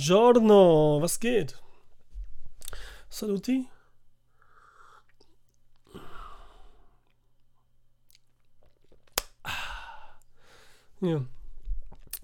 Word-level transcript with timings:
Buongiorno, 0.00 0.98
was 1.02 1.20
geht? 1.20 1.60
Saluti. 3.10 3.68
Ja. 11.02 11.22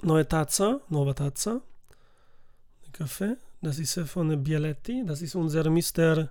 Neue 0.02 0.26
Taza, 0.26 0.80
nuova 0.88 1.12
Taza. 1.12 1.60
Kaffee. 2.92 3.36
Das 3.60 3.78
ist 3.78 4.00
von 4.06 4.42
Bialetti. 4.42 5.04
Das 5.04 5.20
ist 5.20 5.34
unser 5.34 5.68
Mr. 5.68 6.30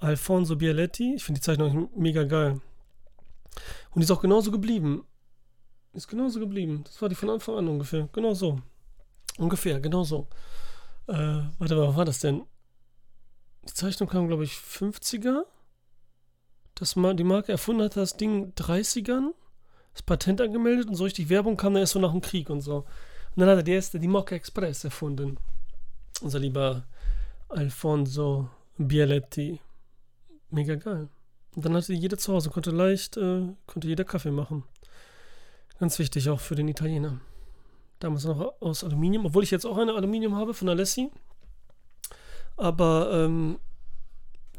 Alfonso 0.00 0.56
Bialetti. 0.56 1.14
Ich 1.14 1.22
finde 1.22 1.38
die 1.40 1.44
Zeichnung 1.44 1.88
mega 1.94 2.24
geil. 2.24 2.60
Und 3.92 4.02
ist 4.02 4.10
auch 4.10 4.22
genauso 4.22 4.50
geblieben. 4.50 5.06
Ist 5.92 6.08
genauso 6.08 6.40
geblieben. 6.40 6.82
Das 6.82 7.00
war 7.00 7.08
die 7.08 7.14
von 7.14 7.30
Anfang 7.30 7.58
an 7.58 7.68
ungefähr. 7.68 8.08
Genau 8.12 8.34
so. 8.34 8.60
Ungefähr, 9.38 9.78
genau 9.80 10.02
so. 10.02 10.26
Äh, 11.06 11.42
warte 11.58 11.76
mal, 11.76 11.88
was 11.88 11.96
war 11.96 12.04
das 12.04 12.20
denn? 12.20 12.42
Die 13.68 13.72
Zeichnung 13.72 14.08
kam, 14.08 14.28
glaube 14.28 14.44
ich, 14.44 14.52
50er. 14.52 15.44
Das 16.74 16.94
die 16.94 17.24
Marke 17.24 17.52
erfunden 17.52 17.82
hat 17.82 17.96
das 17.96 18.16
Ding 18.16 18.52
30ern. 18.54 19.32
Das 19.92 20.02
Patent 20.02 20.40
angemeldet 20.40 20.88
und 20.88 20.96
so 20.96 21.04
richtig 21.04 21.28
Werbung 21.28 21.56
kam 21.56 21.74
dann 21.74 21.82
erst 21.82 21.92
so 21.92 22.00
nach 22.00 22.10
dem 22.10 22.20
Krieg 22.20 22.50
und 22.50 22.60
so. 22.60 22.78
Und 22.78 23.40
dann 23.40 23.48
hat 23.48 23.58
er 23.58 23.62
die 23.62 23.72
erste, 23.72 24.00
die 24.00 24.08
Mocca 24.08 24.34
Express 24.34 24.84
erfunden. 24.84 25.38
Unser 26.20 26.40
lieber 26.40 26.84
Alfonso 27.48 28.48
Bialetti. 28.76 29.60
Mega 30.50 30.74
geil. 30.74 31.08
Und 31.54 31.64
dann 31.64 31.74
hatte 31.74 31.92
jeder 31.92 32.18
zu 32.18 32.32
Hause, 32.32 32.50
konnte 32.50 32.70
leicht, 32.70 33.16
äh, 33.16 33.46
konnte 33.66 33.86
jeder 33.86 34.04
Kaffee 34.04 34.32
machen. 34.32 34.64
Ganz 35.78 35.98
wichtig 35.98 36.28
auch 36.28 36.40
für 36.40 36.56
den 36.56 36.68
Italiener. 36.68 37.20
Damals 38.00 38.24
noch 38.24 38.60
aus 38.60 38.84
Aluminium, 38.84 39.26
obwohl 39.26 39.44
ich 39.44 39.50
jetzt 39.50 39.64
auch 39.64 39.78
eine 39.78 39.94
Aluminium 39.94 40.34
habe 40.36 40.54
von 40.54 40.68
Alessi. 40.68 41.10
Aber 42.56 43.10
ähm, 43.12 43.58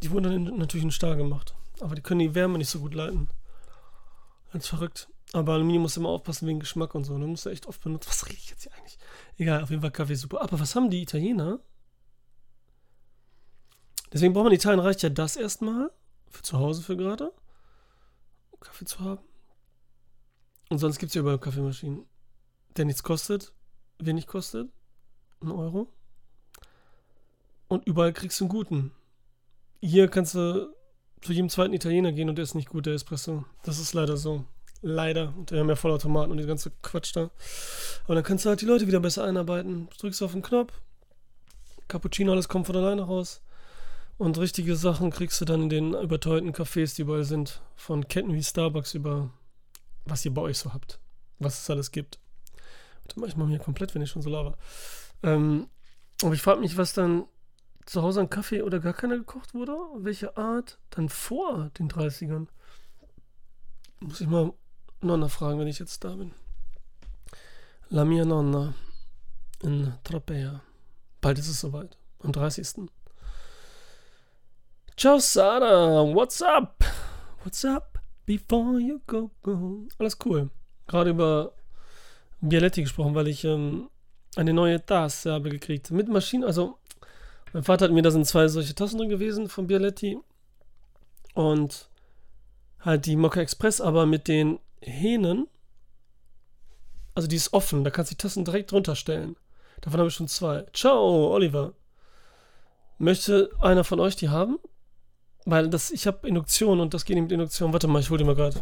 die 0.02 0.12
wurden 0.12 0.46
dann 0.46 0.58
natürlich 0.58 0.84
in 0.84 0.92
Stahl 0.92 1.18
gemacht. 1.18 1.56
Aber 1.80 1.96
die 1.96 2.02
können 2.02 2.20
die 2.20 2.36
Wärme 2.36 2.58
nicht 2.58 2.70
so 2.70 2.80
gut 2.80 2.94
leiten. 2.94 3.30
Ganz 4.52 4.68
verrückt. 4.68 5.10
Aber 5.34 5.54
Aluminium 5.54 5.84
muss 5.84 5.98
immer 5.98 6.10
aufpassen 6.10 6.48
wegen 6.48 6.60
Geschmack 6.60 6.96
und 6.96 7.04
so. 7.04 7.18
Da 7.18 7.26
musst 7.26 7.46
du 7.46 7.50
echt 7.50 7.68
oft 7.68 7.82
benutzen. 7.82 8.10
Was 8.10 8.26
rede 8.26 8.38
ich 8.38 8.50
jetzt 8.50 8.64
hier 8.64 8.74
eigentlich? 8.74 8.98
Egal, 9.38 9.64
auf 9.64 9.70
jeden 9.70 9.82
Fall 9.82 9.92
Kaffee 9.92 10.16
super. 10.16 10.42
Aber 10.42 10.60
was 10.60 10.76
haben 10.76 10.90
die 10.90 11.02
Italiener? 11.02 11.60
Deswegen 14.14 14.34
braucht 14.34 14.46
man 14.46 14.54
Italien 14.54 14.80
reicht 14.80 15.02
ja 15.02 15.10
das 15.10 15.36
erstmal. 15.36 15.92
Für 16.30 16.42
zu 16.42 16.58
Hause 16.58 16.82
für 16.84 16.96
gerade. 16.96 17.34
Um 18.52 18.60
Kaffee 18.60 18.86
zu 18.86 19.00
haben. 19.00 19.24
Und 20.70 20.78
sonst 20.78 21.00
gibt 21.00 21.10
es 21.10 21.16
ja 21.16 21.22
überall 21.22 21.40
Kaffeemaschinen. 21.40 22.06
Der 22.78 22.86
nichts 22.86 23.04
kostet. 23.04 23.54
Wenig 24.00 24.28
kostet. 24.28 24.70
Ein 25.42 25.52
Euro. 25.52 25.88
Und 27.68 27.86
überall 27.88 28.14
kriegst 28.14 28.40
du 28.40 28.46
einen 28.46 28.50
guten. 28.50 28.92
Hier 29.82 30.08
kannst 30.08 30.36
du 30.36 30.74
zu 31.22 31.34
jedem 31.34 31.50
zweiten 31.50 31.74
Italiener 31.74 32.12
gehen 32.12 32.30
und 32.30 32.36
der 32.36 32.44
ist 32.44 32.56
nicht 32.56 32.70
gut, 32.70 32.86
der 32.86 32.94
Espresso. 32.94 33.46
Das 33.64 33.80
ist 33.80 33.94
leider 33.94 34.18
so. 34.18 34.46
Leider. 34.82 35.34
Und 35.36 35.52
wir 35.52 35.60
haben 35.60 35.70
ja 35.70 35.76
Vollautomaten 35.76 36.32
und 36.32 36.38
die 36.38 36.46
ganze 36.46 36.72
Quatsch 36.82 37.16
da. 37.16 37.32
Aber 38.04 38.16
dann 38.16 38.24
kannst 38.24 38.46
du 38.46 38.50
halt 38.50 38.62
die 38.62 38.66
Leute 38.66 38.88
wieder 38.88 39.00
besser 39.00 39.24
einarbeiten. 39.24 39.88
Du 39.90 39.98
drückst 39.98 40.22
auf 40.22 40.34
den 40.34 40.42
Knopf. 40.42 40.74
Cappuccino, 41.88 42.32
alles 42.32 42.50
kommt 42.50 42.68
von 42.68 42.76
alleine 42.76 43.04
raus. 43.04 43.42
Und 44.18 44.38
richtige 44.38 44.76
Sachen 44.76 45.12
kriegst 45.12 45.42
du 45.42 45.46
dann 45.46 45.64
in 45.64 45.70
den 45.70 45.94
überteuerten 45.94 46.54
Cafés, 46.54 46.96
die 46.96 47.02
überall 47.02 47.24
sind. 47.24 47.62
Von 47.76 48.08
Ketten 48.08 48.34
wie 48.34 48.44
Starbucks 48.44 48.94
über 48.94 49.32
was 50.06 50.24
ihr 50.24 50.34
bei 50.34 50.42
euch 50.42 50.60
so 50.60 50.74
habt. 50.74 51.00
Was 51.40 51.60
es 51.60 51.70
alles 51.70 51.92
gibt. 51.92 52.20
Warte 53.06 53.20
mal, 53.20 53.30
ich 53.30 53.38
mache 53.38 53.50
mir 53.50 53.60
komplett, 53.60 53.94
wenn 53.96 54.02
ich 54.02 54.10
schon 54.10 54.22
so 54.22 54.30
laber. 54.30 54.58
Ähm, 55.24 55.68
aber 56.24 56.34
ich 56.34 56.42
frage 56.42 56.60
mich, 56.60 56.78
was 56.78 56.94
dann 56.94 57.26
zu 57.86 58.02
Hause 58.02 58.22
an 58.22 58.30
Kaffee 58.30 58.64
oder 58.64 58.80
gar 58.80 58.94
keiner 58.94 59.18
gekocht 59.18 59.54
wurde? 59.54 59.76
Welche 59.98 60.36
Art 60.38 60.80
dann 60.90 61.10
vor 61.10 61.70
den 61.78 61.90
30ern? 61.90 62.48
Muss 64.00 64.22
ich 64.22 64.28
mal 64.28 64.54
Nonna 65.02 65.28
fragen, 65.28 65.60
wenn 65.60 65.68
ich 65.68 65.80
jetzt 65.80 66.04
da 66.04 66.16
bin. 66.16 66.32
La 67.90 68.04
mia 68.04 68.26
nonna 68.26 68.74
in 69.62 69.94
Tropea. 70.04 70.62
Bald 71.22 71.38
ist 71.38 71.50
es 71.50 71.60
soweit. 71.60 71.98
Am 72.24 72.32
30. 72.32 72.90
Ciao 74.98 75.20
Sarah, 75.20 76.04
what's 76.04 76.42
up? 76.42 76.84
What's 77.44 77.64
up? 77.64 78.00
Before 78.26 78.80
you 78.80 79.02
go, 79.06 79.30
go. 79.44 79.88
Alles 80.00 80.18
cool. 80.26 80.50
Gerade 80.88 81.12
über 81.12 81.54
Bialetti 82.50 82.82
gesprochen, 82.84 83.16
weil 83.16 83.28
ich 83.28 83.44
ähm, 83.44 83.90
eine 84.36 84.54
neue 84.54 84.86
Tasse 84.86 85.32
habe 85.32 85.50
gekriegt. 85.50 85.92
Mit 85.92 86.10
Maschinen, 86.10 86.44
also 86.44 86.78
mein 87.54 87.64
Vater 87.64 87.86
hat 87.86 87.92
mir, 87.92 88.02
da 88.02 88.12
sind 88.12 88.28
zwei 88.28 88.48
solche 88.48 88.76
Tassen 88.76 88.98
drin 88.98 89.10
gewesen 89.10 89.48
von 89.48 89.68
Bialetti. 89.68 90.20
Und 91.34 91.90
halt 92.80 93.06
die 93.06 93.16
Mokka 93.16 93.42
Express, 93.42 93.82
aber 93.82 94.06
mit 94.06 94.28
den 94.28 94.60
Hähnen. 94.82 95.48
Also 97.14 97.28
die 97.28 97.38
ist 97.38 97.54
offen, 97.54 97.84
da 97.84 97.92
kannst 97.92 98.12
du 98.12 98.16
die 98.16 98.22
Tassen 98.22 98.44
direkt 98.44 98.72
drunter 98.72 98.96
stellen. 98.96 99.38
Davon 99.82 100.00
habe 100.00 100.10
ich 100.10 100.16
schon 100.16 100.28
zwei. 100.28 100.66
Ciao, 100.74 101.34
Oliver. 101.34 101.74
Möchte 102.98 103.52
einer 103.62 103.84
von 103.84 104.00
euch 104.00 104.16
die 104.16 104.30
haben? 104.30 104.58
Weil 105.46 105.70
das, 105.70 105.92
ich 105.92 106.08
habe 106.08 106.28
Induktion 106.28 106.80
und 106.80 106.94
das 106.94 107.06
geht 107.06 107.16
nicht 107.16 107.24
mit 107.24 107.32
Induktion. 107.32 107.72
Warte 107.72 107.88
mal, 107.88 108.00
ich 108.00 108.10
hole 108.10 108.18
die 108.18 108.24
mal 108.24 108.36
gerade. 108.36 108.62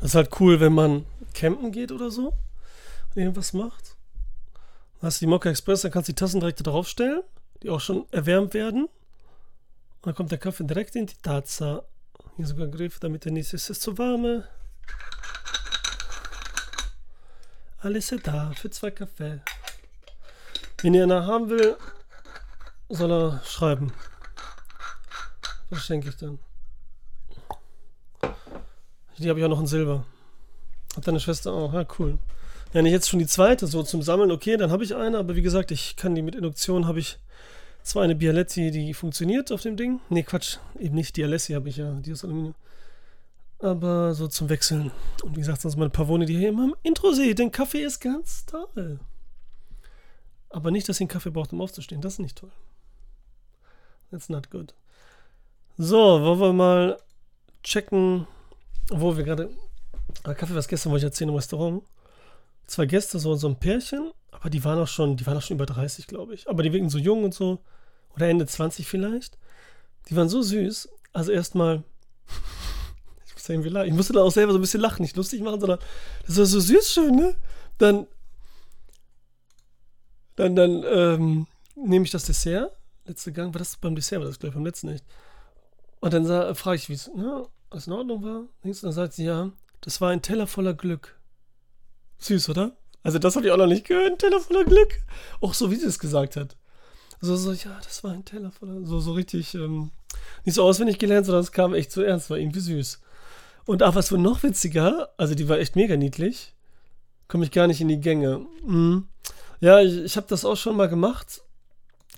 Das 0.00 0.10
ist 0.10 0.14
halt 0.14 0.40
cool, 0.40 0.60
wenn 0.60 0.72
man 0.72 1.06
campen 1.36 1.70
geht 1.70 1.92
oder 1.92 2.10
so 2.10 2.32
und 3.14 3.16
irgendwas 3.16 3.52
macht. 3.52 3.96
Dann 4.94 5.08
hast 5.08 5.20
du 5.20 5.26
die 5.26 5.30
Mokka 5.30 5.50
Express, 5.50 5.82
dann 5.82 5.92
kannst 5.92 6.08
du 6.08 6.12
die 6.12 6.16
Tassen 6.16 6.40
direkt 6.40 6.66
darauf 6.66 6.88
stellen, 6.88 7.22
die 7.62 7.70
auch 7.70 7.80
schon 7.80 8.06
erwärmt 8.10 8.54
werden. 8.54 8.86
Und 8.86 10.06
dann 10.06 10.14
kommt 10.14 10.30
der 10.30 10.38
Kaffee 10.38 10.64
direkt 10.64 10.96
in 10.96 11.06
die 11.06 11.16
Taza. 11.22 11.84
Hier 12.36 12.46
sogar 12.46 12.68
Griff, 12.68 12.98
damit 12.98 13.26
er 13.26 13.32
nicht 13.32 13.52
ist. 13.52 13.64
Es 13.64 13.70
ist 13.70 13.82
zu 13.82 13.98
warm. 13.98 14.44
Alles 17.80 18.10
ist 18.10 18.26
da 18.26 18.52
für 18.54 18.70
zwei 18.70 18.90
Kaffee. 18.90 19.40
Wenn 20.82 20.94
ihr 20.94 21.04
einer 21.04 21.26
haben 21.26 21.50
will, 21.50 21.76
soll 22.88 23.12
er 23.12 23.42
schreiben. 23.44 23.92
Was 25.70 25.84
schenke 25.84 26.08
ich 26.08 26.16
dann? 26.16 26.38
Die 29.18 29.28
habe 29.28 29.38
ich 29.38 29.44
auch 29.44 29.50
noch 29.50 29.60
in 29.60 29.66
Silber. 29.66 30.04
Hat 30.96 31.06
deine 31.06 31.20
Schwester 31.20 31.52
auch? 31.52 31.74
Ja, 31.74 31.86
cool. 31.98 32.18
Ja, 32.72 32.82
nicht 32.82 32.92
jetzt 32.92 33.08
schon 33.08 33.18
die 33.18 33.26
zweite, 33.26 33.66
so 33.66 33.82
zum 33.82 34.02
Sammeln, 34.02 34.30
okay, 34.30 34.56
dann 34.56 34.70
habe 34.70 34.82
ich 34.82 34.94
eine, 34.94 35.18
aber 35.18 35.36
wie 35.36 35.42
gesagt, 35.42 35.70
ich 35.70 35.96
kann 35.96 36.14
die 36.14 36.22
mit 36.22 36.34
Induktion, 36.34 36.86
habe 36.86 36.98
ich 36.98 37.18
zwar 37.82 38.02
eine 38.02 38.16
Bialetti, 38.16 38.70
die 38.70 38.94
funktioniert 38.94 39.52
auf 39.52 39.60
dem 39.60 39.76
Ding. 39.76 40.00
Nee, 40.08 40.24
Quatsch, 40.24 40.56
eben 40.78 40.94
nicht 40.94 41.16
die 41.16 41.24
Alessi 41.24 41.52
habe 41.52 41.68
ich 41.68 41.76
ja, 41.76 41.92
die 41.92 42.12
aus 42.12 42.24
Aluminium. 42.24 42.54
Aber 43.58 44.14
so 44.14 44.26
zum 44.26 44.48
Wechseln. 44.48 44.90
Und 45.22 45.36
wie 45.36 45.40
gesagt, 45.40 45.60
sonst 45.60 45.76
meine 45.76 45.90
Pavone, 45.90 46.26
die 46.26 46.36
hier 46.36 46.48
immer 46.48 46.64
im 46.64 46.74
Intro 46.82 47.12
seht, 47.12 47.38
denn 47.38 47.52
Kaffee 47.52 47.82
ist 47.82 48.00
ganz 48.00 48.44
toll. 48.46 48.98
Aber 50.50 50.70
nicht, 50.70 50.88
dass 50.88 50.98
ihr 50.98 51.02
einen 51.02 51.08
Kaffee 51.08 51.30
braucht, 51.30 51.52
um 51.52 51.60
aufzustehen. 51.60 52.00
Das 52.00 52.14
ist 52.14 52.18
nicht 52.18 52.38
toll. 52.38 52.50
That's 54.10 54.28
not 54.28 54.50
good. 54.50 54.74
So, 55.78 55.96
wollen 55.96 56.40
wir 56.40 56.52
mal 56.52 56.98
checken, 57.62 58.26
wo 58.90 59.16
wir 59.16 59.24
gerade. 59.24 59.50
Ah, 60.24 60.34
Kaffee, 60.34 60.54
was 60.54 60.68
gestern 60.68 60.92
wollte 60.92 61.06
ich 61.06 61.10
erzählen 61.10 61.30
im 61.30 61.36
Restaurant. 61.36 61.82
Zwei 62.66 62.86
Gäste, 62.86 63.18
so, 63.18 63.34
so 63.36 63.48
ein 63.48 63.58
Pärchen, 63.58 64.10
aber 64.30 64.50
die 64.50 64.64
waren 64.64 64.78
auch 64.78 64.88
schon, 64.88 65.16
die 65.16 65.26
waren 65.26 65.36
auch 65.36 65.42
schon 65.42 65.56
über 65.56 65.66
30, 65.66 66.06
glaube 66.06 66.34
ich. 66.34 66.48
Aber 66.48 66.62
die 66.62 66.72
wirken 66.72 66.90
so 66.90 66.98
jung 66.98 67.24
und 67.24 67.34
so. 67.34 67.60
Oder 68.14 68.28
Ende 68.28 68.46
20 68.46 68.86
vielleicht. 68.86 69.38
Die 70.08 70.16
waren 70.16 70.28
so 70.28 70.42
süß. 70.42 70.88
Also 71.12 71.32
erstmal. 71.32 71.84
ich 73.26 73.34
muss 73.34 73.48
irgendwie 73.48 73.68
lachen. 73.68 73.88
Ich 73.88 73.94
musste 73.94 74.12
dann 74.12 74.22
auch 74.22 74.32
selber 74.32 74.52
so 74.52 74.58
ein 74.58 74.62
bisschen 74.62 74.80
lachen, 74.80 75.02
nicht 75.02 75.16
lustig 75.16 75.42
machen, 75.42 75.60
sondern 75.60 75.78
das 76.26 76.36
war 76.36 76.46
so 76.46 76.60
süß 76.60 76.92
schön, 76.92 77.14
ne? 77.14 77.36
Dann. 77.78 78.06
Dann, 80.34 80.54
dann, 80.54 80.84
ähm, 80.84 81.46
nehme 81.76 82.04
ich 82.04 82.10
das 82.10 82.24
Dessert. 82.24 82.72
Letzte 83.04 83.32
Gang, 83.32 83.54
war 83.54 83.60
das 83.60 83.76
beim 83.76 83.94
Dessert, 83.94 84.20
war 84.20 84.26
das 84.26 84.38
gleich 84.38 84.52
beim 84.52 84.64
letzten 84.64 84.88
nicht. 84.88 85.04
Und 86.00 86.12
dann 86.12 86.54
frage 86.54 86.76
ich, 86.76 86.88
wie 86.88 86.94
es 86.94 87.08
ne, 87.14 87.46
in 87.72 87.92
Ordnung 87.92 88.22
war. 88.22 88.44
Und 88.62 88.82
dann 88.82 88.92
sagt 88.92 89.14
sie, 89.14 89.24
ja, 89.24 89.50
das 89.86 90.02
war 90.02 90.10
ein 90.10 90.20
Teller 90.20 90.46
voller 90.46 90.74
Glück. 90.74 91.18
Süß, 92.18 92.50
oder? 92.50 92.76
Also 93.02 93.18
das 93.18 93.36
habe 93.36 93.46
ich 93.46 93.52
auch 93.52 93.56
noch 93.56 93.66
nicht 93.66 93.86
gehört, 93.86 94.12
ein 94.12 94.18
Teller 94.18 94.40
voller 94.40 94.64
Glück. 94.64 95.00
Auch 95.40 95.54
so, 95.54 95.70
wie 95.70 95.76
sie 95.76 95.86
es 95.86 95.98
gesagt 95.98 96.36
hat. 96.36 96.56
So, 97.22 97.34
so, 97.36 97.52
ja, 97.52 97.80
das 97.82 98.04
war 98.04 98.12
ein 98.12 98.24
Teller 98.24 98.50
voller, 98.50 98.84
so, 98.84 99.00
so 99.00 99.12
richtig, 99.12 99.54
ähm, 99.54 99.90
nicht 100.44 100.56
so 100.56 100.64
auswendig 100.64 100.98
gelernt, 100.98 101.24
sondern 101.24 101.42
es 101.42 101.52
kam 101.52 101.72
echt 101.72 101.90
so 101.90 102.02
ernst, 102.02 102.28
war 102.28 102.36
irgendwie 102.36 102.60
süß. 102.60 103.00
Und 103.64 103.82
auch 103.82 103.94
was 103.94 104.12
wohl 104.12 104.18
noch 104.18 104.42
witziger, 104.42 105.08
also 105.16 105.34
die 105.34 105.48
war 105.48 105.58
echt 105.58 105.76
mega 105.76 105.96
niedlich, 105.96 106.54
komme 107.28 107.44
ich 107.44 107.50
gar 107.50 107.66
nicht 107.66 107.80
in 107.80 107.88
die 107.88 108.00
Gänge. 108.00 108.44
Mhm. 108.66 109.08
Ja, 109.60 109.80
ich, 109.80 109.96
ich 109.96 110.16
habe 110.18 110.26
das 110.28 110.44
auch 110.44 110.56
schon 110.56 110.76
mal 110.76 110.88
gemacht. 110.88 111.40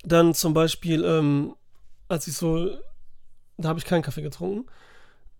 Dann 0.02 0.34
zum 0.34 0.52
Beispiel, 0.52 1.04
ähm, 1.04 1.54
als 2.08 2.26
ich 2.26 2.34
so 2.34 2.70
da 3.58 3.68
habe 3.68 3.78
ich 3.78 3.84
keinen 3.84 4.02
Kaffee 4.02 4.22
getrunken. 4.22 4.66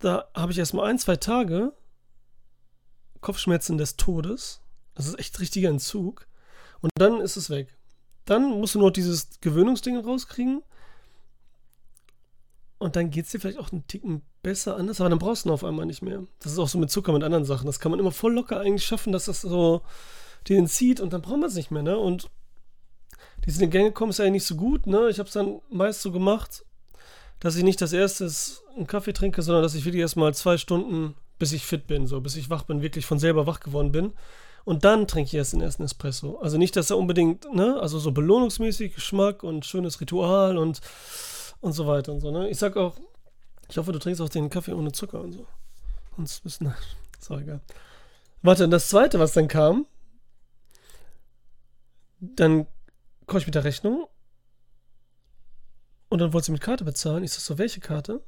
Da 0.01 0.29
habe 0.35 0.53
ich 0.53 0.59
erstmal 0.59 0.91
ein, 0.91 0.99
zwei 0.99 1.17
Tage 1.17 1.73
Kopfschmerzen 3.21 3.79
des 3.79 3.97
Todes. 3.97 4.61
Das 4.95 5.07
ist 5.07 5.19
echt 5.19 5.39
richtiger 5.41 5.71
Entzug. 5.71 6.27
Und 6.81 6.91
dann 6.97 7.21
ist 7.21 7.37
es 7.37 7.51
weg. 7.51 7.77
Dann 8.25 8.51
musst 8.51 8.75
du 8.75 8.81
noch 8.81 8.91
dieses 8.91 9.41
Gewöhnungsding 9.41 9.97
rauskriegen. 9.99 10.63
Und 12.79 12.95
dann 12.95 13.11
geht 13.11 13.25
es 13.25 13.33
dir 13.33 13.41
vielleicht 13.41 13.59
auch 13.59 13.73
einen 13.73 13.87
Ticken 13.87 14.23
besser 14.43 14.77
anders, 14.77 15.01
aber 15.01 15.11
dann 15.11 15.19
brauchst 15.19 15.45
du 15.45 15.49
ihn 15.49 15.53
auf 15.53 15.65
einmal 15.65 15.87
nicht 15.87 16.03
mehr. 16.03 16.25
Das 16.39 16.53
ist 16.53 16.59
auch 16.59 16.69
so 16.69 16.79
mit 16.79 16.91
Zucker, 16.91 17.13
mit 17.13 17.25
anderen 17.25 17.45
Sachen. 17.45 17.67
Das 17.67 17.81
kann 17.81 17.91
man 17.91 17.99
immer 17.99 18.13
voll 18.13 18.35
locker 18.35 18.61
eigentlich 18.61 18.85
schaffen, 18.85 19.13
dass 19.13 19.25
das 19.25 19.41
so 19.41 19.83
den 20.49 20.69
zieht 20.69 21.01
und 21.01 21.13
dann 21.13 21.23
braucht 21.23 21.39
man 21.39 21.49
es 21.49 21.57
nicht 21.57 21.71
mehr, 21.71 21.83
ne? 21.83 21.99
Und 21.99 22.31
diese 23.45 23.67
Gänge 23.69 23.93
kommen 23.93 24.11
ist 24.11 24.19
ja 24.19 24.31
nicht 24.31 24.45
so 24.45 24.55
gut, 24.55 24.87
ne? 24.87 25.09
Ich 25.11 25.19
habe 25.19 25.27
es 25.27 25.33
dann 25.33 25.61
meist 25.71 26.03
so 26.03 26.13
gemacht, 26.13 26.65
dass 27.41 27.57
ich 27.57 27.65
nicht 27.65 27.81
das 27.81 27.93
erste 27.93 28.31
einen 28.77 28.87
Kaffee 28.87 29.13
trinke, 29.13 29.43
sondern 29.43 29.63
dass 29.63 29.75
ich 29.75 29.85
wirklich 29.85 30.01
erstmal 30.01 30.35
zwei 30.35 30.57
Stunden, 30.57 31.15
bis 31.39 31.53
ich 31.53 31.65
fit 31.65 31.87
bin, 31.87 32.07
so 32.07 32.21
bis 32.21 32.37
ich 32.37 32.51
wach 32.51 32.65
bin, 32.65 32.83
wirklich 32.83 33.07
von 33.07 33.19
selber 33.19 33.47
wach 33.47 33.61
geworden 33.61 33.93
bin. 33.93 34.13
Und 34.65 34.85
dann 34.85 35.07
trinke 35.07 35.29
ich 35.29 35.35
erst 35.35 35.55
den 35.55 35.61
ersten 35.61 35.83
Espresso. 35.83 36.39
Also 36.41 36.59
nicht, 36.59 36.77
dass 36.77 36.91
er 36.91 36.99
unbedingt, 36.99 37.53
ne, 37.55 37.79
also 37.81 37.99
so 37.99 38.13
belohnungsmäßig, 38.13 38.95
Geschmack 38.95 39.43
und 39.43 39.65
schönes 39.65 40.01
Ritual 40.01 40.59
und, 40.59 40.81
und 41.61 41.73
so 41.73 41.87
weiter 41.87 42.13
und 42.13 42.21
so, 42.21 42.31
ne? 42.31 42.51
Ich 42.51 42.59
sag 42.59 42.77
auch, 42.77 42.97
ich 43.71 43.79
hoffe, 43.79 43.93
du 43.93 43.99
trinkst 43.99 44.21
auch 44.21 44.29
den 44.29 44.51
Kaffee 44.51 44.73
ohne 44.73 44.93
Zucker 44.93 45.21
und 45.21 45.33
so. 45.33 45.47
Sonst 46.17 46.43
bist 46.43 46.61
du, 46.61 46.67
ist 47.19 47.31
auch 47.31 47.41
egal. 47.41 47.61
Warte, 48.43 48.65
und 48.65 48.71
das 48.71 48.89
zweite, 48.89 49.19
was 49.19 49.33
dann 49.33 49.49
kam, 49.49 49.87
dann 52.21 52.67
komme 53.27 53.41
ich 53.41 53.47
mit 53.47 53.55
der 53.55 53.65
Rechnung 53.65 54.07
und 56.09 56.19
dann 56.19 56.33
wollte 56.33 56.47
sie 56.47 56.53
mit 56.53 56.61
Karte 56.61 56.85
bezahlen. 56.85 57.25
Ich 57.25 57.33
sag 57.33 57.41
so, 57.41 57.59
welche 57.59 57.81
Karte? 57.81 58.23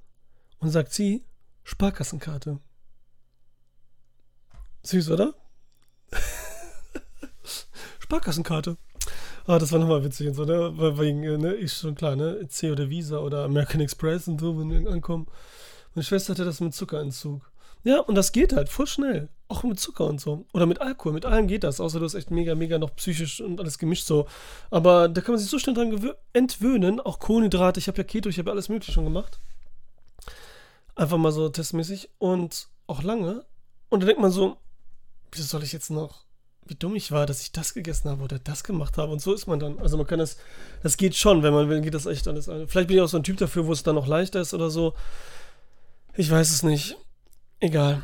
Und 0.58 0.70
sagt 0.70 0.92
sie, 0.92 1.24
Sparkassenkarte. 1.64 2.60
Süß, 4.82 5.10
oder? 5.10 5.34
Sparkassenkarte. 7.98 8.76
Ah, 9.46 9.58
das 9.58 9.72
war 9.72 9.78
nochmal 9.78 10.04
witzig 10.04 10.28
und 10.28 10.34
so, 10.34 10.44
ne? 10.44 10.72
Wegen, 10.98 11.24
äh, 11.24 11.38
ne, 11.38 11.52
ist 11.52 11.80
schon 11.80 11.94
klar, 11.94 12.16
ne? 12.16 12.46
C 12.48 12.70
oder 12.70 12.88
Visa 12.90 13.18
oder 13.18 13.44
American 13.44 13.80
Express 13.80 14.28
und 14.28 14.40
so, 14.40 14.58
wenn 14.58 14.70
wir 14.70 14.90
ankommen. 14.90 15.26
Meine 15.94 16.04
Schwester 16.04 16.34
hatte 16.34 16.44
das 16.44 16.60
mit 16.60 16.74
Zuckerentzug. 16.74 17.50
Ja, 17.82 18.00
und 18.00 18.14
das 18.14 18.32
geht 18.32 18.52
halt 18.52 18.68
voll 18.68 18.86
schnell. 18.86 19.28
Auch 19.48 19.62
mit 19.62 19.80
Zucker 19.80 20.06
und 20.06 20.20
so. 20.20 20.46
Oder 20.52 20.66
mit 20.66 20.80
Alkohol. 20.80 21.12
Mit 21.12 21.24
allem 21.24 21.48
geht 21.48 21.64
das. 21.64 21.80
Außer 21.80 21.98
du 21.98 22.04
hast 22.04 22.14
echt 22.14 22.30
mega, 22.30 22.54
mega 22.54 22.78
noch 22.78 22.94
psychisch 22.96 23.40
und 23.40 23.58
alles 23.58 23.78
gemischt 23.78 24.06
so. 24.06 24.26
Aber 24.70 25.08
da 25.08 25.20
kann 25.20 25.32
man 25.32 25.40
sich 25.40 25.50
so 25.50 25.58
schnell 25.58 25.74
dran 25.74 26.12
entwöhnen. 26.32 27.00
Auch 27.00 27.18
Kohlenhydrate. 27.18 27.80
Ich 27.80 27.88
habe 27.88 27.98
ja 27.98 28.04
Keto, 28.04 28.28
ich 28.28 28.38
habe 28.38 28.50
ja 28.50 28.52
alles 28.52 28.68
Mögliche 28.68 28.92
schon 28.92 29.04
gemacht. 29.04 29.40
Einfach 30.94 31.16
mal 31.16 31.32
so 31.32 31.48
testmäßig. 31.48 32.10
Und 32.18 32.68
auch 32.86 33.02
lange. 33.02 33.44
Und 33.88 34.02
da 34.02 34.06
denkt 34.06 34.20
man 34.20 34.30
so, 34.30 34.58
wieso 35.32 35.44
soll 35.44 35.62
ich 35.62 35.72
jetzt 35.72 35.90
noch, 35.90 36.24
wie 36.66 36.74
dumm 36.74 36.94
ich 36.94 37.10
war, 37.10 37.26
dass 37.26 37.42
ich 37.42 37.52
das 37.52 37.74
gegessen 37.74 38.10
habe 38.10 38.22
oder 38.22 38.38
das 38.38 38.64
gemacht 38.64 38.96
habe. 38.98 39.12
Und 39.12 39.20
so 39.20 39.34
ist 39.34 39.46
man 39.46 39.58
dann. 39.58 39.78
Also 39.78 39.96
man 39.96 40.06
kann 40.06 40.18
das, 40.18 40.36
das 40.82 40.96
geht 40.96 41.16
schon, 41.16 41.42
wenn 41.42 41.52
man 41.52 41.68
will, 41.68 41.80
geht 41.80 41.94
das 41.94 42.06
echt 42.06 42.28
alles. 42.28 42.46
Vielleicht 42.46 42.88
bin 42.88 42.96
ich 42.96 43.02
auch 43.02 43.08
so 43.08 43.16
ein 43.16 43.24
Typ 43.24 43.38
dafür, 43.38 43.66
wo 43.66 43.72
es 43.72 43.82
dann 43.82 43.96
noch 43.96 44.06
leichter 44.06 44.40
ist 44.40 44.54
oder 44.54 44.70
so. 44.70 44.94
Ich 46.14 46.30
weiß 46.30 46.50
es 46.50 46.62
nicht. 46.62 46.96
Egal. 47.58 48.02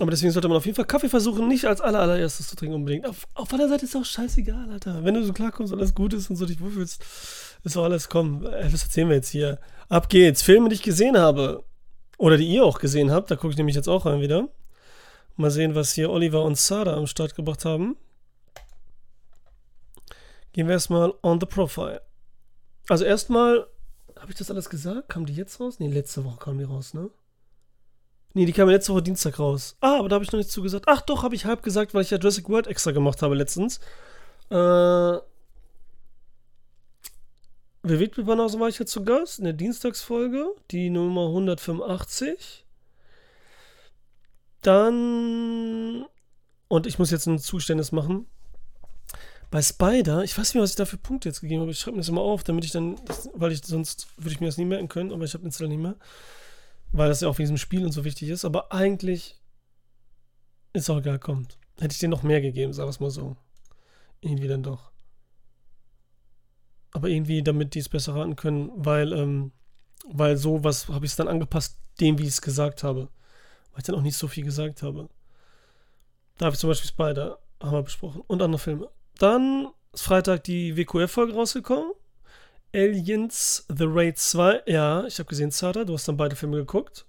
Aber 0.00 0.10
deswegen 0.10 0.32
sollte 0.32 0.48
man 0.48 0.56
auf 0.56 0.64
jeden 0.64 0.74
Fall 0.74 0.86
Kaffee 0.86 1.08
versuchen, 1.08 1.46
nicht 1.48 1.66
als 1.66 1.80
allererstes 1.80 2.48
zu 2.48 2.56
trinken 2.56 2.74
unbedingt. 2.74 3.06
Auf, 3.06 3.28
auf 3.34 3.52
einer 3.52 3.68
Seite 3.68 3.84
ist 3.84 3.94
auch 3.94 4.04
scheißegal, 4.04 4.70
Alter. 4.70 5.04
Wenn 5.04 5.14
du 5.14 5.24
so 5.24 5.32
klarkommst, 5.32 5.72
alles 5.72 5.94
gut 5.94 6.14
ist 6.14 6.30
und 6.30 6.36
so 6.36 6.46
dich 6.46 6.60
wohlfühlst, 6.60 7.04
ist 7.62 7.76
auch 7.76 7.84
alles, 7.84 8.08
komm, 8.08 8.44
äh, 8.46 8.72
was 8.72 8.82
erzählen 8.82 9.08
wir 9.08 9.16
jetzt 9.16 9.28
hier? 9.28 9.60
Ab 9.88 10.08
geht's. 10.08 10.42
Filme, 10.42 10.70
die 10.70 10.76
ich 10.76 10.82
gesehen 10.82 11.16
habe. 11.16 11.62
Oder 12.18 12.36
die 12.36 12.46
ihr 12.46 12.64
auch 12.64 12.78
gesehen 12.78 13.10
habt. 13.10 13.30
Da 13.30 13.36
gucke 13.36 13.50
ich 13.50 13.56
nämlich 13.56 13.76
jetzt 13.76 13.88
auch 13.88 14.06
rein 14.06 14.20
wieder. 14.20 14.48
Mal 15.36 15.50
sehen, 15.50 15.74
was 15.74 15.92
hier 15.92 16.10
Oliver 16.10 16.44
und 16.44 16.58
Sada 16.58 16.96
am 16.96 17.06
Start 17.06 17.34
gebracht 17.34 17.64
haben. 17.64 17.96
Gehen 20.52 20.66
wir 20.66 20.74
erstmal 20.74 21.14
on 21.22 21.40
the 21.40 21.46
profile. 21.46 22.02
Also 22.88 23.04
erstmal, 23.04 23.66
habe 24.18 24.30
ich 24.30 24.36
das 24.36 24.50
alles 24.50 24.68
gesagt? 24.68 25.08
Kamen 25.08 25.26
die 25.26 25.34
jetzt 25.34 25.58
raus? 25.60 25.78
Nee, 25.78 25.88
letzte 25.88 26.24
Woche 26.24 26.38
kamen 26.38 26.58
die 26.58 26.64
raus, 26.64 26.92
ne? 26.92 27.10
Nee, 28.34 28.46
die 28.46 28.52
kam 28.52 28.68
letzte 28.68 28.92
Woche 28.92 29.02
Dienstag 29.02 29.38
raus. 29.38 29.76
Ah, 29.80 29.98
aber 29.98 30.08
da 30.08 30.14
habe 30.14 30.24
ich 30.24 30.32
noch 30.32 30.38
nichts 30.38 30.52
zugesagt. 30.52 30.86
Ach 30.88 31.02
doch, 31.02 31.22
habe 31.22 31.34
ich 31.34 31.44
halb 31.44 31.62
gesagt, 31.62 31.92
weil 31.94 32.02
ich 32.02 32.10
ja 32.10 32.18
Jurassic 32.18 32.48
World 32.48 32.66
extra 32.66 32.92
gemacht 32.92 33.22
habe 33.22 33.34
letztens. 33.34 33.78
Äh. 34.50 35.18
Bewegt 37.84 38.16
mit 38.16 38.26
Banause 38.26 38.60
war 38.60 38.68
ich 38.68 38.78
jetzt 38.78 38.92
zu 38.92 39.04
Gast 39.04 39.38
in 39.38 39.44
der 39.44 39.54
Dienstagsfolge, 39.54 40.54
die 40.70 40.88
Nummer 40.88 41.26
185. 41.26 42.61
Dann. 44.62 46.06
Und 46.68 46.86
ich 46.86 46.98
muss 46.98 47.10
jetzt 47.10 47.26
ein 47.26 47.38
Zuständnis 47.38 47.92
machen. 47.92 48.26
Bei 49.50 49.60
Spider, 49.60 50.24
ich 50.24 50.38
weiß 50.38 50.54
nicht 50.54 50.62
was 50.62 50.70
ich 50.70 50.76
da 50.76 50.86
für 50.86 50.96
Punkte 50.96 51.28
jetzt 51.28 51.42
gegeben 51.42 51.60
habe. 51.60 51.72
Ich 51.72 51.78
schreibe 51.78 51.96
mir 51.96 52.00
das 52.00 52.08
immer 52.08 52.22
auf, 52.22 52.42
damit 52.42 52.64
ich 52.64 52.70
dann, 52.70 52.98
weil 53.34 53.52
ich 53.52 53.62
sonst 53.62 54.08
würde 54.16 54.30
ich 54.30 54.40
mir 54.40 54.46
das 54.46 54.56
nie 54.56 54.64
merken 54.64 54.88
können, 54.88 55.12
aber 55.12 55.24
ich 55.24 55.34
habe 55.34 55.44
den 55.44 55.52
Zettel 55.52 55.68
nicht 55.68 55.82
mehr 55.82 55.96
weil 56.92 57.08
das 57.08 57.22
ja 57.22 57.28
auch 57.28 57.38
wegen 57.38 57.44
diesem 57.44 57.56
Spiel 57.56 57.84
und 57.84 57.92
so 57.92 58.04
wichtig 58.04 58.28
ist. 58.28 58.44
Aber 58.44 58.70
eigentlich 58.72 59.40
ist 60.72 60.88
auch 60.90 60.98
egal, 60.98 61.18
kommt. 61.18 61.58
Hätte 61.80 61.92
ich 61.92 61.98
dir 61.98 62.08
noch 62.08 62.22
mehr 62.22 62.40
gegeben, 62.40 62.72
sag 62.72 62.88
es 62.88 63.00
mal 63.00 63.10
so. 63.10 63.36
Irgendwie 64.20 64.48
dann 64.48 64.62
doch. 64.62 64.92
Aber 66.92 67.08
irgendwie, 67.08 67.42
damit 67.42 67.74
die 67.74 67.78
es 67.78 67.88
besser 67.88 68.14
raten 68.14 68.36
können, 68.36 68.70
weil, 68.74 69.12
ähm, 69.12 69.52
weil 70.06 70.36
so 70.36 70.62
was 70.62 70.88
habe 70.88 71.06
ich 71.06 71.12
es 71.12 71.16
dann 71.16 71.28
angepasst, 71.28 71.78
dem, 72.00 72.18
wie 72.18 72.24
ich 72.24 72.28
es 72.28 72.42
gesagt 72.42 72.84
habe. 72.84 73.08
Weil 73.72 73.78
ich 73.78 73.84
dann 73.84 73.94
auch 73.96 74.02
nicht 74.02 74.16
so 74.16 74.28
viel 74.28 74.44
gesagt 74.44 74.82
habe. 74.82 75.08
Da 76.38 76.46
habe 76.46 76.54
ich 76.54 76.60
zum 76.60 76.70
Beispiel 76.70 76.88
Spider, 76.88 77.38
haben 77.60 77.72
wir 77.72 77.82
besprochen. 77.82 78.22
Und 78.26 78.42
andere 78.42 78.58
Filme. 78.58 78.88
Dann 79.18 79.68
ist 79.92 80.02
Freitag 80.02 80.44
die 80.44 80.76
WQF-Folge 80.76 81.34
rausgekommen. 81.34 81.92
Aliens 82.74 83.66
The 83.68 83.84
Raid 83.86 84.18
2. 84.18 84.62
Ja, 84.66 85.06
ich 85.06 85.18
habe 85.18 85.28
gesehen, 85.28 85.50
Zara, 85.50 85.84
du 85.84 85.94
hast 85.94 86.08
dann 86.08 86.16
beide 86.16 86.36
Filme 86.36 86.56
geguckt. 86.56 87.04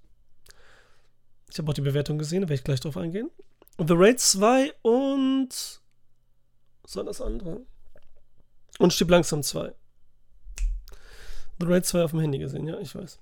Ich 1.50 1.58
habe 1.58 1.70
auch 1.70 1.74
die 1.74 1.82
Bewertung 1.82 2.18
gesehen, 2.18 2.42
da 2.42 2.50
werde 2.50 2.60
ich 2.60 2.64
gleich 2.64 2.80
drauf 2.80 2.98
eingehen. 2.98 3.30
The 3.78 3.94
Raid 3.96 4.20
2 4.20 4.74
und. 4.82 5.50
Was 6.84 6.96
war 6.96 7.04
das 7.04 7.22
andere? 7.22 7.62
Und 8.80 8.92
Stieb 8.92 9.10
langsam 9.10 9.42
2. 9.42 9.74
The 11.60 11.66
Raid 11.66 11.86
2 11.86 12.04
auf 12.04 12.12
dem 12.12 12.20
Handy 12.20 12.40
gesehen, 12.40 12.68
ja, 12.68 12.78
ich 12.80 12.94
weiß. 12.94 13.20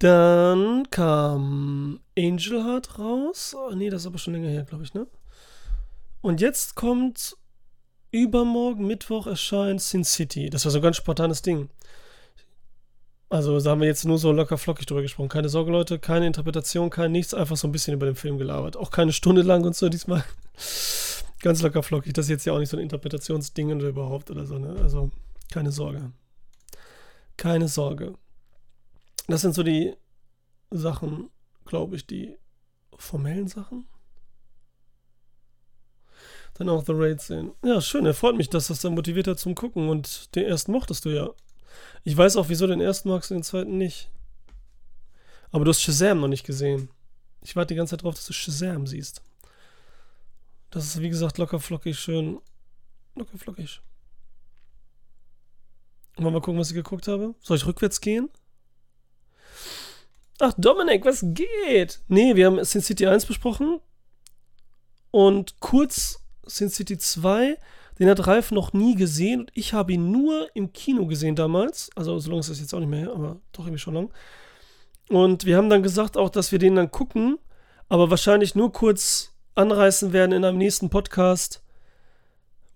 Dann 0.00 0.88
kam 0.90 2.00
Angel 2.18 2.64
Heart 2.64 2.98
raus. 2.98 3.54
Oh, 3.56 3.74
nee, 3.74 3.90
das 3.90 4.02
ist 4.02 4.06
aber 4.06 4.16
schon 4.16 4.32
länger 4.32 4.48
her, 4.48 4.64
glaube 4.64 4.82
ich, 4.82 4.94
ne? 4.94 5.06
Und 6.22 6.40
jetzt 6.40 6.74
kommt 6.74 7.36
übermorgen, 8.10 8.86
Mittwoch, 8.86 9.26
erscheint 9.26 9.82
Sin 9.82 10.04
City. 10.04 10.48
Das 10.48 10.64
war 10.64 10.72
so 10.72 10.78
ein 10.78 10.82
ganz 10.82 10.96
spontanes 10.96 11.42
Ding. 11.42 11.68
Also, 13.28 13.60
da 13.60 13.70
haben 13.70 13.82
wir 13.82 13.88
jetzt 13.88 14.06
nur 14.06 14.16
so 14.16 14.32
locker 14.32 14.56
flockig 14.56 14.86
drüber 14.86 15.02
gesprochen. 15.02 15.28
Keine 15.28 15.50
Sorge, 15.50 15.70
Leute, 15.70 15.98
keine 15.98 16.26
Interpretation, 16.26 16.88
kein 16.88 17.12
nichts, 17.12 17.34
einfach 17.34 17.58
so 17.58 17.68
ein 17.68 17.72
bisschen 17.72 17.92
über 17.92 18.06
den 18.06 18.16
Film 18.16 18.38
gelabert. 18.38 18.78
Auch 18.78 18.90
keine 18.90 19.12
Stunde 19.12 19.42
lang 19.42 19.64
und 19.64 19.76
so 19.76 19.90
diesmal. 19.90 20.24
Ganz 21.42 21.60
locker 21.60 21.82
flockig. 21.82 22.14
Das 22.14 22.24
ist 22.24 22.30
jetzt 22.30 22.46
ja 22.46 22.54
auch 22.54 22.58
nicht 22.58 22.70
so 22.70 22.78
ein 22.78 22.82
Interpretationsding 22.82 23.70
oder 23.72 23.88
überhaupt 23.88 24.30
oder 24.30 24.46
so, 24.46 24.58
ne? 24.58 24.76
Also, 24.82 25.10
keine 25.52 25.70
Sorge. 25.72 26.10
Keine 27.36 27.68
Sorge. 27.68 28.14
Das 29.30 29.42
sind 29.42 29.54
so 29.54 29.62
die 29.62 29.94
Sachen, 30.70 31.30
glaube 31.64 31.96
ich, 31.96 32.06
die 32.06 32.36
formellen 32.96 33.48
Sachen 33.48 33.86
dann 36.54 36.68
auch 36.68 36.84
The 36.84 36.92
Raid 36.94 37.20
sehen. 37.20 37.52
Ja, 37.64 37.80
schön, 37.80 38.04
er 38.04 38.12
freut 38.14 38.36
mich, 38.36 38.50
dass 38.50 38.66
das 38.66 38.80
dann 38.80 38.94
motiviert 38.94 39.26
hat 39.26 39.38
zum 39.38 39.54
Gucken 39.54 39.88
und 39.88 40.34
den 40.34 40.44
ersten 40.44 40.72
mochtest 40.72 41.04
du 41.04 41.10
ja. 41.10 41.30
Ich 42.04 42.16
weiß 42.16 42.36
auch, 42.36 42.48
wieso 42.48 42.66
den 42.66 42.80
ersten 42.80 43.08
magst 43.08 43.30
und 43.30 43.38
den 43.38 43.42
zweiten 43.42 43.78
nicht. 43.78 44.10
Aber 45.52 45.64
du 45.64 45.70
hast 45.70 45.80
Shazam 45.80 46.20
noch 46.20 46.28
nicht 46.28 46.44
gesehen. 46.44 46.90
Ich 47.40 47.56
warte 47.56 47.74
die 47.74 47.78
ganze 47.78 47.92
Zeit 47.92 48.02
drauf, 48.02 48.14
dass 48.14 48.26
du 48.26 48.32
Shazam 48.32 48.86
siehst. 48.86 49.22
Das 50.70 50.84
ist, 50.84 51.00
wie 51.00 51.08
gesagt, 51.08 51.38
locker 51.38 51.60
flockig, 51.60 51.98
schön. 51.98 52.40
Locker 53.14 53.38
flockig. 53.38 53.80
Wollen 56.16 56.26
wir 56.26 56.30
mal 56.32 56.40
gucken, 56.40 56.60
was 56.60 56.70
ich 56.70 56.76
geguckt 56.76 57.08
habe? 57.08 57.34
Soll 57.40 57.56
ich 57.56 57.66
rückwärts 57.66 58.00
gehen? 58.00 58.28
Ach, 60.42 60.54
Dominik, 60.56 61.04
was 61.04 61.22
geht? 61.22 62.00
Nee, 62.08 62.34
wir 62.34 62.46
haben 62.46 62.64
Sin 62.64 62.80
City 62.80 63.06
1 63.06 63.26
besprochen. 63.26 63.78
Und 65.10 65.60
kurz 65.60 66.24
Sin 66.46 66.70
City 66.70 66.96
2, 66.96 67.58
den 67.98 68.08
hat 68.08 68.26
Ralf 68.26 68.50
noch 68.50 68.72
nie 68.72 68.94
gesehen 68.94 69.40
und 69.40 69.50
ich 69.54 69.74
habe 69.74 69.92
ihn 69.92 70.10
nur 70.10 70.48
im 70.54 70.72
Kino 70.72 71.06
gesehen 71.06 71.36
damals. 71.36 71.90
Also 71.94 72.18
so 72.18 72.30
lange 72.30 72.40
ist 72.40 72.48
das 72.48 72.60
jetzt 72.60 72.72
auch 72.72 72.80
nicht 72.80 72.88
mehr 72.88 73.12
aber 73.12 73.40
doch 73.52 73.64
irgendwie 73.64 73.78
schon 73.78 73.94
lang. 73.94 74.10
Und 75.10 75.44
wir 75.44 75.58
haben 75.58 75.68
dann 75.68 75.82
gesagt 75.82 76.16
auch, 76.16 76.30
dass 76.30 76.52
wir 76.52 76.58
den 76.58 76.76
dann 76.76 76.90
gucken, 76.90 77.38
aber 77.90 78.08
wahrscheinlich 78.08 78.54
nur 78.54 78.72
kurz 78.72 79.34
anreißen 79.56 80.14
werden 80.14 80.32
in 80.32 80.44
einem 80.44 80.56
nächsten 80.56 80.88
Podcast, 80.88 81.62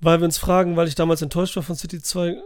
weil 0.01 0.21
wir 0.21 0.27
uns 0.27 0.37
fragen, 0.37 0.77
weil 0.77 0.89
ich 0.89 0.97
damals 0.97 1.23
enttäuscht 1.23 1.57
war 1.57 1.63
von 1.63 1.77
City 1.77 2.03
2 2.03 2.37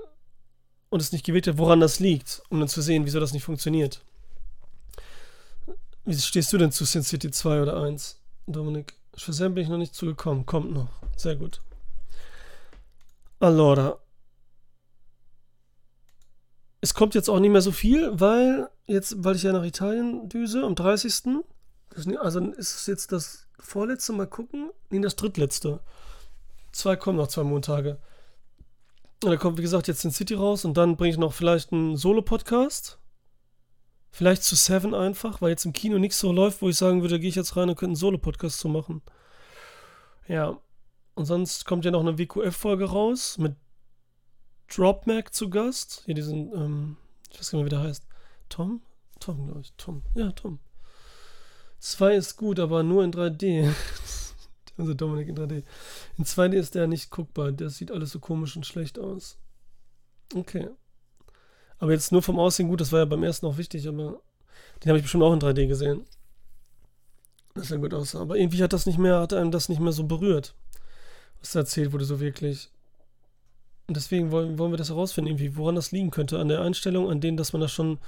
und 0.91 1.03
es 1.03 1.11
nicht 1.11 1.27
gewählt 1.27 1.49
habe, 1.49 1.59
woran 1.59 1.81
das 1.81 1.99
liegt, 1.99 2.43
um 2.51 2.61
dann 2.61 2.69
zu 2.69 2.83
sehen, 2.83 3.05
wieso 3.05 3.19
das 3.19 3.33
nicht 3.33 3.45
funktioniert. 3.45 4.05
Wie 6.09 6.17
stehst 6.17 6.51
du 6.55 6.57
denn 6.57 6.73
zu 6.73 6.87
Sin 6.87 7.03
City 7.03 7.31
2 7.31 7.61
oder 7.61 7.83
1, 7.83 8.19
Dominik? 8.47 8.95
Shazam 9.15 9.53
bin 9.53 9.65
ich 9.65 9.69
noch 9.69 9.77
nicht 9.77 9.95
zugekommen. 9.95 10.47
Kommt 10.47 10.73
noch. 10.73 10.89
Sehr 11.19 11.37
gut. 11.37 11.61
Allora. 13.41 13.99
es 16.81 16.95
kommt 16.95 17.15
jetzt 17.15 17.29
auch 17.29 17.41
nicht 17.41 17.51
mehr 17.51 17.61
so 17.61 17.73
viel, 17.73 18.19
weil 18.19 18.71
jetzt, 18.87 19.23
weil 19.23 19.37
ich 19.37 19.43
ja 19.43 19.53
nach 19.53 19.65
Italien 19.65 20.31
düse 20.31 20.65
am 20.65 20.75
30. 20.75 21.45
Also 22.19 22.41
ist 22.53 22.77
es 22.77 22.87
jetzt 22.87 23.13
das 23.13 23.47
vorletzte 23.59 24.15
Mal 24.15 24.27
gucken? 24.27 24.71
Nee, 24.89 25.01
das 25.01 25.15
drittletzte. 25.15 25.81
Zwei 26.73 26.97
kommen 26.97 27.19
noch, 27.19 27.29
zwei 27.29 27.43
Montage. 27.43 27.99
Und 29.25 29.31
da 29.31 29.37
kommt, 29.37 29.59
wie 29.59 29.63
gesagt, 29.63 29.89
jetzt 29.89 30.07
in 30.07 30.11
City 30.11 30.33
raus 30.33 30.65
und 30.65 30.79
dann 30.79 30.97
bringe 30.97 31.11
ich 31.11 31.19
noch 31.19 31.35
vielleicht 31.35 31.71
einen 31.71 31.99
Solo-Podcast. 31.99 32.98
Vielleicht 34.11 34.43
zu 34.43 34.57
Seven 34.57 34.95
einfach, 34.95 35.41
weil 35.41 35.51
jetzt 35.51 35.65
im 35.65 35.73
Kino 35.73 35.99
nichts 35.99 36.19
so 36.19 36.33
läuft, 36.33 36.63
wo 36.63 36.69
ich 36.69 36.77
sagen 36.77 37.03
würde, 37.03 37.21
gehe 37.21 37.29
ich 37.29 37.35
jetzt 37.35 37.57
rein 37.57 37.69
und 37.69 37.77
könnte 37.77 37.91
einen 37.91 37.97
Solo-Podcast 37.97 38.59
zu 38.59 38.69
machen. 38.69 39.03
Ja. 40.27 40.61
Und 41.15 41.25
sonst 41.25 41.65
kommt 41.65 41.85
ja 41.85 41.91
noch 41.91 42.01
eine 42.01 42.19
WQF-Folge 42.19 42.87
raus 42.87 43.39
mit 43.39 43.57
Dropmac 44.69 45.35
zu 45.35 45.51
Gast. 45.51 46.03
Hier 46.05 46.15
diesen, 46.15 46.53
ähm, 46.55 46.97
ich 47.31 47.39
weiß 47.39 47.51
gar 47.51 47.59
nicht 47.59 47.71
mehr, 47.71 47.81
wie 47.81 47.83
der 47.83 47.89
heißt. 47.89 48.07
Tom? 48.49 48.83
Tom, 49.21 49.47
glaube 49.47 49.61
ich. 49.61 49.73
Tom. 49.77 50.03
Ja, 50.15 50.31
Tom. 50.33 50.59
2 51.81 52.15
ist 52.15 52.37
gut, 52.37 52.59
aber 52.59 52.83
nur 52.83 53.05
in 53.05 53.13
3D. 53.13 53.73
also 54.77 54.95
Dominik 54.95 55.29
in 55.29 55.37
3D. 55.37 55.65
In 56.17 56.25
2D 56.25 56.55
ist 56.55 56.75
der 56.75 56.87
nicht 56.87 57.11
guckbar. 57.11 57.53
Der 57.53 57.71
sieht 57.71 57.91
alles 57.91 58.11
so 58.11 58.21
komisch 58.21 58.57
und 58.57 58.67
schlecht 58.67 58.99
aus. 58.99 59.39
Okay. 60.35 60.69
Aber 61.79 61.93
jetzt 61.93 62.13
nur 62.13 62.23
vom 62.23 62.39
Aussehen 62.39 62.69
gut, 62.69 62.81
das 62.81 62.93
war 62.93 63.01
ja 63.01 63.05
beim 63.05 63.23
ersten 63.23 63.47
auch 63.47 63.57
wichtig, 63.57 63.87
aber 63.87 64.21
den 64.83 64.89
habe 64.89 64.99
ich 64.99 65.05
bestimmt 65.05 65.25
auch 65.25 65.33
in 65.33 65.41
3D 65.41 65.67
gesehen. 65.67 66.05
Das 67.55 67.69
sah 67.69 67.77
gut 67.77 67.95
aus. 67.95 68.15
Aber 68.15 68.37
irgendwie 68.37 68.63
hat 68.63 68.73
das 68.73 68.87
nicht 68.87 68.99
mehr, 68.99 69.21
hat 69.21 69.33
einem 69.33 69.51
das 69.51 69.69
nicht 69.69 69.81
mehr 69.81 69.93
so 69.93 70.05
berührt, 70.05 70.55
was 71.41 71.53
da 71.53 71.61
erzählt 71.61 71.93
wurde, 71.93 72.05
so 72.05 72.21
wirklich. 72.21 72.71
Und 73.87 73.97
deswegen 73.97 74.31
wollen, 74.31 74.59
wollen 74.59 74.73
wir 74.73 74.77
das 74.77 74.91
herausfinden, 74.91 75.31
irgendwie, 75.31 75.57
woran 75.57 75.75
das 75.75 75.93
liegen 75.93 76.11
könnte. 76.11 76.39
An 76.39 76.49
der 76.49 76.61
Einstellung, 76.61 77.11
an 77.11 77.21
denen, 77.21 77.37
dass 77.37 77.53
man 77.53 77.61
da 77.61 77.69
schon 77.69 77.99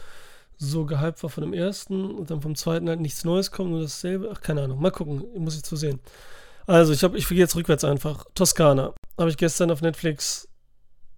so 0.58 0.84
gehypt 0.84 1.22
war 1.22 1.30
von 1.30 1.42
dem 1.42 1.54
ersten 1.54 2.10
und 2.10 2.30
dann 2.30 2.42
vom 2.42 2.54
zweiten 2.54 2.88
halt 2.88 3.00
nichts 3.00 3.24
Neues 3.24 3.50
kommt, 3.50 3.70
nur 3.70 3.80
dasselbe. 3.80 4.30
Ach, 4.32 4.40
keine 4.42 4.62
Ahnung. 4.62 4.80
Mal 4.80 4.90
gucken. 4.90 5.24
Muss 5.36 5.56
ich 5.56 5.62
zu 5.62 5.76
sehen. 5.76 6.00
Also, 6.66 6.92
ich, 6.92 7.02
ich 7.02 7.28
gehe 7.28 7.38
jetzt 7.38 7.56
rückwärts 7.56 7.84
einfach. 7.84 8.26
Toskana. 8.34 8.92
Habe 9.18 9.30
ich 9.30 9.38
gestern 9.38 9.70
auf 9.70 9.80
Netflix 9.80 10.48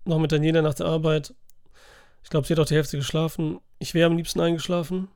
noch 0.04 0.18
mit 0.18 0.32
Daniela 0.32 0.62
nach 0.62 0.74
der 0.74 0.86
Arbeit. 0.86 1.34
Ich 2.22 2.30
glaube, 2.30 2.46
sie 2.46 2.54
hat 2.54 2.60
auch 2.60 2.66
die 2.66 2.74
Hälfte 2.74 2.96
geschlafen. 2.96 3.60
Ich 3.78 3.94
wäre 3.94 4.10
am 4.10 4.16
liebsten 4.16 4.40
eingeschlafen. 4.40 5.08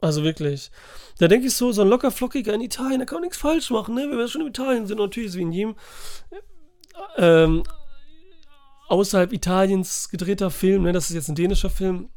Also 0.00 0.22
wirklich. 0.22 0.70
Da 1.18 1.28
denke 1.28 1.46
ich 1.46 1.54
so, 1.54 1.72
so 1.72 1.82
ein 1.82 1.88
locker 1.88 2.10
flockiger 2.10 2.52
in 2.52 2.60
Italien, 2.60 2.98
da 2.98 3.06
kann 3.06 3.16
man 3.16 3.22
nichts 3.22 3.38
falsch 3.38 3.70
machen, 3.70 3.94
ne? 3.94 4.06
Wenn 4.10 4.18
wir 4.18 4.28
schon 4.28 4.42
in 4.42 4.48
Italien 4.48 4.86
sind, 4.86 4.98
natürlich 4.98 5.30
ist 5.30 5.36
wie 5.36 5.42
in 5.42 5.52
jedem 5.52 5.76
ähm, 7.16 7.62
außerhalb 8.88 9.32
Italiens 9.32 10.10
gedrehter 10.10 10.50
Film, 10.50 10.82
ne? 10.82 10.92
Das 10.92 11.08
ist 11.08 11.16
jetzt 11.16 11.28
ein 11.28 11.34
dänischer 11.34 11.70
Film 11.70 12.10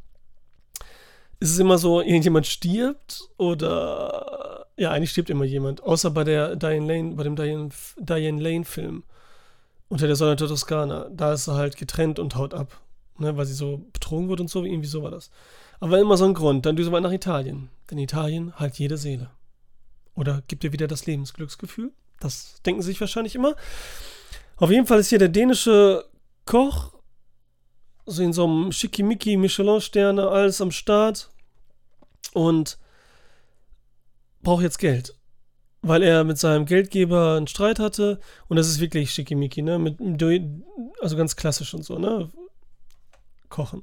ist 1.40 1.52
es 1.52 1.58
immer 1.58 1.78
so, 1.78 2.00
irgendjemand 2.00 2.46
stirbt 2.46 3.28
oder 3.36 4.66
ja, 4.76 4.90
eigentlich 4.90 5.10
stirbt 5.10 5.30
immer 5.30 5.44
jemand, 5.44 5.82
außer 5.82 6.10
bei 6.10 6.24
der 6.24 6.56
Diane 6.56 6.86
Lane, 6.86 7.14
bei 7.14 7.22
dem 7.22 7.36
Diane, 7.36 7.68
Diane 7.96 8.40
Lane 8.40 8.64
Film 8.64 9.04
unter 9.88 10.06
der 10.06 10.16
Sonne 10.16 10.36
der 10.36 10.48
Toskana. 10.48 11.08
Da 11.10 11.32
ist 11.32 11.46
sie 11.46 11.54
halt 11.54 11.76
getrennt 11.76 12.18
und 12.18 12.36
haut 12.36 12.54
ab, 12.54 12.80
ne, 13.18 13.36
weil 13.36 13.46
sie 13.46 13.54
so 13.54 13.86
betrogen 13.92 14.28
wird 14.28 14.40
und 14.40 14.48
so, 14.48 14.64
irgendwie 14.64 14.88
so 14.88 15.02
war 15.02 15.10
das. 15.10 15.30
Aber 15.80 15.98
immer 15.98 16.16
so 16.16 16.24
ein 16.24 16.34
Grund, 16.34 16.66
dann 16.66 16.76
düsen 16.76 16.92
wir 16.92 17.00
nach 17.00 17.12
Italien, 17.12 17.68
denn 17.90 17.98
Italien 17.98 18.54
halt 18.56 18.78
jede 18.78 18.96
Seele. 18.96 19.30
Oder 20.14 20.42
gibt 20.48 20.64
dir 20.64 20.72
wieder 20.72 20.88
das 20.88 21.06
Lebensglücksgefühl? 21.06 21.92
Das 22.20 22.60
denken 22.66 22.82
sie 22.82 22.88
sich 22.88 23.00
wahrscheinlich 23.00 23.34
immer. 23.34 23.54
Auf 24.56 24.70
jeden 24.70 24.86
Fall 24.86 24.98
ist 24.98 25.10
hier 25.10 25.20
der 25.20 25.28
dänische 25.28 26.04
Koch 26.44 26.92
so 28.08 28.22
in 28.22 28.32
so 28.32 28.44
einem 28.44 28.72
Schickimicki 28.72 29.36
Michelin-Sterne, 29.36 30.28
alles 30.28 30.60
am 30.60 30.70
Start 30.70 31.30
und 32.32 32.78
braucht 34.42 34.62
jetzt 34.62 34.78
Geld. 34.78 35.14
Weil 35.82 36.02
er 36.02 36.24
mit 36.24 36.38
seinem 36.38 36.66
Geldgeber 36.66 37.36
einen 37.36 37.46
Streit 37.46 37.78
hatte 37.78 38.18
und 38.48 38.56
das 38.56 38.68
ist 38.68 38.80
wirklich 38.80 39.12
Schickimicki, 39.12 39.62
ne? 39.62 39.78
Mit, 39.78 40.00
also 41.00 41.16
ganz 41.16 41.36
klassisch 41.36 41.74
und 41.74 41.84
so, 41.84 41.98
ne? 41.98 42.30
Kochen. 43.48 43.82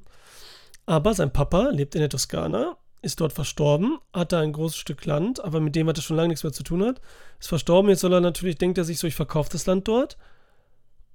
Aber 0.86 1.14
sein 1.14 1.32
Papa 1.32 1.70
lebt 1.70 1.94
in 1.94 2.00
der 2.00 2.10
Toskana, 2.10 2.76
ist 3.02 3.20
dort 3.20 3.32
verstorben, 3.32 3.98
hat 4.12 4.32
da 4.32 4.40
ein 4.40 4.52
großes 4.52 4.76
Stück 4.76 5.04
Land, 5.04 5.42
aber 5.44 5.60
mit 5.60 5.74
dem 5.76 5.88
hat 5.88 5.98
er 5.98 6.02
schon 6.02 6.16
lange 6.16 6.28
nichts 6.28 6.44
mehr 6.44 6.52
zu 6.52 6.62
tun 6.62 6.84
hat. 6.84 7.00
Ist 7.40 7.48
verstorben, 7.48 7.90
jetzt 7.90 8.00
soll 8.00 8.12
er 8.12 8.20
natürlich, 8.20 8.56
denkt 8.56 8.78
er 8.78 8.84
sich 8.84 8.98
so, 8.98 9.06
ich 9.06 9.14
verkaufe 9.14 9.50
das 9.50 9.66
Land 9.66 9.88
dort 9.88 10.16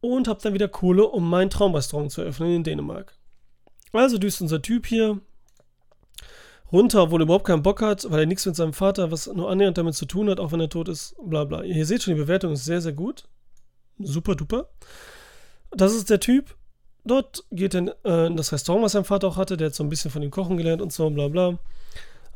und 0.01 0.27
habe 0.27 0.41
dann 0.41 0.53
wieder 0.53 0.67
Kohle, 0.67 1.07
um 1.07 1.29
mein 1.29 1.49
Traumrestaurant 1.49 2.11
zu 2.11 2.21
eröffnen 2.21 2.55
in 2.55 2.63
Dänemark. 2.63 3.13
Also 3.93 4.17
düst 4.17 4.41
unser 4.41 4.61
Typ 4.61 4.87
hier 4.87 5.19
runter, 6.71 7.03
obwohl 7.03 7.21
er 7.21 7.23
überhaupt 7.23 7.45
keinen 7.45 7.63
Bock 7.63 7.81
hat, 7.81 8.09
weil 8.09 8.21
er 8.21 8.25
nichts 8.25 8.45
mit 8.45 8.55
seinem 8.55 8.73
Vater, 8.73 9.11
was 9.11 9.27
nur 9.27 9.49
annähernd 9.49 9.77
damit 9.77 9.95
zu 9.95 10.05
tun 10.05 10.29
hat, 10.29 10.39
auch 10.39 10.51
wenn 10.51 10.61
er 10.61 10.69
tot 10.69 10.87
ist, 10.87 11.15
bla 11.23 11.43
bla. 11.43 11.63
Ihr 11.63 11.85
seht 11.85 12.03
schon, 12.03 12.15
die 12.15 12.21
Bewertung 12.21 12.53
ist 12.53 12.65
sehr, 12.65 12.81
sehr 12.81 12.93
gut. 12.93 13.25
Super 13.99 14.35
duper. 14.35 14.69
Das 15.71 15.93
ist 15.93 16.09
der 16.09 16.19
Typ. 16.19 16.55
Dort 17.03 17.43
geht 17.51 17.73
er 17.73 17.95
äh, 18.05 18.27
in 18.27 18.37
das 18.37 18.51
Restaurant, 18.51 18.85
was 18.85 18.91
sein 18.91 19.05
Vater 19.05 19.27
auch 19.27 19.37
hatte. 19.37 19.57
Der 19.57 19.67
hat 19.67 19.75
so 19.75 19.83
ein 19.83 19.89
bisschen 19.89 20.11
von 20.11 20.21
ihm 20.21 20.31
kochen 20.31 20.57
gelernt 20.57 20.81
und 20.81 20.93
so, 20.93 21.09
bla 21.09 21.27
bla. 21.27 21.57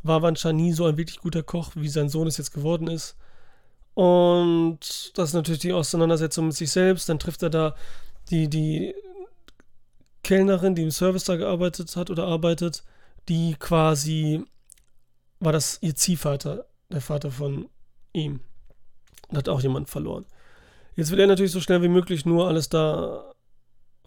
War 0.03 0.23
anscheinend 0.23 0.61
nie 0.61 0.73
so 0.73 0.85
ein 0.85 0.97
wirklich 0.97 1.19
guter 1.19 1.43
Koch, 1.43 1.71
wie 1.75 1.87
sein 1.87 2.09
Sohn 2.09 2.27
es 2.27 2.37
jetzt 2.37 2.53
geworden 2.53 2.87
ist. 2.87 3.15
Und 3.93 5.11
das 5.15 5.29
ist 5.29 5.33
natürlich 5.33 5.61
die 5.61 5.73
Auseinandersetzung 5.73 6.47
mit 6.47 6.55
sich 6.55 6.71
selbst. 6.71 7.07
Dann 7.09 7.19
trifft 7.19 7.43
er 7.43 7.49
da 7.49 7.75
die, 8.29 8.49
die 8.49 8.93
Kellnerin, 10.23 10.75
die 10.75 10.83
im 10.83 10.91
Service 10.91 11.23
da 11.25 11.35
gearbeitet 11.35 11.95
hat 11.95 12.09
oder 12.09 12.25
arbeitet, 12.25 12.83
die 13.29 13.55
quasi 13.57 14.43
war 15.39 15.53
das 15.53 15.77
ihr 15.81 15.95
Ziehvater, 15.95 16.65
der 16.89 17.01
Vater 17.01 17.29
von 17.29 17.69
ihm. 18.13 18.39
Und 19.29 19.37
hat 19.37 19.49
auch 19.49 19.61
jemanden 19.61 19.87
verloren. 19.87 20.25
Jetzt 20.95 21.11
will 21.11 21.19
er 21.19 21.27
natürlich 21.27 21.51
so 21.51 21.59
schnell 21.59 21.81
wie 21.81 21.87
möglich 21.87 22.25
nur 22.25 22.47
alles 22.47 22.69
da 22.69 23.34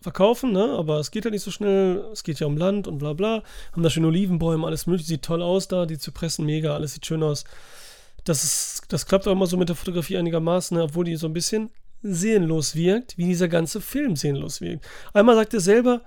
verkaufen, 0.01 0.53
ne? 0.53 0.75
aber 0.79 0.99
es 0.99 1.11
geht 1.11 1.25
ja 1.25 1.31
nicht 1.31 1.43
so 1.43 1.51
schnell. 1.51 2.05
Es 2.13 2.23
geht 2.25 2.41
ja 2.41 2.47
um 2.47 2.57
Land 2.57 2.87
und 2.87 2.99
bla 2.99 3.13
bla. 3.13 3.43
Haben 3.73 3.83
da 3.83 3.91
schöne 3.91 4.09
Olivenbäume, 4.09 4.67
alles 4.67 4.87
mögliche. 4.87 5.09
Sieht 5.09 5.23
toll 5.23 5.43
aus 5.43 5.69
da, 5.69 5.87
die 5.87 5.99
Zypressen 5.99 6.45
mega, 6.47 6.75
alles 6.75 6.95
sieht 6.95 7.07
schön 7.07 7.23
aus 7.23 7.45
das, 8.29 8.45
ist, 8.45 8.83
das 8.89 9.07
klappt 9.07 9.27
auch 9.27 9.33
immer 9.33 9.47
so 9.47 9.57
mit 9.57 9.69
der 9.69 9.77
Fotografie 9.77 10.19
einigermaßen, 10.19 10.77
ne, 10.77 10.85
obwohl 10.85 11.05
die 11.05 11.17
so 11.17 11.27
ein 11.27 11.33
bisschen 11.33 11.71
seelenlos 12.03 12.75
wirkt, 12.75 13.17
wie 13.19 13.27
dieser 13.27 13.49
ganze 13.49 13.81
Film 13.81 14.17
seelenlos 14.17 14.61
wirkt. 14.61 14.87
Einmal 15.13 15.37
sagt 15.37 15.55
er 15.55 15.61
selber, 15.61 16.03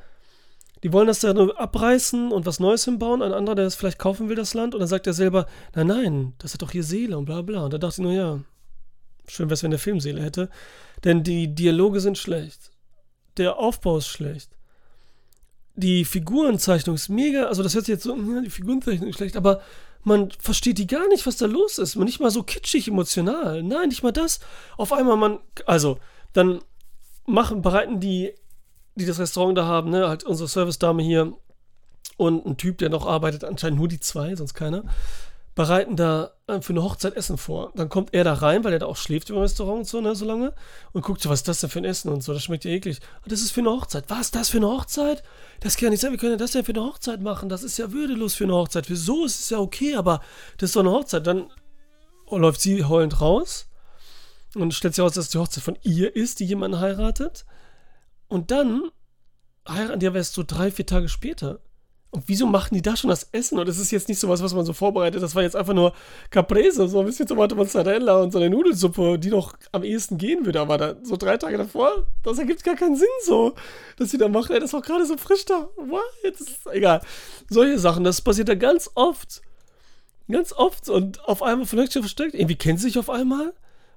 die 0.83 0.93
wollen 0.93 1.07
das 1.07 1.19
da 1.19 1.33
nur 1.33 1.60
abreißen 1.60 2.31
und 2.31 2.45
was 2.45 2.60
Neues 2.60 2.86
hinbauen. 2.86 3.21
Ein 3.21 3.33
anderer, 3.33 3.55
der 3.55 3.65
es 3.65 3.75
vielleicht 3.75 4.00
kaufen 4.00 4.29
will, 4.29 4.36
das 4.36 4.55
Land. 4.55 4.74
Und 4.74 4.79
dann 4.79 4.88
sagt 4.88 5.05
er 5.05 5.13
selber, 5.13 5.45
nein, 5.75 5.88
nein, 5.88 6.33
das 6.39 6.53
hat 6.53 6.62
doch 6.62 6.71
hier 6.71 6.83
Seele 6.83 7.17
und 7.17 7.25
bla 7.25 7.43
bla. 7.43 7.65
Und 7.65 7.74
da 7.74 7.77
dachte 7.77 8.01
ich 8.01 8.03
nur, 8.03 8.13
ja, 8.13 8.39
schön 9.27 9.48
wäre 9.48 9.53
es, 9.53 9.63
wenn 9.63 9.71
der 9.71 9.79
Film 9.79 10.00
Seele 10.00 10.24
hätte. 10.24 10.50
Denn 11.03 11.24
die 11.24 11.53
Dialoge 11.53 12.00
sind 12.00 12.17
schlecht. 12.17 12.71
Der 13.38 13.58
Aufbau 13.58 13.98
ist 13.98 14.08
schlecht. 14.08 14.50
Die 15.76 16.06
Figurenzeichnung 16.06 16.96
ist 16.96 17.10
mega, 17.10 17.46
also 17.46 17.64
das 17.64 17.74
hört 17.74 17.86
sich 17.86 17.94
jetzt 17.94 18.04
so, 18.04 18.16
die 18.42 18.50
Figurenzeichnung 18.50 19.10
ist 19.10 19.16
schlecht, 19.16 19.38
aber 19.38 19.62
man 20.04 20.32
versteht 20.32 20.78
die 20.78 20.88
gar 20.88 21.08
nicht, 21.08 21.26
was 21.26 21.38
da 21.38 21.46
los 21.46 21.78
ist. 21.78 21.96
Man 21.96 22.06
nicht 22.06 22.20
mal 22.20 22.32
so 22.32 22.44
kitschig 22.44 22.88
emotional. 22.88 23.64
Nein, 23.64 23.90
nicht 23.90 24.04
mal 24.04 24.12
das. 24.12 24.40
Auf 24.78 24.94
einmal 24.94 25.18
man, 25.18 25.40
also, 25.66 26.00
dann 26.34 26.60
machen, 27.26 27.62
bereiten 27.62 28.00
die, 28.00 28.34
die 28.96 29.06
das 29.06 29.20
Restaurant 29.20 29.58
da 29.58 29.66
haben, 29.66 29.92
ne, 29.92 30.08
halt 30.08 30.24
unsere 30.24 30.50
Service-Dame 30.50 31.04
hier 31.04 31.34
und 32.18 32.46
ein 32.46 32.58
Typ, 32.58 32.80
der 32.80 32.90
noch 32.90 33.06
arbeitet, 33.06 33.44
anscheinend 33.44 33.80
nur 33.80 33.88
die 33.88 34.00
zwei, 34.00 34.36
sonst 34.36 34.54
keiner, 34.54 34.84
bereiten 35.55 35.96
da 35.96 36.31
äh, 36.48 36.62
für 36.62 36.74
eine 36.74 36.84
Hochzeit 36.84 37.15
Essen 37.15 37.38
vor. 37.38 37.72
Dann 37.75 37.89
kommt 37.89 38.13
er 38.13 38.24
da 38.24 38.34
rein, 38.34 38.63
weil 38.63 38.74
er 38.74 38.79
da 38.79 38.86
auch 38.86 38.98
schläft 38.98 39.29
im 39.29 39.38
Restaurant 39.38 39.79
und 39.79 39.88
so, 39.88 40.01
ne, 40.01 40.15
so 40.15 40.25
lange. 40.25 40.53
Und 40.93 41.03
guckt 41.03 41.22
so, 41.22 41.29
was 41.29 41.39
ist 41.39 41.48
das 41.48 41.60
denn 41.60 41.70
für 41.70 41.79
ein 41.79 41.86
Essen 41.86 42.10
und 42.10 42.22
so. 42.22 42.34
Das 42.34 42.43
schmeckt 42.43 42.65
ja 42.65 42.72
eklig. 42.72 43.00
Ah, 43.22 43.27
das 43.27 43.41
ist 43.41 43.51
für 43.51 43.62
eine 43.62 43.72
Hochzeit. 43.72 44.05
Was, 44.08 44.31
das 44.31 44.50
für 44.50 44.58
eine 44.58 44.67
Hochzeit? 44.67 45.24
Das 45.60 45.75
kann 45.75 45.86
ja 45.86 45.89
nicht 45.91 46.01
sein. 46.01 46.13
Wie 46.13 46.17
können 46.17 46.38
das 46.38 46.51
denn 46.51 46.63
für 46.63 46.74
eine 46.74 46.84
Hochzeit 46.84 47.22
machen? 47.22 47.50
Das 47.50 47.63
ist 47.63 47.77
ja 47.77 47.91
würdelos 47.91 48.36
für 48.36 48.46
eine 48.46 48.53
Hochzeit. 48.53 48.89
Wieso? 48.89 49.25
Es 49.25 49.39
ist 49.39 49.51
ja 49.51 49.60
okay, 49.60 49.96
aber 49.96 50.22
das 50.58 50.70
ist 50.70 50.75
doch 50.75 50.81
eine 50.81 50.91
Hochzeit. 50.91 51.27
Dann 51.27 51.50
läuft 52.29 52.62
sie 52.62 52.86
heulend 52.86 53.20
raus 53.20 53.67
und 54.55 54.74
stellt 54.74 54.96
sich 54.96 55.03
aus, 55.03 55.13
dass 55.13 55.25
es 55.25 55.31
die 55.31 55.38
Hochzeit 55.38 55.63
von 55.63 55.77
ihr 55.81 56.15
ist, 56.15 56.39
die 56.39 56.46
jemanden 56.46 56.79
heiratet. 56.79 57.46
Und 58.27 58.51
dann 58.51 58.89
heiraten 59.67 60.00
die 60.00 60.08
aber 60.08 60.17
erst 60.17 60.34
so 60.34 60.43
drei, 60.46 60.72
vier 60.72 60.86
Tage 60.86 61.10
später. 61.10 61.60
Und 62.13 62.25
wieso 62.27 62.46
machen 62.46 62.75
die 62.75 62.82
da 62.82 62.98
schon 62.98 63.10
das 63.10 63.30
Essen? 63.32 63.58
Und 63.58 63.70
es 63.70 63.80
ist 63.80 63.89
jetzt 63.89 64.10
nicht 64.10 64.20
so 64.20 64.27
was, 64.27 64.44
was 64.44 64.53
man 64.53 64.65
so 64.65 64.74
vorbereitet. 64.74 65.24
Das 65.24 65.34
war 65.34 65.44
jetzt 65.44 65.56
einfach 65.56 65.74
nur 65.74 65.94
Caprese, 66.30 66.89
so 66.89 67.00
ein 67.00 67.06
bisschen 67.06 67.25
Tomate 67.25 67.56
Mozzarella 67.56 68.18
und 68.18 68.34
so 68.34 68.38
eine 68.38 68.50
Nudelsuppe, 68.50 69.18
die 69.18 69.30
doch 69.30 69.56
am 69.72 69.86
ehesten 69.86 70.18
gehen 70.18 70.46
würde. 70.46 70.60
Aber 70.60 70.77
da, 70.77 70.96
so 71.03 71.15
drei 71.15 71.38
Tage 71.38 71.58
davor, 71.58 72.06
das 72.24 72.38
ergibt 72.38 72.65
gar 72.65 72.75
keinen 72.75 72.98
Sinn 72.98 73.08
so, 73.24 73.56
dass 73.98 74.12
sie 74.12 74.18
da 74.18 74.27
machen. 74.27 74.51
Ey, 74.51 74.60
das 74.60 74.72
ist 74.72 74.75
auch 74.75 74.82
gerade 74.82 75.06
so 75.06 75.15
frisch 75.15 75.46
da. 75.46 75.70
What? 75.77 76.01
Jetzt 76.22 76.41
ist 76.41 76.68
egal. 76.74 77.01
Solche 77.50 77.80
Sachen, 77.80 78.03
das 78.03 78.22
passiert 78.22 78.50
da 78.50 78.56
ganz 78.56 78.91
oft. 78.96 79.41
Ganz 80.30 80.51
oft. 80.51 80.89
Und 80.89 81.24
auf 81.24 81.41
einmal 81.41 81.65
vielleicht 81.65 81.94
schon 81.94 82.01
versteckt. 82.01 82.34
Irgendwie 82.34 82.56
kennen 82.56 82.77
sie 82.77 82.88
sich 82.88 83.00
auf 83.00 83.10
einmal. 83.10 83.53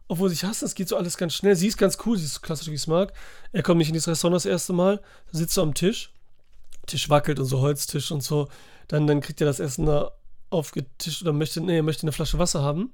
Obwohl 0.06 0.28
sie 0.28 0.36
sich 0.36 0.44
hassen, 0.44 0.66
es 0.66 0.76
geht 0.76 0.88
so 0.88 0.96
alles 0.96 1.16
ganz 1.16 1.34
schnell. 1.34 1.56
Sie 1.56 1.66
ist 1.66 1.78
ganz 1.78 1.98
cool, 2.06 2.16
sie 2.16 2.26
ist 2.26 2.34
so 2.34 2.40
klassisch, 2.40 2.68
wie 2.68 2.74
ich 2.74 2.82
es 2.82 2.86
mag. 2.86 3.12
Er 3.50 3.64
kommt 3.64 3.78
nicht 3.78 3.88
in 3.88 3.94
dieses 3.94 4.06
Restaurant 4.06 4.36
das 4.36 4.46
erste 4.46 4.72
Mal, 4.72 5.00
sitzt 5.32 5.54
so 5.54 5.62
am 5.62 5.74
Tisch 5.74 6.13
Tisch 6.86 7.08
wackelt 7.10 7.38
und 7.38 7.46
so 7.46 7.60
Holztisch 7.60 8.10
und 8.10 8.22
so, 8.22 8.48
dann, 8.88 9.06
dann 9.06 9.20
kriegt 9.20 9.40
er 9.40 9.46
das 9.46 9.60
Essen 9.60 9.86
da 9.86 10.12
aufgetischt 10.50 11.22
oder 11.22 11.32
möchte, 11.32 11.60
nee, 11.60 11.82
möchte 11.82 12.02
eine 12.02 12.12
Flasche 12.12 12.38
Wasser 12.38 12.62
haben. 12.62 12.92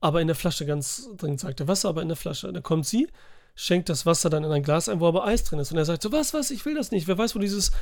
Aber 0.00 0.20
in 0.20 0.26
der 0.28 0.36
Flasche 0.36 0.64
ganz 0.64 1.08
dringend 1.16 1.40
sagt 1.40 1.60
er 1.60 1.68
Wasser, 1.68 1.88
aber 1.88 2.02
in 2.02 2.08
der 2.08 2.16
Flasche. 2.16 2.52
Dann 2.52 2.62
kommt 2.62 2.86
sie, 2.86 3.08
schenkt 3.54 3.88
das 3.88 4.06
Wasser 4.06 4.30
dann 4.30 4.44
in 4.44 4.52
ein 4.52 4.62
Glas 4.62 4.88
ein, 4.88 5.00
wo 5.00 5.08
aber 5.08 5.24
Eis 5.24 5.44
drin 5.44 5.58
ist. 5.58 5.72
Und 5.72 5.78
er 5.78 5.84
sagt 5.84 6.02
so, 6.02 6.12
was, 6.12 6.34
was, 6.34 6.50
ich 6.50 6.64
will 6.64 6.74
das 6.74 6.90
nicht. 6.92 7.08
Wer 7.08 7.18
weiß, 7.18 7.34
wo 7.34 7.40
dieses 7.40 7.72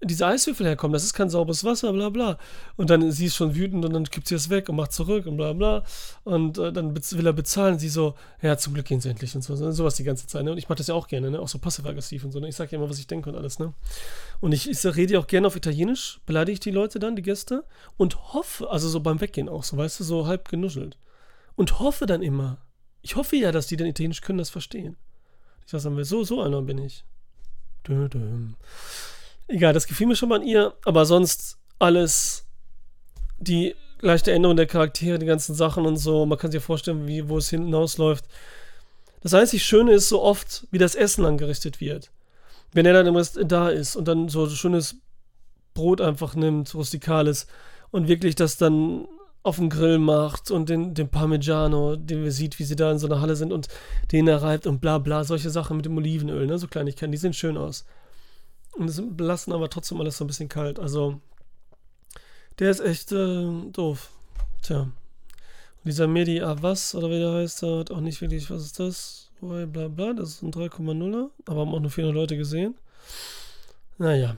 diese 0.00 0.26
Eiswürfel 0.26 0.64
herkommen, 0.64 0.92
das 0.92 1.02
ist 1.02 1.12
kein 1.12 1.28
sauberes 1.28 1.64
Wasser, 1.64 1.92
bla 1.92 2.08
bla. 2.08 2.38
Und 2.76 2.90
dann 2.90 3.10
sie 3.10 3.26
ist 3.26 3.34
schon 3.34 3.56
wütend 3.56 3.84
und 3.84 3.92
dann 3.92 4.04
gibt 4.04 4.28
sie 4.28 4.36
es 4.36 4.48
weg 4.48 4.68
und 4.68 4.76
macht 4.76 4.92
zurück 4.92 5.26
und 5.26 5.36
bla 5.36 5.52
bla. 5.52 5.82
Und 6.22 6.56
äh, 6.58 6.72
dann 6.72 6.94
will 6.94 7.26
er 7.26 7.32
bezahlen. 7.32 7.78
Sie 7.78 7.88
so, 7.88 8.14
ja, 8.40 8.56
zum 8.56 8.74
Glück 8.74 8.86
gehen 8.86 9.00
sie 9.00 9.08
endlich 9.08 9.34
und 9.34 9.42
so. 9.42 9.56
Sowas 9.72 9.96
die 9.96 10.04
ganze 10.04 10.26
Zeit. 10.28 10.44
Ne? 10.44 10.52
Und 10.52 10.58
ich 10.58 10.68
mache 10.68 10.78
das 10.78 10.86
ja 10.86 10.94
auch 10.94 11.08
gerne, 11.08 11.30
ne? 11.30 11.40
auch 11.40 11.48
so 11.48 11.58
passiv-aggressiv 11.58 12.24
und 12.24 12.30
so. 12.30 12.38
Ne? 12.38 12.48
Ich 12.48 12.56
sage 12.56 12.70
ja 12.70 12.78
immer, 12.78 12.88
was 12.88 13.00
ich 13.00 13.08
denke 13.08 13.28
und 13.28 13.36
alles. 13.36 13.58
Ne? 13.58 13.74
Und 14.40 14.52
ich, 14.52 14.70
ich 14.70 14.84
rede 14.84 15.14
ja 15.14 15.18
auch 15.18 15.26
gerne 15.26 15.48
auf 15.48 15.56
Italienisch, 15.56 16.20
beleidige 16.26 16.54
ich 16.54 16.60
die 16.60 16.70
Leute 16.70 17.00
dann, 17.00 17.16
die 17.16 17.22
Gäste, 17.22 17.64
und 17.96 18.34
hoffe, 18.34 18.70
also 18.70 18.88
so 18.88 19.00
beim 19.00 19.20
Weggehen 19.20 19.48
auch 19.48 19.64
so, 19.64 19.76
weißt 19.76 19.98
du, 19.98 20.04
so 20.04 20.26
halb 20.26 20.48
genuschelt. 20.48 20.96
Und 21.56 21.80
hoffe 21.80 22.06
dann 22.06 22.22
immer, 22.22 22.58
ich 23.02 23.16
hoffe 23.16 23.34
ja, 23.34 23.50
dass 23.50 23.66
die 23.66 23.76
dann 23.76 23.88
Italienisch 23.88 24.20
können, 24.20 24.38
das 24.38 24.50
verstehen. 24.50 24.96
Ich 25.64 25.72
sage 25.72 25.82
dann, 25.82 26.04
so, 26.04 26.22
so 26.22 26.40
einer 26.40 26.62
bin 26.62 26.78
ich. 26.78 27.04
Dö, 27.86 28.08
dö. 28.08 28.20
Egal, 29.48 29.72
das 29.72 29.86
gefiel 29.86 30.06
mir 30.06 30.16
schon 30.16 30.28
mal 30.28 30.40
an 30.40 30.46
ihr, 30.46 30.74
aber 30.84 31.06
sonst 31.06 31.58
alles 31.78 32.44
die 33.38 33.74
leichte 34.00 34.32
Änderung 34.32 34.56
der 34.56 34.66
Charaktere, 34.66 35.18
die 35.18 35.26
ganzen 35.26 35.54
Sachen 35.54 35.86
und 35.86 35.96
so. 35.96 36.26
Man 36.26 36.38
kann 36.38 36.50
sich 36.50 36.60
ja 36.60 36.64
vorstellen, 36.64 37.06
wie, 37.06 37.28
wo 37.28 37.38
es 37.38 37.50
hinausläuft. 37.50 38.26
Das 39.22 39.34
einzig 39.34 39.64
Schöne 39.64 39.92
ist 39.92 40.08
so 40.08 40.22
oft, 40.22 40.66
wie 40.70 40.78
das 40.78 40.94
Essen 40.94 41.24
angerichtet 41.24 41.80
wird. 41.80 42.10
Wenn 42.72 42.86
er 42.86 42.92
dann 42.92 43.06
im 43.06 43.16
Rest 43.16 43.38
da 43.46 43.70
ist 43.70 43.96
und 43.96 44.06
dann 44.06 44.28
so 44.28 44.48
schönes 44.48 44.96
Brot 45.74 46.00
einfach 46.00 46.34
nimmt, 46.34 46.74
rustikales, 46.74 47.46
und 47.90 48.08
wirklich 48.08 48.34
das 48.34 48.58
dann 48.58 49.06
auf 49.42 49.56
dem 49.56 49.70
Grill 49.70 49.98
macht 49.98 50.50
und 50.50 50.68
den, 50.68 50.94
den 50.94 51.08
Parmigiano, 51.08 51.96
den 51.96 52.22
wir 52.22 52.32
sieht, 52.32 52.58
wie 52.58 52.64
sie 52.64 52.76
da 52.76 52.92
in 52.92 52.98
so 52.98 53.06
einer 53.06 53.20
Halle 53.20 53.34
sind 53.34 53.52
und 53.52 53.68
den 54.12 54.28
er 54.28 54.42
reibt 54.42 54.66
und 54.66 54.80
bla 54.80 54.98
bla, 54.98 55.24
solche 55.24 55.48
Sachen 55.48 55.76
mit 55.76 55.86
dem 55.86 55.96
Olivenöl, 55.96 56.46
ne, 56.46 56.58
so 56.58 56.66
Kleinigkeiten, 56.66 57.12
die 57.12 57.18
sehen 57.18 57.32
schön 57.32 57.56
aus. 57.56 57.86
Und 58.78 58.88
es 58.88 59.02
belassen 59.04 59.52
aber 59.52 59.68
trotzdem 59.68 60.00
alles 60.00 60.18
so 60.18 60.24
ein 60.24 60.28
bisschen 60.28 60.48
kalt. 60.48 60.78
Also, 60.78 61.20
der 62.60 62.70
ist 62.70 62.78
echt 62.78 63.10
äh, 63.10 63.44
doof. 63.72 64.10
Tja. 64.62 64.82
Und 64.82 64.92
dieser 65.84 66.06
Medi 66.06 66.40
Avas, 66.40 66.94
oder 66.94 67.10
wie 67.10 67.18
der 67.18 67.32
heißt, 67.32 67.62
der 67.62 67.78
hat 67.80 67.90
auch 67.90 68.00
nicht 68.00 68.20
wirklich, 68.20 68.48
was 68.50 68.64
ist 68.64 68.78
das? 68.78 69.30
Bla 69.40 69.88
bla, 69.88 70.12
das 70.12 70.30
ist 70.30 70.42
ein 70.42 70.52
3,0er, 70.52 71.30
aber 71.46 71.60
haben 71.60 71.74
auch 71.74 71.80
nur 71.80 71.90
400 71.90 72.14
Leute 72.14 72.36
gesehen. 72.36 72.76
Naja. 73.98 74.36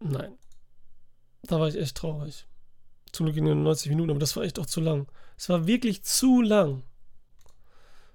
Nein. 0.00 0.32
Da 1.44 1.60
war 1.60 1.68
ich 1.68 1.76
echt 1.76 1.96
traurig. 1.96 2.46
Zum 3.12 3.26
Glück 3.26 3.36
in 3.36 3.44
den 3.44 3.62
90 3.62 3.90
Minuten, 3.90 4.10
aber 4.10 4.20
das 4.20 4.34
war 4.36 4.42
echt 4.42 4.58
auch 4.58 4.66
zu 4.66 4.80
lang. 4.80 5.06
Es 5.36 5.48
war 5.48 5.68
wirklich 5.68 6.02
zu 6.02 6.40
lang. 6.40 6.82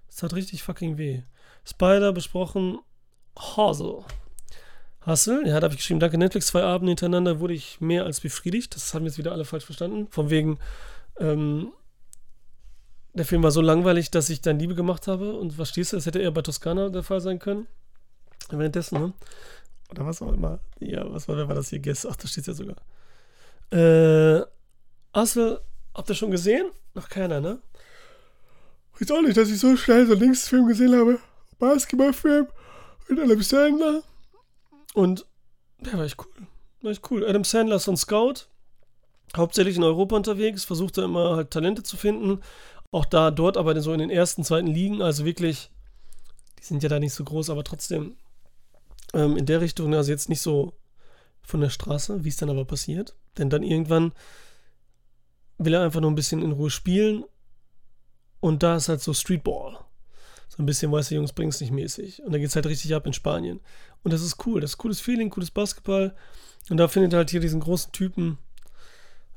Es 0.09 0.23
hat 0.23 0.33
richtig 0.33 0.63
fucking 0.63 0.97
weh. 0.97 1.23
Spider 1.63 2.11
besprochen, 2.11 2.79
Hustle. 3.37 4.03
Hustle, 5.05 5.47
ja, 5.47 5.59
da 5.59 5.65
habe 5.65 5.73
ich 5.73 5.79
geschrieben, 5.79 5.99
danke 5.99 6.17
Netflix, 6.17 6.47
zwei 6.47 6.63
Abende 6.63 6.91
hintereinander 6.91 7.39
wurde 7.39 7.53
ich 7.53 7.79
mehr 7.79 8.03
als 8.03 8.19
befriedigt. 8.19 8.75
Das 8.75 8.93
haben 8.93 9.05
jetzt 9.05 9.17
wieder 9.17 9.31
alle 9.31 9.45
falsch 9.45 9.65
verstanden. 9.65 10.07
Von 10.09 10.29
wegen, 10.29 10.59
ähm, 11.19 11.71
der 13.13 13.25
Film 13.25 13.41
war 13.41 13.51
so 13.51 13.61
langweilig, 13.61 14.11
dass 14.11 14.29
ich 14.29 14.41
dann 14.41 14.59
Liebe 14.59 14.75
gemacht 14.75 15.07
habe. 15.07 15.33
Und 15.33 15.53
verstehst 15.53 15.93
du, 15.93 15.97
das 15.97 16.05
hätte 16.05 16.19
eher 16.19 16.31
bei 16.31 16.41
Toskana 16.41 16.89
der 16.89 17.03
Fall 17.03 17.21
sein 17.21 17.39
können. 17.39 17.67
Währenddessen, 18.49 18.99
ne? 18.99 19.13
Oder 19.89 20.05
was 20.05 20.21
auch 20.21 20.33
immer. 20.33 20.59
Ja, 20.79 21.11
was 21.11 21.27
war, 21.27 21.37
wer 21.37 21.47
war 21.47 21.55
das 21.55 21.69
hier? 21.69 21.79
Guess? 21.79 22.05
Ach, 22.05 22.15
da 22.15 22.27
steht 22.27 22.47
es 22.47 22.47
ja 22.47 22.53
sogar. 22.53 22.75
Äh, 23.71 24.45
Hustle, 25.15 25.61
habt 25.93 26.09
ihr 26.09 26.15
schon 26.15 26.31
gesehen? 26.31 26.69
Noch 26.93 27.07
keiner, 27.07 27.39
ne? 27.39 27.59
Ich 28.95 29.01
weiß 29.01 29.11
auch 29.11 29.21
nicht, 29.21 29.37
dass 29.37 29.49
ich 29.49 29.59
so 29.59 29.77
schnell 29.77 30.05
so 30.05 30.13
einen 30.13 30.21
Linksfilm 30.21 30.67
gesehen 30.67 30.95
habe. 30.95 31.19
Basketballfilm 31.59 32.47
mit 33.09 33.19
Adam 33.19 33.41
Sandler. 33.41 34.03
Und 34.93 35.25
der 35.79 35.93
war 35.93 36.05
echt 36.05 36.17
cool. 36.19 36.47
War 36.81 36.91
echt 36.91 37.11
cool. 37.11 37.25
Adam 37.25 37.43
Sandler 37.43 37.77
ist 37.77 37.83
so 37.83 37.91
ein 37.91 37.97
Scout, 37.97 38.47
hauptsächlich 39.35 39.77
in 39.77 39.83
Europa 39.83 40.15
unterwegs, 40.15 40.63
versucht 40.63 40.97
er 40.97 41.05
immer 41.05 41.35
halt 41.35 41.51
Talente 41.51 41.83
zu 41.83 41.97
finden. 41.97 42.41
Auch 42.91 43.05
da, 43.05 43.31
dort, 43.31 43.57
aber 43.57 43.79
so 43.81 43.93
in 43.93 43.99
den 43.99 44.09
ersten, 44.09 44.43
zweiten 44.43 44.67
Ligen, 44.67 45.01
also 45.01 45.25
wirklich, 45.25 45.69
die 46.59 46.63
sind 46.63 46.83
ja 46.83 46.89
da 46.89 46.99
nicht 46.99 47.13
so 47.13 47.23
groß, 47.23 47.49
aber 47.49 47.63
trotzdem 47.63 48.15
ähm, 49.13 49.37
in 49.37 49.45
der 49.45 49.61
Richtung, 49.61 49.93
also 49.93 50.11
jetzt 50.11 50.29
nicht 50.29 50.41
so 50.41 50.73
von 51.41 51.61
der 51.61 51.69
Straße, 51.69 52.23
wie 52.23 52.29
es 52.29 52.37
dann 52.37 52.49
aber 52.49 52.65
passiert. 52.65 53.15
Denn 53.37 53.49
dann 53.49 53.63
irgendwann 53.63 54.13
will 55.57 55.73
er 55.73 55.83
einfach 55.83 56.01
nur 56.01 56.11
ein 56.11 56.15
bisschen 56.15 56.41
in 56.41 56.51
Ruhe 56.51 56.69
spielen 56.69 57.23
und 58.39 58.63
da 58.63 58.77
ist 58.77 58.89
halt 58.89 59.01
so 59.01 59.13
Streetball. 59.13 59.79
So 60.57 60.63
ein 60.63 60.65
bisschen 60.65 60.91
weiße 60.91 61.13
Jungs 61.13 61.33
bringen 61.33 61.49
es 61.49 61.61
nicht 61.61 61.71
mäßig. 61.71 62.23
Und 62.23 62.31
da 62.31 62.39
geht 62.39 62.47
es 62.47 62.55
halt 62.55 62.65
richtig 62.65 62.95
ab 62.95 63.05
in 63.05 63.13
Spanien. 63.13 63.59
Und 64.03 64.11
das 64.11 64.23
ist 64.23 64.43
cool. 64.47 64.59
Das 64.59 64.71
ist 64.71 64.77
cooles 64.77 64.99
Feeling, 64.99 65.29
cooles 65.29 65.51
Basketball. 65.51 66.15
Und 66.69 66.77
da 66.77 66.87
findet 66.87 67.13
er 67.13 67.17
halt 67.17 67.29
hier 67.29 67.39
diesen 67.39 67.59
großen 67.59 67.91
Typen, 67.91 68.39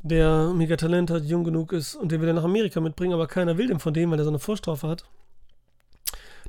der 0.02 0.52
mega 0.54 0.76
Talent 0.76 1.10
hat, 1.10 1.24
jung 1.24 1.44
genug 1.44 1.72
ist 1.72 1.94
und 1.94 2.10
den 2.10 2.22
will 2.22 2.28
er 2.28 2.34
nach 2.34 2.44
Amerika 2.44 2.80
mitbringen, 2.80 3.12
aber 3.12 3.26
keiner 3.26 3.58
will 3.58 3.66
dem 3.66 3.80
von 3.80 3.92
dem, 3.92 4.10
weil 4.10 4.18
er 4.18 4.24
so 4.24 4.30
eine 4.30 4.38
Vorstrafe 4.38 4.88
hat. 4.88 5.04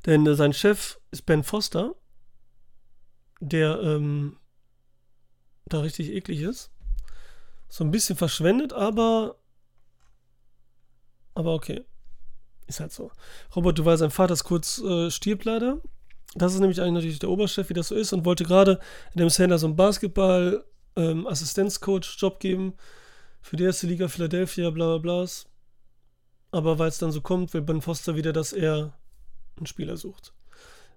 Denn 0.06 0.26
äh, 0.26 0.36
sein 0.36 0.54
Chef 0.54 1.00
ist 1.12 1.26
Ben 1.26 1.44
Foster, 1.44 1.94
der 3.42 3.82
ähm, 3.82 4.38
da 5.66 5.82
richtig 5.82 6.12
eklig 6.12 6.42
ist. 6.42 6.72
So 7.68 7.84
ein 7.84 7.92
bisschen 7.92 8.16
verschwendet, 8.16 8.74
aber 8.74 9.36
aber 11.34 11.54
okay. 11.54 11.84
Ist 12.72 12.80
halt 12.80 12.94
so. 12.94 13.12
Robert 13.54 13.78
Duval, 13.78 13.98
sein 13.98 14.12
Vater 14.12 14.32
ist 14.32 14.46
kurz 14.46 14.80
äh, 14.80 15.12
stirbt 15.12 15.44
leider. 15.44 15.82
Das 16.36 16.54
ist 16.54 16.62
nämlich 16.62 16.80
eigentlich 16.80 16.94
natürlich 16.94 17.20
der 17.20 17.30
Oberchef, 17.30 17.68
wie 17.68 17.74
das 17.74 17.90
so 17.90 17.96
ist, 17.96 18.14
und 18.14 18.24
wollte 18.24 18.46
gerade 18.46 18.80
dem 19.14 19.30
Sandler 19.30 19.58
so 19.58 19.68
einen 19.68 19.76
Basketball-Assistenzcoach-Job 19.76 22.34
ähm, 22.36 22.40
geben 22.40 22.74
für 23.42 23.58
die 23.58 23.66
erste 23.66 23.88
Liga 23.88 24.08
Philadelphia, 24.08 24.70
bla 24.70 24.98
bla 24.98 25.00
bla. 25.00 25.28
Aber 26.52 26.80
weil 26.80 26.88
es 26.88 26.98
dann 26.98 27.12
so 27.12 27.20
kommt, 27.20 27.54
will 27.54 27.62
Ben 27.62 27.82
Foster 27.82 28.16
wieder, 28.16 28.32
dass 28.32 28.54
er 28.54 28.94
einen 29.58 29.66
Spieler 29.66 29.98
sucht. 29.98 30.32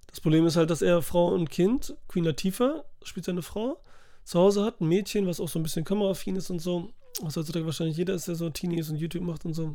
Das 0.06 0.20
Problem 0.20 0.46
ist 0.46 0.54
halt, 0.54 0.70
dass 0.70 0.80
er 0.80 1.02
Frau 1.02 1.34
und 1.34 1.50
Kind, 1.50 1.96
Queen 2.06 2.22
Latifah, 2.22 2.84
spielt 3.02 3.26
seine 3.26 3.42
Frau, 3.42 3.82
zu 4.22 4.38
Hause 4.38 4.62
hat, 4.62 4.80
ein 4.80 4.86
Mädchen, 4.86 5.26
was 5.26 5.40
auch 5.40 5.48
so 5.48 5.58
ein 5.58 5.64
bisschen 5.64 5.84
kameraaffin 5.84 6.36
ist 6.36 6.50
und 6.50 6.60
so. 6.60 6.92
Was 7.20 7.36
heutzutage 7.36 7.66
wahrscheinlich 7.66 7.96
jeder 7.96 8.14
ist, 8.14 8.28
der 8.28 8.36
so 8.36 8.48
Teenie 8.48 8.78
ist 8.78 8.90
und 8.90 8.96
YouTube 8.96 9.24
macht 9.24 9.44
und 9.44 9.54
so. 9.54 9.74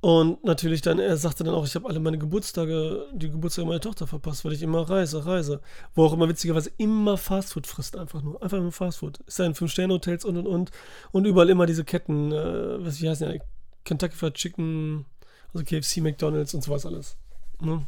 Und 0.00 0.42
natürlich 0.44 0.80
dann, 0.80 0.98
er 0.98 1.18
sagte 1.18 1.44
dann 1.44 1.52
auch, 1.52 1.66
ich 1.66 1.74
habe 1.74 1.86
alle 1.86 2.00
meine 2.00 2.16
Geburtstage, 2.16 3.06
die 3.12 3.30
Geburtstage 3.30 3.68
meiner 3.68 3.80
Tochter 3.80 4.06
verpasst, 4.06 4.46
weil 4.46 4.54
ich 4.54 4.62
immer 4.62 4.88
reise, 4.88 5.26
reise. 5.26 5.60
Wo 5.94 6.04
auch 6.04 6.14
immer 6.14 6.26
witzigerweise 6.26 6.70
immer 6.78 7.18
Fastfood 7.18 7.66
frisst, 7.66 7.96
einfach 7.96 8.22
nur. 8.22 8.42
Einfach 8.42 8.58
nur 8.58 8.72
Fastfood. 8.72 9.18
Ist 9.26 9.38
ja 9.38 9.44
in 9.44 9.54
Fünf-Sterne-Hotels 9.54 10.24
und 10.24 10.38
und 10.38 10.46
und. 10.46 10.70
Und 11.12 11.26
überall 11.26 11.50
immer 11.50 11.66
diese 11.66 11.84
Ketten, 11.84 12.32
äh, 12.32 12.82
was 12.84 13.02
wie 13.02 13.10
heißen 13.10 13.30
die? 13.30 13.42
Kentucky 13.84 14.16
Fried 14.16 14.34
Chicken, 14.34 15.04
also 15.52 15.64
KFC, 15.64 15.98
McDonalds 15.98 16.54
und 16.54 16.64
sowas 16.64 16.86
alles. 16.86 17.18
Ne? 17.60 17.86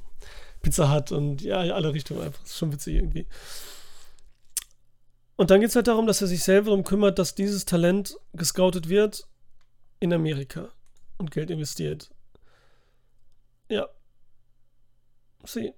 Pizza 0.61 0.95
Hut 0.95 1.13
und 1.13 1.41
ja, 1.41 1.61
alle 1.61 1.95
Richtungen 1.95 2.21
einfach. 2.21 2.45
Ist 2.45 2.59
schon 2.59 2.73
witzig 2.73 2.97
irgendwie. 2.97 3.27
Und 5.37 5.51
dann 5.51 5.61
geht 5.61 5.71
es 5.71 5.77
halt 5.77 5.89
darum, 5.89 6.07
dass 6.07 6.21
er 6.21 6.27
sich 6.27 6.43
selber 6.43 6.67
darum 6.67 6.85
kümmert, 6.85 7.19
dass 7.19 7.35
dieses 7.35 7.65
Talent 7.65 8.17
gescoutet 8.35 8.91
wird 8.91 9.27
in 9.99 10.13
Amerika 10.13 10.69
und 11.19 11.31
Geld 11.31 11.51
investiert. 11.51 12.11
Ja. 13.69 13.89
Sie. 15.45 15.73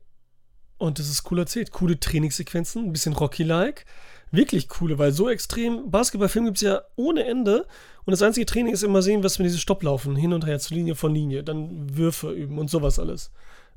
Und 0.78 0.98
das 0.98 1.08
ist 1.08 1.30
cool 1.30 1.38
erzählt. 1.38 1.70
Coole 1.70 1.98
Trainingssequenzen, 1.98 2.84
ein 2.84 2.92
bisschen 2.92 3.14
Rocky-like. 3.14 3.86
Wirklich 4.30 4.68
coole, 4.68 4.98
weil 4.98 5.12
so 5.12 5.28
extrem 5.28 5.90
Basketballfilm 5.90 6.46
gibt 6.46 6.56
es 6.56 6.62
ja 6.62 6.82
ohne 6.96 7.24
Ende. 7.24 7.66
Und 8.04 8.10
das 8.10 8.22
einzige 8.22 8.46
Training 8.46 8.74
ist 8.74 8.82
immer 8.82 9.00
sehen, 9.00 9.22
was 9.22 9.38
wir 9.38 9.44
diese 9.44 9.58
Stopplaufen, 9.58 10.16
hin 10.16 10.32
und 10.32 10.44
her, 10.44 10.58
zur 10.58 10.76
Linie 10.76 10.96
von 10.96 11.14
Linie, 11.14 11.44
dann 11.44 11.96
Würfe 11.96 12.32
üben 12.32 12.58
und 12.58 12.68
sowas 12.68 12.98
alles 12.98 13.30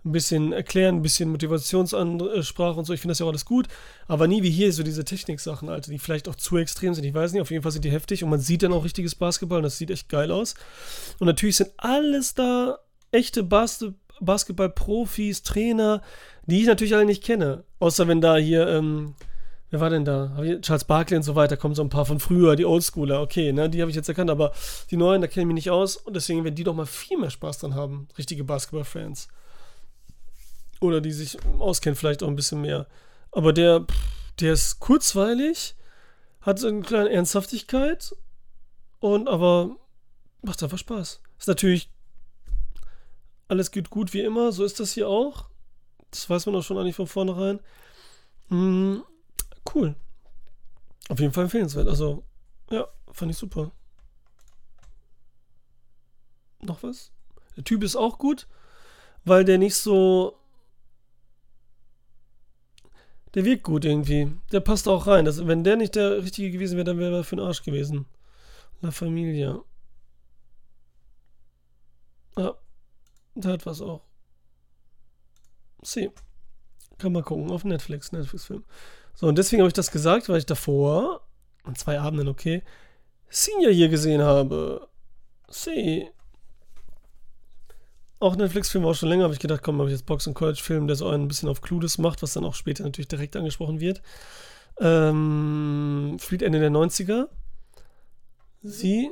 ein 0.06 0.12
bisschen 0.12 0.54
erklären, 0.54 0.96
ein 0.96 1.02
bisschen 1.02 1.30
Motivationssprache 1.30 2.80
und 2.80 2.86
so. 2.86 2.94
Ich 2.94 3.02
finde 3.02 3.12
das 3.12 3.20
ja 3.20 3.26
auch 3.26 3.30
alles 3.30 3.46
gut. 3.46 3.68
Aber 4.08 4.28
nie 4.28 4.44
wie 4.44 4.50
hier 4.50 4.72
so 4.72 4.84
diese 4.84 5.06
Technik-Sachen, 5.06 5.70
Alter, 5.70 5.92
die 5.92 6.00
vielleicht 6.00 6.30
auch 6.30 6.36
zu 6.36 6.58
extrem 6.58 6.94
sind. 6.94 7.04
Ich 7.04 7.14
weiß 7.14 7.34
nicht, 7.34 7.42
auf 7.42 7.52
jeden 7.52 7.64
Fall 7.64 7.72
sind 7.72 7.86
die 7.86 7.92
heftig 7.92 8.24
und 8.24 8.30
man 8.30 8.40
sieht 8.40 8.64
dann 8.64 8.74
auch 8.74 8.86
richtiges 8.86 9.16
Basketball 9.16 9.58
und 9.58 9.64
das 9.64 9.78
sieht 9.78 9.92
echt 9.92 10.10
geil 10.10 10.32
aus. 10.32 10.56
Und 11.20 11.28
natürlich 11.28 11.58
sind 11.58 11.72
alles 11.78 12.34
da 12.34 12.80
echte 13.12 13.44
Bas 13.44 13.86
Basketball-Profis, 14.20 15.44
Trainer, 15.44 16.02
die 16.48 16.62
ich 16.62 16.66
natürlich 16.66 16.96
alle 16.96 17.06
nicht 17.06 17.24
kenne. 17.24 17.64
Außer 17.78 18.08
wenn 18.08 18.20
da 18.20 18.38
hier, 18.38 18.68
ähm, 18.68 19.14
Wer 19.70 19.82
war 19.82 19.90
denn 19.90 20.06
da? 20.06 20.32
Charles 20.62 20.86
Barkley 20.86 21.18
und 21.18 21.24
so 21.24 21.36
weiter, 21.36 21.58
kommen 21.58 21.76
so 21.76 21.82
ein 21.82 21.90
paar 21.90 22.06
von 22.06 22.22
früher, 22.22 22.56
die 22.56 22.66
Oldschooler, 22.66 23.22
okay, 23.22 23.52
ne, 23.52 23.70
die 23.70 23.82
habe 23.82 23.92
ich 23.92 23.98
jetzt 23.98 24.08
erkannt, 24.08 24.30
aber 24.30 24.54
die 24.90 24.96
neuen, 24.96 25.22
da 25.22 25.28
kenne 25.28 25.42
ich 25.42 25.48
mich 25.48 25.56
nicht 25.56 25.72
aus 25.72 25.98
und 25.98 26.16
deswegen 26.16 26.46
werden 26.46 26.56
die 26.56 26.64
doch 26.64 26.74
mal 26.74 26.86
viel 26.86 27.18
mehr 27.18 27.30
Spaß 27.30 27.58
dran 27.58 27.76
haben, 27.76 28.08
richtige 28.18 28.46
Basketball-Fans 28.46 29.28
oder 30.82 31.02
die 31.02 31.12
sich 31.12 31.38
auskennen, 31.60 31.96
vielleicht 31.96 32.24
auch 32.24 32.28
ein 32.28 32.36
bisschen 32.36 32.62
mehr. 32.62 32.88
Aber 33.32 33.54
der, 33.54 33.86
der 34.40 34.54
ist 34.54 34.80
kurzweilig, 34.80 35.76
hat 36.42 36.60
so 36.60 36.68
eine 36.68 36.82
kleine 36.82 37.10
Ernsthaftigkeit 37.10 38.16
und 39.00 39.28
aber 39.28 39.76
macht 40.42 40.62
einfach 40.64 40.78
Spaß. 40.78 41.22
Ist 41.38 41.48
natürlich 41.48 41.90
alles 43.48 43.72
geht 43.72 43.90
gut 43.90 44.14
wie 44.14 44.22
immer, 44.22 44.52
so 44.52 44.64
ist 44.64 44.80
das 44.80 44.92
hier 44.92 45.08
auch. 45.08 45.50
Das 46.12 46.30
weiß 46.30 46.46
man 46.46 46.56
auch 46.56 46.64
schon 46.64 46.78
eigentlich 46.78 46.96
von 46.96 47.08
vornherein. 47.08 47.60
Mhm, 48.50 49.04
cool. 49.74 49.96
Auf 51.10 51.20
jeden 51.20 51.34
Fall 51.34 51.46
empfehlenswert. 51.46 51.88
Also, 51.88 52.24
ja, 52.70 52.88
fand 53.12 53.32
ich 53.32 53.38
super. 53.38 53.72
Noch 56.62 56.84
was? 56.84 57.12
Der 57.56 57.64
Typ 57.64 57.84
ist 57.84 57.96
auch 57.96 58.18
gut, 58.18 58.48
weil 59.24 59.46
der 59.46 59.58
nicht 59.58 59.76
so. 59.76 60.38
Der 63.34 63.46
wirkt 63.46 63.64
gut 63.64 63.86
irgendwie. 63.86 64.32
Der 64.52 64.62
passt 64.62 64.88
auch 64.88 65.08
rein. 65.08 65.26
Das, 65.26 65.46
wenn 65.46 65.64
der 65.64 65.76
nicht 65.76 65.96
der 65.96 66.24
Richtige 66.24 66.52
gewesen 66.52 66.76
wäre, 66.76 66.86
dann 66.86 67.00
wäre 67.00 67.18
er 67.18 67.24
für 67.24 67.36
den 67.36 67.46
Arsch 67.46 67.64
gewesen. 67.64 68.06
La 68.82 68.92
Familia. 68.92 69.62
Ja, 72.38 72.56
der 73.36 73.52
hat 73.52 73.66
was 73.66 73.82
auch. 73.82 74.04
Sie. 75.82 76.10
Kann 76.98 77.14
man 77.14 77.24
gucken 77.24 77.52
auf 77.52 77.64
Netflix, 77.64 78.12
Netflix-Film. 78.12 78.64
So, 79.14 79.28
und 79.28 79.38
deswegen 79.38 79.62
habe 79.62 79.68
ich 79.68 79.74
das 79.74 79.92
gesagt, 79.92 80.30
weil 80.30 80.38
ich 80.38 80.46
davor, 80.46 81.28
an 81.64 81.76
zwei 81.76 82.00
Abenden, 82.00 82.28
okay, 82.28 82.64
Senior 83.30 83.72
hier 83.72 83.90
gesehen 83.90 84.22
habe. 84.22 84.88
Sie. 85.50 86.10
Auch 88.20 88.36
Netflix-Film 88.36 88.84
war 88.84 88.92
auch 88.92 88.96
schon 88.96 89.10
länger, 89.10 89.26
habe 89.26 89.34
ich 89.34 89.40
gedacht, 89.40 89.62
komm, 89.62 89.78
habe 89.80 89.90
ich 89.90 89.96
jetzt 89.96 90.06
Box- 90.06 90.26
und 90.26 90.34
College-Film, 90.34 90.88
der 90.88 90.96
so 90.96 91.08
ein 91.08 91.28
bisschen 91.28 91.50
auf 91.50 91.62
Clueless 91.62 92.00
macht, 92.00 92.24
was 92.24 92.34
dann 92.34 92.46
auch 92.46 92.56
später 92.56 92.84
natürlich 92.84 93.08
direkt 93.08 93.36
angesprochen 93.36 93.80
wird. 93.80 94.02
Ähm, 94.80 96.18
spielt 96.20 96.42
Ende 96.42 96.60
der 96.60 96.72
90er. 96.72 97.28
Sie 98.64 99.12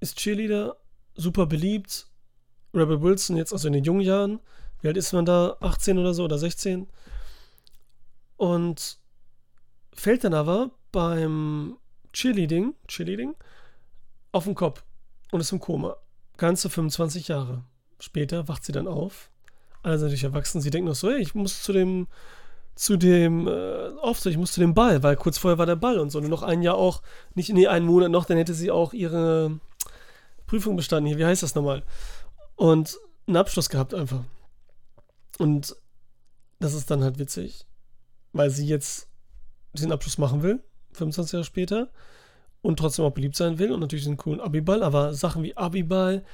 ist 0.00 0.18
Cheerleader, 0.18 0.76
super 1.14 1.46
beliebt. 1.46 2.06
Rebel 2.74 3.00
Wilson 3.00 3.36
jetzt, 3.36 3.52
also 3.52 3.66
in 3.66 3.72
den 3.72 3.84
jungen 3.84 4.02
Jahren. 4.02 4.40
Wie 4.80 4.88
alt 4.88 4.96
ist 4.96 5.12
man 5.12 5.24
da? 5.24 5.56
18 5.60 5.98
oder 5.98 6.12
so 6.14 6.24
oder 6.24 6.38
16? 6.38 6.86
Und 8.36 8.98
fällt 9.92 10.24
dann 10.24 10.34
aber 10.34 10.70
beim 10.92 11.78
Cheerleading, 12.12 12.74
Cheerleading 12.86 13.34
auf 14.32 14.44
den 14.44 14.54
Kopf 14.54 14.84
und 15.32 15.40
ist 15.40 15.52
im 15.52 15.60
Koma. 15.60 15.96
Ganze 16.38 16.70
25 16.70 17.28
Jahre. 17.28 17.64
Später 18.00 18.48
wacht 18.48 18.64
sie 18.64 18.72
dann 18.72 18.88
auf. 18.88 19.30
Alle 19.82 19.98
sind 19.98 20.06
natürlich 20.06 20.24
erwachsen. 20.24 20.60
Sie 20.60 20.70
denkt 20.70 20.88
noch 20.88 20.94
so, 20.94 21.10
hey, 21.10 21.20
ich 21.20 21.34
muss 21.34 21.62
zu 21.62 21.72
dem, 21.72 22.06
zu 22.74 22.96
dem 22.96 23.46
äh, 23.46 23.90
Auftritt, 24.00 24.32
ich 24.32 24.38
muss 24.38 24.52
zu 24.52 24.60
dem 24.60 24.72
Ball, 24.72 25.02
weil 25.02 25.16
kurz 25.16 25.36
vorher 25.36 25.58
war 25.58 25.66
der 25.66 25.76
Ball 25.76 25.98
und 25.98 26.10
so. 26.10 26.20
Nur 26.20 26.30
noch 26.30 26.42
ein 26.42 26.62
Jahr 26.62 26.76
auch, 26.76 27.02
nicht, 27.34 27.52
nee, 27.52 27.66
einen 27.66 27.86
Monat 27.86 28.10
noch, 28.10 28.24
dann 28.24 28.38
hätte 28.38 28.54
sie 28.54 28.70
auch 28.70 28.92
ihre 28.92 29.58
Prüfung 30.46 30.76
bestanden. 30.76 31.08
Hier, 31.08 31.18
wie 31.18 31.26
heißt 31.26 31.42
das 31.42 31.54
nochmal? 31.54 31.82
Und 32.56 32.96
einen 33.26 33.36
Abschluss 33.36 33.68
gehabt 33.68 33.94
einfach. 33.94 34.24
Und 35.38 35.76
das 36.60 36.74
ist 36.74 36.90
dann 36.90 37.02
halt 37.02 37.18
witzig, 37.18 37.66
weil 38.32 38.50
sie 38.50 38.66
jetzt 38.66 39.08
diesen 39.72 39.92
Abschluss 39.92 40.18
machen 40.18 40.42
will, 40.42 40.62
25 40.92 41.32
Jahre 41.32 41.44
später 41.44 41.90
und 42.62 42.78
trotzdem 42.78 43.04
auch 43.04 43.12
beliebt 43.12 43.36
sein 43.36 43.58
will 43.58 43.72
und 43.72 43.80
natürlich 43.80 44.04
den 44.04 44.16
coolen 44.16 44.40
Abiball, 44.40 44.82
aber 44.82 45.14
Sachen 45.14 45.42
wie 45.42 45.56
Abiball 45.56 46.24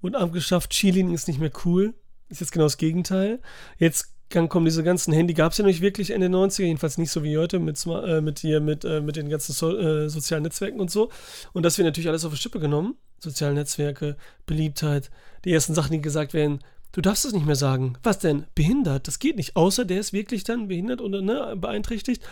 und 0.00 0.16
abgeschafft, 0.16 0.70
Cheerleading 0.70 1.14
ist 1.14 1.28
nicht 1.28 1.40
mehr 1.40 1.52
cool. 1.64 1.94
Ist 2.28 2.40
jetzt 2.40 2.52
genau 2.52 2.64
das 2.64 2.78
Gegenteil. 2.78 3.40
Jetzt 3.78 4.12
dann 4.34 4.48
kommen 4.48 4.64
diese 4.64 4.82
ganzen 4.82 5.12
Handy, 5.12 5.34
gab 5.34 5.52
es 5.52 5.58
ja 5.58 5.64
nicht 5.64 5.80
wirklich 5.80 6.10
Ende 6.10 6.28
90er, 6.28 6.64
jedenfalls 6.64 6.98
nicht 6.98 7.10
so 7.10 7.22
wie 7.22 7.36
heute 7.38 7.58
mit, 7.58 7.84
äh, 7.86 8.20
mit 8.20 8.38
hier, 8.38 8.60
mit, 8.60 8.84
äh, 8.84 9.00
mit 9.00 9.16
den 9.16 9.28
ganzen 9.28 9.52
so, 9.52 9.76
äh, 9.76 10.08
sozialen 10.08 10.42
Netzwerken 10.42 10.80
und 10.80 10.90
so. 10.90 11.10
Und 11.52 11.64
das 11.64 11.78
wird 11.78 11.86
natürlich 11.86 12.08
alles 12.08 12.24
auf 12.24 12.32
die 12.32 12.38
Schippe 12.38 12.58
genommen. 12.58 12.96
Soziale 13.18 13.54
Netzwerke, 13.54 14.16
Beliebtheit, 14.46 15.10
die 15.44 15.52
ersten 15.52 15.74
Sachen, 15.74 15.92
die 15.92 16.00
gesagt 16.00 16.34
werden, 16.34 16.60
Du 16.92 17.00
darfst 17.00 17.24
es 17.24 17.32
nicht 17.32 17.46
mehr 17.46 17.56
sagen. 17.56 17.96
Was 18.02 18.18
denn? 18.18 18.44
Behindert? 18.54 19.08
Das 19.08 19.18
geht 19.18 19.36
nicht. 19.36 19.56
Außer 19.56 19.86
der 19.86 19.98
ist 19.98 20.12
wirklich 20.12 20.44
dann 20.44 20.68
behindert 20.68 21.00
oder 21.00 21.22
ne, 21.22 21.56
beeinträchtigt. 21.56 22.22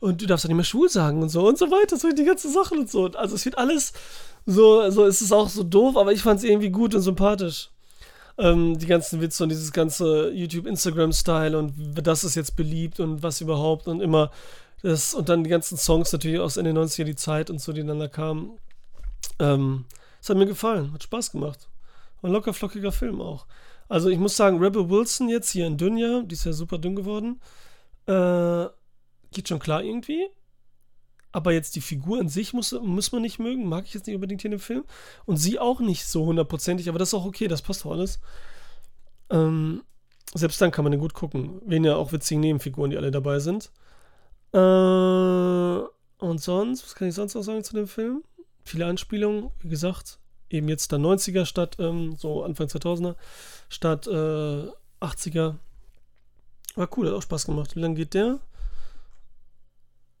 Und 0.00 0.20
du 0.20 0.26
darfst 0.26 0.44
auch 0.44 0.48
nicht 0.48 0.56
mehr 0.56 0.64
schwul 0.64 0.90
sagen 0.90 1.22
und 1.22 1.30
so 1.30 1.48
und 1.48 1.56
so 1.56 1.70
weiter. 1.70 1.96
So 1.96 2.10
die 2.10 2.24
ganze 2.24 2.50
Sachen 2.50 2.80
und 2.80 2.90
so. 2.90 3.06
Also 3.06 3.34
es 3.34 3.44
wird 3.46 3.56
alles 3.56 3.94
so, 4.44 4.90
so 4.90 5.04
ist 5.04 5.22
es 5.22 5.32
auch 5.32 5.48
so 5.48 5.62
doof, 5.62 5.96
aber 5.96 6.12
ich 6.12 6.22
fand 6.22 6.38
es 6.38 6.44
irgendwie 6.44 6.70
gut 6.70 6.94
und 6.94 7.00
sympathisch. 7.00 7.70
Ähm, 8.38 8.78
die 8.78 8.86
ganzen 8.86 9.20
Witze 9.20 9.42
und 9.42 9.48
dieses 9.48 9.72
ganze 9.72 10.30
YouTube-Instagram-Style 10.30 11.58
und 11.58 11.74
das 11.94 12.24
ist 12.24 12.34
jetzt 12.34 12.56
beliebt 12.56 12.98
und 12.98 13.22
was 13.22 13.40
überhaupt 13.40 13.88
und 13.88 14.00
immer 14.00 14.30
das 14.82 15.14
und 15.14 15.28
dann 15.28 15.44
die 15.44 15.50
ganzen 15.50 15.76
Songs 15.76 16.12
natürlich 16.12 16.40
aus 16.40 16.56
Ende 16.56 16.72
90er 16.72 17.04
die 17.04 17.14
Zeit 17.14 17.50
und 17.50 17.60
so, 17.60 17.72
die 17.72 17.84
dann 17.84 18.00
da 18.00 18.08
kamen. 18.08 18.58
Ähm, 19.38 19.84
es 20.20 20.28
hat 20.28 20.36
mir 20.36 20.46
gefallen, 20.46 20.92
hat 20.92 21.02
Spaß 21.02 21.32
gemacht. 21.32 21.68
Ein 22.22 22.32
locker 22.32 22.54
flockiger 22.54 22.92
Film 22.92 23.20
auch. 23.20 23.46
Also 23.92 24.08
ich 24.08 24.18
muss 24.18 24.38
sagen, 24.38 24.58
Rebel 24.58 24.88
Wilson 24.88 25.28
jetzt 25.28 25.50
hier 25.50 25.66
in 25.66 25.76
Dünja, 25.76 26.22
die 26.22 26.32
ist 26.32 26.46
ja 26.46 26.54
super 26.54 26.78
dünn 26.78 26.96
geworden, 26.96 27.42
äh, 28.06 28.66
geht 29.32 29.48
schon 29.48 29.58
klar 29.58 29.82
irgendwie. 29.82 30.28
Aber 31.30 31.52
jetzt 31.52 31.76
die 31.76 31.82
Figur 31.82 32.18
an 32.18 32.30
sich 32.30 32.54
muss, 32.54 32.72
muss 32.72 33.12
man 33.12 33.20
nicht 33.20 33.38
mögen, 33.38 33.68
mag 33.68 33.84
ich 33.84 33.92
jetzt 33.92 34.06
nicht 34.06 34.14
unbedingt 34.14 34.40
hier 34.40 34.50
in 34.50 34.56
dem 34.56 34.60
Film. 34.60 34.84
Und 35.26 35.36
sie 35.36 35.58
auch 35.58 35.80
nicht 35.80 36.06
so 36.06 36.24
hundertprozentig, 36.24 36.88
aber 36.88 36.98
das 36.98 37.10
ist 37.10 37.14
auch 37.14 37.26
okay, 37.26 37.48
das 37.48 37.60
passt 37.60 37.84
doch 37.84 37.90
alles. 37.90 38.18
Ähm, 39.28 39.82
selbst 40.32 40.58
dann 40.62 40.70
kann 40.70 40.84
man 40.86 40.92
den 40.92 41.00
gut 41.00 41.12
gucken. 41.12 41.60
Wen 41.66 41.84
ja 41.84 41.96
auch 41.96 42.12
witzigen 42.12 42.40
Nebenfiguren, 42.40 42.92
die 42.92 42.96
alle 42.96 43.10
dabei 43.10 43.40
sind. 43.40 43.72
Äh, 44.54 44.58
und 44.58 46.40
sonst, 46.40 46.82
was 46.82 46.94
kann 46.94 47.08
ich 47.08 47.14
sonst 47.14 47.34
noch 47.34 47.42
sagen 47.42 47.62
zu 47.62 47.74
dem 47.74 47.86
Film? 47.86 48.24
Viele 48.64 48.86
Anspielungen, 48.86 49.50
wie 49.60 49.68
gesagt, 49.68 50.18
eben 50.52 50.68
jetzt 50.68 50.92
dann 50.92 51.04
90er 51.04 51.46
statt 51.46 51.76
ähm, 51.78 52.16
so 52.16 52.44
Anfang 52.44 52.66
2000er 52.66 53.16
statt 53.68 54.06
äh, 54.06 54.68
80er. 55.00 55.56
War 56.74 56.88
cool, 56.96 57.08
hat 57.08 57.14
auch 57.14 57.22
Spaß 57.22 57.46
gemacht. 57.46 57.76
Wie 57.76 57.80
lange 57.80 57.94
geht 57.94 58.14
der? 58.14 58.38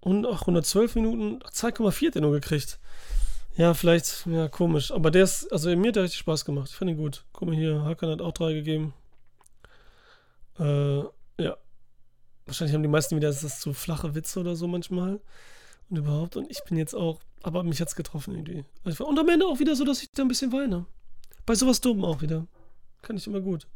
Und 0.00 0.26
ach, 0.26 0.42
112 0.42 0.96
Minuten, 0.96 1.42
2,4 1.42 2.08
hat 2.08 2.16
er 2.16 2.22
nur 2.22 2.32
gekriegt. 2.32 2.80
Ja, 3.56 3.74
vielleicht, 3.74 4.26
ja, 4.26 4.48
komisch. 4.48 4.90
Aber 4.90 5.10
der 5.10 5.24
ist, 5.24 5.52
also 5.52 5.74
mir 5.76 5.88
hat 5.88 5.96
der 5.96 6.02
richtig 6.04 6.20
Spaß 6.20 6.44
gemacht. 6.44 6.70
Ich 6.70 6.76
fand 6.76 6.90
ihn 6.90 6.96
gut. 6.96 7.24
Guck 7.32 7.48
mal 7.48 7.54
hier, 7.54 7.82
Hakan 7.84 8.10
hat 8.10 8.22
auch 8.22 8.32
drei 8.32 8.54
gegeben. 8.54 8.94
Äh, 10.58 11.02
ja. 11.38 11.56
Wahrscheinlich 12.46 12.74
haben 12.74 12.82
die 12.82 12.88
meisten 12.88 13.14
wieder 13.14 13.28
das 13.28 13.60
zu 13.60 13.72
flache 13.72 14.14
Witze 14.14 14.40
oder 14.40 14.56
so 14.56 14.66
manchmal. 14.66 15.20
Und 15.90 15.96
überhaupt. 15.96 16.36
Und 16.36 16.50
ich 16.50 16.64
bin 16.64 16.78
jetzt 16.78 16.94
auch, 16.94 17.20
aber 17.42 17.62
mich 17.62 17.80
hat 17.80 17.88
es 17.88 17.96
getroffen 17.96 18.34
irgendwie. 18.34 18.64
Und 18.84 19.18
am 19.18 19.28
Ende 19.28 19.46
auch 19.46 19.58
wieder 19.58 19.76
so, 19.76 19.84
dass 19.84 20.02
ich 20.02 20.10
da 20.12 20.22
ein 20.22 20.28
bisschen 20.28 20.52
weine. 20.52 20.86
Bei 21.44 21.54
sowas 21.54 21.80
dumm 21.80 22.04
auch 22.04 22.22
wieder. 22.22 22.46
Kann 23.02 23.16
ich 23.16 23.26
immer 23.26 23.40
gut. 23.40 23.66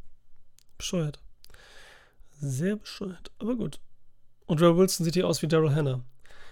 Bescheuert. 0.79 1.21
Sehr 2.39 2.77
bescheuert, 2.77 3.33
aber 3.39 3.57
gut. 3.57 3.81
Und 4.47 4.61
Ray 4.61 4.77
Wilson 4.77 5.05
sieht 5.05 5.15
hier 5.15 5.27
aus 5.27 5.43
wie 5.43 5.49
Daryl 5.49 5.75
Hannah. 5.75 6.05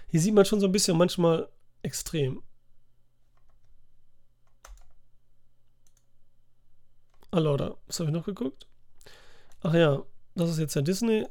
Hier 0.07 0.19
sieht 0.19 0.33
man 0.33 0.45
schon 0.45 0.59
so 0.59 0.65
ein 0.65 0.71
bisschen 0.71 0.97
manchmal 0.97 1.47
extrem. 1.83 2.41
Allora, 7.31 7.75
was 7.87 7.99
habe 7.99 8.09
ich 8.09 8.15
noch 8.15 8.25
geguckt? 8.25 8.67
Ach 9.61 9.73
ja, 9.73 10.03
das 10.35 10.51
ist 10.51 10.59
jetzt 10.59 10.75
ja 10.75 10.81
Disney. 10.81 11.25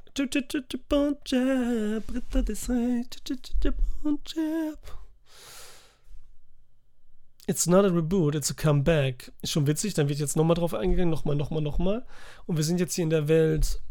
It's 7.47 7.67
not 7.67 7.85
a 7.85 7.89
reboot, 7.89 8.35
it's 8.35 8.51
a 8.51 8.55
comeback. 8.55 9.33
Ist 9.43 9.53
schon 9.53 9.67
witzig, 9.67 9.95
dann 9.95 10.09
wird 10.09 10.19
jetzt 10.19 10.37
nochmal 10.37 10.57
drauf 10.57 10.73
eingegangen, 10.73 11.11
nochmal, 11.11 11.37
nochmal, 11.37 11.63
nochmal. 11.63 12.07
Und 12.47 12.57
wir 12.57 12.65
sind 12.65 12.81
jetzt 12.81 12.95
hier 12.95 13.05
in 13.05 13.11
der 13.11 13.29
Welt. 13.29 13.83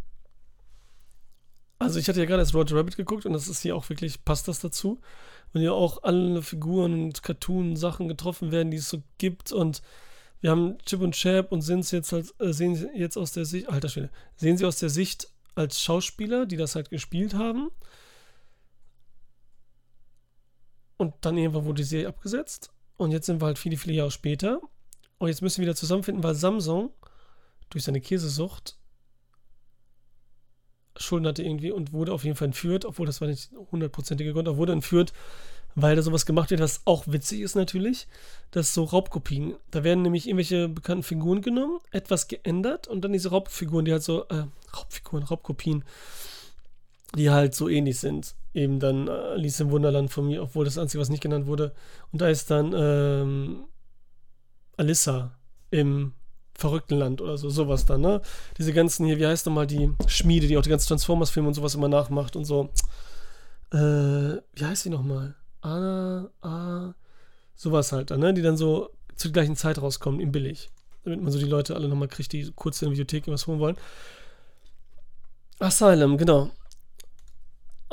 Also 1.77 1.99
ich 1.99 2.07
hatte 2.07 2.19
ja 2.19 2.25
gerade 2.25 2.41
das 2.41 2.55
Roger 2.55 2.77
Rabbit 2.77 2.97
geguckt 2.97 3.25
und 3.25 3.33
das 3.33 3.47
ist 3.47 3.61
hier 3.61 3.75
auch 3.75 3.87
wirklich, 3.89 4.23
passt 4.25 4.47
das 4.47 4.59
dazu. 4.59 4.99
Und 5.53 5.61
hier 5.61 5.73
auch 5.73 6.01
alle 6.01 6.41
Figuren 6.41 6.93
und 7.03 7.21
Cartoon-Sachen 7.21 8.07
getroffen 8.07 8.51
werden, 8.51 8.71
die 8.71 8.77
es 8.77 8.89
so 8.89 9.03
gibt. 9.19 9.51
Und 9.51 9.83
wir 10.41 10.49
haben 10.49 10.77
Chip 10.85 11.01
und 11.01 11.13
Chap 11.13 11.51
und 11.51 11.61
sind 11.61 11.89
jetzt 11.91 12.11
halt, 12.11 12.33
äh, 12.39 12.53
sehen 12.53 12.75
sie 12.75 12.89
jetzt 12.95 13.17
aus 13.17 13.33
der 13.33 13.45
Sicht, 13.45 13.69
alter 13.69 13.87
Schwede, 13.87 14.09
sehen 14.35 14.57
sie 14.57 14.65
aus 14.65 14.77
der 14.77 14.89
Sicht 14.89 15.29
als 15.55 15.79
Schauspieler, 15.79 16.45
die 16.45 16.57
das 16.57 16.75
halt 16.75 16.89
gespielt 16.89 17.35
haben. 17.35 17.69
Und 20.97 21.13
dann 21.21 21.37
irgendwann 21.37 21.65
wurde 21.65 21.81
die 21.81 21.87
Serie 21.87 22.07
abgesetzt. 22.07 22.72
Und 22.97 23.11
jetzt 23.11 23.25
sind 23.25 23.41
wir 23.41 23.47
halt 23.47 23.59
viele, 23.59 23.77
viele 23.77 23.95
Jahre 23.95 24.11
später. 24.11 24.61
Und 25.17 25.29
jetzt 25.29 25.41
müssen 25.41 25.57
wir 25.57 25.67
wieder 25.67 25.75
zusammenfinden, 25.75 26.23
weil 26.23 26.35
Samsung 26.35 26.91
durch 27.69 27.83
seine 27.83 28.01
Käsesucht 28.01 28.77
Schulden 30.97 31.27
hatte 31.27 31.43
irgendwie 31.43 31.71
und 31.71 31.91
wurde 31.91 32.13
auf 32.13 32.23
jeden 32.23 32.35
Fall 32.35 32.47
entführt, 32.47 32.85
obwohl 32.85 33.05
das 33.05 33.21
war 33.21 33.27
nicht 33.27 33.51
hundertprozentige 33.71 34.33
Grund, 34.33 34.47
aber 34.47 34.57
wurde 34.57 34.73
entführt, 34.73 35.13
weil 35.75 35.95
da 35.95 36.01
sowas 36.03 36.25
gemacht 36.25 36.51
wird, 36.51 36.61
was 36.61 36.81
auch 36.85 37.05
witzig 37.07 37.41
ist 37.41 37.55
natürlich, 37.55 38.07
das 38.51 38.67
ist 38.67 38.73
so 38.75 38.83
Raubkopien. 38.83 39.55
Da 39.71 39.83
werden 39.83 40.03
nämlich 40.03 40.27
irgendwelche 40.27 40.69
bekannten 40.69 41.03
Figuren 41.03 41.41
genommen, 41.41 41.79
etwas 41.91 42.27
geändert 42.27 42.87
und 42.87 43.01
dann 43.01 43.13
diese 43.13 43.29
Raubfiguren, 43.29 43.85
die 43.85 43.91
halt 43.91 44.03
so, 44.03 44.27
äh, 44.27 44.45
Raubfiguren, 44.75 45.23
Raubkopien, 45.23 45.83
die 47.15 47.31
halt 47.31 47.55
so 47.55 47.69
ähnlich 47.69 47.99
sind. 47.99 48.35
Eben 48.53 48.79
dann 48.79 49.09
Alice 49.09 49.59
im 49.59 49.71
Wunderland 49.71 50.11
von 50.11 50.27
mir, 50.27 50.43
obwohl 50.43 50.65
das 50.65 50.77
Einzige, 50.77 51.01
was 51.01 51.09
nicht 51.09 51.23
genannt 51.23 51.47
wurde. 51.47 51.73
Und 52.11 52.21
da 52.21 52.27
ist 52.27 52.51
dann 52.51 52.73
ähm, 52.75 53.65
Alissa 54.77 55.31
im 55.71 56.13
verrückten 56.55 56.97
Land 56.97 57.21
oder 57.21 57.37
so, 57.37 57.49
sowas 57.49 57.85
dann, 57.85 58.01
ne? 58.01 58.21
Diese 58.57 58.73
ganzen 58.73 59.05
hier, 59.05 59.17
wie 59.17 59.25
heißt 59.25 59.45
nochmal 59.45 59.65
die 59.65 59.91
Schmiede, 60.07 60.47
die 60.47 60.57
auch 60.57 60.61
die 60.61 60.69
ganzen 60.69 60.87
Transformers-Filme 60.87 61.47
und 61.47 61.55
sowas 61.55 61.75
immer 61.75 61.87
nachmacht 61.87 62.35
und 62.35 62.45
so. 62.45 62.69
Äh, 63.71 63.77
wie 63.77 64.65
heißt 64.65 64.85
die 64.85 64.89
nochmal? 64.89 65.35
Anna, 65.61 66.29
ah, 66.41 66.93
sowas 67.55 67.91
halt 67.91 68.11
dann, 68.11 68.19
ne? 68.19 68.33
Die 68.33 68.41
dann 68.41 68.57
so 68.57 68.91
zur 69.15 69.31
gleichen 69.31 69.55
Zeit 69.55 69.81
rauskommen, 69.81 70.19
im 70.19 70.31
Billig. 70.31 70.69
Damit 71.03 71.21
man 71.21 71.31
so 71.31 71.39
die 71.39 71.45
Leute 71.45 71.75
alle 71.75 71.87
nochmal 71.87 72.07
kriegt, 72.07 72.31
die 72.31 72.51
kurz 72.55 72.81
in 72.81 72.87
der 72.87 72.91
Videothek 72.93 73.27
was 73.27 73.47
holen 73.47 73.59
wollen. 73.59 73.77
Asylum, 75.59 76.17
genau. 76.17 76.51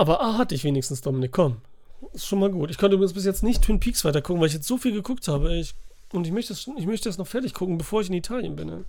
Aber 0.01 0.23
A 0.23 0.39
hatte 0.39 0.55
ich 0.55 0.65
wenigstens, 0.65 1.03
Dominik, 1.03 1.31
komm. 1.31 1.59
Ist 2.15 2.25
schon 2.25 2.41
mal 2.41 2.51
gut. 2.51 2.71
Ich 2.71 2.79
konnte 2.79 2.95
übrigens 2.95 3.13
bis 3.13 3.27
jetzt 3.27 3.43
nicht 3.43 3.61
Twin 3.61 3.81
Peaks 3.81 4.03
weiter 4.03 4.23
gucken, 4.23 4.41
weil 4.41 4.49
ich 4.49 4.55
jetzt 4.55 4.67
so 4.67 4.79
viel 4.79 4.93
geguckt 4.93 5.29
habe. 5.29 5.55
Ich 5.55 5.75
und 6.15 6.27
ich 6.27 6.33
möchte, 6.33 6.55
das, 6.55 6.67
ich 6.79 6.87
möchte 6.87 7.11
das 7.11 7.19
noch 7.19 7.27
fertig 7.27 7.53
gucken, 7.53 7.77
bevor 7.77 8.01
ich 8.01 8.09
in 8.09 8.15
Italien 8.15 8.57
bin. 8.57 8.87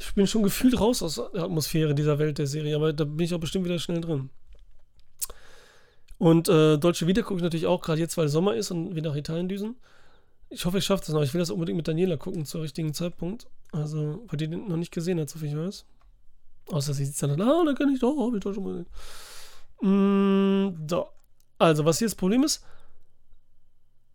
Ich 0.00 0.12
bin 0.14 0.26
schon 0.26 0.42
gefühlt 0.42 0.80
raus 0.80 1.00
aus 1.00 1.22
der 1.32 1.44
Atmosphäre 1.44 1.94
dieser 1.94 2.18
Welt 2.18 2.38
der 2.38 2.48
Serie, 2.48 2.74
aber 2.74 2.92
da 2.92 3.04
bin 3.04 3.20
ich 3.20 3.32
auch 3.34 3.38
bestimmt 3.38 3.66
wieder 3.66 3.78
schnell 3.78 4.00
drin. 4.00 4.30
Und 6.18 6.48
äh, 6.48 6.76
Deutsche 6.76 7.06
Wieder 7.06 7.22
gucke 7.22 7.36
ich 7.36 7.44
natürlich 7.44 7.66
auch, 7.66 7.80
gerade 7.80 8.00
jetzt, 8.00 8.16
weil 8.16 8.26
Sommer 8.26 8.56
ist 8.56 8.72
und 8.72 8.96
wir 8.96 9.02
nach 9.02 9.14
Italien 9.14 9.48
düsen. 9.48 9.76
Ich 10.50 10.64
hoffe, 10.64 10.78
ich 10.78 10.84
schaffe 10.84 11.04
das 11.06 11.14
noch. 11.14 11.22
Ich 11.22 11.32
will 11.34 11.38
das 11.38 11.50
unbedingt 11.50 11.76
mit 11.76 11.86
Daniela 11.86 12.16
gucken 12.16 12.44
zur 12.44 12.62
richtigen 12.62 12.92
Zeitpunkt. 12.94 13.46
Also, 13.70 14.24
weil 14.26 14.38
die 14.38 14.48
den 14.48 14.66
noch 14.66 14.76
nicht 14.76 14.90
gesehen 14.90 15.20
hat, 15.20 15.30
so 15.30 15.38
viel 15.38 15.50
ich 15.50 15.56
weiß. 15.56 15.84
Außer 16.72 16.94
sie 16.94 17.04
sitzt 17.04 17.22
dann, 17.22 17.40
ah, 17.40 17.62
da 17.64 17.74
kann 17.74 17.94
ich 17.94 18.00
doch, 18.00 18.18
hab 18.18 18.34
ich 18.34 18.40
doch 18.40 18.52
schon 18.52 18.64
mal 18.64 18.70
gesehen. 18.70 18.86
Mm, 19.80 20.86
so. 20.88 21.08
Also, 21.58 21.84
was 21.84 21.98
hier 21.98 22.06
das 22.06 22.14
Problem 22.14 22.44
ist, 22.44 22.64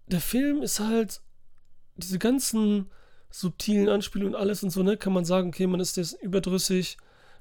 der 0.08 0.22
Film 0.22 0.62
ist 0.62 0.80
halt 0.80 1.22
diese 1.98 2.20
ganzen 2.20 2.90
subtilen 3.30 3.90
Anspielungen 3.90 4.36
und 4.36 4.40
alles 4.40 4.64
und 4.64 4.70
so, 4.70 4.84
ne, 4.84 4.98
kann 4.98 5.14
man 5.14 5.26
sagen, 5.26 5.50
okay, 5.50 5.68
man 5.68 5.80
ist 5.80 5.98
jetzt 5.98 6.14
überdrüssig, 6.22 6.98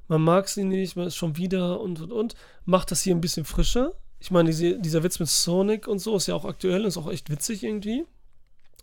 man 0.09 0.23
mag 0.23 0.49
sie 0.49 0.65
nicht, 0.65 0.97
man 0.97 1.07
ist 1.07 1.17
schon 1.17 1.37
wieder 1.37 1.81
und 1.81 2.01
und 2.01 2.13
und. 2.13 2.35
Macht 2.65 2.91
das 2.91 3.03
hier 3.03 3.15
ein 3.15 3.21
bisschen 3.21 3.45
frischer. 3.45 3.93
Ich 4.19 4.31
meine, 4.31 4.51
diese, 4.51 4.79
dieser 4.79 5.03
Witz 5.03 5.19
mit 5.19 5.29
Sonic 5.29 5.89
und 5.89 5.99
so 5.99 6.17
ist 6.17 6.27
ja 6.27 6.35
auch 6.35 6.45
aktuell 6.45 6.83
und 6.83 6.89
ist 6.89 6.97
auch 6.97 7.11
echt 7.11 7.31
witzig 7.31 7.63
irgendwie. 7.63 8.05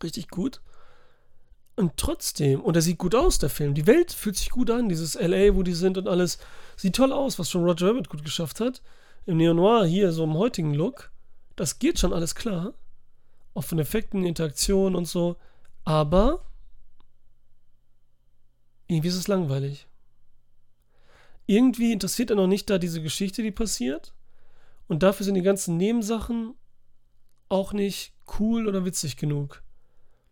Richtig 0.03 0.29
gut. 0.29 0.61
Und 1.75 1.95
trotzdem, 1.95 2.61
und 2.61 2.75
er 2.75 2.81
sieht 2.81 2.97
gut 2.97 3.15
aus, 3.15 3.39
der 3.39 3.49
Film. 3.49 3.73
Die 3.73 3.87
Welt 3.87 4.11
fühlt 4.11 4.35
sich 4.35 4.49
gut 4.49 4.69
an, 4.69 4.89
dieses 4.89 5.15
LA, 5.15 5.55
wo 5.55 5.63
die 5.63 5.73
sind 5.73 5.97
und 5.97 6.07
alles. 6.09 6.37
Sieht 6.75 6.95
toll 6.95 7.13
aus, 7.13 7.39
was 7.39 7.49
schon 7.49 7.63
Roger 7.63 7.89
Rabbit 7.89 8.09
gut 8.09 8.25
geschafft 8.25 8.59
hat. 8.59 8.81
Im 9.29 9.37
Neo-Noir 9.37 9.85
hier, 9.85 10.11
so 10.11 10.23
im 10.23 10.33
heutigen 10.33 10.73
Look. 10.73 11.11
Das 11.55 11.77
geht 11.77 11.99
schon 11.99 12.13
alles 12.13 12.33
klar. 12.33 12.73
Auch 13.53 13.63
von 13.63 13.77
Effekten, 13.77 14.25
Interaktion 14.25 14.95
und 14.95 15.05
so. 15.05 15.35
Aber 15.85 16.43
irgendwie 18.87 19.09
ist 19.09 19.17
es 19.17 19.27
langweilig. 19.27 19.85
Irgendwie 21.45 21.91
interessiert 21.91 22.31
er 22.31 22.37
noch 22.37 22.47
nicht 22.47 22.71
da 22.71 22.79
diese 22.79 23.03
Geschichte, 23.03 23.43
die 23.43 23.51
passiert. 23.51 24.15
Und 24.87 25.03
dafür 25.03 25.25
sind 25.25 25.35
die 25.35 25.43
ganzen 25.43 25.77
Nebensachen 25.77 26.55
auch 27.49 27.71
nicht 27.71 28.13
cool 28.39 28.67
oder 28.67 28.83
witzig 28.83 29.15
genug. 29.15 29.61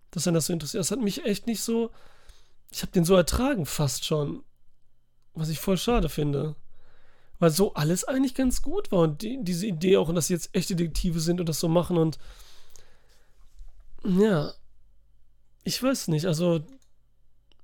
Dass 0.10 0.26
er 0.26 0.32
das 0.32 0.48
so 0.48 0.54
interessiert. 0.54 0.80
Das 0.80 0.90
hat 0.90 1.02
mich 1.02 1.24
echt 1.24 1.46
nicht 1.46 1.62
so. 1.62 1.92
Ich 2.72 2.82
habe 2.82 2.94
den 2.94 3.06
so 3.06 3.16
ertragen 3.16 3.68
fast 3.68 4.06
schon. 4.06 4.44
Was 5.36 5.50
ich 5.50 5.60
voll 5.60 5.78
schade 5.78 6.10
finde. 6.10 6.56
Weil 7.40 7.52
so 7.52 7.74
alles 7.74 8.04
eigentlich 8.04 8.36
ganz 8.36 8.62
gut 8.62 8.92
war. 8.92 9.02
Und 9.02 9.22
die, 9.22 9.40
diese 9.42 9.68
Idee 9.68 9.98
auch, 9.98 10.12
dass 10.14 10.28
sie 10.28 10.34
jetzt 10.34 10.54
echte 10.54 10.76
Detektive 10.76 11.20
sind 11.20 11.40
und 11.40 11.48
das 11.48 11.60
so 11.60 11.68
machen 11.68 11.98
und. 11.98 12.18
Ja, 14.04 14.54
ich 15.64 15.82
weiß 15.82 16.08
nicht, 16.10 16.26
also. 16.26 16.62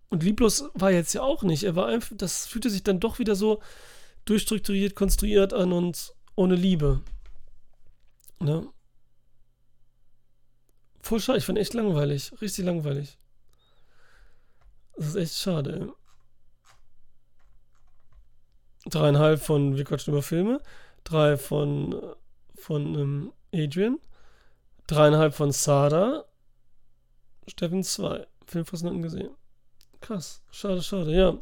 Und 0.09 0.23
lieblos 0.23 0.65
war 0.75 0.91
jetzt 0.91 1.13
ja 1.13 1.21
auch 1.23 1.41
nicht. 1.43 1.63
Er 1.63 1.75
war 1.75 1.87
einfach, 1.87 2.15
das 2.15 2.45
fühlte 2.45 2.69
sich 2.69 2.83
dann 2.83 2.99
doch 2.99 3.17
wieder 3.17 3.35
so 3.35 3.61
durchstrukturiert, 4.25 4.95
konstruiert 4.95 5.53
an 5.53 5.73
und 5.73 6.13
ohne 6.35 6.55
Liebe. 6.55 7.01
Ne? 8.39 8.67
Voll 11.01 11.19
schade, 11.19 11.39
ich 11.39 11.45
fand 11.45 11.57
echt 11.57 11.73
langweilig. 11.73 12.31
Richtig 12.41 12.65
langweilig. 12.65 13.17
Das 14.95 15.07
ist 15.07 15.15
echt 15.15 15.35
schade, 15.35 15.79
ey. 15.81 16.02
Dreieinhalb 18.93 19.41
von 19.41 19.75
Wir 19.75 19.85
quatschen 19.85 20.13
über 20.13 20.21
Filme. 20.21 20.61
Drei 21.03 21.35
von, 21.37 21.99
von 22.55 22.95
ähm, 22.95 23.33
Adrian. 23.51 23.99
Dreieinhalb 24.87 25.33
von 25.33 25.51
Sada. 25.51 26.25
Steffen 27.47 27.83
2. 27.83 28.27
Filmfasnachten 28.45 29.01
gesehen. 29.01 29.31
Krass. 29.99 30.43
Schade, 30.51 30.81
schade. 30.81 31.11
Ja. 31.15 31.37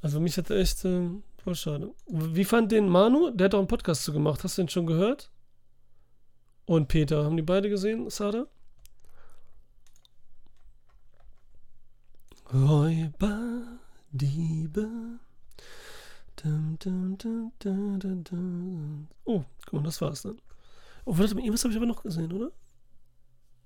Also 0.00 0.20
mich 0.20 0.36
hätte 0.36 0.58
echt 0.58 0.84
äh, 0.84 1.10
voll 1.42 1.54
schade. 1.54 1.92
Wie 2.08 2.44
fand 2.44 2.72
den 2.72 2.88
Manu? 2.88 3.30
Der 3.30 3.46
hat 3.46 3.54
auch 3.54 3.58
einen 3.58 3.68
Podcast 3.68 4.04
zu 4.04 4.12
gemacht. 4.12 4.42
Hast 4.42 4.56
du 4.56 4.62
den 4.62 4.68
schon 4.68 4.86
gehört? 4.86 5.30
Und 6.64 6.88
Peter. 6.88 7.24
Haben 7.24 7.36
die 7.36 7.42
beide 7.42 7.68
gesehen, 7.68 8.08
Sada? 8.08 8.46
Räuber, 12.52 13.78
Diebe. 14.12 14.88
Oh, 19.24 19.44
guck 19.64 19.72
mal, 19.72 19.82
das 19.82 20.00
war's 20.00 20.22
dann. 20.22 20.40
Oh, 21.04 21.16
warte 21.16 21.34
mal, 21.34 21.40
irgendwas 21.40 21.64
habe 21.64 21.72
ich 21.72 21.78
aber 21.78 21.86
noch 21.86 22.02
gesehen, 22.02 22.32
oder? 22.32 22.50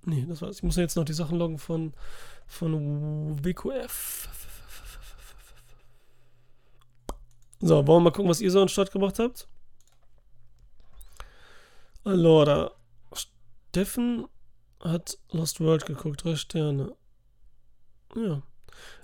Nee, 0.04 0.24
das 0.28 0.40
war's. 0.40 0.56
Ich 0.56 0.62
muss 0.62 0.76
ja 0.76 0.82
jetzt 0.82 0.96
noch 0.96 1.04
die 1.04 1.12
Sachen 1.12 1.38
loggen 1.38 1.58
von, 1.58 1.92
von 2.46 3.44
WQF. 3.44 4.28
So, 7.62 7.86
wollen 7.86 7.98
wir 7.98 8.00
mal 8.00 8.12
gucken, 8.12 8.30
was 8.30 8.40
ihr 8.40 8.50
so 8.50 8.62
an 8.62 8.68
Start 8.68 8.90
gemacht 8.90 9.18
habt? 9.18 9.46
Allora, 12.04 12.72
Steffen 13.12 14.26
hat 14.80 15.18
Lost 15.30 15.60
World 15.60 15.84
geguckt, 15.84 16.24
drei 16.24 16.36
Sterne. 16.36 16.96
Ja. 18.14 18.42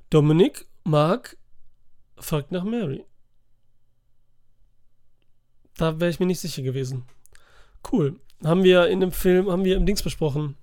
Dominik 0.08 0.66
mag 0.84 1.36
fragt 2.18 2.50
nach 2.50 2.64
Mary. 2.64 3.04
Da 5.78 6.00
wäre 6.00 6.10
ich 6.10 6.20
mir 6.20 6.26
nicht 6.26 6.40
sicher 6.40 6.62
gewesen. 6.62 7.04
Cool. 7.90 8.18
Haben 8.44 8.64
wir 8.64 8.88
in 8.88 9.00
dem 9.00 9.12
Film, 9.12 9.50
haben 9.50 9.64
wir 9.64 9.76
im 9.76 9.86
Dings 9.86 10.02
besprochen 10.02 10.56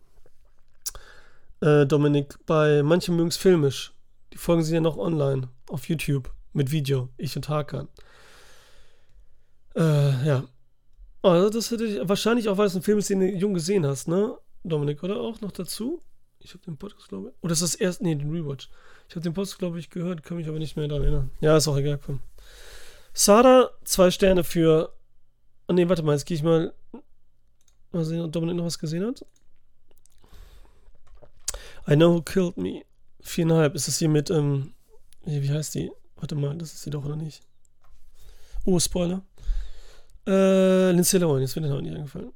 äh, 1.63 1.85
Dominik, 1.85 2.37
bei 2.45 2.83
manchen 2.83 3.15
mögen 3.15 3.29
es 3.29 3.37
filmisch. 3.37 3.93
Die 4.33 4.37
Folgen 4.37 4.63
sind 4.63 4.75
ja 4.75 4.81
noch 4.81 4.97
online 4.97 5.47
auf 5.69 5.87
YouTube 5.87 6.29
mit 6.51 6.71
Video. 6.71 7.09
Ich 7.17 7.35
und 7.35 7.47
Hakan. 7.47 7.87
Äh, 9.75 10.27
ja. 10.27 10.43
Also 11.21 11.49
das 11.49 11.71
hätte 11.71 11.85
ich 11.85 12.07
wahrscheinlich 12.07 12.49
auch, 12.49 12.57
weil 12.57 12.67
es 12.67 12.75
ein 12.75 12.81
Film 12.81 12.97
ist, 12.97 13.09
den 13.09 13.21
du 13.21 13.27
jung 13.27 13.53
gesehen 13.53 13.85
hast, 13.85 14.07
ne? 14.07 14.37
Dominik, 14.65 15.03
oder 15.03 15.21
auch 15.21 15.39
noch 15.39 15.51
dazu? 15.51 16.01
Ich 16.39 16.53
habe 16.53 16.63
den 16.65 16.75
Podcast, 16.75 17.07
glaube 17.07 17.29
ich. 17.29 17.35
Oder 17.41 17.53
ist 17.53 17.61
das 17.61 17.75
erst, 17.75 18.01
nee, 18.01 18.15
den 18.15 18.29
Rewatch. 18.29 18.69
Ich 19.07 19.15
habe 19.15 19.23
den 19.23 19.33
Podcast, 19.33 19.59
glaube 19.59 19.79
ich, 19.79 19.89
gehört, 19.89 20.23
kann 20.23 20.35
mich 20.35 20.49
aber 20.49 20.59
nicht 20.59 20.75
mehr 20.75 20.87
daran 20.89 21.03
erinnern. 21.03 21.31
Ja, 21.39 21.55
ist 21.55 21.69
auch 21.69 21.77
egal, 21.77 21.99
komm. 22.05 22.19
Sada, 23.13 23.69
zwei 23.85 24.11
Sterne 24.11 24.43
für. 24.43 24.91
Oh, 25.73 25.75
nee, 25.75 25.89
warte 25.89 26.03
mal, 26.03 26.11
jetzt 26.11 26.25
gehe 26.25 26.37
ich 26.37 26.43
mal. 26.43 26.71
Mal 27.91 28.05
sehen, 28.05 28.21
ob 28.21 28.31
Dominik 28.31 28.57
noch 28.57 28.65
was 28.65 28.77
gesehen 28.77 29.07
hat. 29.07 29.25
I 31.87 31.95
Know 31.95 32.13
Who 32.13 32.21
Killed 32.21 32.57
Me. 32.57 32.83
Viereinhalb. 33.21 33.73
Ist 33.73 33.87
das 33.87 33.97
hier 33.97 34.07
mit, 34.07 34.29
ähm, 34.29 34.75
wie 35.25 35.49
heißt 35.49 35.73
die? 35.73 35.91
Warte 36.17 36.35
mal, 36.35 36.55
das 36.59 36.75
ist 36.75 36.83
sie 36.83 36.91
doch, 36.91 37.03
oder 37.03 37.15
nicht? 37.15 37.41
Oh, 38.65 38.77
Spoiler. 38.77 39.23
Äh, 40.27 40.91
Lindsay 40.91 41.17
Lohan, 41.19 41.41
jetzt 41.41 41.55
wird 41.55 41.65
mir 41.65 41.71
noch 41.71 41.81
nicht 41.81 41.95
eingefallen. 41.95 42.33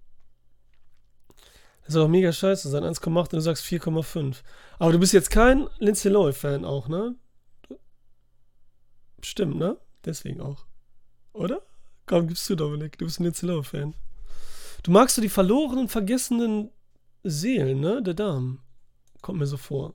Das 1.84 1.94
soll 1.94 2.06
doch 2.06 2.10
mega 2.10 2.32
scheiße 2.32 2.70
sein. 2.70 2.84
1,8 2.84 3.20
und 3.20 3.34
du 3.34 3.40
sagst 3.42 3.64
4,5. 3.66 4.38
Aber 4.80 4.94
du 4.94 4.98
bist 4.98 5.14
jetzt 5.14 5.30
kein 5.30 5.68
Lindsay 5.78 6.10
Lohan-Fan 6.10 6.66
auch, 6.66 6.88
ne? 6.88 7.16
Stimmt, 9.22 9.58
ne? 9.58 9.78
Deswegen 10.04 10.42
auch. 10.42 10.66
Oder? 11.34 11.62
Komm, 12.08 12.28
gibst 12.28 12.50
du, 12.50 12.56
Dominik. 12.56 12.98
Du 12.98 13.06
bist 13.06 13.20
ein 13.20 13.32
Lohan-Fan. 13.42 13.94
Du 14.84 14.92
magst 14.92 15.16
so 15.18 15.22
die 15.22 15.30
verlorenen, 15.30 15.90
vergessenen 15.90 16.72
Seelen, 17.24 17.82
ne? 17.82 18.02
Der 18.02 18.14
Damen. 18.14 18.62
Kommt 19.22 19.40
mir 19.40 19.46
so 19.46 19.58
vor. 19.58 19.94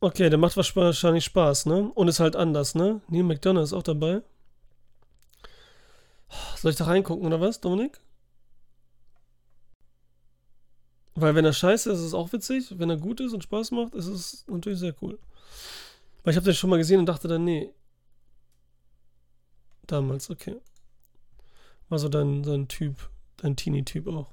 Okay, 0.00 0.28
der 0.28 0.38
macht 0.38 0.56
wahrscheinlich 0.56 1.24
Spaß, 1.24 1.66
ne? 1.66 1.90
Und 1.94 2.08
ist 2.08 2.20
halt 2.20 2.36
anders, 2.36 2.74
ne? 2.74 3.00
Neil 3.08 3.22
McDonough 3.22 3.64
ist 3.64 3.72
auch 3.72 3.82
dabei. 3.82 4.22
Soll 6.56 6.72
ich 6.72 6.76
da 6.76 6.84
reingucken 6.84 7.26
oder 7.26 7.40
was, 7.40 7.60
Dominik? 7.60 8.00
Weil 11.14 11.34
wenn 11.34 11.44
er 11.44 11.52
scheiße 11.52 11.90
ist, 11.90 11.98
ist 12.00 12.06
es 12.06 12.14
auch 12.14 12.32
witzig. 12.32 12.78
Wenn 12.78 12.90
er 12.90 12.96
gut 12.98 13.20
ist 13.20 13.32
und 13.32 13.42
Spaß 13.42 13.70
macht, 13.72 13.94
ist 13.94 14.06
es 14.06 14.44
natürlich 14.46 14.78
sehr 14.78 14.94
cool. 15.02 15.18
Weil 16.22 16.32
ich 16.32 16.36
habe 16.36 16.44
den 16.44 16.54
schon 16.54 16.70
mal 16.70 16.76
gesehen 16.76 17.00
und 17.00 17.06
dachte 17.06 17.28
dann, 17.28 17.44
nee. 17.44 17.72
damals, 19.86 20.30
okay. 20.30 20.56
War 21.88 21.98
so 21.98 22.08
dein, 22.08 22.42
dein 22.42 22.68
Typ, 22.68 22.96
dein 23.38 23.56
Teenie-Typ 23.56 24.06
auch. 24.06 24.32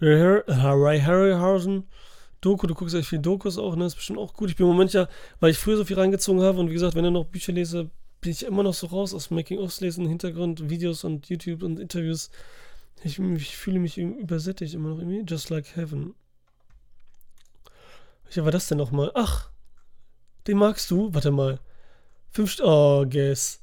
Ray 0.00 1.00
Harryhausen, 1.00 1.88
Doku, 2.40 2.66
du 2.66 2.74
guckst 2.74 2.94
echt 2.94 3.08
viel 3.08 3.18
Dokus 3.18 3.58
auch, 3.58 3.74
ne? 3.74 3.86
Ist 3.86 3.96
bestimmt 3.96 4.18
auch 4.18 4.32
gut. 4.32 4.50
Ich 4.50 4.56
bin 4.56 4.66
im 4.66 4.72
Moment 4.72 4.92
ja, 4.92 5.08
weil 5.40 5.50
ich 5.50 5.58
früher 5.58 5.76
so 5.76 5.84
viel 5.84 5.98
reingezogen 5.98 6.40
habe 6.40 6.58
und 6.60 6.68
wie 6.68 6.74
gesagt, 6.74 6.94
wenn 6.94 7.04
ich 7.04 7.10
noch 7.10 7.24
Bücher 7.24 7.52
lese, 7.52 7.90
bin 8.20 8.30
ich 8.30 8.44
immer 8.44 8.62
noch 8.62 8.74
so 8.74 8.86
raus 8.86 9.12
aus 9.12 9.30
Making-ofs 9.30 9.80
lesen, 9.80 10.06
Hintergrund, 10.06 10.70
Videos 10.70 11.04
und 11.04 11.28
YouTube 11.28 11.62
und 11.62 11.80
Interviews. 11.80 12.30
Ich, 13.02 13.18
ich, 13.18 13.56
fühle 13.56 13.78
mich 13.78 13.98
übersättigt 13.98 14.74
immer 14.74 14.90
noch 14.90 14.98
irgendwie. 14.98 15.24
Just 15.26 15.50
like 15.50 15.76
heaven. 15.76 16.14
Welcher 18.24 18.44
war 18.44 18.52
das 18.52 18.68
denn 18.68 18.78
nochmal? 18.78 19.12
Ach, 19.14 19.50
den 20.48 20.58
magst 20.58 20.90
du? 20.90 21.14
Warte 21.14 21.30
mal. 21.30 21.60
Fünf. 22.30 22.58
Oh, 22.60 23.04
guess. 23.08 23.60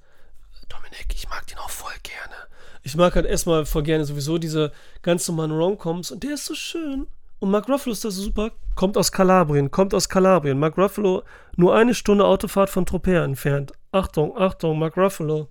Dominik, 0.69 1.07
ich 1.13 1.27
mag 1.29 1.45
den 1.47 1.57
auch 1.57 1.69
voll 1.69 1.93
gerne. 2.03 2.35
Ich 2.83 2.95
mag 2.95 3.15
halt 3.15 3.25
erstmal 3.25 3.65
voll 3.65 3.83
gerne 3.83 4.05
sowieso 4.05 4.37
diese 4.37 4.71
ganz 5.01 5.27
normalen 5.27 5.51
Romcoms 5.51 6.11
und 6.11 6.23
der 6.23 6.35
ist 6.35 6.45
so 6.45 6.55
schön. 6.55 7.07
Und 7.39 7.51
Mark 7.51 7.67
Ruffalo 7.67 7.91
ist 7.91 8.05
das 8.05 8.15
super. 8.15 8.51
Kommt 8.75 8.97
aus 8.97 9.11
Kalabrien, 9.11 9.69
kommt 9.69 9.93
aus 9.93 10.07
Kalabrien. 10.07 10.57
Mark 10.57 10.77
Ruffalo 10.77 11.23
nur 11.55 11.75
eine 11.75 11.93
Stunde 11.93 12.25
Autofahrt 12.25 12.69
von 12.69 12.85
Tropea 12.85 13.23
entfernt. 13.23 13.73
Achtung, 13.91 14.37
Achtung, 14.37 14.79
Mark 14.79 14.97
Ruffalo. 14.97 15.49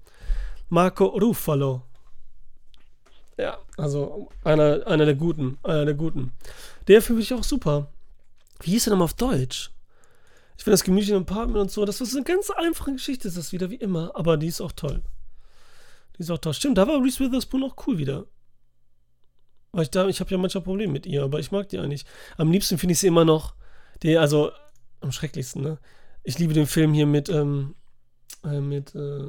Marco 0.68 1.06
Ruffalo. 1.06 1.82
Ja, 3.36 3.58
also 3.76 4.30
einer, 4.44 4.86
einer 4.86 5.04
der 5.04 5.14
Guten, 5.14 5.58
einer 5.62 5.84
der 5.84 5.94
Guten. 5.94 6.32
Der 6.88 7.02
finde 7.02 7.22
ich 7.22 7.34
auch 7.34 7.44
super. 7.44 7.88
Wie 8.60 8.70
hieß 8.72 8.86
er 8.86 8.90
nochmal 8.90 9.06
auf 9.06 9.14
Deutsch? 9.14 9.73
Ich 10.56 10.64
finde 10.64 10.74
das 10.74 10.84
gemütliche 10.84 11.16
Apartment 11.16 11.58
und 11.58 11.70
so, 11.70 11.84
das 11.84 12.00
ist 12.00 12.14
eine 12.14 12.24
ganz 12.24 12.50
einfache 12.50 12.92
Geschichte, 12.92 13.28
ist 13.28 13.36
das 13.36 13.52
wieder 13.52 13.70
wie 13.70 13.76
immer, 13.76 14.12
aber 14.14 14.36
die 14.36 14.46
ist 14.46 14.60
auch 14.60 14.72
toll. 14.72 15.02
Die 16.16 16.22
ist 16.22 16.30
auch 16.30 16.38
toll. 16.38 16.54
Stimmt, 16.54 16.78
da 16.78 16.86
war 16.86 17.02
Reese 17.02 17.20
Witherspoon 17.20 17.64
auch 17.64 17.76
cool 17.86 17.98
wieder. 17.98 18.26
Weil 19.72 19.82
ich 19.82 19.90
da, 19.90 20.06
ich 20.06 20.20
habe 20.20 20.30
ja 20.30 20.38
manchmal 20.38 20.62
Probleme 20.62 20.92
mit 20.92 21.06
ihr, 21.06 21.24
aber 21.24 21.40
ich 21.40 21.50
mag 21.50 21.68
die 21.68 21.78
eigentlich. 21.78 22.04
Am 22.36 22.52
liebsten 22.52 22.78
finde 22.78 22.92
ich 22.92 23.00
sie 23.00 23.08
immer 23.08 23.24
noch, 23.24 23.56
die, 24.02 24.16
also 24.16 24.52
am 25.00 25.10
schrecklichsten, 25.10 25.62
ne? 25.62 25.78
Ich 26.22 26.38
liebe 26.38 26.54
den 26.54 26.66
Film 26.66 26.94
hier 26.94 27.06
mit, 27.06 27.28
ähm, 27.28 27.74
äh, 28.44 28.60
mit, 28.60 28.94
äh, 28.94 29.24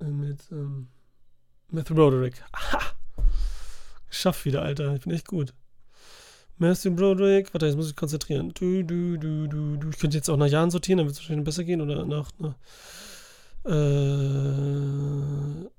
äh 0.00 0.04
mit, 0.04 0.50
ähm, 0.50 0.88
Matthew 1.68 1.94
Broderick. 1.94 2.42
Aha! 2.52 2.80
Geschafft 4.08 4.44
wieder, 4.44 4.62
Alter. 4.62 4.94
Ich 4.94 5.02
bin 5.02 5.12
echt 5.12 5.28
gut. 5.28 5.54
Matthew 6.58 6.94
Broderick. 6.94 7.52
Warte, 7.54 7.66
jetzt 7.66 7.76
muss 7.76 7.90
ich 7.90 7.96
konzentrieren. 7.96 8.52
Du, 8.54 8.82
du, 8.82 9.16
du, 9.16 9.46
du, 9.46 9.76
du. 9.76 9.88
Ich 9.90 9.98
könnte 9.98 10.16
jetzt 10.16 10.28
auch 10.28 10.36
nach 10.36 10.46
Jahren 10.46 10.70
sortieren, 10.70 10.98
dann 10.98 11.06
wird 11.06 11.16
es 11.16 11.22
wahrscheinlich 11.22 11.44
besser 11.44 11.64
gehen. 11.64 11.80
Oder 11.80 12.04
nach. 12.04 12.30
nach 12.38 12.54
äh, 13.64 13.70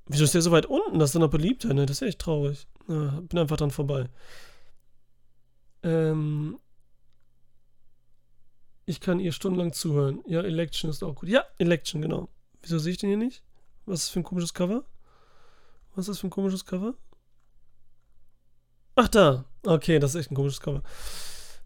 wieso 0.06 0.24
ist 0.24 0.34
der 0.34 0.42
so 0.42 0.50
weit 0.50 0.66
unten? 0.66 0.98
Das 0.98 1.10
ist 1.10 1.14
dann 1.14 1.22
noch 1.22 1.30
beliebter, 1.30 1.72
ne? 1.74 1.86
Das 1.86 2.00
ist 2.00 2.08
echt 2.08 2.18
traurig. 2.18 2.66
Ja, 2.88 3.20
bin 3.20 3.38
einfach 3.38 3.56
dran 3.56 3.70
vorbei. 3.70 4.06
Ähm. 5.82 6.58
Ich 8.86 9.00
kann 9.00 9.20
ihr 9.20 9.30
stundenlang 9.30 9.72
zuhören. 9.72 10.20
Ja, 10.26 10.42
Election 10.42 10.90
ist 10.90 11.04
auch 11.04 11.14
gut. 11.14 11.28
Ja, 11.28 11.44
Election, 11.58 12.02
genau. 12.02 12.28
Wieso 12.60 12.78
sehe 12.80 12.92
ich 12.92 12.98
den 12.98 13.08
hier 13.08 13.16
nicht? 13.16 13.42
Was 13.86 14.00
ist 14.00 14.06
das 14.06 14.10
für 14.10 14.20
ein 14.20 14.24
komisches 14.24 14.52
Cover? 14.52 14.84
Was 15.94 16.04
ist 16.04 16.08
das 16.08 16.18
für 16.18 16.26
ein 16.26 16.30
komisches 16.30 16.64
Cover? 16.64 16.94
Ach, 18.96 19.08
da. 19.08 19.44
Okay, 19.64 19.98
das 19.98 20.14
ist 20.14 20.20
echt 20.20 20.30
ein 20.30 20.36
komisches 20.36 20.60
Cover. 20.60 20.82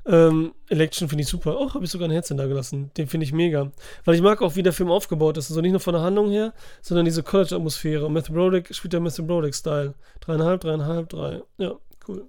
Ähm, 0.07 0.53
Election 0.69 1.09
finde 1.09 1.23
ich 1.23 1.29
super. 1.29 1.59
Oh, 1.59 1.73
habe 1.73 1.85
ich 1.85 1.91
sogar 1.91 2.09
ein 2.09 2.13
Herz 2.13 2.29
da 2.29 2.47
gelassen. 2.47 2.91
Den 2.97 3.07
finde 3.07 3.25
ich 3.25 3.33
mega. 3.33 3.73
Weil 4.05 4.15
ich 4.15 4.21
mag 4.21 4.43
auch, 4.43 4.55
wie 4.57 4.63
der 4.63 4.73
Film 4.73 4.91
aufgebaut 4.91 5.37
ist. 5.39 5.51
Also 5.51 5.61
nicht 5.61 5.71
nur 5.71 5.81
von 5.81 5.95
der 5.95 6.03
Handlung 6.03 6.31
her, 6.31 6.53
sondern 6.83 7.07
diese 7.07 7.23
College-Atmosphäre. 7.23 8.05
Und 8.05 8.13
Matthew 8.13 8.35
Broderick 8.35 8.75
spielt 8.75 8.93
der 8.93 9.01
Matthew 9.01 9.25
Broderick-Style. 9.25 9.95
Dreieinhalb, 10.21 10.61
dreieinhalb, 10.61 11.09
drei. 11.09 11.43
Ja, 11.59 11.77
cool. 12.07 12.27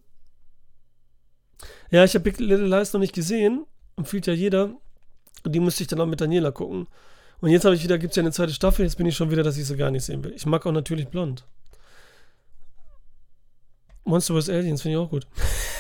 Ja, 1.92 2.04
ich 2.04 2.14
habe 2.14 2.24
Big 2.24 2.40
Little 2.40 2.68
Lies 2.68 2.94
noch 2.94 3.00
nicht 3.00 3.14
gesehen. 3.14 3.66
Empfiehlt 3.98 4.28
ja 4.28 4.34
jeder. 4.34 4.72
Und 5.44 5.54
die 5.54 5.60
müsste 5.60 5.84
ich 5.84 5.88
dann 5.88 6.00
auch 6.00 6.06
mit 6.06 6.22
Daniela 6.22 6.52
gucken. 6.52 6.88
Und 7.42 7.50
jetzt 7.50 7.66
habe 7.66 7.76
ich 7.76 7.84
wieder, 7.84 7.98
gibt 7.98 8.12
es 8.12 8.16
ja 8.16 8.24
eine 8.24 8.32
zweite 8.32 8.54
Staffel. 8.54 8.86
Jetzt 8.86 8.96
bin 8.96 9.06
ich 9.06 9.16
schon 9.16 9.32
wieder, 9.32 9.44
dass 9.44 9.58
ich 9.58 9.66
sie 9.66 9.76
gar 9.76 9.92
nicht 9.92 10.06
sehen 10.06 10.24
will. 10.24 10.34
Ich 10.34 10.46
mag 10.46 10.66
auch 10.66 10.72
natürlich 10.72 11.10
blond. 11.10 11.46
Monster 14.06 14.40
vs. 14.40 14.50
Aliens 14.50 14.82
finde 14.82 14.98
ich 14.98 15.04
auch 15.04 15.10
gut. 15.10 15.28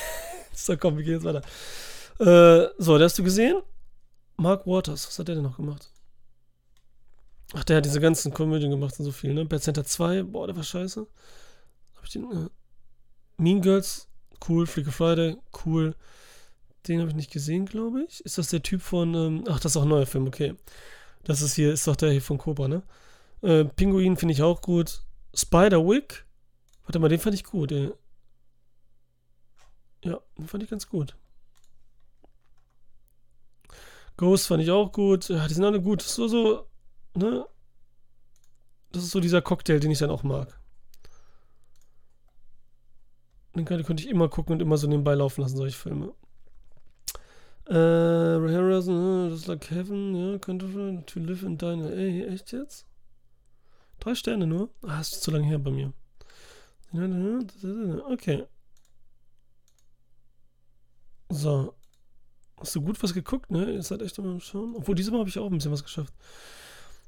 so, 0.53 0.75
komm, 0.77 0.97
wir 0.97 1.03
gehen 1.03 1.13
jetzt 1.13 1.23
weiter. 1.23 1.41
Äh, 2.19 2.69
so, 2.77 2.97
der 2.97 3.05
hast 3.05 3.17
du 3.17 3.23
gesehen? 3.23 3.61
Mark 4.37 4.67
Waters, 4.67 5.07
was 5.07 5.17
hat 5.17 5.27
der 5.27 5.35
denn 5.35 5.43
noch 5.43 5.57
gemacht? 5.57 5.89
Ach, 7.53 7.63
der 7.63 7.77
hat 7.77 7.85
diese 7.85 8.01
ganzen 8.01 8.33
Komödien 8.33 8.71
gemacht 8.71 8.99
und 8.99 9.05
so 9.05 9.11
viel, 9.11 9.33
ne? 9.33 9.45
Bad 9.45 9.63
Center 9.63 9.85
2, 9.85 10.23
boah, 10.23 10.47
der 10.47 10.55
war 10.55 10.63
scheiße. 10.63 11.07
Hab 11.95 12.03
ich 12.03 12.09
den, 12.09 12.29
äh, 12.31 12.49
Mean 13.37 13.61
Girls, 13.61 14.07
cool. 14.47 14.65
Freaky 14.65 14.91
Friday, 14.91 15.37
cool. 15.65 15.95
Den 16.87 16.99
habe 16.99 17.09
ich 17.09 17.15
nicht 17.15 17.31
gesehen, 17.31 17.65
glaube 17.65 18.03
ich. 18.03 18.23
Ist 18.25 18.37
das 18.37 18.49
der 18.49 18.61
Typ 18.61 18.81
von, 18.81 19.13
ähm, 19.13 19.43
ach, 19.47 19.59
das 19.59 19.73
ist 19.73 19.77
auch 19.77 19.83
ein 19.83 19.89
neuer 19.89 20.05
Film, 20.05 20.27
okay. 20.27 20.55
Das 21.23 21.41
ist 21.41 21.55
hier, 21.55 21.73
ist 21.73 21.87
doch 21.87 21.95
der 21.95 22.11
hier 22.11 22.21
von 22.21 22.37
Cobra, 22.37 22.67
ne? 22.67 22.83
Äh, 23.41 23.65
Pinguin 23.65 24.17
finde 24.17 24.33
ich 24.33 24.41
auch 24.41 24.61
gut. 24.61 25.01
Spiderwick, 25.33 26.25
warte 26.83 26.99
mal, 26.99 27.09
den 27.09 27.19
fand 27.19 27.35
ich 27.35 27.43
gut, 27.43 27.71
ey. 27.71 27.91
Ja, 30.05 30.21
fand 30.45 30.63
ich 30.63 30.69
ganz 30.69 30.87
gut. 30.87 31.15
Ghost 34.17 34.47
fand 34.47 34.61
ich 34.61 34.71
auch 34.71 34.91
gut. 34.91 35.29
Ja, 35.29 35.47
die 35.47 35.53
sind 35.53 35.65
alle 35.65 35.81
gut. 35.81 35.99
Das 35.99 36.07
ist 36.07 36.15
so, 36.15 36.27
so, 36.27 36.67
ne? 37.15 37.45
Das 38.91 39.03
ist 39.03 39.11
so 39.11 39.19
dieser 39.19 39.41
Cocktail, 39.41 39.79
den 39.79 39.91
ich 39.91 39.99
dann 39.99 40.11
auch 40.11 40.23
mag. 40.23 40.59
Den 43.55 43.65
könnte 43.65 43.93
ich 44.03 44.09
immer 44.09 44.29
gucken 44.29 44.53
und 44.53 44.61
immer 44.61 44.77
so 44.77 44.87
nebenbei 44.87 45.15
laufen 45.15 45.41
lassen, 45.41 45.57
solche 45.57 45.77
Filme. 45.77 46.13
Äh, 47.67 47.73
Harrison, 47.73 49.29
just 49.31 49.47
like 49.47 49.71
heaven, 49.71 50.13
ja, 50.13 50.37
könnte 50.37 50.67
to 51.07 51.19
live 51.19 51.41
in 51.41 51.57
deine. 51.57 51.91
Ey, 51.93 52.25
echt 52.25 52.51
jetzt? 52.51 52.85
Drei 53.99 54.13
Sterne 54.13 54.45
nur? 54.45 54.69
Ah, 54.83 55.01
ist 55.01 55.23
zu 55.23 55.31
lange 55.31 55.47
her 55.47 55.57
bei 55.57 55.71
mir. 55.71 55.93
Okay. 58.11 58.45
So. 61.29 61.73
Hast 62.57 62.75
du 62.75 62.81
gut 62.81 63.01
was 63.03 63.13
geguckt, 63.13 63.51
ne? 63.51 63.73
Ihr 63.73 63.83
seid 63.83 64.01
echt 64.01 64.17
immer 64.17 64.39
Schauen. 64.39 64.75
Obwohl, 64.75 64.95
diesmal 64.95 65.19
habe 65.19 65.29
ich 65.29 65.37
auch 65.37 65.47
ein 65.47 65.57
bisschen 65.57 65.71
was 65.71 65.83
geschafft. 65.83 66.13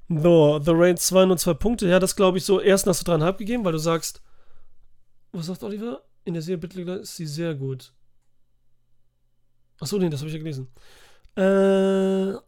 So, 0.10 0.60
The 0.60 0.72
Raid 0.74 1.00
2 1.00 1.26
nur 1.26 1.38
zwei 1.38 1.54
Punkte. 1.54 1.88
Ja, 1.88 2.00
das 2.00 2.16
glaube 2.16 2.38
ich 2.38 2.46
so. 2.46 2.62
Erst 2.62 2.88
hast 2.88 3.02
du 3.02 3.06
dreieinhalb 3.06 3.38
gegeben, 3.38 3.66
weil 3.66 3.74
du 3.74 3.78
sagst. 3.78 4.22
Was 5.32 5.48
sagt 5.48 5.64
Oliver? 5.64 6.02
In 6.26 6.34
der 6.34 6.42
Serie 6.42 6.58
Bitligler 6.58 7.00
ist 7.00 7.16
sie 7.16 7.26
sehr 7.26 7.56
gut. 7.56 7.92
Achso, 9.80 9.98
nee, 9.98 10.10
das 10.10 10.22
habe 10.22 10.28
ich 10.28 10.34
ja 10.34 10.40
gelesen. 10.40 10.68
Äh. 11.36 12.40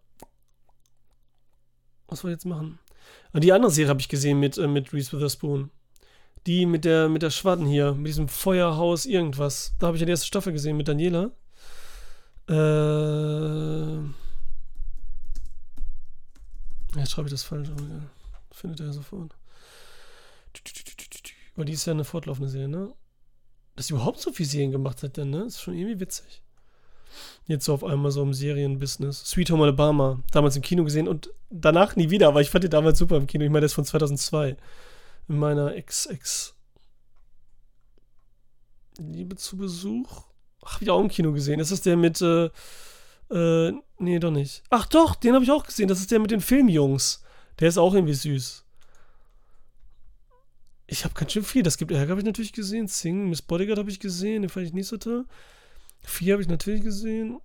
Was 2.08 2.24
wollen 2.24 2.32
wir 2.32 2.36
jetzt 2.36 2.46
machen? 2.46 2.80
Ah, 3.34 3.40
die 3.40 3.54
andere 3.54 3.72
Serie 3.72 3.90
habe 3.90 4.02
ich 4.02 4.10
gesehen 4.10 4.40
mit, 4.40 4.58
äh, 4.58 4.68
mit 4.68 4.92
Reese 4.94 5.12
Witherspoon. 5.12 5.70
Die 6.48 6.66
mit 6.66 6.86
der, 6.86 7.10
mit 7.10 7.22
der 7.22 7.30
Schwaden 7.30 7.66
hier, 7.66 7.94
mit 7.94 8.08
diesem 8.08 8.28
Feuerhaus 8.28 9.06
irgendwas. 9.06 9.76
Da 9.80 9.88
habe 9.88 9.98
ich 9.98 10.02
ja 10.02 10.06
die 10.06 10.12
erste 10.12 10.28
Staffel 10.28 10.54
gesehen 10.54 10.78
mit 10.78 10.88
Daniela. 10.88 11.32
Äh. 12.50 14.00
Jetzt 16.96 17.12
schreibe 17.12 17.28
ich 17.28 17.34
das 17.34 17.44
falsch, 17.44 17.70
aber 17.70 17.84
ja, 17.84 18.02
findet 18.52 18.80
er 18.80 18.92
sofort. 18.92 19.36
Weil 21.56 21.66
die 21.66 21.74
ist 21.74 21.86
ja 21.86 21.94
eine 21.94 22.04
fortlaufende 22.04 22.50
Serie, 22.50 22.68
ne? 22.68 22.92
Dass 23.76 23.88
sie 23.88 23.94
überhaupt 23.94 24.20
so 24.20 24.32
viel 24.32 24.48
Serien 24.48 24.72
gemacht 24.72 25.04
hat, 25.04 25.18
denn, 25.18 25.30
ne? 25.30 25.44
Ist 25.44 25.62
schon 25.62 25.76
irgendwie 25.76 26.00
witzig. 26.00 26.42
Jetzt 27.46 27.66
so 27.66 27.74
auf 27.74 27.84
einmal 27.84 28.12
so 28.12 28.24
im 28.24 28.34
Serienbusiness. 28.34 29.26
Sweet 29.26 29.52
Home 29.52 29.64
Alabama, 29.64 30.20
damals 30.32 30.56
im 30.56 30.62
Kino 30.62 30.84
gesehen 30.84 31.08
und 31.08 31.30
danach 31.50 31.96
nie 31.96 32.10
wieder, 32.10 32.28
aber 32.28 32.42
ich 32.42 32.50
fand 32.50 32.64
die 32.64 32.70
damals 32.70 32.98
super 33.00 33.18
im 33.18 33.28
Kino. 33.28 33.44
Ich 33.44 33.52
meine, 33.52 33.62
das 33.62 33.72
ist 33.72 33.76
von 33.76 33.86
2002. 33.86 34.58
In 35.28 35.38
meiner 35.38 35.76
Ex-Ex. 35.76 36.56
Liebe 38.98 39.36
zu 39.36 39.58
Besuch. 39.58 40.29
Ach, 40.64 40.82
wieder 40.82 40.94
auch 40.94 41.02
im 41.02 41.10
Kino 41.10 41.32
gesehen. 41.32 41.60
Das 41.60 41.72
ist 41.72 41.86
der 41.86 41.98
mit, 41.98 42.22
äh, 42.22 42.50
äh, 43.32 43.74
nee, 43.98 44.20
doch 44.20 44.32
nicht. 44.32 44.64
Ach 44.70 44.86
doch, 44.86 45.16
den 45.16 45.34
habe 45.34 45.44
ich 45.44 45.52
auch 45.52 45.66
gesehen. 45.66 45.88
Das 45.88 46.00
ist 46.00 46.12
der 46.12 46.20
mit 46.20 46.32
den 46.32 46.42
Filmjungs. 46.42 47.24
Der 47.60 47.70
ist 47.70 47.78
auch 47.78 47.94
irgendwie 47.94 48.14
süß. 48.14 48.66
Ich 50.88 51.04
habe 51.04 51.14
ganz 51.14 51.32
schön 51.32 51.44
viel. 51.44 51.64
Das 51.64 51.78
gibt 51.78 51.92
Ärger, 51.92 52.12
habe 52.12 52.22
ich 52.22 52.26
natürlich 52.26 52.54
gesehen. 52.54 52.88
Sing, 52.88 53.30
Miss 53.30 53.42
Bodyguard 53.42 53.80
habe 53.80 53.92
ich 53.92 54.00
gesehen. 54.00 54.42
Den 54.42 54.50
fand 54.50 54.66
ich 54.66 54.74
nicht 54.74 54.88
so 54.88 54.98
toll. 54.98 55.26
Vier 56.02 56.34
habe 56.34 56.42
ich 56.42 56.50
natürlich 56.50 56.82
gesehen. 56.82 57.40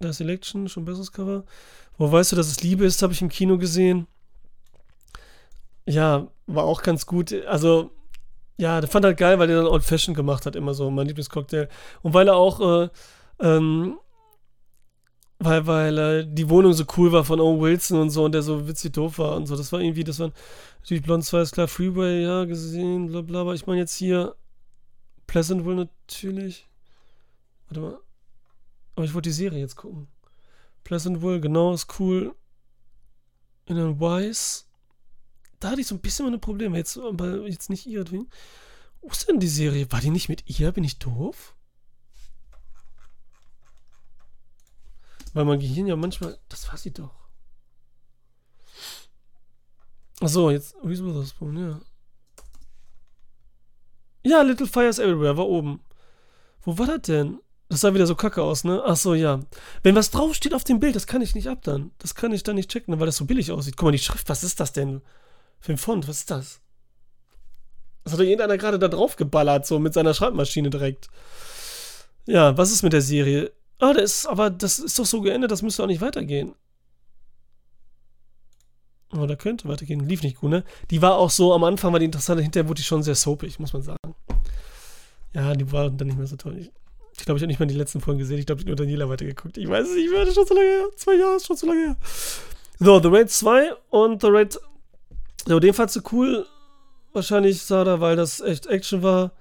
Da 0.00 0.10
ist 0.10 0.20
Election, 0.20 0.68
schon 0.68 0.84
besseres 0.84 1.12
Cover. 1.12 1.44
Wo 1.96 2.10
weißt 2.10 2.32
du, 2.32 2.36
dass 2.36 2.48
es 2.48 2.62
Liebe 2.62 2.84
ist, 2.84 3.02
habe 3.02 3.12
ich 3.12 3.22
im 3.22 3.28
Kino 3.28 3.58
gesehen. 3.58 4.06
Ja, 5.86 6.28
war 6.46 6.64
auch 6.64 6.82
ganz 6.82 7.06
gut. 7.06 7.32
Also, 7.46 7.90
ja, 8.58 8.80
der 8.80 8.90
fand 8.90 9.04
halt 9.04 9.16
geil, 9.16 9.38
weil 9.38 9.48
er 9.48 9.58
dann 9.58 9.66
Old 9.66 9.84
Fashion 9.84 10.14
gemacht 10.14 10.44
hat, 10.44 10.56
immer 10.56 10.74
so, 10.74 10.90
mein 10.90 11.06
Lieblingscocktail. 11.06 11.68
Und 12.02 12.12
weil 12.12 12.26
er 12.26 12.36
auch, 12.36 12.60
äh, 12.60 12.88
ähm, 13.40 13.98
weil, 15.38 15.66
weil 15.66 15.98
äh, 15.98 16.26
die 16.28 16.50
Wohnung 16.50 16.72
so 16.72 16.84
cool 16.96 17.12
war 17.12 17.24
von 17.24 17.40
Owen 17.40 17.60
Wilson 17.60 18.00
und 18.00 18.10
so 18.10 18.24
und 18.24 18.32
der 18.32 18.42
so 18.42 18.66
witzig 18.66 18.92
doof 18.92 19.18
war 19.18 19.36
und 19.36 19.46
so. 19.46 19.56
Das 19.56 19.72
war 19.72 19.80
irgendwie, 19.80 20.02
das 20.02 20.18
war 20.18 20.32
natürlich 20.80 21.04
blond, 21.04 21.32
ist 21.32 21.52
klar, 21.52 21.68
Freeway, 21.68 22.24
ja, 22.24 22.44
gesehen, 22.44 23.06
bla 23.06 23.20
bla, 23.20 23.40
aber 23.42 23.54
ich 23.54 23.66
meine 23.66 23.80
jetzt 23.80 23.94
hier 23.94 24.34
Pleasantville 25.28 25.76
natürlich. 25.76 26.68
Warte 27.68 27.80
mal. 27.80 27.98
Aber 28.96 29.04
ich 29.04 29.14
wollte 29.14 29.28
die 29.28 29.34
Serie 29.34 29.60
jetzt 29.60 29.76
gucken. 29.76 30.08
Pleasantville, 30.82 31.40
genau, 31.40 31.72
ist 31.72 32.00
cool. 32.00 32.34
In 33.66 34.00
Wise. 34.00 34.64
Da 35.60 35.70
hatte 35.70 35.80
ich 35.80 35.86
so 35.86 35.94
ein 35.94 36.00
bisschen 36.00 36.26
meine 36.26 36.38
Probleme. 36.38 36.76
Jetzt, 36.76 36.98
aber 36.98 37.46
jetzt 37.48 37.70
nicht 37.70 37.86
ihr. 37.86 38.04
Wo 38.10 39.08
ist 39.10 39.28
denn 39.28 39.40
die 39.40 39.48
Serie? 39.48 39.90
War 39.90 40.00
die 40.00 40.10
nicht 40.10 40.28
mit 40.28 40.48
ihr? 40.48 40.72
Bin 40.72 40.84
ich 40.84 40.98
doof? 40.98 41.54
Weil 45.34 45.44
mein 45.44 45.60
Gehirn 45.60 45.86
ja 45.86 45.96
manchmal. 45.96 46.38
Das 46.48 46.68
war 46.68 46.76
sie 46.76 46.92
doch. 46.92 47.14
Achso, 50.20 50.50
jetzt. 50.50 50.74
Reese 50.84 51.04
Witherspoon, 51.04 51.56
ja. 51.56 51.80
Ja, 54.24 54.42
Little 54.42 54.66
Fires 54.66 54.98
Everywhere 54.98 55.36
war 55.36 55.46
oben. 55.46 55.80
Wo 56.62 56.76
war 56.76 56.86
das 56.86 57.02
denn? 57.02 57.40
Das 57.68 57.80
sah 57.82 57.94
wieder 57.94 58.06
so 58.06 58.14
kacke 58.14 58.42
aus, 58.42 58.64
ne? 58.64 58.82
Achso, 58.82 59.14
ja. 59.14 59.40
Wenn 59.82 59.94
was 59.94 60.10
draufsteht 60.10 60.54
auf 60.54 60.64
dem 60.64 60.80
Bild, 60.80 60.96
das 60.96 61.06
kann 61.06 61.22
ich 61.22 61.34
nicht 61.34 61.48
ab 61.48 61.62
dann. 61.62 61.92
Das 61.98 62.14
kann 62.14 62.32
ich 62.32 62.42
dann 62.42 62.56
nicht 62.56 62.70
checken, 62.70 62.98
weil 62.98 63.06
das 63.06 63.16
so 63.16 63.26
billig 63.26 63.52
aussieht. 63.52 63.76
Guck 63.76 63.86
mal, 63.86 63.92
die 63.92 63.98
Schrift, 63.98 64.28
was 64.28 64.42
ist 64.42 64.60
das 64.60 64.72
denn? 64.72 65.02
Für 65.60 65.72
ein 65.72 65.78
Font, 65.78 66.08
was 66.08 66.18
ist 66.18 66.30
das? 66.30 66.60
Das 68.04 68.12
hat 68.12 68.20
doch 68.20 68.24
irgendeiner 68.24 68.56
gerade 68.56 68.78
da 68.78 68.88
drauf 68.88 69.16
geballert, 69.16 69.66
so 69.66 69.78
mit 69.78 69.92
seiner 69.92 70.14
Schreibmaschine 70.14 70.70
direkt. 70.70 71.08
Ja, 72.26 72.56
was 72.56 72.70
ist 72.70 72.82
mit 72.82 72.92
der 72.92 73.02
Serie? 73.02 73.52
Ah, 73.78 73.92
das 73.92 74.04
ist, 74.04 74.26
aber 74.26 74.50
das 74.50 74.78
ist 74.78 74.98
doch 74.98 75.06
so 75.06 75.20
geendet, 75.20 75.50
das 75.50 75.62
müsste 75.62 75.82
auch 75.82 75.86
nicht 75.86 76.00
weitergehen. 76.00 76.54
Oh, 79.16 79.26
da 79.26 79.36
könnte 79.36 79.68
weitergehen. 79.68 80.06
Lief 80.06 80.22
nicht 80.22 80.36
gut, 80.36 80.50
ne? 80.50 80.64
Die 80.90 81.00
war 81.00 81.16
auch 81.16 81.30
so, 81.30 81.54
am 81.54 81.64
Anfang 81.64 81.92
war 81.92 81.98
die 81.98 82.04
interessant, 82.04 82.40
hinterher 82.40 82.68
wurde 82.68 82.80
die 82.80 82.86
schon 82.86 83.02
sehr 83.02 83.14
soapig, 83.14 83.58
muss 83.58 83.72
man 83.72 83.82
sagen. 83.82 84.14
Ja, 85.32 85.54
die 85.54 85.70
war 85.72 85.90
dann 85.90 86.08
nicht 86.08 86.18
mehr 86.18 86.26
so 86.26 86.36
toll. 86.36 86.58
Ich, 86.58 86.70
ich 87.16 87.24
glaube, 87.24 87.38
ich 87.38 87.42
habe 87.42 87.46
nicht 87.48 87.60
mal 87.60 87.66
die 87.66 87.74
letzten 87.74 88.00
Folgen 88.00 88.18
gesehen. 88.18 88.38
Ich 88.38 88.46
glaube, 88.46 88.60
ich 88.60 88.64
habe 88.64 88.70
nur 88.70 88.76
Daniela 88.76 89.08
weitergeguckt. 89.08 89.56
Ich 89.56 89.68
weiß 89.68 89.88
es 89.88 89.94
nicht 89.94 90.10
das 90.12 90.28
ist 90.28 90.34
schon 90.34 90.46
so 90.46 90.54
lange 90.54 90.66
her. 90.66 90.84
Zwei 90.96 91.14
Jahre 91.14 91.36
ist 91.36 91.46
schon 91.46 91.56
so 91.56 91.66
lange 91.66 91.80
her. 91.80 91.96
So, 92.78 93.00
The 93.00 93.08
Raid 93.08 93.30
2 93.30 93.72
und 93.90 94.20
The 94.20 94.28
Raid. 94.28 94.58
So, 95.46 95.60
den 95.60 95.74
fandst 95.74 95.96
du 95.96 96.00
cool. 96.12 96.46
Wahrscheinlich, 97.12 97.62
Sada, 97.62 98.00
weil 98.00 98.16
das 98.16 98.40
echt 98.40 98.66
Action 98.66 99.02
war. 99.02 99.32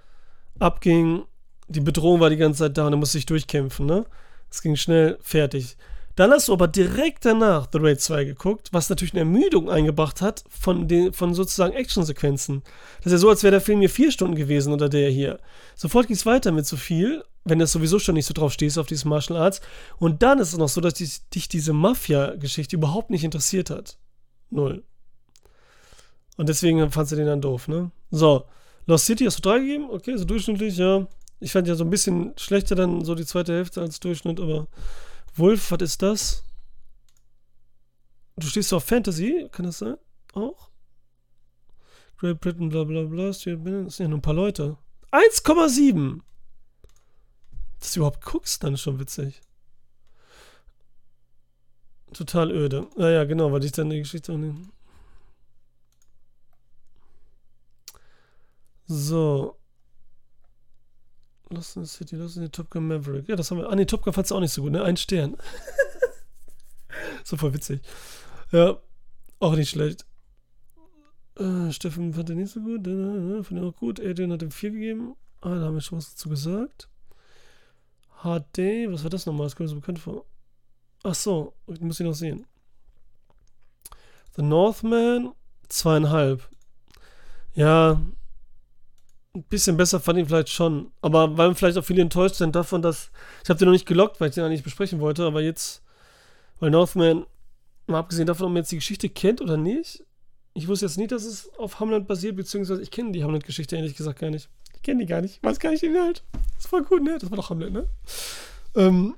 Abging. 0.60 1.24
Die 1.68 1.82
Bedrohung 1.82 2.20
war 2.20 2.30
die 2.30 2.38
ganze 2.38 2.60
Zeit 2.60 2.78
da 2.78 2.88
und 2.88 2.94
er 2.94 2.98
musste 2.98 3.18
sich 3.18 3.26
durchkämpfen, 3.26 3.86
ne? 3.86 4.06
Es 4.50 4.62
ging 4.62 4.76
schnell, 4.76 5.18
fertig. 5.22 5.78
Dann 6.18 6.32
hast 6.32 6.48
du 6.48 6.54
aber 6.54 6.68
direkt 6.68 7.26
danach 7.26 7.68
The 7.72 7.78
Raid 7.80 8.02
2 8.02 8.24
geguckt, 8.24 8.70
was 8.72 8.90
natürlich 8.90 9.14
eine 9.14 9.20
Ermüdung 9.20 9.70
eingebracht 9.70 10.20
hat 10.22 10.44
von, 10.50 10.88
den, 10.88 11.14
von 11.14 11.36
sozusagen 11.36 11.76
Actionsequenzen. 11.76 12.64
Das 12.98 13.08
ist 13.08 13.12
ja 13.12 13.18
so, 13.20 13.30
als 13.30 13.44
wäre 13.44 13.52
der 13.52 13.62
Film 13.62 13.82
hier 13.82 13.90
vier 13.90 14.12
Stunden 14.12 14.34
gewesen 14.34 14.74
oder 14.74 14.90
der 14.90 15.12
hier. 15.12 15.40
Sofort 15.76 16.08
ging 16.08 16.16
es 16.16 16.26
weiter 16.26 16.52
mit 16.52 16.66
so 16.66 16.76
viel, 16.76 17.24
wenn 17.46 17.60
du 17.60 17.68
sowieso 17.68 18.00
schon 18.00 18.16
nicht 18.16 18.26
so 18.26 18.34
drauf 18.34 18.52
stehst 18.52 18.80
auf 18.80 18.88
dieses 18.88 19.06
Martial 19.06 19.38
Arts. 19.38 19.62
Und 20.00 20.24
dann 20.24 20.40
ist 20.40 20.54
es 20.54 20.58
noch 20.58 20.70
so, 20.70 20.82
dass 20.82 20.96
dich, 20.96 21.30
dich 21.30 21.50
diese 21.50 21.74
Mafia-Geschichte 21.74 22.78
überhaupt 22.78 23.12
nicht 23.12 23.24
interessiert 23.24 23.70
hat. 23.70 24.00
Null. 24.50 24.84
Und 26.38 26.50
deswegen 26.50 26.90
fandst 26.92 27.12
du 27.12 27.16
den 27.16 27.26
dann 27.26 27.42
doof, 27.42 27.68
ne? 27.68 27.92
So, 28.12 28.46
Lost 28.86 29.06
City 29.06 29.26
hast 29.26 29.40
du 29.40 29.42
drei 29.42 29.60
gegeben? 29.60 29.90
Okay, 29.90 30.16
so 30.16 30.24
durchschnittlich, 30.24 30.78
ja. 30.78 31.08
Ich 31.40 31.52
fand 31.52 31.68
ja 31.68 31.76
so 31.76 31.84
ein 31.84 31.90
bisschen 31.90 32.34
schlechter 32.38 32.76
dann 32.76 33.04
so 33.04 33.14
die 33.16 33.26
zweite 33.26 33.54
Hälfte 33.54 33.82
als 33.82 34.00
Durchschnitt, 34.00 34.40
aber 34.40 34.68
Wolf, 35.36 35.72
was 35.72 35.82
ist 35.82 36.02
das? 36.02 36.44
Du 38.38 38.48
stehst 38.48 38.74
auf 38.74 38.86
Fantasy, 38.86 39.50
kann 39.52 39.66
das 39.66 39.80
sein? 39.80 39.98
Auch? 40.34 40.70
Great 42.18 42.40
Britain, 42.40 42.70
bla 42.70 42.84
bla 42.84 43.04
bla, 43.04 43.28
das 43.28 43.42
sind 43.42 44.00
ja 44.00 44.08
nur 44.08 44.20
ein 44.20 44.22
paar 44.22 44.34
Leute. 44.34 44.78
1,7! 45.12 46.22
Dass 47.80 47.94
du 47.94 48.00
überhaupt 48.00 48.24
guckst, 48.24 48.64
dann 48.64 48.74
ist 48.74 48.82
schon 48.82 49.00
witzig. 49.00 49.42
Total 52.14 52.52
öde. 52.52 52.88
Naja, 52.96 53.26
genau, 53.26 53.52
weil 53.52 53.64
ich 53.64 53.72
dann 53.72 53.90
die 53.90 54.00
Geschichte 54.00 54.34
auch 54.34 54.38
nicht. 54.38 54.58
So. 58.88 59.56
Lost 61.50 61.78
in 61.78 61.86
the 61.86 61.90
City, 61.90 62.16
Lost 62.16 62.38
in 62.38 62.44
the 62.44 62.50
Top 62.50 62.70
Gun 62.70 62.88
Maverick. 62.88 63.28
Ja, 63.28 63.36
das 63.36 63.52
haben 63.52 63.60
wir. 63.60 63.70
Ah, 63.70 63.76
nee, 63.76 63.86
Top 63.86 64.04
Gun 64.04 64.14
fandst 64.14 64.32
du 64.32 64.36
auch 64.36 64.40
nicht 64.40 64.54
so 64.54 64.64
gut, 64.64 64.72
ne? 64.72 64.84
Ein 64.84 64.98
Stern. 64.98 65.38
so 67.24 67.38
voll 67.38 67.54
witzig. 67.54 67.82
Ja, 68.52 68.78
auch 69.40 69.56
nicht 69.56 69.70
schlecht. 69.70 70.06
Äh, 71.38 71.72
Steffen 71.72 72.14
fand 72.14 72.30
den 72.30 72.38
nicht 72.38 72.52
so 72.52 72.62
gut. 72.62 72.88
Äh, 72.88 73.44
fand 73.44 73.60
den 73.60 73.66
auch 73.66 73.76
gut. 73.76 74.00
Adrian 74.00 74.32
hat 74.32 74.42
ihm 74.42 74.52
4 74.52 74.72
gegeben. 74.72 75.16
Ah, 75.42 75.56
da 75.56 75.66
haben 75.66 75.76
wir 75.76 75.82
schon 75.82 75.98
was 75.98 76.12
dazu 76.12 76.30
gesagt. 76.30 76.90
HD, 78.24 78.90
was 78.90 79.04
war 79.04 79.10
das 79.10 79.26
nochmal? 79.26 79.46
Das 79.46 79.56
kommt 79.56 79.66
mir 79.66 79.70
so 79.70 79.80
bekannt 79.80 80.00
vor. 80.00 80.26
Ach 81.04 81.14
so, 81.14 81.54
muss 81.68 82.00
ich 82.00 82.06
noch 82.06 82.14
sehen. 82.14 82.48
The 84.36 84.42
Northman, 84.42 85.34
zweieinhalb. 85.70 86.50
Ja, 87.54 88.02
ein 89.38 89.44
bisschen 89.44 89.78
besser 89.78 90.00
fand 90.00 90.20
ich 90.20 90.28
vielleicht 90.28 90.50
schon. 90.50 90.92
Aber 91.02 91.38
weil 91.38 91.54
vielleicht 91.56 91.78
auch 91.78 91.86
viele 91.86 92.02
enttäuscht 92.02 92.36
sind 92.36 92.56
davon, 92.56 92.82
dass. 92.82 93.12
Ich 93.44 93.50
habe 93.50 93.60
den 93.60 93.68
noch 93.68 93.74
nicht 93.74 93.86
gelockt, 93.86 94.20
weil 94.20 94.30
ich 94.30 94.36
den 94.36 94.44
eigentlich 94.44 94.64
besprechen 94.64 95.00
wollte, 95.00 95.26
aber 95.26 95.42
jetzt. 95.42 95.82
Weil 96.60 96.72
Northman, 96.72 97.26
mal 97.86 98.00
abgesehen 98.00 98.26
davon, 98.26 98.48
ob 98.48 98.52
man 98.52 98.62
jetzt 98.62 98.72
die 98.72 98.78
Geschichte 98.78 99.10
kennt 99.10 99.42
oder 99.42 99.58
nicht. 99.58 100.04
Ich 100.54 100.68
wusste 100.68 100.86
jetzt 100.86 100.98
nicht, 100.98 101.12
dass 101.12 101.24
es 101.24 101.54
auf 101.60 101.80
Hamlet 101.80 102.08
basiert, 102.08 102.36
beziehungsweise 102.36 102.82
ich 102.82 102.90
kenne 102.90 103.12
die 103.12 103.24
Hamlet-Geschichte 103.24 103.76
ehrlich 103.76 103.96
gesagt 103.96 104.20
gar 104.20 104.32
nicht. 104.32 104.50
Ich 104.76 104.82
kenne 104.82 105.02
die 105.02 105.06
gar 105.06 105.22
nicht. 105.22 105.38
Ich 105.38 105.44
weiß 105.44 105.60
gar 105.60 105.70
nicht 105.70 105.84
den 105.84 105.94
Inhalt. 105.94 106.24
Das 106.56 106.72
war 106.72 106.82
gut, 106.82 107.04
ne? 107.04 107.18
Das 107.20 107.30
war 107.30 107.38
doch 107.38 107.52
Hamlet, 107.52 107.72
ne? 107.72 107.88
Ähm, 108.76 109.14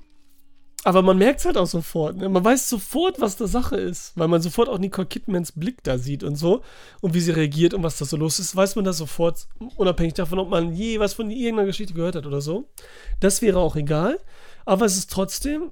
aber 0.84 1.02
man 1.02 1.18
merkt 1.18 1.40
es 1.40 1.46
halt 1.46 1.58
auch 1.58 1.66
sofort. 1.66 2.16
Ne? 2.16 2.28
Man 2.28 2.44
weiß 2.44 2.68
sofort, 2.68 3.20
was 3.20 3.36
da 3.36 3.46
Sache 3.46 3.76
ist, 3.76 4.12
weil 4.16 4.28
man 4.28 4.40
sofort 4.40 4.68
auch 4.68 4.78
Nicole 4.78 5.06
Kidmans 5.06 5.52
Blick 5.52 5.82
da 5.82 5.98
sieht 5.98 6.22
und 6.22 6.36
so 6.36 6.62
und 7.00 7.12
wie 7.12 7.20
sie 7.20 7.32
reagiert 7.32 7.74
und 7.74 7.82
was 7.82 7.98
da 7.98 8.06
so 8.06 8.16
los 8.16 8.38
ist, 8.38 8.56
weiß 8.56 8.76
man 8.76 8.84
das 8.84 8.98
sofort, 8.98 9.46
unabhängig 9.76 10.14
davon, 10.14 10.38
ob 10.38 10.48
man 10.48 10.72
je 10.72 10.98
was 10.98 11.12
von 11.12 11.30
irgendeiner 11.30 11.66
Geschichte 11.66 11.92
gehört 11.92 12.16
hat 12.16 12.26
oder 12.26 12.40
so. 12.40 12.68
Das 13.20 13.42
wäre 13.42 13.58
auch 13.58 13.76
egal, 13.76 14.18
aber 14.64 14.86
es 14.86 14.96
ist 14.96 15.10
trotzdem. 15.10 15.70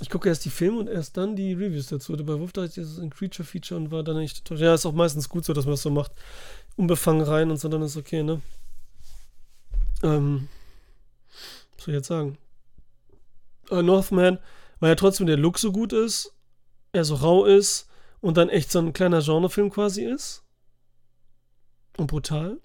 Ich 0.00 0.10
gucke 0.10 0.28
erst 0.28 0.44
die 0.44 0.50
Filme 0.50 0.80
und 0.80 0.88
erst 0.88 1.16
dann 1.16 1.36
die 1.36 1.52
Reviews 1.52 1.86
dazu. 1.86 2.16
Bei 2.16 2.36
Wolf 2.40 2.52
dachte 2.52 2.66
ich, 2.66 2.74
das 2.74 2.90
ist 2.90 2.98
ein 2.98 3.10
Creature-Feature 3.10 3.80
und 3.80 3.92
war 3.92 4.02
dann 4.02 4.16
nicht. 4.16 4.50
Ja, 4.50 4.74
ist 4.74 4.86
auch 4.86 4.92
meistens 4.92 5.28
gut 5.28 5.44
so, 5.44 5.52
dass 5.52 5.66
man 5.66 5.74
das 5.74 5.82
so 5.82 5.90
macht. 5.90 6.10
Unbefangen 6.74 7.22
rein 7.22 7.52
und 7.52 7.58
so, 7.58 7.68
dann 7.68 7.82
ist 7.82 7.96
okay, 7.96 8.24
ne? 8.24 8.42
Ähm, 10.02 10.48
was 11.76 11.84
soll 11.84 11.94
ich 11.94 11.98
jetzt 11.98 12.08
sagen? 12.08 12.36
Äh, 13.70 13.82
Northman, 13.82 14.38
weil 14.80 14.90
ja 14.90 14.94
trotzdem 14.94 15.26
der 15.26 15.36
Look 15.36 15.58
so 15.58 15.72
gut 15.72 15.92
ist, 15.92 16.34
er 16.92 17.04
so 17.04 17.16
rau 17.16 17.44
ist 17.44 17.88
und 18.20 18.36
dann 18.36 18.48
echt 18.48 18.70
so 18.70 18.78
ein 18.78 18.92
kleiner 18.92 19.20
Genrefilm 19.20 19.70
quasi 19.70 20.04
ist. 20.04 20.42
Und 21.96 22.06
brutal. 22.08 22.60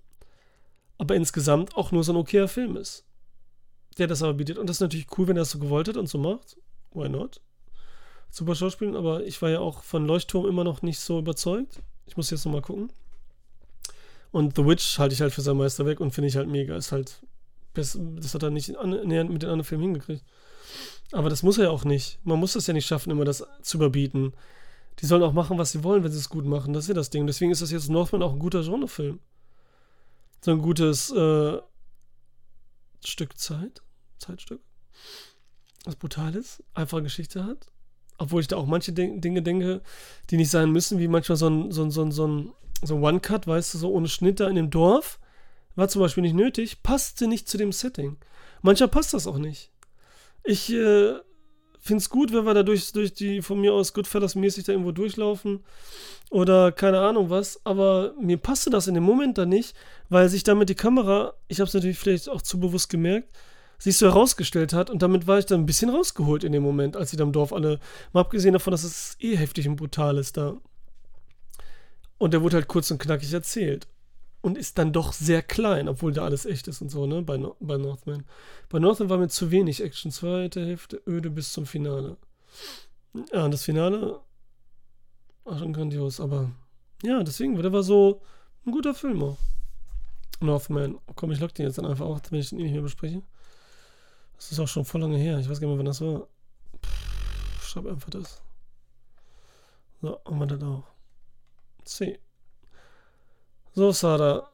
Aber 0.98 1.16
insgesamt 1.16 1.76
auch 1.76 1.92
nur 1.92 2.04
so 2.04 2.14
ein 2.14 2.18
okayer 2.18 2.48
Film 2.48 2.78
ist. 2.78 3.06
Der 3.98 4.08
das 4.08 4.24
aber 4.24 4.34
bietet. 4.34 4.58
Und 4.58 4.68
das 4.68 4.78
ist 4.78 4.82
natürlich 4.82 5.08
cool, 5.18 5.28
wenn 5.28 5.38
er 5.38 5.42
das 5.42 5.52
so 5.52 5.60
gewollt 5.60 5.88
hat 5.88 5.98
und 5.98 6.08
so 6.08 6.18
macht. 6.18 6.58
Why 6.92 7.10
not? 7.10 7.42
Super 8.30 8.56
Schauspielen, 8.56 8.96
aber 8.96 9.24
ich 9.24 9.42
war 9.42 9.50
ja 9.50 9.60
auch 9.60 9.84
von 9.84 10.06
Leuchtturm 10.06 10.46
immer 10.48 10.64
noch 10.64 10.82
nicht 10.82 11.00
so 11.00 11.20
überzeugt. 11.20 11.82
Ich 12.06 12.16
muss 12.16 12.30
jetzt 12.30 12.46
nochmal 12.46 12.62
gucken. 12.62 12.92
Und 14.32 14.56
The 14.56 14.66
Witch 14.66 15.00
halte 15.00 15.14
ich 15.14 15.22
halt 15.22 15.34
für 15.34 15.42
sein 15.42 15.58
Meisterwerk 15.58 16.00
und 16.00 16.12
finde 16.12 16.28
ich 16.28 16.36
halt 16.36 16.48
mega. 16.48 16.76
Ist 16.76 16.92
halt. 16.92 17.22
Das, 17.74 17.98
hat 18.34 18.44
er 18.44 18.50
nicht 18.50 18.76
annähernd 18.78 19.32
mit 19.32 19.44
den 19.44 19.50
anderen 19.50 19.64
Filmen 19.64 19.84
hingekriegt. 19.86 20.24
Aber 21.12 21.30
das 21.30 21.44
muss 21.44 21.58
er 21.58 21.66
ja 21.66 21.70
auch 21.72 21.86
nicht. 21.86 22.20
Man 22.24 22.40
muss 22.40 22.56
es 22.56 22.68
ja 22.68 22.74
nicht 22.74 22.86
schaffen, 22.86 23.12
immer 23.12 23.26
das 23.26 23.46
zu 23.62 23.78
überbieten. 23.78 24.34
Die 25.00 25.06
sollen 25.06 25.24
auch 25.24 25.34
machen, 25.34 25.58
was 25.58 25.72
sie 25.72 25.84
wollen, 25.84 26.04
wenn 26.04 26.12
sie 26.12 26.18
es 26.18 26.30
gut 26.30 26.46
machen. 26.46 26.74
Das 26.74 26.86
ist 26.86 26.90
ja 26.90 26.94
das 26.94 27.10
Ding. 27.10 27.26
Deswegen 27.26 27.52
ist 27.52 27.62
das 27.62 27.72
jetzt 27.72 27.90
Northman 27.90 28.22
auch 28.22 28.34
ein 28.34 28.40
guter 28.40 28.62
Genrefilm. 28.62 29.20
So 30.42 30.52
ein 30.52 30.62
gutes 30.62 31.12
äh, 31.12 31.58
Stück 33.04 33.38
Zeit. 33.38 33.82
Zeitstück. 34.20 34.62
Was 35.86 35.96
brutal 35.96 36.36
ist. 36.36 36.64
Einfache 36.74 37.04
Geschichte 37.04 37.44
hat. 37.46 37.68
Obwohl 38.18 38.42
ich 38.42 38.48
da 38.48 38.58
auch 38.58 38.66
manche 38.66 38.92
De 38.92 39.20
Dinge 39.20 39.42
denke, 39.42 39.82
die 40.30 40.38
nicht 40.38 40.52
sein 40.52 40.72
müssen, 40.72 41.00
wie 41.00 41.08
manchmal 41.08 41.38
so 41.38 41.50
ein, 41.50 41.72
so 41.72 41.84
ein, 41.84 41.92
so 41.92 42.02
ein, 42.04 42.12
so 42.12 42.28
ein, 42.28 42.54
so 42.84 42.96
ein 42.96 43.04
One-Cut, 43.04 43.48
weißt 43.48 43.74
du, 43.74 43.78
so 43.78 43.92
ohne 43.92 44.10
Schnitt 44.10 44.42
da 44.42 44.48
in 44.50 44.56
dem 44.56 44.70
Dorf. 44.70 45.20
War 45.76 45.88
zum 45.88 46.02
Beispiel 46.02 46.24
nicht 46.24 46.36
nötig, 46.36 46.84
passte 46.84 47.28
nicht 47.28 47.48
zu 47.48 47.58
dem 47.58 47.72
Setting. 47.72 48.18
Manchmal 48.62 48.90
passt 48.90 49.14
das 49.14 49.28
auch 49.28 49.38
nicht. 49.38 49.72
Ich 50.44 50.72
äh, 50.72 51.16
finde 51.80 52.02
es 52.02 52.10
gut, 52.10 52.34
wenn 52.34 52.46
wir 52.46 52.54
da 52.54 52.64
durch, 52.64 52.92
durch 52.92 53.14
die 53.14 53.42
von 53.42 53.60
mir 53.60 53.74
aus 53.74 53.94
Goodfellas-mäßig 53.94 54.66
da 54.66 54.72
irgendwo 54.72 54.92
durchlaufen 54.92 55.64
oder 56.30 56.72
keine 56.72 57.00
Ahnung 57.00 57.30
was, 57.30 57.60
aber 57.66 58.14
mir 58.20 58.38
passte 58.38 58.70
das 58.70 58.88
in 58.88 58.94
dem 58.94 59.04
Moment 59.04 59.38
da 59.38 59.46
nicht, 59.46 59.76
weil 60.10 60.30
sich 60.30 60.44
damit 60.44 60.70
die 60.70 60.76
Kamera, 60.76 61.34
ich 61.48 61.60
habe 61.60 61.68
es 61.68 61.74
natürlich 61.74 61.98
vielleicht 61.98 62.30
auch 62.30 62.42
zu 62.42 62.60
bewusst 62.60 62.90
gemerkt, 62.90 63.30
sich 63.80 63.98
so 63.98 64.06
herausgestellt 64.08 64.74
hat. 64.74 64.90
Und 64.90 65.02
damit 65.02 65.26
war 65.26 65.40
ich 65.40 65.46
dann 65.46 65.62
ein 65.62 65.66
bisschen 65.66 65.90
rausgeholt 65.90 66.44
in 66.44 66.52
dem 66.52 66.62
Moment, 66.62 66.96
als 66.98 67.12
sie 67.12 67.18
da 67.18 67.24
im 67.24 67.32
Dorf 67.32 67.54
alle, 67.54 67.80
mal 68.12 68.22
abgesehen 68.22 68.54
davon, 68.54 68.72
dass 68.72 68.84
es 68.84 69.16
eh 69.20 69.36
heftig 69.36 69.68
und 69.68 69.78
brutal 69.78 70.18
ist 70.18 70.38
da. 70.38 70.58
Und 72.18 72.34
der 72.34 72.42
wurde 72.42 72.58
halt 72.58 72.68
kurz 72.68 72.92
und 72.92 73.00
knackig 73.00 73.32
erzählt. 73.34 73.88
Und 74.42 74.58
ist 74.58 74.78
dann 74.78 74.94
doch 74.94 75.12
sehr 75.12 75.42
klein, 75.42 75.90
obwohl 75.90 76.14
da 76.14 76.24
alles 76.24 76.46
echt 76.46 76.70
ist 76.70 76.82
und 76.82 76.90
so, 76.90 77.06
ne, 77.06 77.22
bei, 77.22 77.38
no 77.38 77.58
bei 77.60 77.78
Northman. 77.78 78.26
Bei 78.70 78.80
Northman 78.80 79.10
war 79.10 79.18
mir 79.18 79.28
zu 79.28 79.52
wenig 79.52 79.84
Action. 79.84 80.12
Zweite 80.12 80.66
Hälfte, 80.66 81.02
öde 81.06 81.30
bis 81.30 81.52
zum 81.52 81.66
Finale. 81.66 82.16
Ja, 83.34 83.50
das 83.50 83.64
Finale 83.64 84.22
war 85.44 85.60
schon 85.60 85.74
grandios, 85.74 86.22
aber 86.22 86.52
ja, 87.04 87.24
deswegen, 87.24 87.56
der 87.62 87.74
war 87.74 87.84
so 87.84 88.22
ein 88.66 88.72
guter 88.72 88.94
Film 88.94 89.24
auch. 89.24 89.38
Northman. 90.42 91.00
Komm, 91.16 91.32
ich 91.32 91.40
lock 91.40 91.54
den 91.54 91.66
jetzt 91.66 91.78
dann 91.78 91.86
einfach 91.86 92.06
auch, 92.06 92.20
wenn 92.30 92.40
ich 92.40 92.50
den 92.50 92.60
eh 92.60 92.64
nicht 92.64 92.74
mehr 92.74 92.82
bespreche. 92.82 93.22
Das 94.36 94.52
ist 94.52 94.60
auch 94.60 94.68
schon 94.68 94.86
voll 94.86 95.02
lange 95.02 95.18
her. 95.18 95.38
Ich 95.40 95.50
weiß 95.50 95.60
gar 95.60 95.68
nicht 95.68 95.76
mehr, 95.76 95.80
wann 95.80 95.86
das 95.86 96.02
war. 96.02 96.28
Pff, 96.82 97.68
schreib 97.68 97.88
einfach 97.88 98.10
das. 98.10 98.42
So, 100.02 100.20
haben 100.26 100.40
wir 100.40 100.48
das 100.48 100.64
auch. 100.64 100.84
C. 101.84 102.20
So, 103.74 103.92
Sada. 103.92 104.50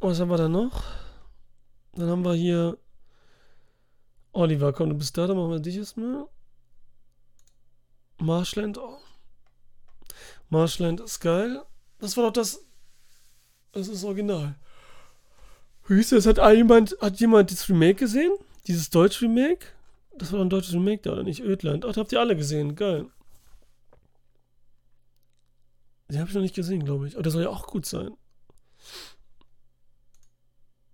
Was 0.00 0.20
haben 0.20 0.30
wir 0.30 0.36
da 0.36 0.48
noch? 0.48 0.82
Dann 1.94 2.08
haben 2.08 2.24
wir 2.24 2.34
hier 2.34 2.78
Oliver. 4.32 4.72
Komm, 4.72 4.90
du 4.90 4.96
bist 4.96 5.16
da, 5.16 5.26
dann 5.26 5.36
machen 5.36 5.50
wir 5.50 5.60
dich 5.60 5.76
erstmal. 5.76 6.26
Marshland. 8.18 8.78
Oh. 8.78 8.98
Marshland 10.48 11.00
ist 11.00 11.20
geil. 11.20 11.62
Das 11.98 12.16
war 12.16 12.24
doch 12.24 12.32
das. 12.32 12.64
Das 13.72 13.88
ist 13.88 14.04
original. 14.04 14.54
Hieß 15.88 16.10
das? 16.10 16.26
Hat 16.26 16.38
jemand, 16.54 16.96
hat 17.00 17.18
jemand 17.20 17.50
das 17.50 17.68
Remake 17.68 17.96
gesehen? 17.96 18.32
Dieses 18.66 18.90
deutsche 18.90 19.22
Remake? 19.22 19.66
Das 20.16 20.32
war 20.32 20.38
doch 20.38 20.44
ein 20.46 20.50
deutsches 20.50 20.74
Remake 20.74 21.02
da, 21.02 21.12
oder 21.12 21.22
nicht? 21.22 21.40
Ödland. 21.40 21.84
Ach, 21.84 21.96
habt 21.96 22.12
ihr 22.12 22.20
alle 22.20 22.36
gesehen. 22.36 22.74
Geil. 22.76 23.06
Den 26.10 26.18
habe 26.18 26.28
ich 26.28 26.34
noch 26.34 26.42
nicht 26.42 26.54
gesehen, 26.54 26.84
glaube 26.84 27.06
ich. 27.06 27.14
Aber 27.14 27.22
der 27.22 27.32
soll 27.32 27.42
ja 27.42 27.50
auch 27.50 27.66
gut 27.66 27.86
sein. 27.86 28.10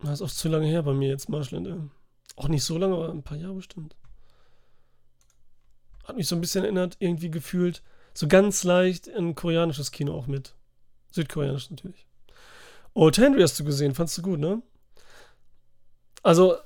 Das 0.01 0.21
ist 0.21 0.23
auch 0.23 0.31
zu 0.31 0.49
lange 0.49 0.67
her 0.67 0.83
bei 0.83 0.93
mir 0.93 1.09
jetzt, 1.09 1.29
Marshland. 1.29 1.67
Ey. 1.67 1.81
Auch 2.37 2.49
nicht 2.49 2.65
so 2.65 2.77
lange, 2.77 2.95
aber 2.95 3.11
ein 3.11 3.23
paar 3.23 3.39
Jahre 3.39 3.55
bestimmt. 3.55 3.97
Hat 6.05 6.17
mich 6.17 6.29
so 6.29 6.37
ein 6.37 6.41
bisschen 6.41 6.65
erinnert, 6.65 6.97
irgendwie 6.99 7.31
gefühlt, 7.31 7.83
so 8.13 8.29
ganz 8.29 8.63
leicht 8.63 9.09
ein 9.09 9.35
koreanisches 9.35 9.91
Kino 9.91 10.15
auch 10.15 10.27
mit. 10.27 10.55
Südkoreanisch 11.13 11.71
natürlich. 11.71 12.07
Old 12.95 13.17
Henry 13.19 13.41
hast 13.41 13.59
du 13.59 13.65
gesehen, 13.65 13.95
fandst 13.95 14.17
du 14.19 14.23
gut, 14.23 14.39
ne? 14.39 14.63
Also, 16.23 16.57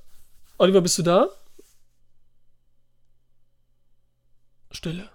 Oliver, 0.59 0.81
bist 0.81 0.99
du 0.99 1.03
da? 1.03 1.29
Stille. 4.73 5.09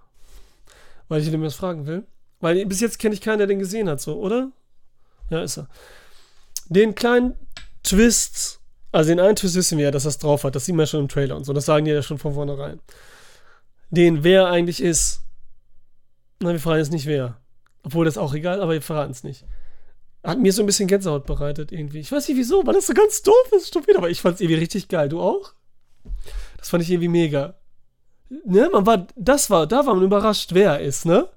Weil 1.08 1.22
ich 1.22 1.30
dir 1.30 1.42
was 1.42 1.56
fragen 1.56 1.86
will. 1.86 2.08
Weil 2.40 2.66
bis 2.66 2.82
jetzt 2.82 3.00
kenne 3.00 3.16
ich 3.16 3.22
keinen, 3.22 3.40
der 3.40 3.48
den 3.48 3.60
gesehen 3.60 3.90
hat, 3.90 4.02
so, 4.02 4.20
oder? 4.20 4.52
Ja, 5.30 5.42
ist 5.42 5.58
er. 5.58 5.68
Den 6.68 6.96
kleinen 6.96 7.36
Twist, 7.84 8.60
also 8.92 9.10
den 9.10 9.20
einen 9.20 9.36
Twist 9.36 9.56
wissen 9.56 9.78
wir 9.78 9.86
ja, 9.86 9.92
dass 9.92 10.06
es 10.06 10.18
drauf 10.18 10.44
hat. 10.44 10.56
Das 10.56 10.66
sieht 10.66 10.76
man 10.76 10.84
ja 10.84 10.88
schon 10.88 11.02
im 11.02 11.08
Trailer 11.08 11.36
und 11.36 11.44
so. 11.44 11.54
Das 11.54 11.66
sagen 11.66 11.86
die 11.86 11.92
ja 11.92 12.02
schon 12.02 12.18
von 12.18 12.34
vornherein. 12.34 12.80
Den, 13.90 14.24
wer 14.24 14.48
eigentlich 14.48 14.82
ist. 14.82 15.22
Na, 16.40 16.52
wir 16.52 16.60
fragen 16.60 16.80
jetzt 16.80 16.92
nicht 16.92 17.06
wer. 17.06 17.38
Obwohl 17.84 18.06
das 18.06 18.18
auch 18.18 18.34
egal, 18.34 18.62
aber 18.62 18.74
wir 18.74 18.82
verraten 18.82 19.12
es 19.12 19.24
nicht. 19.24 19.46
Hat 20.24 20.40
mir 20.40 20.52
so 20.52 20.64
ein 20.64 20.66
bisschen 20.66 20.88
Gänsehaut 20.88 21.26
bereitet 21.28 21.72
irgendwie. 21.72 22.00
Ich 22.00 22.12
weiß 22.12 22.28
nicht 22.28 22.38
wieso, 22.38 22.66
weil 22.66 22.74
das 22.74 22.88
so 22.88 22.94
ganz 22.94 23.22
doof 23.22 23.52
ist, 23.56 23.68
stupid, 23.68 23.96
aber 23.96 24.10
ich 24.10 24.22
fand 24.22 24.36
es 24.36 24.42
irgendwie 24.42 24.60
richtig 24.60 24.88
geil. 24.88 25.08
Du 25.08 25.22
auch? 25.22 25.54
Das 26.58 26.70
fand 26.70 26.82
ich 26.82 26.90
irgendwie 26.90 27.10
mega. 27.10 27.56
Ne, 28.44 28.70
man 28.72 28.88
war, 28.88 29.08
das 29.16 29.52
war, 29.52 29.68
da 29.68 29.86
war 29.86 29.94
man 29.94 30.04
überrascht, 30.04 30.54
wer 30.54 30.72
er 30.72 30.80
ist, 30.80 31.06
ne? 31.06 31.30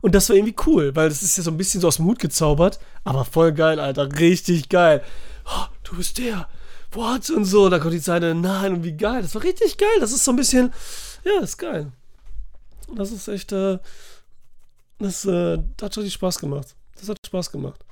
Und 0.00 0.14
das 0.14 0.28
war 0.28 0.36
irgendwie 0.36 0.56
cool, 0.66 0.94
weil 0.94 1.08
das 1.08 1.22
ist 1.22 1.36
ja 1.36 1.42
so 1.42 1.50
ein 1.50 1.56
bisschen 1.56 1.80
so 1.80 1.88
aus 1.88 1.96
dem 1.96 2.06
Hut 2.06 2.18
gezaubert, 2.18 2.78
aber 3.04 3.24
voll 3.24 3.52
geil, 3.52 3.80
Alter, 3.80 4.08
richtig 4.18 4.68
geil. 4.68 5.02
Oh, 5.44 5.66
du 5.82 5.96
bist 5.96 6.18
der. 6.18 6.48
What? 6.92 7.30
Und 7.30 7.44
so, 7.44 7.68
da 7.68 7.78
kommt 7.78 7.94
die 7.94 8.00
Zeit, 8.00 8.22
nein, 8.22 8.74
und 8.74 8.84
wie 8.84 8.96
geil. 8.96 9.22
Das 9.22 9.34
war 9.34 9.42
richtig 9.42 9.76
geil. 9.76 9.98
Das 10.00 10.12
ist 10.12 10.24
so 10.24 10.32
ein 10.32 10.36
bisschen, 10.36 10.72
ja, 11.24 11.40
ist 11.42 11.58
geil. 11.58 11.92
Das 12.94 13.12
ist 13.12 13.28
echt, 13.28 13.52
äh, 13.52 13.78
das, 14.98 15.24
äh, 15.24 15.58
das 15.76 15.84
hat 15.84 15.98
richtig 15.98 16.14
Spaß 16.14 16.38
gemacht. 16.38 16.74
Das 16.98 17.08
hat 17.08 17.18
Spaß 17.24 17.52
gemacht. 17.52 17.84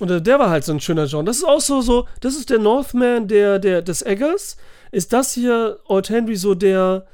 Und 0.00 0.10
äh, 0.10 0.20
der 0.20 0.38
war 0.38 0.50
halt 0.50 0.64
so 0.64 0.72
ein 0.72 0.80
schöner 0.80 1.06
John. 1.06 1.24
Das 1.24 1.38
ist 1.38 1.44
auch 1.44 1.60
so, 1.60 1.80
so, 1.80 2.06
das 2.20 2.34
ist 2.34 2.50
der 2.50 2.58
Northman 2.58 3.28
der, 3.28 3.58
der, 3.58 3.82
des 3.82 4.02
Eggers. 4.02 4.56
Ist 4.90 5.12
das 5.12 5.32
hier 5.32 5.78
Old 5.86 6.10
Henry 6.10 6.36
so 6.36 6.54
der, 6.54 7.06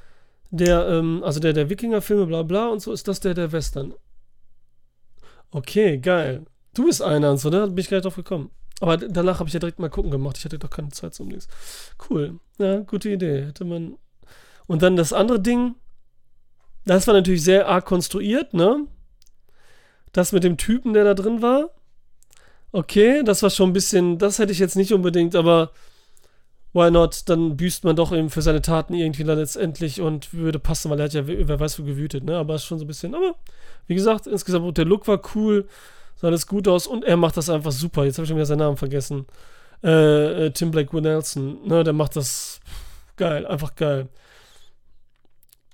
der, 0.51 0.89
ähm, 0.89 1.23
also 1.25 1.41
der, 1.41 1.53
der 1.53 1.71
Wikinger-Filme, 1.71 2.27
bla 2.27 2.43
bla 2.43 2.69
und 2.69 2.81
so, 2.81 2.93
ist 2.93 3.09
das 3.09 3.21
der, 3.21 3.35
der 3.35 3.53
Western. 3.53 3.95
Okay, 5.51 5.99
geil. 5.99 6.45
Du 6.75 6.87
bist 6.87 7.03
einer 7.03 7.31
und 7.31 7.39
so, 7.39 7.51
ne? 7.51 7.61
Da 7.61 7.67
bin 7.67 7.79
ich 7.79 7.89
gleich 7.89 8.03
drauf 8.03 8.17
gekommen. 8.17 8.51
Aber 8.81 8.97
danach 8.97 9.41
habe 9.41 9.49
ich 9.49 9.55
ja 9.55 9.61
direkt 9.61 9.79
mal 9.79 9.91
gucken 9.91 10.11
gemacht. 10.11 10.39
Ich 10.39 10.45
hatte 10.45 10.59
doch 10.59 10.71
keine 10.71 10.91
Zeit 10.91 11.15
zum 11.15 11.29
Links. 11.29 11.49
Cool. 12.09 12.39
Ja, 12.59 12.81
gute 12.81 13.11
Idee. 13.11 13.47
Hätte 13.47 13.65
man. 13.65 13.99
Und 14.67 14.83
dann 14.83 14.97
das 14.97 15.13
andere 15.13 15.41
Ding, 15.41 15.75
das 16.87 17.07
war 17.07 17.15
natürlich 17.15 17.45
sehr 17.45 17.69
arg 17.69 17.85
konstruiert, 17.85 18.55
ne? 18.55 18.87
Das 20.13 20.33
mit 20.33 20.45
dem 20.45 20.57
Typen, 20.57 20.95
der 20.95 21.05
da 21.05 21.15
drin 21.15 21.43
war. 21.43 21.71
Okay, 22.73 23.23
das 23.25 23.43
war 23.43 23.51
schon 23.51 23.71
ein 23.71 23.75
bisschen, 23.75 24.19
das 24.19 24.39
hätte 24.39 24.53
ich 24.53 24.59
jetzt 24.59 24.77
nicht 24.77 24.93
unbedingt, 24.93 25.35
aber 25.35 25.73
why 26.73 26.91
not? 26.91 27.29
Dann 27.29 27.57
büßt 27.57 27.85
man 27.85 27.97
doch 27.97 28.12
eben 28.12 28.31
für 28.31 28.43
seine 28.43 28.62
Taten 28.62 28.95
irgendwie 28.95 29.23
letztendlich 29.23 30.01
und 30.01 30.33
würde 30.35 30.59
passen, 30.59 30.91
weil 30.91 31.01
er 31.01 31.05
hat 31.05 31.14
ja, 31.14 31.27
wer 31.27 31.61
weiß, 31.61 31.79
wo 31.81 31.85
gewütet, 31.85 32.25
ne? 32.25 32.37
Aber 32.37 32.55
ist 32.55 32.64
schon 32.64 32.79
so 32.79 32.85
ein 32.85 32.89
bisschen, 32.89 33.14
aber 33.14 33.35
wie 33.87 33.95
gesagt, 33.95 34.27
insgesamt, 34.27 34.79
der 34.79 34.85
Look 34.85 35.09
war 35.09 35.21
cool, 35.35 35.68
sah 36.16 36.29
alles 36.29 36.47
gut 36.47 36.68
aus 36.68 36.87
und 36.87 37.05
er 37.05 37.16
macht 37.16 37.37
das 37.37 37.51
einfach 37.51 37.73
super. 37.73 38.05
Jetzt 38.05 38.18
habe 38.18 38.25
ich 38.25 38.29
schon 38.29 38.37
wieder 38.37 38.47
seinen 38.47 38.59
Namen 38.59 38.77
vergessen. 38.77 39.27
Äh, 39.83 40.47
äh, 40.47 40.51
Tim 40.51 40.71
Blake 40.71 40.99
Nelson, 41.01 41.66
ne? 41.66 41.85
Der 41.85 41.93
macht 41.93 42.16
das 42.16 42.61
geil, 43.16 43.47
einfach 43.47 43.75
geil. 43.75 44.09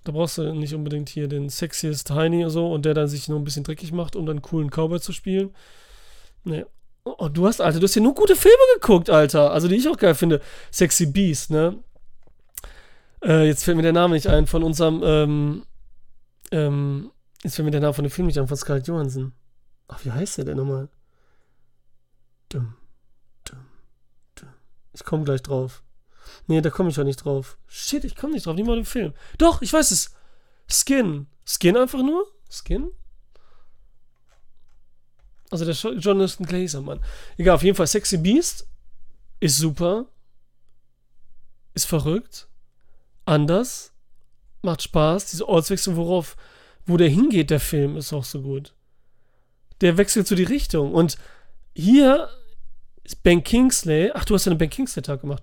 Da 0.05 0.13
brauchst 0.13 0.39
du 0.39 0.55
nicht 0.55 0.73
unbedingt 0.73 1.09
hier 1.09 1.27
den 1.27 1.49
sexiest 1.49 2.11
Heini 2.13 2.45
und 2.45 2.51
so 2.51 2.73
und 2.73 2.85
der 2.85 2.95
dann 2.95 3.09
sich 3.09 3.29
nur 3.29 3.41
ein 3.41 3.45
bisschen 3.45 3.65
dreckig 3.65 3.93
macht, 3.93 4.15
um 4.15 4.25
dann 4.25 4.41
coolen 4.41 4.71
Cowboy 4.71 5.01
zu 5.01 5.13
spielen. 5.13 5.53
Nee. 6.45 6.65
Oh, 7.09 7.29
du 7.29 7.47
hast, 7.47 7.61
Alter, 7.61 7.79
du 7.79 7.85
hast 7.85 7.93
hier 7.93 8.03
nur 8.03 8.15
gute 8.15 8.35
Filme 8.35 8.57
geguckt, 8.75 9.11
Alter. 9.11 9.53
Also, 9.53 9.69
die 9.69 9.77
ich 9.77 9.89
auch 9.89 9.97
geil 9.97 10.17
finde. 10.17 10.41
Sexy 10.73 11.07
Beast, 11.07 11.51
ne? 11.51 11.79
Äh, 13.23 13.47
jetzt 13.47 13.63
fällt 13.63 13.77
mir 13.77 13.85
der 13.85 13.93
Name 13.93 14.15
nicht 14.15 14.27
ein 14.27 14.49
von 14.49 14.65
unserem, 14.65 15.03
ähm, 15.05 15.67
ähm, 16.51 17.13
jetzt 17.45 17.55
fällt 17.55 17.65
mir 17.65 17.71
der 17.71 17.81
Name 17.81 17.95
von 17.95 18.03
dem 18.03 18.11
Film 18.11 18.27
nicht 18.27 18.39
ein, 18.41 18.49
von 18.49 18.57
Scarlett 18.57 18.89
Johansson. 18.89 19.33
Ach, 19.87 20.05
wie 20.05 20.11
heißt 20.11 20.39
der 20.39 20.47
denn 20.47 20.57
nochmal? 20.57 20.89
Dumm, 22.49 22.75
dumm, 23.45 23.67
dumm. 24.35 24.49
Ich 24.93 25.05
komme 25.05 25.23
gleich 25.23 25.43
drauf. 25.43 25.85
Nee, 26.49 26.61
da 26.61 26.71
komme 26.71 26.89
ich 26.89 26.99
auch 26.99 27.05
nicht 27.05 27.25
drauf. 27.25 27.57
Shit, 27.69 28.03
ich 28.03 28.17
komme 28.17 28.33
nicht 28.33 28.47
drauf. 28.47 28.57
Nimm 28.57 28.67
mal 28.67 28.75
den 28.75 28.85
Film. 28.85 29.15
Doch, 29.39 29.63
ich 29.63 29.73
weiß 29.73 29.93
es. 29.93 30.13
Skin. 30.69 31.29
Skin 31.45 31.77
einfach 31.77 32.03
nur? 32.03 32.27
Skin? 32.51 32.91
Also 35.51 35.65
der 35.65 35.75
Jonathan 35.75 36.47
Glazer, 36.47 36.81
Mann. 36.81 37.01
Egal, 37.37 37.55
auf 37.55 37.63
jeden 37.63 37.77
Fall 37.77 37.87
Sexy 37.87 38.19
Beast 38.19 38.67
ist 39.41 39.59
super. 39.59 40.07
Ist 41.75 41.87
verrückt. 41.87 42.49
Anders. 43.25 43.93
Macht 44.63 44.83
Spaß. 44.83 45.31
Diese 45.31 45.49
Ortswechsel, 45.49 45.97
worauf, 45.97 46.37
wo 46.87 46.97
der 46.97 47.09
hingeht, 47.09 47.51
der 47.51 47.61
Film, 47.61 47.97
ist 47.97 48.13
auch 48.13 48.25
so 48.25 48.43
gut. 48.43 48.75
Der 49.81 49.97
wechselt 49.99 50.27
so 50.27 50.35
die 50.35 50.45
Richtung. 50.45 50.93
Und 50.95 51.19
hier 51.75 52.29
ist 53.05 53.23
Ben 53.23 53.45
Kingsley. 53.45 54.11
Ach, 54.15 54.25
du 54.25 54.35
hast 54.35 54.47
ja 54.47 54.51
einen 54.51 54.59
Ben 54.59 54.71
Kingsley-Tag 54.71 55.21
gemacht. 55.21 55.43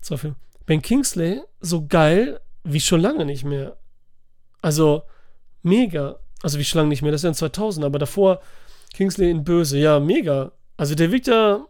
Zwei 0.00 0.16
Filme. 0.16 0.36
Ben 0.66 0.82
Kingsley, 0.82 1.42
so 1.60 1.86
geil 1.86 2.40
wie 2.64 2.80
schon 2.80 3.00
lange 3.00 3.26
nicht 3.26 3.44
mehr. 3.44 3.76
Also, 4.62 5.02
mega. 5.62 6.18
Also, 6.42 6.58
wie 6.58 6.64
schon 6.64 6.78
lange 6.78 6.88
nicht 6.88 7.02
mehr. 7.02 7.12
Das 7.12 7.20
ist 7.20 7.24
ja 7.24 7.28
in 7.28 7.34
2000, 7.34 7.84
aber 7.84 7.98
davor 7.98 8.40
Kingsley 8.94 9.30
in 9.30 9.44
Böse. 9.44 9.78
Ja, 9.78 10.00
mega. 10.00 10.52
Also, 10.78 10.94
der 10.94 11.12
wirkt 11.12 11.26
ja 11.26 11.66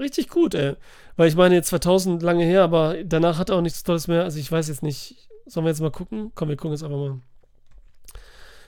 richtig 0.00 0.28
gut, 0.28 0.54
ey. 0.54 0.74
Weil 1.16 1.28
ich 1.28 1.36
meine, 1.36 1.54
jetzt 1.54 1.68
2000 1.68 2.22
lange 2.22 2.44
her, 2.44 2.64
aber 2.64 3.04
danach 3.04 3.38
hat 3.38 3.50
er 3.50 3.56
auch 3.56 3.60
nichts 3.60 3.84
Tolles 3.84 4.08
mehr. 4.08 4.24
Also, 4.24 4.40
ich 4.40 4.50
weiß 4.50 4.66
jetzt 4.68 4.82
nicht. 4.82 5.28
Sollen 5.46 5.66
wir 5.66 5.70
jetzt 5.70 5.80
mal 5.80 5.90
gucken? 5.90 6.32
Komm, 6.34 6.48
wir 6.48 6.56
gucken 6.56 6.72
jetzt 6.72 6.82
einfach 6.82 6.96
mal. 6.96 7.20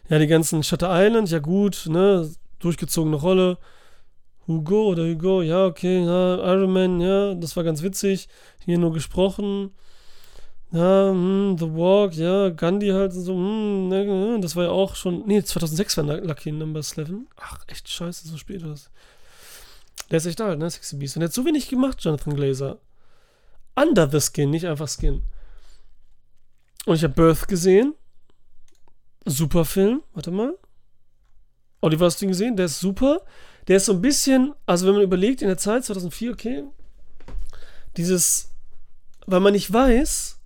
Ja, 0.09 0.19
die 0.19 0.27
ganzen 0.27 0.63
Shutter 0.63 0.91
Island, 0.93 1.31
ja 1.31 1.39
gut, 1.39 1.87
ne? 1.89 2.31
Durchgezogene 2.59 3.17
Rolle. 3.17 3.59
Hugo 4.47 4.89
oder 4.89 5.05
Hugo, 5.05 5.41
ja, 5.41 5.65
okay, 5.65 6.05
ja, 6.05 6.53
Iron 6.53 6.73
Man, 6.73 7.01
ja, 7.01 7.35
das 7.35 7.57
war 7.57 7.65
ganz 7.65 7.83
witzig. 7.83 8.29
Hier 8.65 8.79
nur 8.79 8.93
gesprochen. 8.93 9.71
Ja, 10.75 11.11
hm, 11.11 11.57
The 11.57 11.67
Walk, 11.67 12.15
ja, 12.15 12.49
Gandhi 12.49 12.89
halt 12.89 13.13
so, 13.13 13.33
hm, 13.33 13.87
ne, 13.89 14.05
ne 14.05 14.41
das 14.41 14.57
war 14.57 14.65
ja 14.65 14.71
auch 14.71 14.97
schon, 14.97 15.25
nee, 15.25 15.41
2006 15.41 15.97
war 15.99 16.05
Lucky 16.05 16.51
Number 16.51 16.81
11. 16.81 17.11
Ach, 17.37 17.61
echt 17.69 17.89
scheiße, 17.89 18.27
so 18.27 18.37
spät 18.37 18.61
war 18.63 18.71
das. 18.71 18.91
Der 20.11 20.17
ist 20.17 20.27
echt 20.27 20.41
alt, 20.41 20.59
ne, 20.59 20.69
Sexy 20.69 20.97
Beast. 20.97 21.17
Und 21.17 21.23
er 21.23 21.27
hat 21.27 21.33
so 21.33 21.45
wenig 21.45 21.69
gemacht, 21.69 22.03
Jonathan 22.03 22.35
Glazer. 22.35 22.81
Under 23.77 24.11
the 24.11 24.21
Skin, 24.21 24.51
nicht 24.51 24.67
einfach 24.67 24.89
Skin. 24.89 25.23
Und 26.87 26.97
ich 26.97 27.05
habe 27.05 27.15
Birth 27.15 27.47
gesehen. 27.47 27.95
Super 29.25 29.65
Film. 29.65 30.03
Warte 30.13 30.33
mal. 30.33 30.59
Oliver, 31.83 32.07
hast 32.07 32.21
du 32.21 32.27
ihn 32.27 32.31
gesehen? 32.31 32.57
Der 32.57 32.67
ist 32.67 32.81
super. 32.81 33.23
Der 33.69 33.77
ist 33.77 33.87
so 33.87 33.93
ein 33.93 34.03
bisschen, 34.03 34.55
also 34.67 34.89
wenn 34.89 34.95
man 34.95 35.03
überlegt, 35.05 35.41
in 35.41 35.49
der 35.49 35.57
Zeit 35.57 35.85
2004, 35.85 36.33
okay, 36.33 36.65
dieses, 37.97 38.51
weil 39.27 39.41
man 39.41 39.53
nicht 39.53 39.73
weiß, 39.73 40.41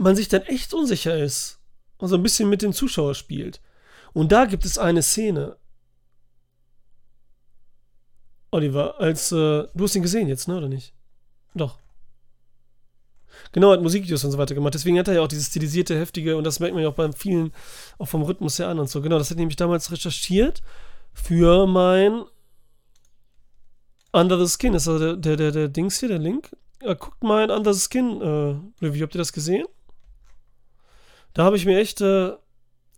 man 0.00 0.16
sich 0.16 0.28
dann 0.28 0.42
echt 0.42 0.74
unsicher 0.74 1.16
ist 1.16 1.58
und 1.98 2.08
so 2.08 2.16
ein 2.16 2.22
bisschen 2.22 2.48
mit 2.48 2.62
dem 2.62 2.72
Zuschauer 2.72 3.14
spielt. 3.14 3.60
Und 4.12 4.32
da 4.32 4.46
gibt 4.46 4.64
es 4.64 4.78
eine 4.78 5.02
Szene. 5.02 5.56
Oliver, 8.50 8.98
als 8.98 9.30
äh, 9.30 9.66
du 9.74 9.84
hast 9.84 9.94
ihn 9.94 10.02
gesehen 10.02 10.28
jetzt, 10.28 10.48
ne, 10.48 10.56
oder 10.56 10.68
nicht? 10.68 10.92
Doch. 11.54 11.78
Genau, 13.52 13.72
hat 13.72 13.82
Musikvideos 13.82 14.24
und 14.24 14.32
so 14.32 14.38
weiter 14.38 14.54
gemacht. 14.54 14.74
Deswegen 14.74 14.98
hat 14.98 15.08
er 15.08 15.14
ja 15.14 15.20
auch 15.22 15.28
dieses 15.28 15.46
stilisierte, 15.46 15.98
heftige, 15.98 16.36
und 16.36 16.44
das 16.44 16.60
merkt 16.60 16.74
man 16.74 16.82
ja 16.82 16.88
auch 16.88 16.94
beim 16.94 17.12
vielen, 17.12 17.52
auch 17.98 18.06
vom 18.06 18.22
Rhythmus 18.22 18.58
her 18.58 18.68
an 18.68 18.78
und 18.78 18.90
so. 18.90 19.00
Genau, 19.02 19.18
das 19.18 19.30
hat 19.30 19.38
nämlich 19.38 19.56
damals 19.56 19.92
recherchiert 19.92 20.62
für 21.12 21.66
mein 21.66 22.24
Under 24.12 24.44
the 24.44 24.52
Skin. 24.52 24.72
Das 24.72 24.82
ist 24.82 24.88
also 24.88 25.14
der, 25.14 25.16
der, 25.16 25.36
der, 25.36 25.52
der 25.52 25.68
Dings 25.68 26.00
hier, 26.00 26.08
der 26.08 26.18
Link. 26.18 26.50
Ja, 26.82 26.94
guckt 26.94 27.22
mal 27.22 27.44
ein 27.44 27.50
Under 27.50 27.72
the 27.72 27.80
Skin 27.80 28.20
äh, 28.20 28.84
Review. 28.84 29.02
Habt 29.02 29.14
ihr 29.14 29.18
das 29.18 29.32
gesehen? 29.32 29.66
Da 31.34 31.44
habe 31.44 31.56
ich 31.56 31.66
mir 31.66 31.78
echt 31.78 32.00
äh, 32.00 32.32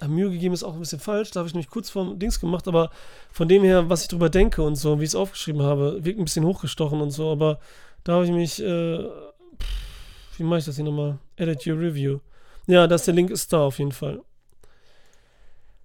Mühe 0.09 0.31
gegeben, 0.31 0.55
ist 0.55 0.65
auch 0.65 0.75
ein 0.75 0.81
bisschen 0.81 1.01
falsch. 1.01 1.31
Da 1.31 1.41
habe 1.41 1.49
ich 1.49 1.55
nämlich 1.55 1.71
kurz 1.71 1.91
vorm 1.91 2.19
Dings 2.19 2.41
gemacht, 2.41 2.67
aber 2.69 2.91
von 3.31 3.49
dem 3.49 3.63
her, 3.63 3.89
was 3.89 4.03
ich 4.03 4.09
drüber 4.09 4.31
denke 4.31 4.63
und 4.63 4.77
so, 4.77 4.99
wie 4.99 5.05
ich 5.05 5.11
es 5.11 5.15
aufgeschrieben 5.15 5.63
habe, 5.63 6.05
wirkt 6.05 6.19
ein 6.19 6.25
bisschen 6.25 6.45
hochgestochen 6.45 7.01
und 7.01 7.11
so, 7.11 7.31
aber 7.31 7.61
da 8.05 8.15
habe 8.15 8.25
ich 8.25 8.33
mich, 8.33 8.61
äh, 8.63 8.99
pff, 8.99 10.39
wie 10.39 10.45
mache 10.45 10.61
ich 10.61 10.65
das 10.65 10.77
hier 10.77 10.85
nochmal? 10.85 11.19
Edit 11.37 11.67
your 11.67 11.79
review. 11.79 12.21
Ja, 12.67 12.87
das 12.87 13.05
der 13.05 13.15
Link 13.15 13.31
ist 13.31 13.53
da 13.53 13.61
auf 13.67 13.79
jeden 13.79 13.93
Fall. 13.93 14.23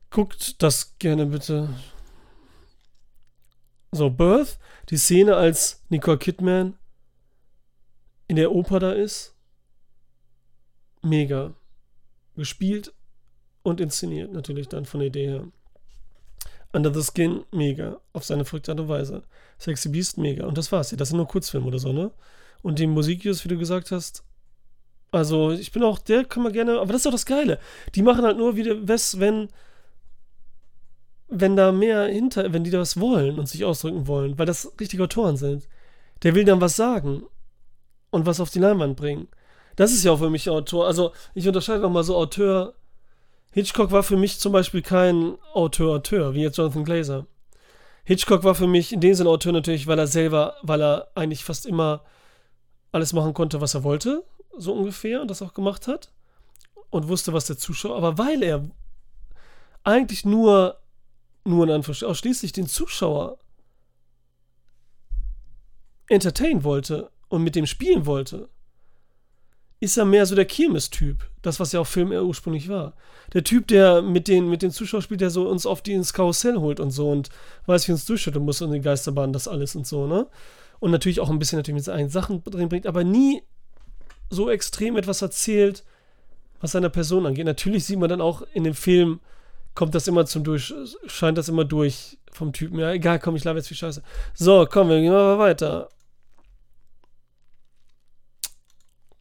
Guckt 0.10 0.62
das 0.64 0.98
gerne 1.00 1.26
bitte. 1.26 1.70
So, 3.92 4.10
Birth, 4.10 4.58
die 4.90 4.98
Szene, 4.98 5.36
als 5.36 5.84
Nicole 5.90 6.18
Kidman 6.18 6.78
in 8.28 8.36
der 8.36 8.52
Oper 8.52 8.80
da 8.80 8.92
ist. 8.92 9.36
Mega. 11.02 11.54
Gespielt 12.38 12.94
und 13.64 13.82
inszeniert 13.82 14.32
natürlich 14.32 14.68
dann 14.70 14.86
von 14.86 15.00
der 15.00 15.08
Idee 15.08 15.28
her. 15.28 15.48
Under 16.74 16.94
the 16.94 17.02
Skin, 17.02 17.44
mega. 17.52 18.00
Auf 18.14 18.24
seine 18.24 18.46
verrückte 18.46 18.72
Art 18.72 18.80
und 18.80 18.90
Weise. 18.90 19.24
Sexy 19.58 19.90
Beast, 19.90 20.18
mega. 20.18 20.46
Und 20.46 20.58
das 20.58 20.72
war's. 20.72 20.90
Das 20.90 21.10
sind 21.10 21.18
nur 21.18 21.28
Kurzfilme 21.28 21.68
oder 21.68 21.80
so, 21.80 21.92
ne? 21.92 22.12
Und 22.62 22.80
die 22.80 22.88
Musikvideos, 22.88 23.44
wie 23.44 23.50
du 23.50 23.58
gesagt 23.58 23.92
hast, 23.92 24.24
also 25.12 25.52
ich 25.52 25.72
bin 25.72 25.84
auch, 25.84 26.00
der 26.00 26.26
kann 26.26 26.44
man 26.44 26.52
gerne, 26.52 26.80
aber 26.80 26.88
das 26.88 26.98
ist 26.98 27.06
doch 27.06 27.12
das 27.12 27.26
Geile. 27.26 27.60
Die 27.96 28.02
machen 28.02 28.24
halt 28.24 28.38
nur 28.38 28.56
wieder 28.56 28.88
was, 28.88 29.20
wenn, 29.20 29.50
wenn 31.30 31.56
da 31.56 31.72
mehr 31.72 32.08
hinter, 32.08 32.52
wenn 32.52 32.64
die 32.64 32.72
da 32.72 32.80
was 32.80 33.00
wollen 33.00 33.40
und 33.40 33.48
sich 33.48 33.64
ausdrücken 33.64 34.08
wollen, 34.08 34.38
weil 34.38 34.46
das 34.46 34.72
richtige 34.80 35.04
Autoren 35.04 35.38
sind. 35.38 35.68
Der 36.24 36.36
will 36.36 36.46
dann 36.46 36.62
was 36.62 36.76
sagen 36.76 37.24
und 38.10 38.26
was 38.26 38.40
auf 38.40 38.50
die 38.50 38.60
Leinwand 38.60 38.98
bringen. 38.98 39.28
Das 39.78 39.94
ist 39.94 40.04
ja 40.04 40.12
auch 40.12 40.18
für 40.18 40.30
mich 40.30 40.50
Autor. 40.50 40.88
Also 40.88 41.14
ich 41.36 41.48
unterscheide 41.48 41.82
nochmal 41.82 42.04
so 42.04 42.18
Autor. 42.18 42.74
Hitchcock 43.52 43.92
war 43.92 44.04
für 44.04 44.18
mich 44.18 44.40
zum 44.40 44.52
Beispiel 44.52 44.82
kein 44.82 45.38
Auteur-Auteur, 45.54 46.34
wie 46.34 46.42
jetzt 46.42 46.58
Jonathan 46.58 46.84
Glazer. 46.84 47.28
Hitchcock 48.04 48.44
war 48.44 48.56
für 48.56 48.68
mich 48.68 48.92
in 48.92 49.02
dem 49.02 49.14
Sinne 49.14 49.30
Auteur 49.30 49.54
natürlich, 49.54 49.86
weil 49.86 50.00
er 50.00 50.08
selber, 50.08 50.56
weil 50.64 50.82
er 50.82 51.12
eigentlich 51.14 51.46
fast 51.46 51.66
immer 51.66 52.04
alles 52.92 53.14
machen 53.14 53.36
konnte, 53.36 53.62
was 53.62 53.76
er 53.76 53.84
wollte, 53.84 54.24
so 54.58 54.74
ungefähr, 54.74 55.22
und 55.22 55.30
das 55.30 55.44
auch 55.44 55.54
gemacht 55.54 55.88
hat. 55.88 56.12
Und 56.90 57.08
wusste, 57.08 57.34
was 57.34 57.46
der 57.46 57.58
Zuschauer, 57.58 57.98
aber 57.98 58.18
weil 58.18 58.42
er 58.42 58.68
eigentlich 59.84 60.26
nur, 60.26 60.80
nur 61.44 61.66
in 61.66 61.72
Anführungsstrichen, 61.72 62.10
ausschließlich 62.10 62.52
den 62.52 62.68
Zuschauer 62.68 63.38
entertainen 66.08 66.64
wollte 66.64 67.12
und 67.28 67.44
mit 67.44 67.56
dem 67.56 67.68
spielen 67.68 68.06
wollte, 68.06 68.50
ist 69.80 69.98
er 69.98 70.06
mehr 70.06 70.26
so 70.26 70.36
der 70.36 70.46
Kirmes-Typ. 70.46 71.18
Das, 71.42 71.60
was 71.60 71.72
ja 71.72 71.80
auch 71.80 71.88
Film 71.88 72.12
ursprünglich 72.12 72.68
war. 72.68 72.94
Der 73.34 73.44
Typ, 73.44 73.68
der 73.68 74.02
mit 74.02 74.28
den, 74.28 74.50
mit 74.50 74.62
den 74.62 74.72
Zuschauern 74.72 75.02
spielt, 75.02 75.22
der 75.22 75.30
so 75.30 75.48
uns 75.48 75.66
auf 75.66 75.82
die 75.82 75.94
ins 75.94 76.14
Karussell 76.14 76.58
holt 76.58 76.80
und 76.80 76.92
so 76.92 77.10
und 77.10 77.30
weiß, 77.68 77.88
wie 77.88 77.92
uns 77.92 78.06
durchschütteln 78.06 78.44
muss 78.44 78.62
und 78.62 78.72
die 78.72 78.82
Geisterbahn, 78.82 79.34
das 79.34 79.48
alles 79.48 79.76
und 79.76 79.86
so, 79.86 80.08
ne? 80.08 80.28
Und 80.80 80.92
natürlich 80.92 81.20
auch 81.20 81.30
ein 81.30 81.40
bisschen 81.40 81.58
natürlich 81.58 81.76
mit 81.76 81.86
seinen 81.86 82.10
Sachen 82.10 82.44
drin 82.44 82.70
bringt, 82.70 82.86
aber 82.86 83.04
nie 83.04 83.42
so 84.30 84.50
extrem 84.50 84.98
etwas 84.98 85.22
erzählt, 85.22 85.84
was 86.60 86.72
seiner 86.72 86.90
Person 86.90 87.26
angeht. 87.26 87.46
Natürlich 87.46 87.86
sieht 87.86 88.00
man 88.00 88.10
dann 88.10 88.22
auch 88.22 88.44
in 88.54 88.64
dem 88.64 88.76
Film, 88.76 89.20
kommt 89.74 89.96
das 89.96 90.08
immer 90.08 90.26
zum 90.26 90.44
Durch, 90.44 90.74
scheint 91.06 91.38
das 91.38 91.50
immer 91.50 91.66
durch 91.66 92.18
vom 92.32 92.54
Typen. 92.54 92.80
Ja, 92.80 92.92
egal, 92.92 93.20
komm, 93.20 93.36
ich 93.36 93.44
laber 93.44 93.60
jetzt 93.60 93.68
viel 93.68 93.78
Scheiße. 93.78 94.04
So, 94.34 94.68
komm, 94.70 94.90
wir 94.90 95.00
gehen 95.00 95.12
mal 95.12 95.40
weiter. 95.40 95.90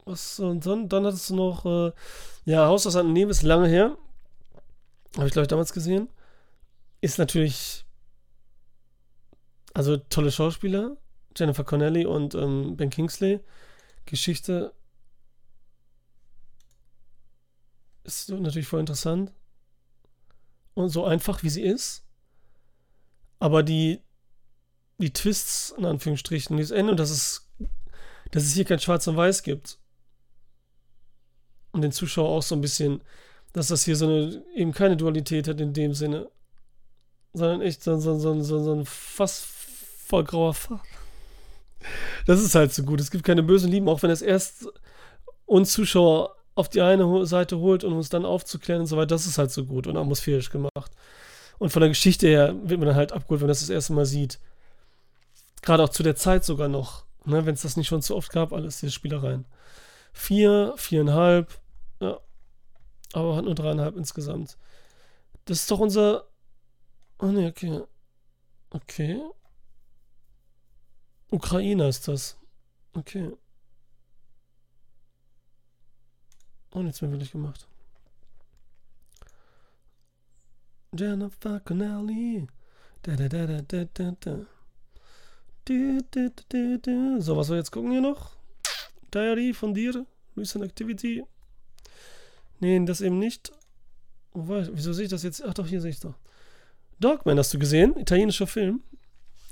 Was, 0.06 0.38
und 0.38 0.64
dann, 0.64 0.88
dann 0.88 1.04
hattest 1.04 1.30
du 1.30 1.34
noch, 1.34 1.66
äh, 1.66 1.92
ja, 2.44 2.66
Haus 2.66 2.86
aus 2.86 2.94
Neben 2.94 3.30
ist 3.30 3.42
lange 3.42 3.66
her. 3.66 3.98
Habe 5.16 5.26
ich, 5.26 5.32
glaube 5.32 5.42
ich, 5.42 5.48
damals 5.48 5.72
gesehen. 5.72 6.08
Ist 7.00 7.18
natürlich, 7.18 7.84
also 9.74 9.96
tolle 9.96 10.30
Schauspieler. 10.30 10.96
Jennifer 11.36 11.64
Connelly 11.64 12.06
und 12.06 12.36
ähm, 12.36 12.76
Ben 12.76 12.88
Kingsley. 12.88 13.40
Geschichte 14.06 14.72
ist 18.04 18.30
natürlich 18.30 18.68
voll 18.68 18.80
interessant. 18.80 19.32
Und 20.74 20.90
so 20.90 21.04
einfach, 21.04 21.42
wie 21.42 21.50
sie 21.50 21.62
ist. 21.62 22.04
Aber 23.40 23.64
die, 23.64 24.00
die 24.98 25.12
Twists, 25.12 25.74
in 25.76 25.84
Anführungsstrichen, 25.84 26.56
dieses 26.56 26.70
Ende, 26.70 26.92
und 26.92 27.00
dass 27.00 27.10
es, 27.10 27.50
dass 28.30 28.44
es 28.44 28.52
hier 28.52 28.64
kein 28.64 28.78
Schwarz 28.78 29.08
und 29.08 29.16
Weiß 29.16 29.42
gibt 29.42 29.80
und 31.76 31.82
den 31.82 31.92
Zuschauer 31.92 32.28
auch 32.28 32.42
so 32.42 32.54
ein 32.54 32.60
bisschen, 32.60 33.00
dass 33.52 33.68
das 33.68 33.84
hier 33.84 33.96
so 33.96 34.06
eine, 34.06 34.42
eben 34.54 34.72
keine 34.72 34.96
Dualität 34.96 35.46
hat 35.46 35.60
in 35.60 35.72
dem 35.72 35.94
Sinne, 35.94 36.28
sondern 37.32 37.60
echt 37.60 37.82
so, 37.82 37.98
so, 37.98 38.18
so, 38.18 38.40
so, 38.42 38.62
so 38.62 38.72
ein 38.74 38.84
fast 38.84 39.44
voll 39.44 40.24
grauer 40.24 40.54
Farbe. 40.54 40.82
Das 42.26 42.40
ist 42.40 42.54
halt 42.54 42.72
so 42.72 42.82
gut. 42.82 43.00
Es 43.00 43.10
gibt 43.10 43.24
keine 43.24 43.42
bösen 43.42 43.70
Lieben, 43.70 43.88
auch 43.88 44.02
wenn 44.02 44.10
es 44.10 44.22
erst 44.22 44.66
uns 45.44 45.72
Zuschauer 45.72 46.34
auf 46.54 46.68
die 46.68 46.80
eine 46.80 47.26
Seite 47.26 47.58
holt, 47.58 47.84
um 47.84 47.96
uns 47.96 48.08
dann 48.08 48.24
aufzuklären 48.24 48.80
und 48.80 48.86
so 48.86 48.96
weiter. 48.96 49.08
Das 49.08 49.26
ist 49.26 49.38
halt 49.38 49.50
so 49.52 49.64
gut 49.64 49.86
und 49.86 49.96
atmosphärisch 49.96 50.50
gemacht. 50.50 50.90
Und 51.58 51.70
von 51.70 51.80
der 51.80 51.90
Geschichte 51.90 52.26
her 52.26 52.54
wird 52.64 52.80
man 52.80 52.88
dann 52.88 52.96
halt 52.96 53.12
abgeholt, 53.12 53.40
wenn 53.40 53.46
man 53.46 53.52
das 53.52 53.60
das 53.60 53.70
erste 53.70 53.92
Mal 53.92 54.06
sieht. 54.06 54.40
Gerade 55.62 55.84
auch 55.84 55.90
zu 55.90 56.02
der 56.02 56.16
Zeit 56.16 56.44
sogar 56.44 56.68
noch. 56.68 57.04
Ne, 57.24 57.44
wenn 57.44 57.54
es 57.54 57.62
das 57.62 57.76
nicht 57.76 57.88
schon 57.88 58.02
zu 58.02 58.16
oft 58.16 58.30
gab, 58.30 58.52
alles 58.52 58.80
diese 58.80 58.92
Spielereien. 58.92 59.46
Vier, 60.12 60.74
viereinhalb, 60.76 61.58
ja. 62.00 62.20
Aber 63.12 63.36
hat 63.36 63.44
nur 63.44 63.54
dreieinhalb 63.54 63.96
insgesamt. 63.96 64.58
Das 65.44 65.60
ist 65.60 65.70
doch 65.70 65.80
unser. 65.80 66.28
Oh 67.18 67.26
ne, 67.26 67.48
okay. 67.48 67.82
Okay. 68.70 69.22
Ukraine 71.30 71.88
ist 71.88 72.08
das. 72.08 72.36
Okay. 72.92 73.32
Oh, 76.72 76.82
jetzt 76.82 77.00
mehr 77.00 77.10
wirklich 77.10 77.32
gemacht. 77.32 77.66
Jennifer 80.92 81.60
Connelly. 81.60 82.46
Da, 83.02 83.16
da, 83.16 83.28
da, 83.28 83.46
da, 83.46 83.62
da, 83.62 83.84
da, 83.84 84.10
da. 86.76 87.20
So, 87.20 87.36
was 87.36 87.48
wir 87.48 87.56
jetzt 87.56 87.70
gucken 87.70 87.92
hier 87.92 88.00
noch? 88.00 88.36
Diary 89.12 89.54
von 89.54 89.74
dir. 89.74 90.06
Recent 90.36 90.64
Activity. 90.64 91.24
Nee, 92.60 92.84
das 92.84 93.00
eben 93.00 93.18
nicht. 93.18 93.52
Wieso 94.34 94.92
sehe 94.92 95.04
ich 95.04 95.10
das 95.10 95.22
jetzt? 95.22 95.42
Ach 95.44 95.54
doch, 95.54 95.66
hier 95.66 95.80
sehe 95.80 95.90
ich 95.90 95.96
es 95.96 96.02
doch. 96.02 96.14
Dogman 97.00 97.38
hast 97.38 97.52
du 97.52 97.58
gesehen? 97.58 97.96
Italienischer 97.96 98.46
Film. 98.46 98.82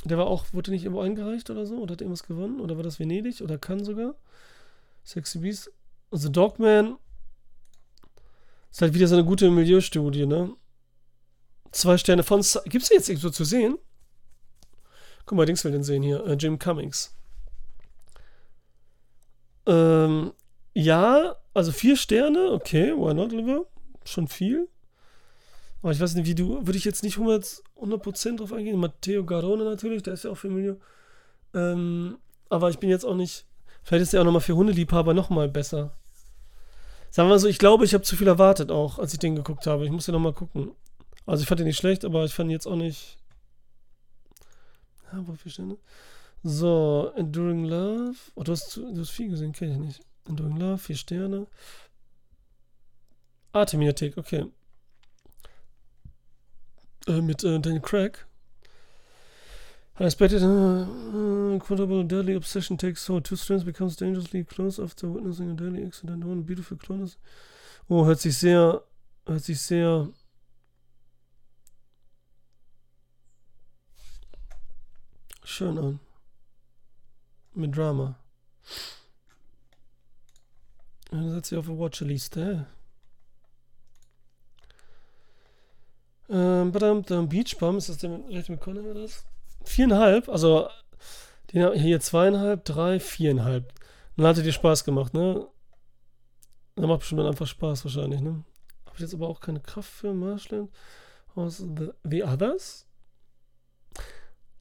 Der 0.05 0.19
war 0.19 0.27
auch, 0.27 0.47
wurde 0.53 0.71
nicht 0.71 0.85
irgendwo 0.85 1.03
eingereicht 1.03 1.49
oder 1.51 1.65
so? 1.67 1.79
Oder 1.79 1.93
hat 1.93 2.01
irgendwas 2.01 2.25
gewonnen? 2.25 2.61
Oder 2.61 2.77
war 2.77 2.83
das 2.83 2.99
Venedig? 2.99 3.41
Oder 3.41 3.59
Cannes 3.59 3.87
sogar? 3.87 4.15
Sexy 5.05 5.39
Beast. 5.39 5.71
Also 6.11 6.29
Dogman 6.29 6.97
ist 8.71 8.83
halt 8.83 8.95
wieder 8.95 9.09
so 9.09 9.15
eine 9.15 9.25
gute 9.25 9.51
Milieustudie, 9.51 10.27
ne? 10.27 10.55
Zwei 11.73 11.97
Sterne 11.97 12.23
von. 12.23 12.45
Gibt 12.67 12.85
es 12.85 12.91
jetzt 12.91 13.09
irgendwo 13.09 13.31
zu 13.31 13.45
sehen? 13.45 13.79
Guck 15.27 15.37
mal, 15.37 15.47
Dings 15.47 15.65
will 15.65 15.73
den 15.73 15.83
sehen 15.83 16.03
hier. 16.03 16.25
Äh, 16.27 16.35
Jim 16.35 16.59
Cummings. 16.59 17.15
Ähm, 19.67 20.33
ja, 20.75 21.37
also 21.55 21.73
vier 21.73 21.97
Sterne, 21.97 22.51
okay, 22.53 22.93
why 22.93 23.15
not, 23.15 23.33
Liver? 23.33 23.67
Schon 24.05 24.29
viel. 24.29 24.69
Aber 25.83 25.93
ich 25.93 26.01
weiß 26.01 26.15
nicht, 26.15 26.27
wie 26.27 26.35
du, 26.35 26.67
würde 26.67 26.79
ich 26.79 26.85
jetzt 26.85 27.03
nicht 27.03 27.17
100%, 27.17 27.63
100 27.77 28.41
drauf 28.41 28.53
eingehen. 28.53 28.79
Matteo 28.79 29.25
Garone 29.25 29.65
natürlich, 29.65 30.03
der 30.03 30.15
ist 30.15 30.25
ja 30.25 30.31
auch 30.31 30.39
Familie. 30.39 30.79
Ähm, 31.55 32.19
aber 32.49 32.71
ich 32.71 32.79
bin 32.79 32.91
jetzt 32.91 33.05
auch 33.05 33.15
nicht 33.15 33.47
Vielleicht 33.85 34.03
ist 34.03 34.13
der 34.15 34.23
auch 34.23 34.25
nochmal 34.25 34.41
für 34.41 34.57
Hundeliebhaber 34.57 35.13
nochmal 35.13 35.49
besser. 35.49 35.95
Sagen 37.11 37.29
wir 37.29 37.35
mal 37.35 37.39
so, 37.39 37.49
ich 37.49 37.59
glaube, 37.59 37.85
ich 37.85 37.93
habe 37.93 38.03
zu 38.03 38.17
viel 38.17 38.27
erwartet 38.27 38.71
auch, 38.71 38.99
als 38.99 39.13
ich 39.13 39.19
den 39.19 39.37
geguckt 39.37 39.67
habe. 39.67 39.85
Ich 39.85 39.91
muss 39.91 40.07
ja 40.07 40.13
nochmal 40.13 40.33
gucken. 40.33 40.73
Also 41.27 41.43
ich 41.43 41.49
fand 41.49 41.61
den 41.61 41.67
nicht 41.67 41.77
schlecht, 41.77 42.05
aber 42.05 42.25
ich 42.25 42.35
fand 42.35 42.49
ihn 42.49 42.53
jetzt 42.53 42.67
auch 42.67 42.77
nicht. 42.77 43.19
Ja, 45.13 45.23
wo 45.27 45.35
viel 45.35 45.53
Sterne? 45.53 45.77
So, 46.43 47.13
Enduring 47.15 47.67
Love. 47.67 48.17
Oh, 48.35 48.43
du 48.43 48.53
hast, 48.53 48.77
du 48.77 48.99
hast 48.99 49.11
viel 49.11 49.29
gesehen, 49.29 49.53
kenne 49.53 49.73
ich 49.73 49.79
nicht. 49.79 50.01
Enduring 50.27 50.57
Love, 50.57 50.79
vier 50.79 50.97
Sterne. 50.97 51.47
Artemiathek, 53.53 54.17
okay. 54.17 54.47
Äh, 57.07 57.21
mit 57.21 57.45
äh, 57.45 57.61
Daniel 57.61 57.83
Craig. 57.83 58.27
Unexpected 59.97 60.43
uh, 60.43 60.87
uh, 60.87 61.59
quotable 61.61 62.03
deadly 62.03 62.35
obsession 62.35 62.77
takes 62.77 63.07
hold. 63.07 63.25
Two 63.25 63.37
strands 63.37 63.63
becomes 63.63 63.95
dangerously 63.95 64.43
close 64.43 64.81
after 64.81 65.09
witnessing 65.09 65.51
a 65.51 65.55
deadly 65.55 65.85
accident. 65.85 66.25
One 66.25 66.43
beautiful 66.43 66.77
close. 66.77 67.17
Oh, 67.89 68.05
hört 68.05 68.19
sich 68.19 68.37
sehr, 68.37 68.83
hört 69.27 69.45
sich 69.45 69.61
sehr 69.61 70.09
schön 75.45 75.79
an. 75.79 76.01
Mit 77.55 77.77
Drama. 77.77 78.17
Dann 81.15 81.43
sie 81.45 81.57
auf 81.57 81.69
eine 81.69 81.79
Watchliste. 81.79 82.67
Ähm, 86.29 86.73
badam, 86.73 87.29
Beach 87.29 87.57
Bum, 87.57 87.77
ist 87.77 87.89
das 87.89 87.99
der 87.99 88.11
mit 88.11 88.25
Rachel 88.31 88.57
McConaughey 88.57 88.95
das? 88.95 89.25
Viereinhalb, 89.63 90.29
also 90.29 90.69
hier 91.53 92.01
zweieinhalb, 92.01 92.65
drei, 92.65 92.99
viereinhalb. 92.99 93.73
Dann 94.17 94.27
hatte 94.27 94.43
dir 94.43 94.53
Spaß 94.53 94.83
gemacht, 94.83 95.15
ne? 95.15 95.47
Dann 96.75 96.89
macht 96.89 97.01
bestimmt 97.01 97.21
dann 97.21 97.29
einfach 97.29 97.47
Spaß 97.47 97.85
wahrscheinlich, 97.85 98.21
ne? 98.21 98.43
Habe 98.85 98.97
ich 98.97 99.01
jetzt 99.01 99.15
aber 99.15 99.29
auch 99.29 99.39
keine 99.39 99.61
Kraft 99.61 99.91
für 99.91 100.13
Marshland 100.13 100.69
aus 101.37 101.59
the, 101.59 101.91
the 102.03 102.25
Others? 102.25 102.89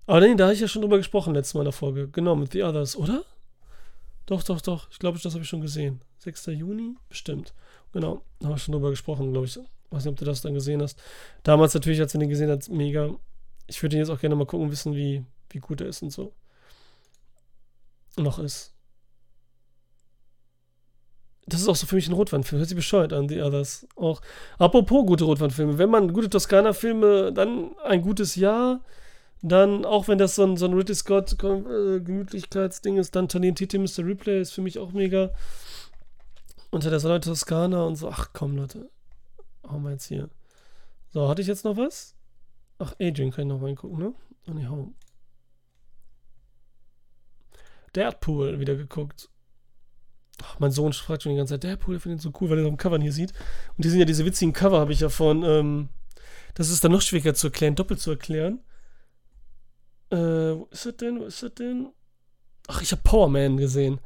Aber 0.06 0.20
nee, 0.20 0.36
da 0.36 0.44
habe 0.44 0.54
ich 0.54 0.60
ja 0.60 0.68
schon 0.68 0.84
drüber 0.84 0.98
gesprochen 0.98 1.34
letztes 1.34 1.56
Mal 1.56 1.62
in 1.62 1.66
der 1.66 1.74
Folge. 1.74 2.10
Genau, 2.10 2.36
mit 2.36 2.52
The 2.52 2.62
Others, 2.62 2.96
oder? 2.96 3.24
Doch, 4.26 4.44
doch, 4.44 4.62
doch. 4.62 4.90
Ich 4.92 5.00
glaube, 5.00 5.20
das 5.22 5.34
habe 5.34 5.44
ich 5.44 5.50
schon 5.50 5.62
gesehen. 5.62 6.02
6. 6.20 6.48
Juni? 6.48 6.96
Bestimmt. 7.10 7.54
Genau, 7.92 8.22
da 8.40 8.48
habe 8.48 8.58
ich 8.58 8.64
schon 8.64 8.74
drüber 8.74 8.90
gesprochen, 8.90 9.32
glaube 9.32 9.48
ich. 9.48 9.60
Weiß 9.90 10.06
nicht, 10.06 10.12
ob 10.12 10.18
du 10.18 10.26
das 10.26 10.42
dann 10.42 10.54
gesehen 10.54 10.82
hast. 10.82 11.02
Damals 11.44 11.74
natürlich, 11.74 12.02
als 12.02 12.14
du 12.14 12.18
den 12.18 12.30
gesehen 12.30 12.50
hast, 12.50 12.70
mega. 12.70 13.14
Ich 13.68 13.82
würde 13.84 13.98
jetzt 13.98 14.10
auch 14.10 14.20
gerne 14.20 14.36
mal 14.36 14.46
gucken, 14.46 14.72
wissen, 14.72 14.96
wie, 14.96 15.24
wie 15.50 15.60
gut 15.60 15.82
er 15.82 15.88
ist 15.88 16.02
und 16.02 16.12
so. 16.12 16.34
Noch 18.18 18.40
ist. 18.40 18.74
Das 21.46 21.62
ist 21.62 21.68
auch 21.68 21.76
so 21.76 21.86
für 21.86 21.96
mich 21.96 22.08
ein 22.08 22.14
Rotwandfilm. 22.14 22.60
Hört 22.60 22.70
sich 22.70 22.76
bescheuert 22.76 23.12
an, 23.14 23.28
die 23.28 23.42
Others. 23.42 23.86
Auch. 23.96 24.22
Apropos 24.58 25.06
gute 25.06 25.26
Rotwandfilme. 25.26 25.78
Wenn 25.78 25.90
man 25.90 26.14
gute 26.14 26.30
Toskana-Filme, 26.30 27.34
dann 27.34 27.76
ein 27.84 28.02
gutes 28.02 28.36
Jahr. 28.36 28.82
Dann, 29.46 29.84
auch 29.84 30.08
wenn 30.08 30.18
das 30.18 30.36
so 30.36 30.44
ein, 30.46 30.56
so 30.56 30.66
ein 30.66 30.74
Ridley 30.74 30.96
Scott 30.96 31.34
äh, 31.34 32.00
Gemütlichkeitsding 32.00 32.98
ist, 32.98 33.14
dann 33.14 33.28
Talentite 33.28 33.78
Mr. 33.78 34.06
Replay 34.06 34.40
ist 34.40 34.54
für 34.54 34.62
mich 34.62 34.80
auch 34.80 34.94
mega. 34.94 35.32
Unter 36.72 36.90
der 36.90 37.02
Sonne 37.02 37.20
Toskana 37.20 37.84
und 37.84 37.98
so. 37.98 38.10
Ach 38.10 38.30
komm, 38.32 38.56
Leute 38.56 38.90
haben 39.68 39.84
wir 39.84 39.92
jetzt 39.92 40.06
hier. 40.06 40.30
So, 41.12 41.28
hatte 41.28 41.42
ich 41.42 41.48
jetzt 41.48 41.66
noch 41.66 41.76
was? 41.76 42.16
Ach, 42.80 42.96
Adrian 43.00 43.32
kann 43.32 43.48
ich 43.48 43.54
noch 43.54 43.62
reingucken, 43.62 44.00
ne? 44.00 44.14
Oh 44.48 44.54
ne, 44.54 44.70
hau. 44.70 44.94
Deadpool 47.96 48.60
wieder 48.62 48.76
geguckt. 48.76 49.30
Ach, 50.42 50.58
mein 50.60 50.72
Sohn 50.72 50.94
fragt 50.94 51.24
schon 51.24 51.34
die 51.34 51.38
ganze 51.38 51.56
Zeit, 51.56 51.64
Deadpool, 51.64 52.00
findet 52.00 52.22
so 52.22 52.32
cool, 52.40 52.50
weil 52.50 52.60
er 52.60 52.64
auf 52.64 52.72
dem 52.72 52.78
Cover 52.78 52.98
hier 52.98 53.12
sieht. 53.12 53.34
Und 53.78 53.84
die 53.84 53.90
sind 53.90 54.00
ja 54.00 54.06
diese 54.06 54.26
witzigen 54.26 54.54
Cover, 54.54 54.80
habe 54.80 54.94
ich 54.94 55.02
ja 55.02 55.10
von, 55.10 55.44
ähm, 55.44 55.90
das 56.56 56.70
ist 56.70 56.84
dann 56.84 56.94
noch 56.94 57.02
schwieriger 57.02 57.34
zu 57.34 57.48
erklären, 57.48 57.76
doppelt 57.76 58.00
zu 58.00 58.12
erklären. 58.12 58.62
Äh, 60.14 60.60
wo 60.60 60.68
ist 60.70 60.86
das 60.86 60.98
denn? 60.98 61.20
Wo 61.20 61.24
ist 61.26 61.42
das 61.42 61.54
denn? 61.56 61.92
Ach, 62.68 62.82
ich 62.82 62.92
habe 62.92 63.02
Power 63.04 63.30
Man 63.30 63.58
gesehen. 63.58 64.00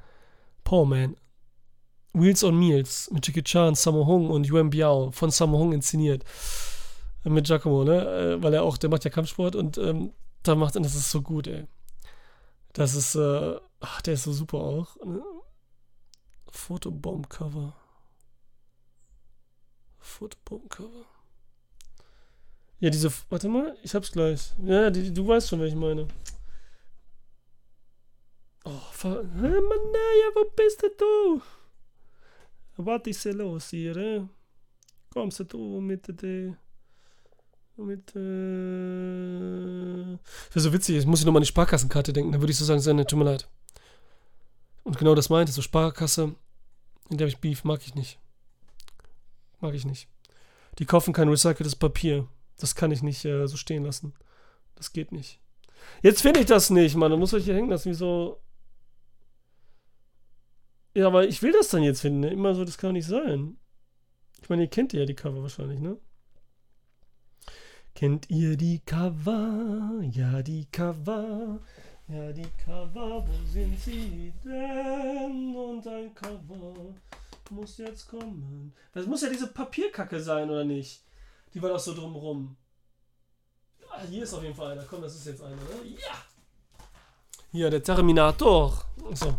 Power 0.63 0.85
Man. 0.85 1.17
Wheels 2.13 2.43
on 2.43 2.57
Meals 2.57 3.11
mit 3.11 3.27
Jackie 3.27 3.43
Chan, 3.43 3.75
Sammo 3.75 4.05
Hung 4.05 4.29
und 4.29 4.47
Yuan 4.47 4.69
Biao 4.69 5.11
von 5.11 5.29
Sammo 5.31 5.57
Hung 5.57 5.73
inszeniert. 5.73 6.23
Mit 7.23 7.45
Giacomo, 7.45 7.83
ne? 7.83 8.37
Äh, 8.37 8.43
weil 8.43 8.53
er 8.53 8.63
auch, 8.63 8.77
der 8.77 8.89
macht 8.89 9.03
ja 9.03 9.11
Kampfsport 9.11 9.55
und 9.55 9.77
ähm, 9.77 10.13
da 10.43 10.55
macht 10.55 10.75
er, 10.75 10.81
das 10.81 10.95
ist 10.95 11.11
so 11.11 11.21
gut, 11.21 11.47
ey. 11.47 11.67
Das 12.71 12.95
ist, 12.95 13.15
äh, 13.15 13.59
ach, 13.81 14.01
der 14.01 14.13
ist 14.13 14.23
so 14.23 14.31
super 14.31 14.59
auch. 14.59 14.95
Ne? 15.03 15.21
Fotobomb-Cover. 16.49 17.75
Fotobomb-Cover. 19.99 21.05
Ja, 22.79 22.91
diese, 22.91 23.11
warte 23.29 23.47
mal, 23.47 23.75
ich 23.81 23.95
hab's 23.95 24.11
gleich. 24.11 24.53
Ja, 24.63 24.89
die, 24.89 25.13
du 25.13 25.27
weißt 25.27 25.49
schon, 25.49 25.59
wer 25.59 25.67
ich 25.67 25.75
meine. 25.75 26.07
Oh, 28.65 28.81
Mann, 29.03 29.31
naja, 29.31 30.27
wo 30.35 30.49
bist 30.55 30.83
du? 30.83 31.41
Was 32.77 33.07
ist 33.07 33.25
los 33.25 33.69
hier? 33.69 33.97
Eh? 33.97 34.21
Kommst 35.11 35.43
du 35.51 35.81
mit 35.81 36.07
der. 36.21 36.55
Mit. 37.77 38.15
Äh. 38.15 40.17
Das 40.53 40.63
so 40.63 40.73
witzig, 40.73 40.95
jetzt 40.95 41.07
muss 41.07 41.19
ich 41.19 41.25
nochmal 41.25 41.39
an 41.39 41.43
die 41.43 41.47
Sparkassenkarte 41.47 42.13
denken. 42.13 42.31
Dann 42.31 42.41
würde 42.41 42.51
ich 42.51 42.57
so 42.57 42.65
sagen: 42.65 42.81
Sende, 42.81 43.07
tut 43.07 43.17
mir 43.17 43.25
leid. 43.25 43.47
Und 44.83 44.97
genau 44.97 45.15
das 45.15 45.29
meinte, 45.29 45.51
so 45.51 45.61
Sparkasse, 45.61 46.35
in 47.09 47.17
der 47.17 47.25
habe 47.25 47.29
ich 47.29 47.39
Beef, 47.39 47.63
mag 47.63 47.81
ich 47.85 47.95
nicht. 47.95 48.19
Mag 49.59 49.73
ich 49.73 49.85
nicht. 49.85 50.07
Die 50.77 50.85
kaufen 50.85 51.13
kein 51.13 51.29
recyceltes 51.29 51.75
Papier. 51.75 52.27
Das 52.57 52.75
kann 52.75 52.91
ich 52.91 53.03
nicht 53.03 53.23
äh, 53.25 53.47
so 53.47 53.57
stehen 53.57 53.83
lassen. 53.83 54.13
Das 54.75 54.93
geht 54.93 55.11
nicht. 55.11 55.39
Jetzt 56.01 56.21
finde 56.21 56.39
ich 56.39 56.45
das 56.47 56.69
nicht, 56.69 56.95
Mann. 56.95 57.11
Da 57.11 57.17
muss 57.17 57.33
ich 57.33 57.45
hier 57.45 57.55
hängen 57.55 57.69
lassen, 57.69 57.89
wie 57.89 57.95
so 57.95 58.39
ja, 60.97 61.05
aber 61.05 61.27
ich 61.27 61.43
will 61.43 61.51
das 61.51 61.69
dann 61.69 61.83
jetzt 61.83 62.01
finden. 62.01 62.21
Ne? 62.21 62.31
Immer 62.31 62.55
so, 62.55 62.65
das 62.65 62.79
kann 62.79 62.93
nicht 62.93 63.05
sein. 63.05 63.55
Ich 64.41 64.49
meine, 64.49 64.63
ihr 64.63 64.67
kennt 64.67 64.93
ja 64.93 65.05
die 65.05 65.13
Cover 65.13 65.43
wahrscheinlich, 65.43 65.79
ne? 65.79 65.95
Kennt 67.93 68.31
ihr 68.31 68.57
die 68.57 68.79
Cover? 68.79 70.01
Ja, 70.09 70.41
die 70.41 70.65
Cover. 70.71 71.59
Ja, 72.07 72.31
die 72.31 72.49
Cover, 72.65 73.23
wo 73.27 73.45
sind 73.45 73.79
sie 73.79 74.33
denn? 74.43 75.55
Und 75.55 75.85
ein 75.85 76.15
Cover 76.15 76.95
muss 77.51 77.77
jetzt 77.77 78.07
kommen. 78.07 78.73
Das 78.91 79.05
muss 79.05 79.21
ja 79.21 79.29
diese 79.29 79.53
Papierkacke 79.53 80.19
sein, 80.19 80.49
oder 80.49 80.63
nicht? 80.63 81.03
Die 81.53 81.61
war 81.61 81.69
doch 81.69 81.79
so 81.79 81.93
drumrum. 81.93 82.55
Ah, 83.89 84.01
hier 84.09 84.23
ist 84.23 84.33
auf 84.33 84.43
jeden 84.43 84.55
Fall 84.55 84.71
einer. 84.71 84.83
Komm, 84.83 85.01
das 85.01 85.15
ist 85.15 85.25
jetzt 85.25 85.41
einer, 85.41 85.55
ne? 85.55 85.61
Ja! 85.95 86.23
Hier, 87.51 87.69
der 87.69 87.81
Terminator. 87.81 88.83
So. 89.13 89.37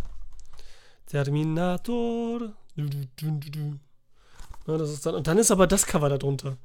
Terminator. 1.06 2.54
Ja, 2.76 4.76
das 4.76 4.90
ist 4.90 5.06
dann, 5.06 5.14
und 5.14 5.26
dann 5.26 5.38
ist 5.38 5.50
aber 5.50 5.66
das 5.66 5.86
Cover 5.86 6.08
da 6.08 6.18
drunter. 6.18 6.56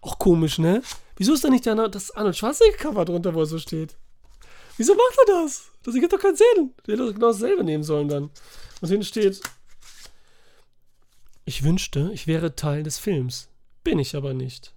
Auch 0.00 0.18
komisch, 0.18 0.58
ne? 0.58 0.82
Wieso 1.16 1.34
ist 1.34 1.44
da 1.44 1.48
nicht 1.48 1.66
der, 1.66 1.88
das 1.88 2.10
Arnold 2.10 2.36
Schwarzenegger-Cover 2.36 3.04
drunter, 3.04 3.34
wo 3.34 3.40
er 3.40 3.46
so 3.46 3.58
steht? 3.58 3.96
Wieso 4.76 4.94
macht 4.94 5.16
er 5.26 5.42
das? 5.42 5.70
Das 5.82 5.94
ergibt 5.94 6.12
doch 6.12 6.18
keinen 6.18 6.36
Sinn. 6.36 6.74
Der 6.86 6.94
hätte 6.94 7.12
genau 7.12 7.28
dasselbe 7.28 7.62
nehmen 7.62 7.84
sollen 7.84 8.08
dann. 8.08 8.30
Und 8.80 8.88
hinten 8.88 9.04
steht: 9.04 9.40
Ich 11.44 11.62
wünschte, 11.62 12.10
ich 12.12 12.26
wäre 12.26 12.56
Teil 12.56 12.82
des 12.82 12.98
Films. 12.98 13.48
Bin 13.84 13.98
ich 13.98 14.16
aber 14.16 14.34
nicht. 14.34 14.74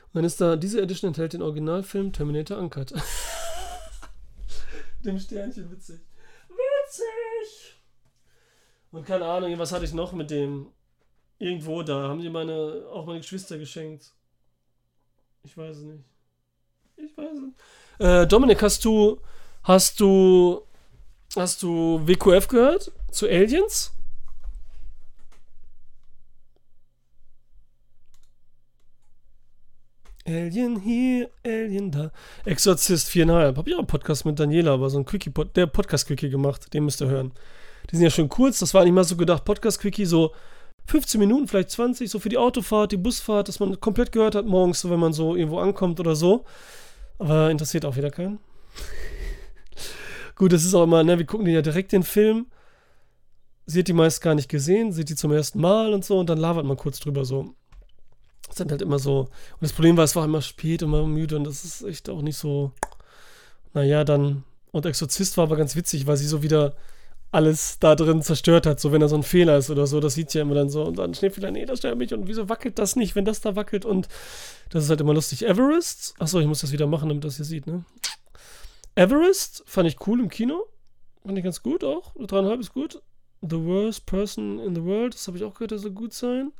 dann 0.13 0.25
ist 0.25 0.41
da, 0.41 0.55
diese 0.55 0.81
Edition 0.81 1.09
enthält 1.09 1.33
den 1.33 1.41
Originalfilm 1.41 2.13
Terminator 2.13 2.57
Uncut. 2.57 2.93
Dem 5.03 5.19
Sternchen, 5.19 5.71
witzig 5.71 5.99
witzig. 6.91 7.77
Und 8.91 9.05
keine 9.05 9.25
Ahnung, 9.25 9.57
was 9.57 9.71
hatte 9.71 9.85
ich 9.85 9.93
noch 9.93 10.13
mit 10.13 10.31
dem? 10.31 10.67
Irgendwo 11.39 11.81
da. 11.81 12.09
Haben 12.09 12.21
die 12.21 12.29
meine, 12.29 12.85
auch 12.91 13.07
meine 13.07 13.19
Geschwister 13.19 13.57
geschenkt. 13.57 14.11
Ich 15.43 15.57
weiß 15.57 15.77
es 15.77 15.83
nicht. 15.83 16.03
Ich 16.97 17.17
weiß 17.17 17.31
es 17.33 17.41
nicht. 17.41 17.57
Äh, 17.97 18.27
Dominik, 18.27 18.61
hast 18.61 18.85
du, 18.85 19.19
hast 19.63 19.99
du, 19.99 20.61
hast 21.35 21.63
du 21.63 21.99
WQF 22.05 22.47
gehört? 22.47 22.91
Zu 23.11 23.27
Aliens? 23.27 23.91
Alien 30.25 30.79
hier, 30.79 31.29
Alien 31.43 31.91
da. 31.91 32.11
Exorzist 32.45 33.09
4,5. 33.09 33.57
Hab 33.57 33.67
ich 33.67 33.73
auch 33.73 33.79
einen 33.79 33.87
Podcast 33.87 34.25
mit 34.25 34.39
Daniela, 34.39 34.73
aber 34.73 34.89
so 34.89 34.99
ein 34.99 35.05
Quickie, 35.05 35.31
der 35.55 35.65
Podcast-Quickie 35.65 36.29
gemacht. 36.29 36.73
Den 36.73 36.85
müsst 36.85 37.01
ihr 37.01 37.07
hören. 37.07 37.31
Die 37.89 37.95
sind 37.95 38.03
ja 38.03 38.11
schon 38.11 38.29
kurz. 38.29 38.59
Das 38.59 38.73
war 38.73 38.83
nicht 38.83 38.93
mal 38.93 39.03
so 39.03 39.15
gedacht. 39.15 39.45
Podcast-Quickie 39.45 40.05
so 40.05 40.31
15 40.87 41.19
Minuten, 41.19 41.47
vielleicht 41.47 41.71
20, 41.71 42.09
so 42.09 42.19
für 42.19 42.29
die 42.29 42.37
Autofahrt, 42.37 42.91
die 42.91 42.97
Busfahrt, 42.97 43.47
dass 43.47 43.59
man 43.59 43.79
komplett 43.79 44.11
gehört 44.11 44.35
hat 44.35 44.45
morgens, 44.45 44.81
so 44.81 44.89
wenn 44.89 44.99
man 44.99 45.13
so 45.13 45.35
irgendwo 45.35 45.59
ankommt 45.59 45.99
oder 45.99 46.15
so. 46.15 46.45
Aber 47.17 47.49
interessiert 47.49 47.85
auch 47.85 47.95
wieder 47.95 48.11
keinen. 48.11 48.39
Gut, 50.35 50.53
das 50.53 50.65
ist 50.65 50.73
auch 50.73 50.83
immer, 50.83 51.03
ne, 51.03 51.17
wir 51.17 51.25
gucken 51.25 51.47
ja 51.47 51.61
direkt 51.61 51.91
den 51.91 52.03
Film. 52.03 52.47
Sie 53.65 53.79
hat 53.79 53.87
die 53.87 53.93
meist 53.93 54.21
gar 54.21 54.35
nicht 54.35 54.49
gesehen, 54.49 54.91
sieht 54.91 55.09
die 55.09 55.15
zum 55.15 55.31
ersten 55.31 55.61
Mal 55.61 55.93
und 55.93 56.03
so 56.03 56.19
und 56.19 56.29
dann 56.29 56.39
labert 56.39 56.65
man 56.65 56.77
kurz 56.77 56.99
drüber 56.99 57.25
so. 57.25 57.55
Das 58.51 58.57
sind 58.57 58.69
halt 58.69 58.81
immer 58.81 58.99
so. 58.99 59.21
Und 59.21 59.61
das 59.61 59.71
Problem 59.71 59.95
war, 59.95 60.03
es 60.03 60.15
war 60.17 60.25
immer 60.25 60.41
spät, 60.41 60.81
immer 60.81 61.07
müde 61.07 61.37
und 61.37 61.45
das 61.45 61.63
ist 61.63 61.83
echt 61.83 62.09
auch 62.09 62.21
nicht 62.21 62.35
so. 62.35 62.73
Naja, 63.73 64.03
dann. 64.03 64.43
Und 64.71 64.85
Exorzist 64.85 65.37
war 65.37 65.45
aber 65.45 65.55
ganz 65.55 65.77
witzig, 65.77 66.05
weil 66.05 66.17
sie 66.17 66.27
so 66.27 66.43
wieder 66.43 66.75
alles 67.31 67.79
da 67.79 67.95
drin 67.95 68.21
zerstört 68.21 68.65
hat, 68.65 68.81
so 68.81 68.91
wenn 68.91 68.99
da 68.99 69.07
so 69.07 69.15
ein 69.15 69.23
Fehler 69.23 69.57
ist 69.57 69.69
oder 69.69 69.87
so, 69.87 70.01
das 70.01 70.15
sieht 70.15 70.33
ja 70.33 70.41
immer 70.41 70.55
dann 70.55 70.69
so 70.69 70.83
und 70.83 70.97
dann 70.97 71.13
Schneefehler, 71.13 71.49
nee, 71.49 71.65
das 71.65 71.79
stört 71.79 71.97
mich 71.97 72.13
und 72.13 72.27
wieso 72.27 72.49
wackelt 72.49 72.77
das 72.77 72.97
nicht, 72.97 73.15
wenn 73.15 73.23
das 73.23 73.39
da 73.39 73.55
wackelt 73.55 73.85
und 73.85 74.09
das 74.69 74.83
ist 74.83 74.89
halt 74.89 74.99
immer 74.99 75.13
lustig. 75.13 75.45
Everest, 75.45 76.13
achso, 76.19 76.41
ich 76.41 76.47
muss 76.47 76.59
das 76.59 76.73
wieder 76.73 76.87
machen, 76.87 77.07
damit 77.07 77.23
das 77.23 77.37
hier 77.37 77.45
sieht, 77.45 77.67
ne? 77.67 77.85
Everest 78.95 79.63
fand 79.65 79.87
ich 79.87 80.05
cool 80.05 80.19
im 80.19 80.27
Kino, 80.27 80.65
fand 81.25 81.37
ich 81.37 81.43
ganz 81.45 81.63
gut 81.63 81.85
auch, 81.85 82.13
dreieinhalb 82.19 82.59
ist 82.59 82.73
gut. 82.73 83.01
The 83.41 83.63
Worst 83.63 84.05
Person 84.05 84.59
in 84.59 84.75
the 84.75 84.83
World, 84.83 85.13
das 85.13 85.25
habe 85.27 85.37
ich 85.37 85.45
auch 85.45 85.53
gehört, 85.53 85.71
der 85.71 85.79
soll 85.79 85.91
gut 85.91 86.11
sein. 86.13 86.51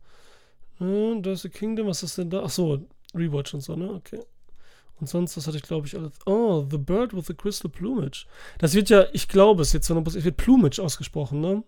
Da 0.82 1.32
ist 1.32 1.44
The 1.44 1.50
Kingdom, 1.50 1.88
was 1.88 2.02
ist 2.02 2.18
denn 2.18 2.32
da? 2.32 2.42
Achso, 2.44 2.80
Rewatch 3.14 3.54
und 3.54 3.62
so, 3.62 3.76
ne? 3.76 3.92
Okay. 3.92 4.20
Und 5.00 5.08
sonst, 5.08 5.38
was 5.38 5.46
hatte 5.46 5.58
ich, 5.58 5.64
glaube 5.64 5.86
ich, 5.86 5.96
alles. 5.96 6.14
Oh, 6.26 6.66
The 6.70 6.78
Bird 6.80 7.16
with 7.16 7.28
the 7.28 7.36
Crystal 7.36 7.70
Plumage. 7.70 8.26
Das 8.58 8.74
wird 8.74 8.90
ja, 8.90 9.06
ich 9.14 9.28
glaube 9.28 9.62
es 9.62 9.74
jetzt, 9.74 9.90
es 9.90 10.24
wird 10.24 10.38
Plumage 10.38 10.80
ausgesprochen, 10.80 11.40
ne? 11.40 11.64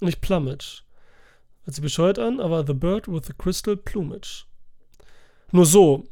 Nicht 0.00 0.20
Plumage. 0.20 0.82
Hört 1.64 1.74
sich 1.74 1.82
bescheuert 1.82 2.18
an, 2.18 2.40
aber 2.40 2.66
The 2.66 2.74
Bird 2.74 3.06
with 3.06 3.26
the 3.26 3.32
Crystal 3.32 3.76
Plumage. 3.76 4.44
Nur 5.52 5.66
so, 5.66 6.08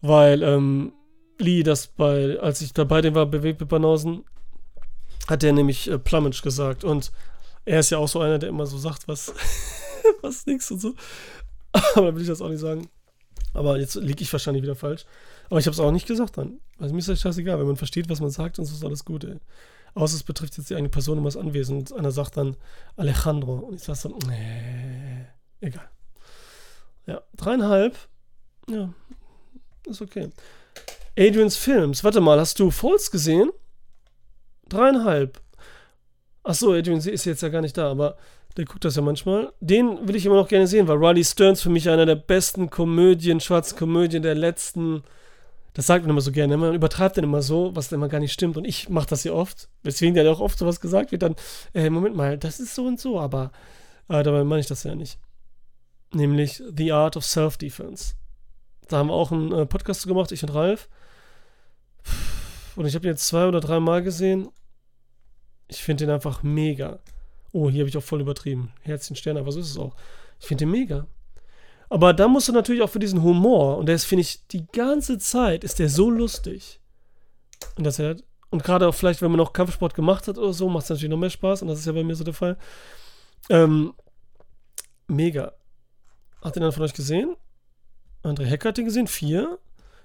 weil 0.00 0.42
ähm, 0.44 0.92
Lee 1.38 1.64
das 1.64 1.88
bei, 1.88 2.38
als 2.38 2.60
ich 2.60 2.72
dabei 2.72 3.00
den 3.00 3.16
war, 3.16 3.26
bewegt 3.26 3.58
mit 3.58 3.68
Banausen, 3.68 4.24
hat 5.26 5.42
der 5.42 5.52
nämlich 5.52 5.90
äh, 5.90 5.98
Plumage 5.98 6.42
gesagt. 6.42 6.84
Und 6.84 7.10
er 7.64 7.80
ist 7.80 7.90
ja 7.90 7.98
auch 7.98 8.08
so 8.08 8.20
einer, 8.20 8.38
der 8.38 8.48
immer 8.48 8.66
so 8.66 8.78
sagt, 8.78 9.08
was, 9.08 9.34
was 10.22 10.46
nix 10.46 10.70
und 10.70 10.80
so. 10.80 10.94
Aber 11.94 12.14
will 12.14 12.22
ich 12.22 12.28
das 12.28 12.40
auch 12.40 12.48
nicht 12.48 12.60
sagen. 12.60 12.88
Aber 13.52 13.78
jetzt 13.78 13.94
liege 13.96 14.22
ich 14.22 14.32
wahrscheinlich 14.32 14.62
wieder 14.62 14.74
falsch. 14.74 15.04
Aber 15.48 15.58
ich 15.58 15.66
habe 15.66 15.74
es 15.74 15.80
auch 15.80 15.92
nicht 15.92 16.06
gesagt 16.06 16.38
dann. 16.38 16.58
Also 16.78 16.92
mir 16.92 17.00
ist 17.00 17.08
das 17.08 17.20
scheißegal, 17.20 17.58
wenn 17.58 17.66
man 17.66 17.76
versteht, 17.76 18.08
was 18.08 18.20
man 18.20 18.30
sagt, 18.30 18.58
dann 18.58 18.64
ist 18.64 18.84
alles 18.84 19.04
gut, 19.04 19.24
ey. 19.24 19.38
Außer 19.94 20.16
es 20.16 20.24
betrifft 20.24 20.56
jetzt 20.58 20.70
die 20.70 20.74
eine 20.74 20.88
Person 20.88 21.18
und 21.18 21.24
was 21.24 21.36
anwesend. 21.36 21.92
Und 21.92 21.98
einer 21.98 22.10
sagt 22.10 22.36
dann 22.36 22.56
Alejandro. 22.96 23.54
Und 23.58 23.76
ich 23.76 23.82
sage 23.82 23.98
so, 23.98 24.18
nee, 24.26 25.26
egal. 25.60 25.88
Ja, 27.06 27.22
dreieinhalb. 27.36 27.96
Ja, 28.68 28.92
ist 29.86 30.02
okay. 30.02 30.30
Adrians 31.16 31.56
Films. 31.56 32.02
Warte 32.02 32.20
mal, 32.20 32.40
hast 32.40 32.58
du 32.58 32.70
Falls 32.70 33.10
gesehen? 33.10 33.50
Dreieinhalb. 34.68 35.40
Achso, 36.42 36.72
Adrian 36.72 36.98
ist 36.98 37.24
jetzt 37.24 37.42
ja 37.42 37.48
gar 37.48 37.60
nicht 37.60 37.76
da, 37.76 37.90
aber 37.90 38.16
der 38.56 38.64
guckt 38.64 38.84
das 38.84 38.96
ja 38.96 39.02
manchmal. 39.02 39.52
Den 39.60 40.06
will 40.06 40.14
ich 40.14 40.26
immer 40.26 40.36
noch 40.36 40.48
gerne 40.48 40.66
sehen, 40.66 40.86
weil 40.86 40.96
Riley 40.96 41.24
Stearns 41.24 41.60
für 41.60 41.70
mich 41.70 41.88
einer 41.88 42.06
der 42.06 42.14
besten 42.14 42.70
Komödien, 42.70 43.40
schwarzen 43.40 43.76
Komödien 43.76 44.22
der 44.22 44.34
letzten. 44.34 45.02
Das 45.72 45.88
sagt 45.88 46.04
man 46.04 46.10
immer 46.10 46.20
so 46.20 46.30
gerne. 46.30 46.56
Man 46.56 46.74
übertreibt 46.74 47.16
dann 47.16 47.24
immer 47.24 47.42
so, 47.42 47.74
was 47.74 47.88
dann 47.88 47.98
immer 47.98 48.08
gar 48.08 48.20
nicht 48.20 48.32
stimmt. 48.32 48.56
Und 48.56 48.64
ich 48.64 48.88
mache 48.88 49.08
das 49.08 49.24
ja 49.24 49.32
oft. 49.32 49.68
Deswegen 49.84 50.14
ja 50.14 50.30
auch 50.30 50.40
oft 50.40 50.56
sowas 50.56 50.80
gesagt 50.80 51.10
wird, 51.10 51.22
dann, 51.22 51.34
äh, 51.74 51.90
Moment 51.90 52.14
mal, 52.14 52.38
das 52.38 52.60
ist 52.60 52.76
so 52.76 52.86
und 52.86 53.00
so, 53.00 53.18
aber 53.18 53.50
äh, 54.08 54.22
dabei 54.22 54.44
meine 54.44 54.60
ich 54.60 54.68
das 54.68 54.84
ja 54.84 54.94
nicht. 54.94 55.18
Nämlich 56.12 56.62
The 56.76 56.92
Art 56.92 57.16
of 57.16 57.24
Self-Defense. 57.24 58.14
Da 58.88 58.98
haben 58.98 59.08
wir 59.08 59.14
auch 59.14 59.32
einen 59.32 59.50
äh, 59.50 59.66
Podcast 59.66 60.06
gemacht, 60.06 60.30
ich 60.30 60.44
und 60.44 60.54
Ralf. 60.54 60.88
Und 62.76 62.86
ich 62.86 62.94
habe 62.94 63.02
den 63.02 63.12
jetzt 63.12 63.26
zwei 63.26 63.46
oder 63.46 63.60
drei 63.60 63.80
Mal 63.80 64.02
gesehen. 64.02 64.48
Ich 65.66 65.82
finde 65.82 66.06
den 66.06 66.14
einfach 66.14 66.44
mega. 66.44 67.00
Oh, 67.54 67.70
hier 67.70 67.82
habe 67.82 67.88
ich 67.88 67.96
auch 67.96 68.02
voll 68.02 68.20
übertrieben. 68.20 68.72
Herzchen 68.80 69.14
Sterne, 69.14 69.38
aber 69.38 69.52
so 69.52 69.60
ist 69.60 69.70
es 69.70 69.78
auch. 69.78 69.94
Ich 70.40 70.46
finde 70.46 70.64
den 70.64 70.72
mega. 70.72 71.06
Aber 71.88 72.12
da 72.12 72.26
musst 72.26 72.48
du 72.48 72.52
natürlich 72.52 72.82
auch 72.82 72.90
für 72.90 72.98
diesen 72.98 73.22
Humor, 73.22 73.78
und 73.78 73.86
der 73.86 73.94
ist, 73.94 74.06
finde 74.06 74.22
ich, 74.22 74.44
die 74.48 74.66
ganze 74.72 75.18
Zeit 75.18 75.62
ist 75.62 75.78
der 75.78 75.88
so 75.88 76.10
lustig. 76.10 76.80
Und 77.76 77.84
das 77.84 78.00
halt, 78.00 78.24
und 78.50 78.64
gerade 78.64 78.88
auch 78.88 78.94
vielleicht, 78.94 79.22
wenn 79.22 79.30
man 79.30 79.38
noch 79.38 79.52
Kampfsport 79.52 79.94
gemacht 79.94 80.26
hat 80.26 80.36
oder 80.36 80.52
so, 80.52 80.68
macht 80.68 80.82
es 80.82 80.90
natürlich 80.90 81.10
noch 81.10 81.16
mehr 81.16 81.30
Spaß, 81.30 81.62
und 81.62 81.68
das 81.68 81.78
ist 81.78 81.86
ja 81.86 81.92
bei 81.92 82.02
mir 82.02 82.16
so 82.16 82.24
der 82.24 82.34
Fall. 82.34 82.58
Ähm, 83.50 83.94
mega. 85.06 85.52
Hat 86.42 86.56
den 86.56 86.64
einer 86.64 86.72
von 86.72 86.82
euch 86.82 86.92
gesehen? 86.92 87.36
André 88.24 88.46
Hecker 88.46 88.70
hat 88.70 88.78
den 88.78 88.86
gesehen, 88.86 89.06
vier. 89.06 89.60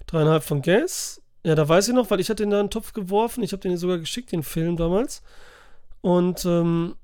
Dreieinhalb 0.06 0.44
von 0.44 0.62
Guess. 0.62 1.20
Ja, 1.44 1.56
da 1.56 1.68
weiß 1.68 1.88
ich 1.88 1.94
noch, 1.94 2.10
weil 2.12 2.20
ich 2.20 2.30
hatte 2.30 2.44
den 2.44 2.50
da 2.50 2.60
in 2.60 2.66
den 2.66 2.70
Topf 2.70 2.92
geworfen. 2.92 3.42
Ich 3.42 3.50
habe 3.50 3.60
den 3.60 3.76
sogar 3.76 3.98
geschickt, 3.98 4.30
den 4.30 4.44
Film 4.44 4.76
damals. 4.76 5.22
Und 6.00 6.44
ähm, 6.44 6.94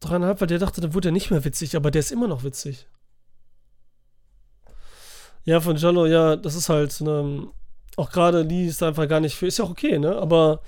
dreieinhalb, 0.00 0.40
weil 0.40 0.48
der 0.48 0.58
dachte, 0.58 0.80
dann 0.80 0.94
wurde 0.94 1.08
er 1.08 1.12
nicht 1.12 1.30
mehr 1.30 1.44
witzig, 1.44 1.76
aber 1.76 1.90
der 1.90 2.00
ist 2.00 2.12
immer 2.12 2.28
noch 2.28 2.44
witzig. 2.44 2.86
Ja, 5.44 5.60
von 5.60 5.76
Jallo, 5.76 6.06
ja, 6.06 6.36
das 6.36 6.54
ist 6.54 6.68
halt, 6.68 7.00
ne, 7.00 7.48
auch 7.96 8.10
gerade 8.10 8.42
Lee 8.42 8.66
ist 8.66 8.82
da 8.82 8.88
einfach 8.88 9.08
gar 9.08 9.20
nicht 9.20 9.34
für, 9.34 9.46
ist 9.46 9.58
ja 9.58 9.64
auch 9.64 9.70
okay, 9.70 9.98
ne, 9.98 10.14
aber 10.16 10.60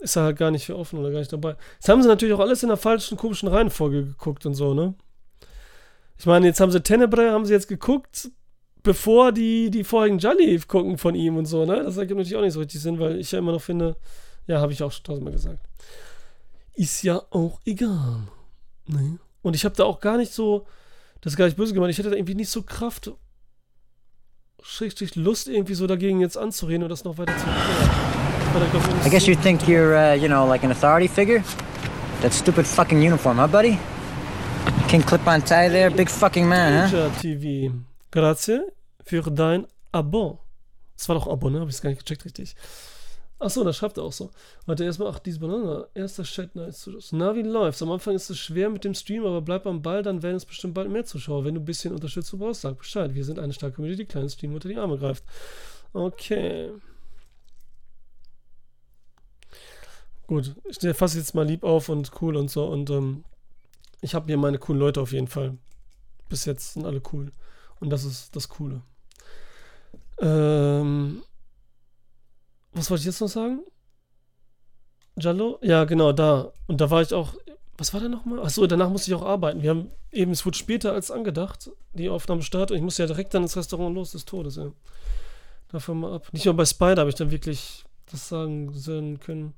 ist 0.00 0.16
er 0.16 0.24
halt 0.24 0.38
gar 0.38 0.50
nicht 0.50 0.66
für 0.66 0.76
offen 0.76 0.98
oder 0.98 1.10
gar 1.10 1.18
nicht 1.18 1.32
dabei. 1.32 1.56
Jetzt 1.74 1.88
haben 1.88 2.02
sie 2.02 2.08
natürlich 2.08 2.34
auch 2.34 2.40
alles 2.40 2.62
in 2.62 2.68
der 2.68 2.76
falschen, 2.76 3.16
komischen 3.16 3.48
Reihenfolge 3.48 4.04
geguckt 4.04 4.46
und 4.46 4.54
so, 4.54 4.74
ne. 4.74 4.94
Ich 6.18 6.26
meine, 6.26 6.46
jetzt 6.46 6.60
haben 6.60 6.72
sie 6.72 6.82
Tenebre, 6.82 7.30
haben 7.30 7.44
sie 7.44 7.52
jetzt 7.52 7.68
geguckt, 7.68 8.30
bevor 8.82 9.32
die, 9.32 9.70
die 9.70 9.84
vorigen 9.84 10.18
Jolly 10.18 10.58
gucken 10.60 10.96
von 10.96 11.14
ihm 11.14 11.36
und 11.36 11.46
so, 11.46 11.66
ne. 11.66 11.82
Das 11.82 11.96
ergibt 11.96 12.18
natürlich 12.18 12.36
auch 12.36 12.42
nicht 12.42 12.54
so 12.54 12.60
richtig 12.60 12.80
Sinn, 12.80 12.98
weil 12.98 13.18
ich 13.18 13.32
ja 13.32 13.38
immer 13.38 13.52
noch 13.52 13.62
finde, 13.62 13.96
ja, 14.46 14.60
habe 14.60 14.72
ich 14.72 14.82
auch 14.82 14.92
schon 14.92 15.04
tausendmal 15.04 15.32
gesagt. 15.32 15.66
Ist 16.74 17.02
ja 17.02 17.22
auch 17.30 17.60
egal. 17.64 18.28
Nee. 18.86 19.18
Und 19.42 19.54
ich 19.54 19.64
habe 19.64 19.74
da 19.74 19.84
auch 19.84 20.00
gar 20.00 20.16
nicht 20.16 20.32
so, 20.32 20.66
das 21.20 21.32
ist 21.32 21.36
gar 21.36 21.46
nicht 21.46 21.56
böse 21.56 21.74
gemeint, 21.74 21.90
ich 21.90 21.98
hätte 21.98 22.10
da 22.10 22.16
irgendwie 22.16 22.34
nicht 22.34 22.50
so 22.50 22.62
Kraft, 22.62 23.12
schrägstrich 24.62 25.14
Lust 25.14 25.48
irgendwie 25.48 25.74
so 25.74 25.86
dagegen 25.86 26.20
jetzt 26.20 26.36
anzureden 26.36 26.82
und 26.82 26.88
das 26.88 27.04
noch 27.04 27.18
weiter 27.18 27.36
zu 27.36 27.46
I 29.04 29.10
guess 29.10 29.26
you 29.26 29.34
think 29.34 29.62
you're, 29.68 29.94
uh, 29.94 30.14
you 30.14 30.28
know, 30.28 30.46
like 30.46 30.64
an 30.64 30.70
authority 30.70 31.08
figure? 31.08 31.42
That 32.22 32.32
stupid 32.32 32.66
fucking 32.66 32.98
uniform, 32.98 33.38
huh, 33.38 33.46
buddy? 33.46 33.78
King 34.88 35.02
Clip-on 35.02 35.42
tie 35.42 35.68
there, 35.68 35.90
big 35.90 36.08
fucking 36.08 36.48
man, 36.48 36.90
huh? 36.90 37.10
TV. 37.20 37.72
Grazie 38.10 38.60
für 39.04 39.22
dein 39.30 39.66
Abo. 39.92 40.40
Das 40.96 41.08
war 41.08 41.16
doch 41.16 41.28
Abo, 41.28 41.50
ne? 41.50 41.60
Hab 41.60 41.68
ich 41.68 41.80
gar 41.80 41.90
nicht 41.90 42.04
gecheckt 42.04 42.24
richtig. 42.24 42.56
Achso, 43.38 43.64
das 43.64 43.76
schreibt 43.76 43.98
er 43.98 44.04
auch 44.04 44.12
so. 44.12 44.30
Warte, 44.64 44.84
erstmal, 44.84 45.08
ach, 45.08 45.18
diese 45.18 45.40
Banane. 45.40 45.88
Erster 45.92 46.22
Chat, 46.22 46.54
nice. 46.54 46.88
Na, 47.12 47.34
wie 47.34 47.42
läuft's? 47.42 47.82
Am 47.82 47.90
Anfang 47.90 48.14
ist 48.14 48.30
es 48.30 48.38
schwer 48.38 48.70
mit 48.70 48.84
dem 48.84 48.94
Stream, 48.94 49.26
aber 49.26 49.42
bleib 49.42 49.66
am 49.66 49.82
Ball, 49.82 50.02
dann 50.02 50.22
werden 50.22 50.36
es 50.36 50.46
bestimmt 50.46 50.72
bald 50.72 50.90
mehr 50.90 51.04
Zuschauer. 51.04 51.44
Wenn 51.44 51.54
du 51.54 51.60
ein 51.60 51.66
bisschen 51.66 51.92
Unterstützung 51.92 52.40
brauchst, 52.40 52.62
sag 52.62 52.78
Bescheid. 52.78 53.14
Wir 53.14 53.24
sind 53.24 53.38
eine 53.38 53.52
starke 53.52 53.76
Community, 53.76 54.04
die 54.04 54.08
kleinen 54.08 54.30
Stream 54.30 54.54
unter 54.54 54.70
die 54.70 54.78
Arme 54.78 54.96
greift. 54.96 55.24
Okay. 55.92 56.70
Gut, 60.26 60.56
ich 60.64 60.96
fasse 60.96 61.18
jetzt 61.18 61.34
mal 61.34 61.46
lieb 61.46 61.62
auf 61.62 61.88
und 61.88 62.10
cool 62.20 62.36
und 62.36 62.50
so. 62.50 62.66
Und 62.66 62.88
ähm, 62.90 63.24
ich 64.00 64.14
habe 64.14 64.26
hier 64.26 64.38
meine 64.38 64.58
coolen 64.58 64.80
Leute 64.80 65.00
auf 65.00 65.12
jeden 65.12 65.28
Fall. 65.28 65.58
Bis 66.28 66.46
jetzt 66.46 66.72
sind 66.72 66.86
alle 66.86 67.02
cool. 67.12 67.32
Und 67.80 67.90
das 67.90 68.04
ist 68.04 68.34
das 68.34 68.48
Coole. 68.48 68.82
Ähm, 70.20 71.22
was 72.76 72.90
wollte 72.90 73.00
ich 73.00 73.06
jetzt 73.06 73.20
noch 73.20 73.28
sagen? 73.28 73.60
Jallo? 75.18 75.58
Ja, 75.62 75.84
genau, 75.84 76.12
da. 76.12 76.52
Und 76.66 76.80
da 76.80 76.90
war 76.90 77.02
ich 77.02 77.12
auch. 77.14 77.34
Was 77.78 77.92
war 77.92 78.00
da 78.00 78.08
nochmal? 78.08 78.40
Achso, 78.40 78.66
danach 78.66 78.88
musste 78.88 79.10
ich 79.10 79.14
auch 79.14 79.24
arbeiten. 79.24 79.62
Wir 79.62 79.70
haben 79.70 79.90
eben, 80.10 80.30
es 80.30 80.46
wurde 80.46 80.56
später 80.56 80.92
als 80.92 81.10
angedacht, 81.10 81.70
die 81.92 82.08
Aufnahme 82.08 82.42
startet. 82.42 82.72
Und 82.72 82.76
ich 82.78 82.82
musste 82.82 83.02
ja 83.02 83.06
direkt 83.06 83.34
dann 83.34 83.42
ins 83.42 83.56
Restaurant 83.56 83.94
los 83.94 84.12
des 84.12 84.24
Todes, 84.24 84.56
ja. 84.56 84.72
Davon 85.68 86.00
mal 86.00 86.14
ab. 86.14 86.28
Nicht 86.32 86.44
nur 86.44 86.54
bei 86.54 86.64
Spider 86.64 87.00
habe 87.00 87.10
ich 87.10 87.16
dann 87.16 87.30
wirklich 87.30 87.84
das 88.10 88.28
sagen 88.28 89.18
können. 89.20 89.54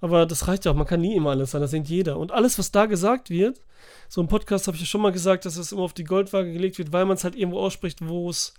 Aber 0.00 0.26
das 0.26 0.46
reicht 0.46 0.64
ja 0.64 0.72
auch. 0.72 0.76
Man 0.76 0.86
kann 0.86 1.00
nie 1.00 1.16
immer 1.16 1.30
alles 1.30 1.52
sein. 1.52 1.60
Das 1.60 1.72
denkt 1.72 1.88
jeder. 1.88 2.18
Und 2.18 2.30
alles, 2.30 2.58
was 2.58 2.70
da 2.70 2.86
gesagt 2.86 3.30
wird, 3.30 3.60
so 4.08 4.20
im 4.20 4.28
Podcast 4.28 4.66
habe 4.66 4.76
ich 4.76 4.82
ja 4.82 4.86
schon 4.86 5.00
mal 5.00 5.12
gesagt, 5.12 5.44
dass 5.44 5.56
es 5.56 5.72
immer 5.72 5.82
auf 5.82 5.94
die 5.94 6.04
Goldwaage 6.04 6.52
gelegt 6.52 6.78
wird, 6.78 6.92
weil 6.92 7.06
man 7.06 7.16
es 7.16 7.24
halt 7.24 7.34
irgendwo 7.34 7.60
ausspricht, 7.60 8.06
wo 8.06 8.30
es 8.30 8.54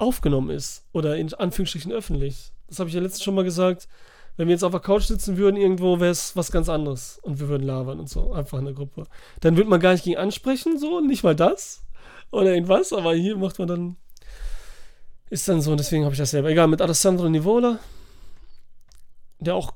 aufgenommen 0.00 0.50
ist 0.50 0.84
oder 0.92 1.16
in 1.16 1.32
Anführungsstrichen 1.32 1.92
öffentlich. 1.92 2.52
Das 2.68 2.78
habe 2.78 2.88
ich 2.88 2.94
ja 2.94 3.00
letztens 3.00 3.22
schon 3.22 3.34
mal 3.34 3.44
gesagt. 3.44 3.88
Wenn 4.36 4.48
wir 4.48 4.54
jetzt 4.54 4.62
auf 4.62 4.70
der 4.70 4.80
Couch 4.80 5.04
sitzen 5.04 5.36
würden 5.36 5.56
irgendwo, 5.56 6.00
wäre 6.00 6.12
es 6.12 6.34
was 6.36 6.50
ganz 6.50 6.68
anderes 6.68 7.18
und 7.22 7.40
wir 7.40 7.48
würden 7.48 7.64
labern 7.66 8.00
und 8.00 8.08
so, 8.08 8.32
einfach 8.32 8.58
in 8.58 8.64
der 8.64 8.74
Gruppe. 8.74 9.04
Dann 9.40 9.56
würde 9.56 9.68
man 9.68 9.80
gar 9.80 9.92
nicht 9.92 10.04
gegen 10.04 10.16
ansprechen, 10.16 10.78
so, 10.78 11.00
nicht 11.00 11.24
mal 11.24 11.36
das 11.36 11.84
oder 12.30 12.54
irgendwas, 12.54 12.92
aber 12.92 13.12
hier 13.14 13.36
macht 13.36 13.58
man 13.58 13.68
dann, 13.68 13.96
ist 15.28 15.48
dann 15.48 15.60
so 15.60 15.72
und 15.72 15.80
deswegen 15.80 16.04
habe 16.04 16.14
ich 16.14 16.18
das 16.20 16.30
selber. 16.30 16.48
Egal, 16.48 16.68
mit 16.68 16.80
Alessandro 16.80 17.28
Nivola, 17.28 17.80
der 19.40 19.56
auch 19.56 19.74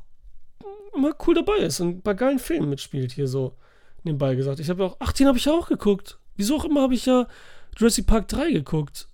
immer 0.95 1.13
cool 1.27 1.35
dabei 1.35 1.59
ist 1.59 1.81
und 1.81 2.03
bei 2.03 2.15
geilen 2.15 2.39
Filmen 2.39 2.71
mitspielt, 2.71 3.13
hier 3.13 3.29
so 3.29 3.57
nebenbei 4.05 4.35
gesagt. 4.35 4.61
Ich 4.61 4.71
habe 4.71 4.85
ja 4.85 4.89
auch, 4.91 4.97
ach, 5.01 5.13
den 5.13 5.27
habe 5.27 5.37
ich 5.37 5.45
ja 5.45 5.53
auch 5.53 5.69
geguckt. 5.69 6.19
Wieso 6.37 6.57
auch 6.57 6.65
immer 6.65 6.83
habe 6.83 6.95
ich 6.95 7.05
ja 7.05 7.27
Jurassic 7.77 8.07
Park 8.07 8.29
3 8.29 8.53
geguckt 8.53 9.09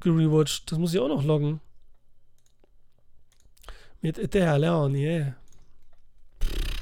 gerewatcht. 0.00 0.70
Das 0.70 0.78
muss 0.78 0.94
ich 0.94 1.00
auch 1.00 1.08
noch 1.08 1.24
loggen. 1.24 1.60
Mit 4.00 4.18
Etea 4.18 4.56
Leoni, 4.56 5.04
yeah. 5.04 5.34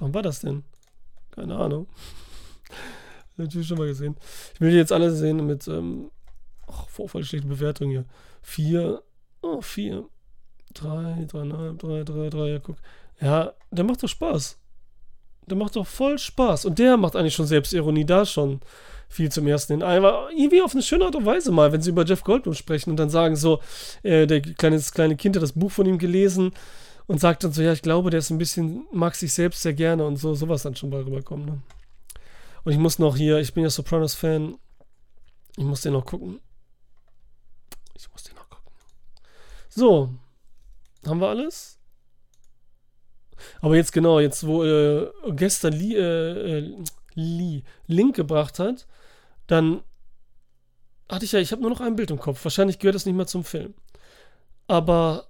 Wann 0.01 0.13
war 0.13 0.23
das 0.23 0.41
denn? 0.41 0.65
Keine 1.31 1.57
Ahnung. 1.57 1.87
Natürlich 3.37 3.69
schon 3.69 3.79
mal 3.79 3.87
gesehen. 3.87 4.17
Ich 4.55 4.61
will 4.61 4.71
die 4.71 4.77
jetzt 4.77 4.93
alle 4.93 5.11
sehen 5.13 5.47
mit, 5.47 5.67
ähm, 5.69 6.11
ach, 6.67 6.89
voll 6.89 7.25
schlechte 7.25 7.49
Bewertung 7.49 7.91
hier. 7.91 8.05
Vier, 8.43 9.03
oh, 9.43 9.61
vier, 9.61 10.09
drei, 10.75 11.25
dreieinhalb, 11.27 11.79
drei, 11.79 12.05
drei, 12.05 12.31
drei, 12.31 12.49
ja, 12.49 12.59
guck. 12.59 12.77
Ja, 13.21 13.53
der 13.71 13.85
macht 13.85 14.03
doch 14.03 14.09
Spaß. 14.09 14.59
Der 15.47 15.57
macht 15.57 15.77
doch 15.77 15.87
voll 15.87 16.19
Spaß. 16.19 16.67
Und 16.67 16.79
der 16.79 16.97
macht 16.97 17.17
eigentlich 17.17 17.35
schon 17.35 17.47
Selbstironie 17.47 18.05
da 18.05 18.27
schon 18.27 18.61
viel 19.09 19.31
zum 19.31 19.47
ersten 19.47 19.75
hin. 19.75 19.83
Aber 19.83 20.29
irgendwie 20.33 20.63
auf 20.63 20.73
eine 20.73 20.83
schöne 20.83 21.05
Art 21.05 21.17
und 21.17 21.27
Weise 21.27 21.53
mal, 21.53 21.73
wenn 21.73 21.83
sie 21.83 21.91
über 21.91 22.05
Jeff 22.05 22.25
Goldblum 22.25 22.55
sprechen 22.55 22.91
und 22.91 22.97
dann 22.97 23.11
sagen 23.11 23.37
so, 23.37 23.61
äh, 24.03 24.27
der 24.27 24.41
kleine, 24.41 24.77
das 24.77 24.93
kleine 24.93 25.17
Kind 25.17 25.37
hat 25.37 25.43
das 25.43 25.53
Buch 25.53 25.71
von 25.71 25.87
ihm 25.87 25.99
gelesen 25.99 26.53
und 27.07 27.21
sagt 27.21 27.45
dann 27.45 27.53
so, 27.53 27.63
ja, 27.63 27.73
ich 27.73 27.83
glaube, 27.83 28.11
der 28.11 28.19
ist 28.19 28.31
ein 28.31 28.39
bisschen, 28.39 28.87
mag 28.93 29.15
sich 29.15 29.33
selbst 29.33 29.63
sehr 29.63 29.75
gerne 29.75 30.05
und 30.05 30.17
so, 30.17 30.35
sowas 30.35 30.63
dann 30.63 30.77
schon 30.77 30.91
mal 30.91 31.03
rüberkommen. 31.03 31.47
Ne? 31.47 31.63
Und 32.65 32.73
ich 32.73 32.79
muss 32.79 32.99
noch 32.99 33.17
hier, 33.17 33.39
ich 33.39 33.55
bin 33.55 33.63
ja 33.63 33.71
Sopranos-Fan, 33.71 34.59
ich 35.57 35.65
muss 35.65 35.83
den 35.83 35.93
noch 35.93 36.05
gucken. 36.05 36.41
Ich 37.95 38.11
muss 38.11 38.25
den 38.25 38.35
noch 38.35 38.51
gucken. 38.51 38.73
So, 39.69 40.11
haben 41.07 41.21
wir 41.21 41.29
alles? 41.29 41.79
Aber 43.61 43.77
jetzt 43.77 43.93
genau, 43.93 44.21
jetzt 44.21 44.47
wo 44.47 44.65
äh, 44.65 45.11
gestern 45.31 45.75
Lee, 45.75 45.95
äh, 45.95 46.59
äh, 46.59 46.85
Lee 47.15 47.63
Link 47.87 48.17
gebracht 48.17 48.59
hat, 48.59 48.87
dann 49.47 49.83
hatte 51.09 51.25
ich 51.25 51.33
ja, 51.33 51.39
ich 51.39 51.53
habe 51.53 51.63
nur 51.63 51.71
noch 51.71 51.81
ein 51.81 51.97
Bild 51.97 52.11
im 52.11 52.19
Kopf. 52.19 52.43
Wahrscheinlich 52.45 52.79
gehört 52.79 52.95
das 52.95 53.07
nicht 53.07 53.15
mehr 53.15 53.27
zum 53.27 53.45
Film. 53.45 53.75
Aber 54.67 55.29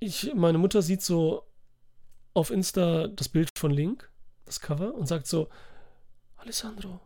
ich, 0.00 0.34
meine 0.34 0.58
Mutter 0.58 0.82
sieht 0.82 1.02
so 1.02 1.44
auf 2.34 2.50
Insta 2.50 3.06
das 3.08 3.28
Bild 3.28 3.50
von 3.56 3.70
Link, 3.70 4.10
das 4.44 4.60
Cover, 4.60 4.94
und 4.94 5.06
sagt 5.06 5.26
so, 5.26 5.48
Alessandro, 6.36 7.00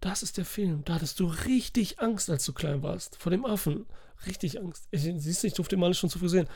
das 0.00 0.22
ist 0.22 0.36
der 0.36 0.44
Film. 0.44 0.84
Da 0.84 0.94
hattest 0.94 1.18
du 1.18 1.26
richtig 1.26 1.98
Angst, 2.00 2.30
als 2.30 2.44
du 2.44 2.52
klein 2.52 2.82
warst. 2.82 3.16
Vor 3.16 3.30
dem 3.30 3.44
Affen. 3.44 3.86
Richtig 4.26 4.60
Angst. 4.60 4.88
Ich, 4.90 5.02
siehst 5.02 5.42
du, 5.42 5.46
ich 5.46 5.54
durfte 5.54 5.76
den 5.76 5.80
mal 5.80 5.92
schon 5.94 6.10
zu 6.10 6.18
früh 6.18 6.28
sehen. 6.28 6.48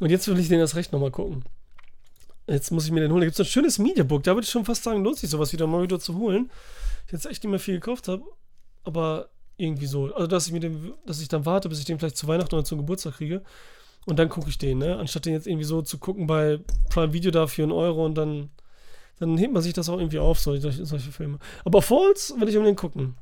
Und 0.00 0.10
jetzt 0.10 0.26
will 0.28 0.38
ich 0.38 0.48
den 0.48 0.60
erst 0.60 0.74
recht 0.74 0.92
nochmal 0.92 1.10
gucken. 1.10 1.44
Jetzt 2.48 2.70
muss 2.70 2.86
ich 2.86 2.90
mir 2.90 3.00
den 3.00 3.12
holen. 3.12 3.20
Da 3.20 3.26
gibt 3.26 3.38
es 3.38 3.46
ein 3.46 3.50
schönes 3.50 3.78
Mediabook. 3.78 4.22
Da 4.22 4.34
würde 4.34 4.44
ich 4.44 4.50
schon 4.50 4.64
fast 4.64 4.82
sagen, 4.82 5.04
lohnt 5.04 5.18
sich 5.18 5.28
sowas 5.28 5.52
wieder 5.52 5.66
mal 5.66 5.82
wieder 5.82 6.00
zu 6.00 6.16
holen. 6.16 6.50
Ich 7.06 7.12
jetzt 7.12 7.26
echt 7.26 7.44
nicht 7.44 7.50
mehr 7.50 7.60
viel 7.60 7.74
gekauft 7.74 8.08
habe. 8.08 8.22
Aber 8.84 9.28
irgendwie 9.58 9.86
so. 9.86 10.14
Also, 10.14 10.26
dass 10.26 10.46
ich 10.46 10.52
mir 10.52 10.60
den, 10.60 10.94
dass 11.04 11.20
ich 11.20 11.28
dann 11.28 11.44
warte, 11.44 11.68
bis 11.68 11.78
ich 11.78 11.84
den 11.84 11.98
vielleicht 11.98 12.16
zu 12.16 12.26
Weihnachten 12.26 12.54
oder 12.54 12.64
zum 12.64 12.78
Geburtstag 12.78 13.16
kriege. 13.16 13.42
Und 14.06 14.18
dann 14.18 14.30
gucke 14.30 14.48
ich 14.48 14.56
den, 14.56 14.78
ne? 14.78 14.96
Anstatt 14.96 15.26
den 15.26 15.34
jetzt 15.34 15.46
irgendwie 15.46 15.64
so 15.64 15.82
zu 15.82 15.98
gucken 15.98 16.26
bei 16.26 16.60
Prime 16.88 17.12
Video 17.12 17.30
da 17.30 17.46
für 17.46 17.64
einen 17.64 17.72
Euro 17.72 18.06
und 18.06 18.14
dann, 18.14 18.48
dann 19.18 19.36
hebt 19.36 19.52
man 19.52 19.62
sich 19.62 19.74
das 19.74 19.90
auch 19.90 19.98
irgendwie 19.98 20.18
auf, 20.18 20.38
solche, 20.38 20.72
solche 20.72 21.12
Filme. 21.12 21.38
Aber 21.66 21.82
Falls 21.82 22.34
will 22.38 22.48
ich 22.48 22.56
um 22.56 22.64
den 22.64 22.76
gucken. 22.76 23.16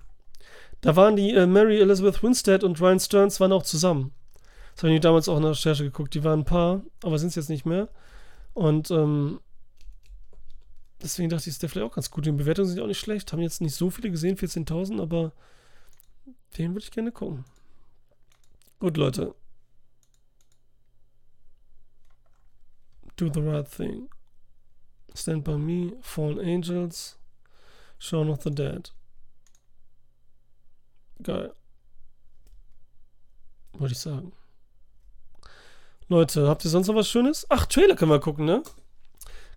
Da 0.83 0.95
waren 0.95 1.17
die 1.17 1.33
äh, 1.33 1.47
Mary 1.47 1.81
Elizabeth 1.81 2.23
Winstead 2.23 2.63
und 2.63 2.81
Ryan 2.81 3.01
Stearns 3.01 3.41
waren 3.41 3.51
auch 3.51 3.65
zusammen. 3.65 4.13
Das 4.75 4.85
habe 4.85 4.95
ich 4.95 5.01
damals 5.01 5.29
auch 5.29 5.39
in 5.39 5.43
der 5.43 5.53
Recherche 5.53 5.83
geguckt. 5.83 6.15
Die 6.15 6.23
waren 6.23 6.41
ein 6.41 6.45
Paar, 6.45 6.83
aber 7.03 7.19
sind 7.19 7.29
es 7.29 7.35
jetzt 7.35 7.49
nicht 7.49 7.67
mehr. 7.67 7.89
Und 8.57 8.91
ähm, 8.91 9.39
deswegen 11.03 11.29
dachte 11.29 11.43
ich, 11.43 11.49
ist 11.49 11.63
der 11.63 11.69
vielleicht 11.69 11.91
auch 11.91 11.95
ganz 11.95 12.11
gut. 12.11 12.25
Die 12.25 12.33
Bewertungen 12.33 12.71
sind 12.71 12.81
auch 12.81 12.87
nicht 12.87 12.99
schlecht. 12.99 13.31
Haben 13.31 13.43
jetzt 13.43 13.61
nicht 13.61 13.75
so 13.75 13.91
viele 13.91 14.11
gesehen, 14.11 14.39
14.000, 14.39 14.99
aber 14.99 15.33
den 16.57 16.73
würde 16.73 16.85
ich 16.85 16.91
gerne 16.91 17.13
gucken. 17.13 17.45
Gut, 18.79 18.97
Leute. 18.97 19.35
Do 23.17 23.31
the 23.31 23.41
Right 23.41 23.71
Thing. 23.71 24.09
Stand 25.15 25.45
By 25.45 25.59
Me, 25.59 25.93
Fallen 26.01 26.41
Angels, 26.41 27.19
Shaun 27.99 28.31
of 28.31 28.43
the 28.43 28.51
Dead. 28.51 28.91
Geil. 31.23 31.53
Wollte 33.75 33.93
ich 33.93 33.99
sagen. 33.99 34.33
Leute, 36.09 36.49
habt 36.49 36.65
ihr 36.65 36.71
sonst 36.71 36.87
noch 36.87 36.95
was 36.95 37.09
Schönes? 37.09 37.47
Ach, 37.51 37.67
Trailer 37.67 37.97
können 37.97 38.13
wir 38.13 38.21
gucken, 38.21 38.45
ne? 38.45 38.63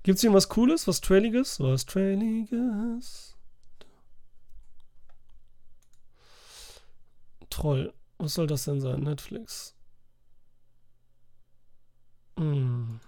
Gibt's 0.01 0.21
hier 0.21 0.33
was 0.33 0.49
Cooles, 0.49 0.87
was 0.87 0.99
Trailiges? 1.01 1.59
Was 1.59 1.85
Trailiges? 1.85 3.35
Troll. 7.49 7.93
Was 8.17 8.33
soll 8.33 8.47
das 8.47 8.63
denn 8.65 8.81
sein? 8.81 9.01
Netflix. 9.01 9.75
Hm. 12.37 12.99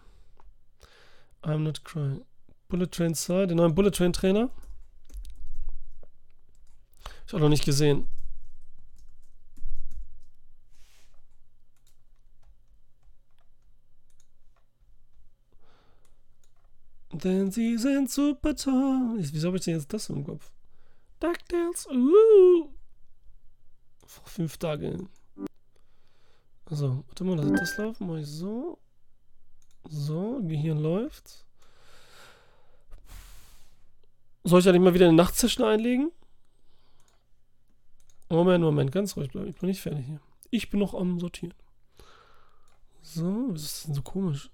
I'm 1.42 1.60
not 1.60 1.84
crying. 1.84 2.24
Bullet 2.70 2.92
Train 2.92 3.14
Side, 3.16 3.48
den 3.48 3.58
neuen 3.58 3.74
Bullet 3.74 3.92
Train 3.92 4.14
Trainer. 4.14 4.50
Ich 7.26 7.34
habe 7.34 7.42
noch 7.42 7.50
nicht 7.50 7.66
gesehen. 7.66 8.08
Denn 17.24 17.52
sie 17.52 17.78
sind 17.78 18.10
super 18.10 18.56
toll. 18.56 19.18
Wieso 19.20 19.48
habe 19.48 19.58
ich 19.58 19.64
denn 19.64 19.76
jetzt 19.76 19.94
das 19.94 20.10
im 20.10 20.26
Kopf? 20.26 20.52
DuckTales, 21.20 21.88
uh. 21.88 22.70
Vor 24.06 24.26
fünf 24.26 24.58
Tagen. 24.58 25.10
Also, 26.66 27.04
warte 27.08 27.24
mal, 27.24 27.38
lass 27.38 27.60
das 27.60 27.78
laufen. 27.78 28.08
Mach 28.08 28.18
ich 28.18 28.28
so. 28.28 28.80
So, 29.90 30.40
Gehirn 30.42 30.80
läuft. 30.80 31.46
Soll 34.44 34.60
ich 34.60 34.68
eigentlich 34.68 34.82
mal 34.82 34.94
wieder 34.94 35.08
eine 35.08 35.18
Nachtsession 35.18 35.68
einlegen? 35.68 36.12
Moment, 38.30 38.64
Moment, 38.64 38.92
ganz 38.92 39.16
ruhig 39.16 39.30
bleiben. 39.30 39.50
Ich 39.50 39.58
bin 39.58 39.70
nicht 39.70 39.82
fertig 39.82 40.06
hier. 40.06 40.22
Ich 40.50 40.70
bin 40.70 40.80
noch 40.80 40.94
am 40.94 41.20
Sortieren. 41.20 41.54
So, 43.02 43.50
was 43.50 43.64
ist 43.64 43.88
denn 43.88 43.94
so 43.94 44.02
komisch? 44.02 44.50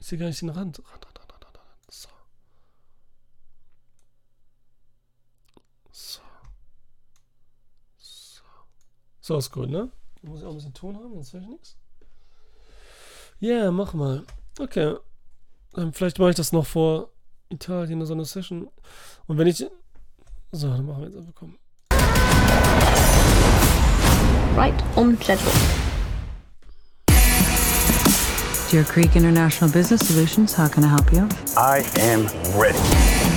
Ich 0.00 0.06
sehe 0.06 0.18
gar 0.18 0.26
nicht 0.26 0.40
den 0.40 0.48
Rand, 0.48 0.78
Rand, 0.78 1.06
Rand. 1.06 1.13
So. 5.96 6.20
So. 7.98 8.42
So 9.20 9.38
ist 9.38 9.52
gut, 9.52 9.70
ne? 9.70 9.92
Muss 10.22 10.40
ich 10.40 10.44
auch 10.44 10.50
ein 10.50 10.56
bisschen 10.56 10.74
Ton 10.74 10.96
haben, 10.96 11.14
sonst 11.14 11.32
höre 11.32 11.42
ich 11.42 11.46
nichts. 11.46 11.76
Ja, 13.38 13.54
yeah, 13.54 13.70
mach 13.70 13.94
mal. 13.94 14.24
Okay. 14.58 14.96
Dann 15.72 15.92
vielleicht 15.92 16.18
mache 16.18 16.30
ich 16.30 16.36
das 16.36 16.50
noch 16.50 16.66
vor 16.66 17.10
Italien, 17.48 18.04
so 18.04 18.12
eine 18.12 18.24
Session. 18.24 18.68
Und 19.28 19.38
wenn 19.38 19.46
ich. 19.46 19.64
So, 20.50 20.68
dann 20.68 20.84
machen 20.84 21.02
wir 21.02 21.08
jetzt 21.10 21.16
einfach 21.16 21.34
komm. 21.36 21.58
Right 24.56 24.74
on 24.96 25.16
schedule. 25.22 25.52
Deer 28.72 28.82
Creek 28.82 29.14
International 29.14 29.70
Business 29.72 30.08
Solutions, 30.08 30.58
how 30.58 30.68
can 30.68 30.82
I 30.82 30.88
help 30.88 31.12
you? 31.12 31.28
I 31.56 31.84
am 32.00 32.26
ready. 32.58 32.78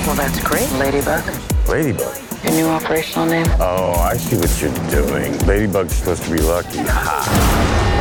Well, 0.08 0.16
that's 0.16 0.39
great, 0.39 0.72
Ladybug. 0.80 1.57
Ladybug. 1.68 2.15
Your 2.43 2.53
new 2.53 2.68
operational 2.68 3.26
name? 3.26 3.45
Oh, 3.59 3.93
I 3.99 4.15
see 4.15 4.38
what 4.38 4.61
you're 4.61 4.72
doing. 4.89 5.38
Ladybug's 5.39 5.95
supposed 5.95 6.24
to 6.24 6.32
be 6.32 6.41
lucky. 6.41 6.80
Ha. 6.80 7.74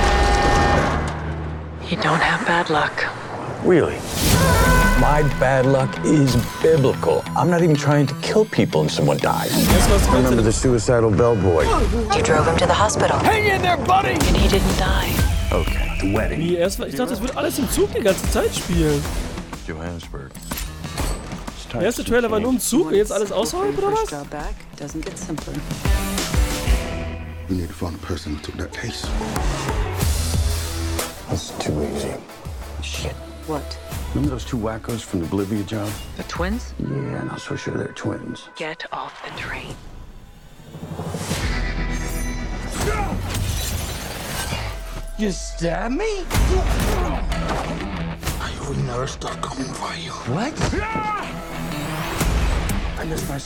You 1.89 1.97
don't 1.99 2.21
have 2.21 2.45
bad 2.45 2.69
luck. 2.69 2.93
Really? 3.65 3.95
My 5.01 5.23
bad 5.39 5.67
luck 5.67 5.97
is 6.05 6.35
biblical. 6.61 7.23
I'm 7.37 7.49
not 7.49 7.63
even 7.63 7.77
trying 7.77 8.09
to 8.09 8.15
kill 8.23 8.45
people 8.45 8.81
and 8.81 8.91
someone 8.91 9.19
dies. 9.19 9.55
Jetzt 9.69 9.89
was 9.91 10.09
Remember 10.09 10.43
the 10.43 10.53
suicidal 10.53 11.13
bellboy? 11.13 11.63
You 12.17 12.23
drove 12.25 12.45
him 12.49 12.57
to 12.57 12.67
the 12.67 12.75
hospital. 12.75 13.17
Hang 13.21 13.45
in 13.47 13.63
there, 13.63 13.77
buddy! 13.77 14.15
And 14.15 14.37
he 14.37 14.49
didn't 14.49 14.77
die. 14.77 15.15
Okay, 15.53 15.97
the 16.01 16.13
wedding. 16.13 16.41
Wie 16.41 16.57
erst 16.57 16.81
Ich 16.81 16.97
dachte, 16.97 17.11
das 17.11 17.21
wird 17.21 17.37
alles 17.37 17.57
im 17.61 17.71
Zug 17.71 17.95
die 17.95 18.01
ganze 18.03 18.29
Zeit 18.33 18.53
spielen. 18.53 19.01
Johannesburg. 19.69 20.33
Der 21.73 21.83
erste 21.83 22.05
Trailer 22.05 22.31
war 22.31 22.41
nur 22.41 22.51
im 22.51 22.61
Zug 22.61 22.87
und 22.89 22.95
jetzt 22.95 23.13
alles 23.13 23.33
außerhalb 23.33 23.77
oder 23.77 23.93
was? 23.93 24.11
Job 24.11 24.31
back 24.31 24.55
doesn't 24.79 25.05
get 25.05 25.19
simpler. 25.19 25.53
We 27.49 27.57
need 27.57 27.69
to 27.69 27.75
find 27.75 27.93
the 27.95 28.07
person 28.07 28.35
who 28.35 28.41
took 28.41 28.57
that 28.57 28.73
case. 28.73 29.07
That's 31.29 31.51
too 31.59 31.73
easy. 31.83 32.15
Shit. 32.83 33.15
What? 33.47 33.79
Remember 34.15 34.31
those 34.31 34.45
two 34.45 34.57
wackos 34.57 35.03
from 35.03 35.21
the 35.21 35.27
Bolivia 35.27 35.63
job? 35.65 35.89
The 36.17 36.23
twins? 36.25 36.73
Yeah, 36.79 37.25
not 37.25 37.41
so 37.41 37.57
sure 37.57 37.75
they're 37.75 37.93
twins. 37.93 38.49
Get 38.57 38.87
off 38.93 39.23
the 39.25 39.31
train. 39.39 39.75
You 45.19 45.31
stab 45.31 45.93
me? 45.93 46.25
I 48.41 48.53
will 48.61 48.77
never 48.85 49.07
stop 49.07 49.41
coming 49.41 49.73
for 49.75 49.95
you. 49.95 50.13
What? 50.35 50.53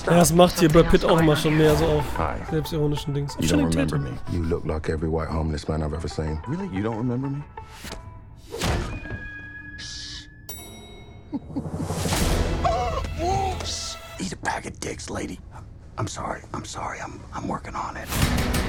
Das 0.06 0.32
macht 0.32 0.58
hier 0.58 0.68
Brad 0.68 0.90
Pitt 0.90 1.04
auch 1.04 1.36
schon 1.36 1.56
mehr 1.56 1.76
so 1.76 1.86
auf 1.86 2.04
selbstironischen 2.50 3.14
Dings. 3.14 3.36
You 3.40 3.48
don't 3.48 3.68
remember 3.68 3.98
me. 3.98 4.10
You 4.32 4.42
look 4.42 4.64
like 4.64 4.88
every 4.88 5.08
white 5.08 5.30
homeless 5.30 5.68
man 5.68 5.82
I've 5.82 5.94
ever 5.94 6.08
seen. 6.08 6.40
Really? 6.46 6.68
You 6.74 6.82
don't 6.82 6.98
remember 6.98 7.28
me? 7.28 7.42
Eat 14.18 14.32
a 14.32 14.36
bag 14.36 14.66
of 14.66 14.78
dicks, 14.80 15.08
lady. 15.08 15.38
I'm 16.00 16.08
sorry. 16.08 16.40
I'm 16.54 16.64
sorry. 16.64 16.98
I'm 16.98 17.20
I'm 17.34 17.46
working 17.46 17.74
on 17.74 17.94
it. 17.94 18.08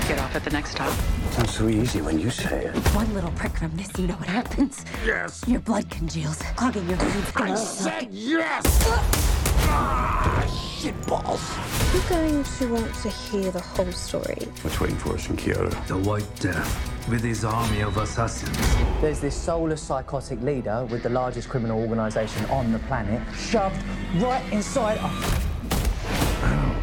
Get 0.06 0.20
off 0.20 0.36
at 0.36 0.44
the 0.44 0.50
next 0.50 0.72
stop. 0.72 0.94
Sounds 1.32 1.54
so 1.56 1.70
easy 1.70 2.02
when 2.02 2.20
you 2.20 2.30
say 2.30 2.66
it. 2.66 2.76
One 2.94 3.14
little 3.14 3.32
prick 3.32 3.54
from 3.58 3.74
this, 3.78 3.90
you 3.98 4.08
know 4.08 4.16
what 4.16 4.28
happens? 4.28 4.84
Yes. 5.06 5.42
Your 5.48 5.62
blood 5.62 5.90
congeals, 5.90 6.42
clogging 6.58 6.90
your 6.90 6.98
veins. 6.98 7.32
I 7.38 7.56
said 7.56 8.10
yes. 8.12 8.64
Ah, 9.74 10.78
shit 10.78 11.08
balls. 11.08 11.42
You're 11.94 12.10
going 12.10 12.44
to 12.44 12.74
want 12.74 12.94
to 12.96 13.10
hear 13.10 13.50
the 13.50 13.62
whole 13.62 13.94
story. 13.94 14.50
What's 14.62 14.82
waiting 14.82 14.98
for 14.98 15.14
us 15.14 15.30
in 15.30 15.38
Kyoto? 15.38 15.70
The 15.88 16.00
White 16.00 16.36
Death, 16.42 17.08
with 17.10 17.24
his 17.24 17.46
army 17.46 17.80
of 17.80 17.96
assassins. 17.96 18.58
There's 19.00 19.22
this 19.22 19.38
soulless 19.38 19.82
psychotic 19.82 20.42
leader 20.42 20.86
with 20.92 21.04
the 21.04 21.10
largest 21.10 21.48
criminal 21.48 21.80
organization 21.80 22.44
on 22.48 22.74
the 22.74 22.80
planet 22.80 23.22
shoved 23.38 23.82
right 24.16 24.44
inside 24.52 24.98
us. 24.98 25.51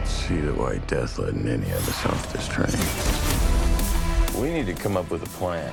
I 0.09 0.11
don't 0.11 0.21
see 0.21 0.41
the 0.41 0.55
White 0.55 0.87
Death 0.87 1.19
letting 1.19 1.47
any 1.47 1.71
of 1.71 1.87
us 1.87 2.07
off 2.07 2.33
this 2.33 2.49
train. 2.49 2.73
We 4.41 4.51
need 4.51 4.65
to 4.67 4.73
come 4.73 4.97
up 4.97 5.11
with 5.11 5.23
a 5.23 5.29
plan. 5.37 5.71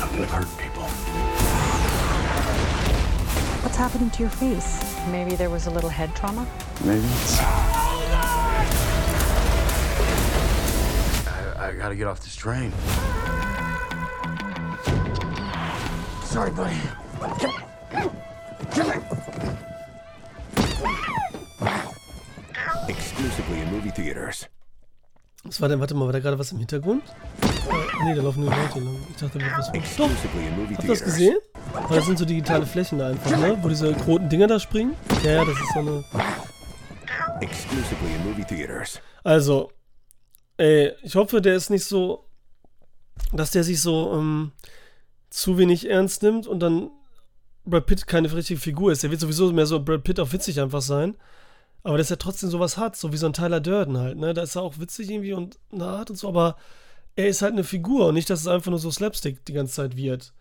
I'm 0.00 0.10
gonna 0.12 0.26
hurt 0.26 0.48
people. 0.56 0.84
What's 3.62 3.76
happening 3.76 4.08
to 4.10 4.20
your 4.20 4.30
face? 4.30 4.82
Maybe 5.08 5.34
there 5.34 5.50
was 5.50 5.66
a 5.66 5.70
little 5.70 5.90
head 5.90 6.14
trauma? 6.16 6.46
Maybe. 6.84 7.04
I, 11.28 11.68
I 11.68 11.74
gotta 11.76 11.94
get 11.94 12.06
off 12.06 12.20
this 12.20 12.34
train. 12.34 12.72
Sorry, 16.24 16.50
buddy. 16.50 16.78
Exclusively 22.92 23.62
in 23.62 23.72
movie 23.72 23.90
theaters. 23.90 24.46
Was 25.44 25.60
war 25.60 25.68
denn, 25.68 25.80
warte 25.80 25.94
mal, 25.94 26.04
war 26.04 26.12
da 26.12 26.20
gerade 26.20 26.38
was 26.38 26.52
im 26.52 26.58
Hintergrund? 26.58 27.02
Äh, 27.40 28.04
nee, 28.04 28.14
da 28.14 28.22
laufen 28.22 28.44
nur 28.44 28.50
Leute 28.50 28.80
lang. 28.80 28.96
Ich 29.10 29.16
dachte, 29.16 29.38
da 29.38 29.44
wird 29.46 29.58
was. 29.58 29.96
Doch, 29.96 30.10
habt 30.10 30.84
ihr 30.84 30.88
das 30.88 31.02
gesehen? 31.02 31.36
Weil 31.88 31.96
das 31.96 32.06
sind 32.06 32.18
so 32.18 32.24
digitale 32.24 32.66
Flächen 32.66 32.98
da 32.98 33.08
einfach, 33.08 33.30
ne? 33.38 33.58
Wo 33.62 33.68
diese 33.68 33.96
roten 34.02 34.28
Dinger 34.28 34.46
da 34.46 34.60
springen. 34.60 34.94
Ja, 35.24 35.32
ja, 35.32 35.44
das 35.44 35.58
ist 35.58 35.72
so 35.72 35.80
eine. 35.80 36.04
Exclusively 37.40 38.14
in 38.14 38.30
movie 38.30 38.44
theaters. 38.44 39.00
Also, 39.24 39.72
ey, 40.58 40.92
ich 41.02 41.16
hoffe, 41.16 41.40
der 41.40 41.56
ist 41.56 41.70
nicht 41.70 41.84
so, 41.84 42.26
dass 43.32 43.52
der 43.52 43.64
sich 43.64 43.80
so 43.80 44.12
ähm, 44.12 44.52
zu 45.30 45.56
wenig 45.56 45.88
ernst 45.88 46.22
nimmt 46.22 46.46
und 46.46 46.60
dann 46.60 46.90
Brad 47.64 47.86
Pitt 47.86 48.06
keine 48.06 48.32
richtige 48.32 48.60
Figur 48.60 48.92
ist. 48.92 49.02
Der 49.02 49.10
wird 49.10 49.20
sowieso 49.20 49.50
mehr 49.50 49.66
so 49.66 49.82
Brad 49.82 50.04
Pitt 50.04 50.20
auch 50.20 50.32
witzig 50.32 50.60
einfach 50.60 50.82
sein. 50.82 51.16
Aber 51.84 51.98
dass 51.98 52.10
er 52.10 52.18
trotzdem 52.18 52.48
sowas 52.48 52.76
hat, 52.76 52.96
so 52.96 53.12
wie 53.12 53.16
so 53.16 53.26
ein 53.26 53.32
Tyler 53.32 53.60
Durden 53.60 53.98
halt, 53.98 54.16
ne? 54.16 54.34
Da 54.34 54.42
ist 54.42 54.54
er 54.54 54.62
auch 54.62 54.78
witzig 54.78 55.10
irgendwie 55.10 55.32
und 55.32 55.58
eine 55.72 55.86
Art 55.86 56.10
und 56.10 56.16
so, 56.16 56.28
aber 56.28 56.56
er 57.16 57.28
ist 57.28 57.42
halt 57.42 57.52
eine 57.52 57.64
Figur 57.64 58.06
und 58.06 58.14
nicht, 58.14 58.30
dass 58.30 58.40
es 58.40 58.46
einfach 58.46 58.70
nur 58.70 58.78
so 58.78 58.90
Slapstick 58.90 59.44
die 59.44 59.52
ganze 59.52 59.74
Zeit 59.74 59.96
wird. 59.96 60.32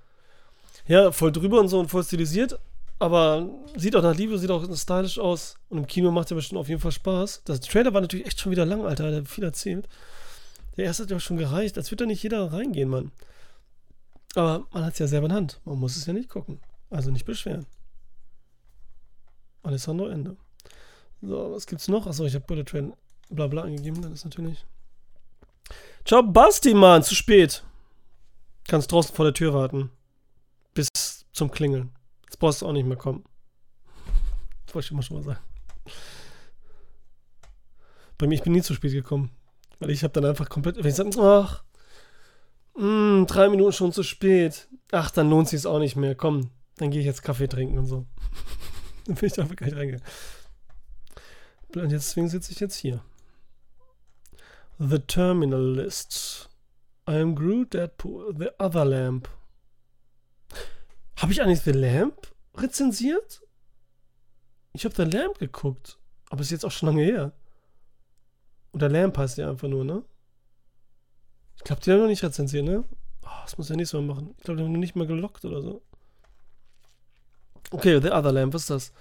Ja, 0.88 1.12
voll 1.12 1.32
drüber 1.32 1.60
und 1.60 1.68
so 1.68 1.80
und 1.80 1.90
voll 1.90 2.04
stilisiert, 2.04 2.60
aber 3.00 3.50
sieht 3.76 3.96
auch 3.96 4.04
nach 4.04 4.16
Liebe, 4.16 4.38
sieht 4.38 4.52
auch 4.52 4.64
stylisch 4.76 5.18
aus 5.20 5.56
und 5.70 5.80
im 5.80 5.88
Kino 5.88 6.12
macht 6.12 6.32
er 6.32 6.36
bestimmt 6.36 6.60
auf 6.60 6.70
jeden 6.70 6.82
Fall 6.82 6.92
Spaß. 6.92 7.42
Das 7.46 7.60
Trailer 7.62 7.94
war 7.94 8.02
natürlich 8.02 8.28
echt 8.28 8.40
schon 8.40 8.52
wieder 8.52 8.66
lang, 8.66 8.86
Alter, 8.86 9.10
der 9.10 9.22
hat 9.22 9.28
viel 9.28 9.44
erzählt. 9.44 9.88
Der 10.78 10.86
erste 10.86 11.04
hat 11.04 11.12
ja 11.12 11.18
auch 11.18 11.22
schon 11.22 11.38
gereicht, 11.38 11.78
als 11.78 11.92
würde 11.92 12.04
da 12.04 12.08
nicht 12.08 12.24
jeder 12.24 12.54
reingehen, 12.54 12.90
Mann. 12.90 13.12
Aber 14.36 14.68
man 14.72 14.86
hat 14.86 14.94
es 14.94 15.00
ja 15.00 15.08
selber 15.08 15.28
in 15.28 15.34
Hand, 15.34 15.60
man 15.66 15.80
muss 15.80 15.98
es 15.98 16.06
ja 16.06 16.14
nicht 16.14 16.30
gucken, 16.30 16.60
also 16.90 17.12
nicht 17.12 17.26
beschweren. 17.26 17.66
Alessandro 19.64 20.08
Ende. 20.08 20.38
So, 21.22 21.52
was 21.52 21.68
gibt's 21.68 21.88
noch? 21.88 22.08
Achso, 22.08 22.26
ich 22.26 22.34
habe 22.34 22.46
Bullet 22.46 22.64
Train 22.64 22.94
bla 23.30 23.48
bla 23.48 23.64
angegeben, 23.64 24.02
dann 24.02 24.14
ist 24.14 24.26
natürlich. 24.26 24.66
Ciao, 26.06 26.24
Basti, 26.24 26.74
Mann, 26.74 27.04
zu 27.04 27.16
spät. 27.16 27.64
Kannst 28.68 28.92
draußen 28.92 29.16
vor 29.16 29.26
der 29.26 29.34
Tür 29.34 29.54
warten. 29.54 29.92
Bis 30.74 30.90
zum 31.32 31.52
Klingeln. 31.52 31.92
Jetzt 32.26 32.40
brauchst 32.40 32.62
du 32.62 32.68
auch 32.68 32.74
nicht 32.74 32.86
mehr 32.88 32.98
kommen. 32.98 33.24
Das 34.66 34.76
wollte 34.76 34.86
ich 34.86 34.92
immer 34.92 35.02
schon 35.02 35.18
mal 35.18 35.24
sagen. 35.24 35.40
Bei 38.18 38.26
mir, 38.26 38.36
ich 38.36 38.44
bin 38.44 38.54
nie 38.54 38.62
zu 38.62 38.74
spät 38.74 38.94
gekommen. 38.94 39.32
Weil 39.80 39.90
ich 39.90 40.04
habe 40.04 40.14
dann 40.14 40.24
einfach 40.24 40.48
komplett. 40.48 40.78
Wenn 40.78 40.88
ich 40.88 40.96
sage, 40.96 41.10
ach, 41.20 41.64
mh, 42.78 43.26
drei 43.26 43.50
Minuten 43.50 43.74
schon 43.74 43.92
zu 43.92 44.04
spät. 44.04 44.70
Ach, 44.94 45.12
dann 45.12 45.30
lohnt 45.30 45.50
sich 45.50 45.66
auch 45.66 45.80
nicht 45.80 45.98
mehr. 45.98 46.16
Komm, 46.16 46.52
dann 46.78 46.90
gehe 46.90 47.02
ich 47.02 47.06
jetzt 47.06 47.22
Kaffee 47.22 47.50
trinken 47.50 47.78
und 47.80 47.88
so. 47.88 48.06
dann 49.08 49.16
bin 49.16 49.28
ich 49.28 49.40
einfach 49.40 49.56
gar 49.58 49.66
nicht 49.66 49.76
reingegangen. 49.76 50.06
Und 51.76 51.92
deswegen 51.92 52.30
sitze 52.30 52.52
ich 52.52 52.60
jetzt 52.60 52.76
hier. 52.76 53.04
The 54.78 55.00
Terminal 55.00 55.76
List. 55.76 56.50
I 57.08 57.18
am 57.18 57.36
Groot, 57.36 57.74
Deadpool, 57.74 58.36
The 58.38 58.50
Other 58.60 58.86
Lamp. 58.86 59.30
Habe 61.18 61.32
ich 61.32 61.42
eigentlich 61.42 61.62
The 61.62 61.72
Lamp 61.72 62.34
rezensiert? 62.56 63.42
Ich 64.74 64.86
habe 64.86 64.96
The 64.96 65.04
Lamp 65.04 65.38
geguckt. 65.40 65.98
Aber 66.30 66.42
ist 66.42 66.52
jetzt 66.52 66.66
auch 66.66 66.72
schon 66.72 66.88
lange 66.88 67.04
her. 67.04 67.32
Oder 68.74 68.90
Lamp 68.90 69.18
heißt 69.18 69.38
der 69.38 69.50
einfach 69.50 69.68
nur, 69.68 69.84
ne? 69.84 70.04
Ich 71.58 71.64
glaube, 71.64 71.82
die 71.82 71.92
haben 71.92 72.00
noch 72.00 72.08
nicht 72.08 72.24
rezensiert, 72.24 72.66
ne? 72.66 72.84
Oh, 73.24 73.42
das 73.44 73.58
muss 73.58 73.70
ja 73.70 73.76
nicht 73.76 73.90
so 73.90 74.02
machen. 74.02 74.34
Ich 74.38 74.44
glaube, 74.44 74.58
die 74.58 74.64
haben 74.64 74.72
noch 74.72 74.80
nicht 74.80 74.96
mal 74.96 75.06
gelockt 75.06 75.46
oder 75.46 75.62
so. 75.62 75.82
Okay, 77.70 78.02
The 78.02 78.12
Other 78.12 78.32
Lamp, 78.32 78.54
was 78.54 78.64
ist 78.64 78.70
das? 78.70 78.94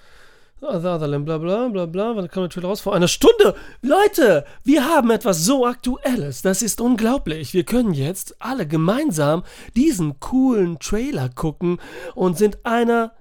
The 0.61 0.66
Other 0.66 1.07
Lamp, 1.07 1.24
bla 1.24 1.39
bla 1.39 1.69
bla 1.69 1.87
bla. 1.87 2.16
Wann 2.16 2.28
kam 2.28 2.43
der 2.43 2.51
Trailer 2.51 2.69
raus? 2.69 2.82
Vor 2.82 2.95
einer 2.95 3.09
Stunde! 3.09 3.55
Leute, 3.81 4.45
wir 4.62 4.85
haben 4.85 5.11
etwas 5.11 5.45
so 5.45 5.66
Aktuelles. 5.66 6.43
Das 6.43 6.61
ist 6.61 6.81
unglaublich. 6.81 7.55
Wir 7.55 7.65
können 7.65 7.95
jetzt 7.95 8.37
alle 8.41 8.66
gemeinsam 8.66 9.43
diesen 9.74 10.20
coolen 10.20 10.78
Trailer 10.78 11.31
gucken 11.31 11.78
und 12.15 12.37
sind 12.37 12.65
einer. 12.65 13.12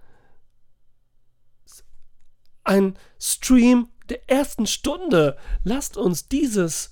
ein 2.66 2.96
Stream 3.20 3.88
der 4.10 4.30
ersten 4.30 4.68
Stunde. 4.68 5.38
Lasst 5.64 5.98
uns 5.98 6.28
dieses 6.28 6.92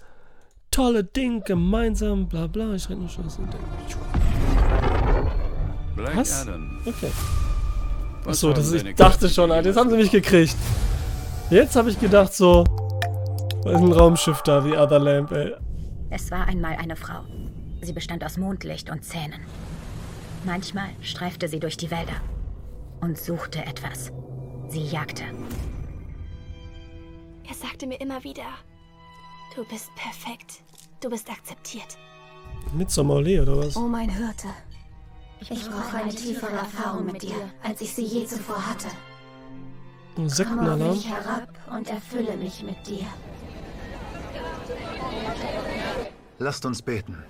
tolle 0.71 1.03
Ding 1.03 1.43
gemeinsam, 1.43 2.27
bla 2.27 2.47
bla. 2.47 2.73
Ich 2.73 2.89
rede 2.89 3.01
nur 3.01 3.09
Scheiße. 3.09 3.41
Was? 5.95 6.47
Okay. 6.85 7.11
Achso, 8.27 8.51
das 8.51 8.71
ich 8.73 8.95
dachte 8.95 9.29
schon, 9.29 9.51
Alter. 9.51 9.69
Jetzt 9.69 9.77
haben 9.77 9.89
sie 9.89 9.97
mich 9.97 10.11
gekriegt. 10.11 10.55
Jetzt 11.49 11.75
habe 11.75 11.89
ich 11.89 11.99
gedacht, 11.99 12.33
so. 12.33 12.65
Da 13.63 13.71
ist 13.71 13.81
ein 13.81 13.91
Raumschiff 13.93 14.41
da, 14.41 14.63
wie 14.65 14.77
Other 14.77 14.99
Lamp, 14.99 15.31
ey. 15.31 15.53
Es 16.09 16.29
war 16.29 16.45
einmal 16.47 16.75
eine 16.75 16.95
Frau. 16.95 17.21
Sie 17.81 17.93
bestand 17.93 18.23
aus 18.23 18.37
Mondlicht 18.37 18.89
und 18.89 19.03
Zähnen. 19.03 19.41
Manchmal 20.45 20.89
streifte 21.01 21.47
sie 21.47 21.59
durch 21.59 21.77
die 21.77 21.89
Wälder 21.89 22.21
und 23.01 23.17
suchte 23.17 23.65
etwas. 23.65 24.11
Sie 24.69 24.83
jagte. 24.83 25.23
Er 27.47 27.53
sagte 27.55 27.87
mir 27.87 27.99
immer 28.01 28.23
wieder, 28.23 28.43
du 29.55 29.63
bist 29.65 29.89
perfekt. 29.95 30.61
Du 30.99 31.09
bist 31.09 31.29
akzeptiert. 31.29 31.97
Midsommar 32.73 33.17
Ole, 33.17 33.41
oder 33.41 33.57
was? 33.57 33.77
Oh 33.77 33.87
mein 33.87 34.09
Hirte. 34.09 34.47
Ich 35.39 35.69
brauche 35.69 35.97
eine 35.97 36.09
tiefere 36.09 36.51
Erfahrung 36.53 37.05
mit 37.05 37.21
dir, 37.21 37.35
als 37.63 37.81
ich 37.81 37.93
sie 37.93 38.03
je 38.03 38.25
zuvor 38.25 38.65
hatte. 38.67 38.87
Ein 38.87 38.93
Komm 40.15 40.25
auf 40.25 40.31
Sektenalarm. 40.33 40.91
mich 40.91 41.09
herab 41.09 41.47
und 41.71 41.89
erfülle 41.89 42.35
mich 42.37 42.63
mit 42.63 42.87
dir. 42.87 43.05
Lasst 46.39 46.65
uns 46.65 46.81
beten. 46.81 47.23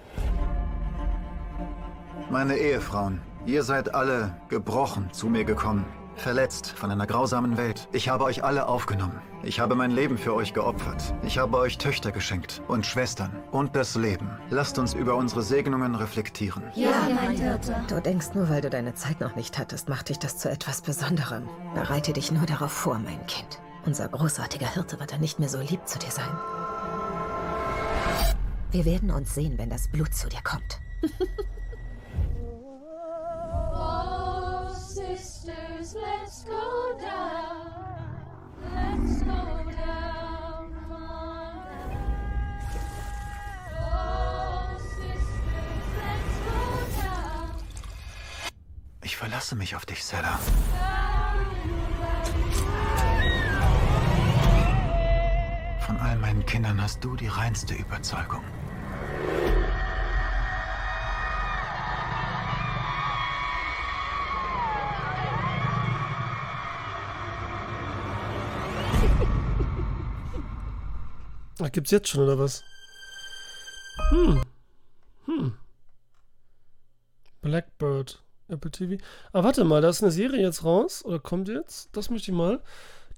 Meine 2.30 2.58
Ehefrauen, 2.58 3.22
ihr 3.46 3.64
seid 3.64 3.94
alle 3.94 4.36
gebrochen 4.50 5.12
zu 5.14 5.28
mir 5.28 5.44
gekommen, 5.46 5.86
verletzt 6.20 6.70
von 6.70 6.92
einer 6.92 7.08
grausamen 7.08 7.58
Welt. 7.58 7.88
Ich 7.92 8.10
habe 8.10 8.24
euch 8.24 8.44
alle 8.44 8.68
aufgenommen. 8.68 9.22
Ich 9.44 9.60
habe 9.60 9.76
mein 9.76 9.92
Leben 9.92 10.18
für 10.18 10.34
euch 10.34 10.54
geopfert. 10.54 11.14
Ich 11.24 11.38
habe 11.38 11.58
euch 11.58 11.78
Töchter 11.78 12.12
geschenkt 12.12 12.62
und 12.68 12.86
Schwestern 12.86 13.32
und 13.52 13.76
das 13.76 13.96
Leben. 13.96 14.30
Lasst 14.50 14.80
uns 14.80 14.94
über 14.94 15.16
unsere 15.16 15.42
Segnungen 15.42 15.96
reflektieren. 15.96 16.64
Ja, 16.76 17.08
mein 17.14 17.38
Hirte. 17.38 17.76
Du 17.88 18.02
denkst 18.02 18.34
nur, 18.34 18.50
weil 18.50 18.62
du 18.62 18.70
deine 18.70 18.94
Zeit 18.96 19.22
noch 19.22 19.36
nicht 19.36 19.58
hattest, 19.58 19.90
macht 19.90 20.10
dich 20.10 20.20
das 20.20 20.38
zu 20.38 20.50
etwas 20.50 20.82
Besonderem. 20.82 21.48
Bereite 21.74 22.14
dich 22.14 22.32
nur 22.32 22.46
darauf 22.46 22.72
vor, 22.72 23.00
mein 23.00 23.26
Kind. 23.28 23.60
Unser 23.86 24.10
großartiger 24.10 24.74
Hirte 24.74 25.00
wird 25.00 25.14
dann 25.14 25.22
nicht 25.22 25.40
mehr 25.40 25.50
so 25.50 25.60
lieb 25.60 25.88
zu 25.88 25.98
dir 26.00 26.12
sein. 26.12 26.30
Wir 28.72 28.84
werden 28.84 29.12
uns 29.12 29.34
sehen, 29.34 29.58
wenn 29.58 29.70
das 29.70 29.88
Blut 29.88 30.14
zu 30.14 30.28
dir 30.28 30.42
kommt. 30.44 30.82
Oh, 33.80 34.68
sisters, 34.74 35.67
is 35.88 35.96
let's 35.96 36.44
go 36.44 36.98
down. 37.00 38.08
Let's 38.74 39.22
go 39.22 39.72
down. 39.72 40.76
Oh, 43.80 44.78
sisters, 44.78 45.28
let's 46.00 46.38
go 46.46 47.02
down. 47.02 47.52
Ich 49.04 49.16
verlasse 49.16 49.56
mich 49.56 49.76
auf 49.76 49.86
dich, 49.86 50.04
Sarah. 50.04 50.40
Von 55.86 55.98
all 55.98 56.18
meinen 56.18 56.46
Kindern 56.46 56.82
hast 56.82 57.04
du 57.04 57.16
die 57.16 57.28
reinste 57.28 57.74
Überzeugung. 57.76 58.44
Ach, 71.68 71.72
gibt's 71.74 71.92
jetzt 71.92 72.08
schon, 72.08 72.24
oder 72.24 72.40
was? 72.40 72.64
Hm. 74.10 74.42
Hm. 75.26 75.54
Blackbird. 77.42 78.24
Apple 78.48 78.72
TV. 78.72 79.04
Ah, 79.34 79.44
warte 79.44 79.66
mal, 79.66 79.82
da 79.82 79.90
ist 79.90 80.02
eine 80.02 80.14
Serie 80.14 80.42
jetzt 80.42 80.64
raus. 80.64 81.04
Oder 81.04 81.20
kommt 81.20 81.50
jetzt? 81.50 81.90
Das 81.92 82.10
möchte 82.10 82.32
ich 82.32 82.38
mal. 82.38 82.62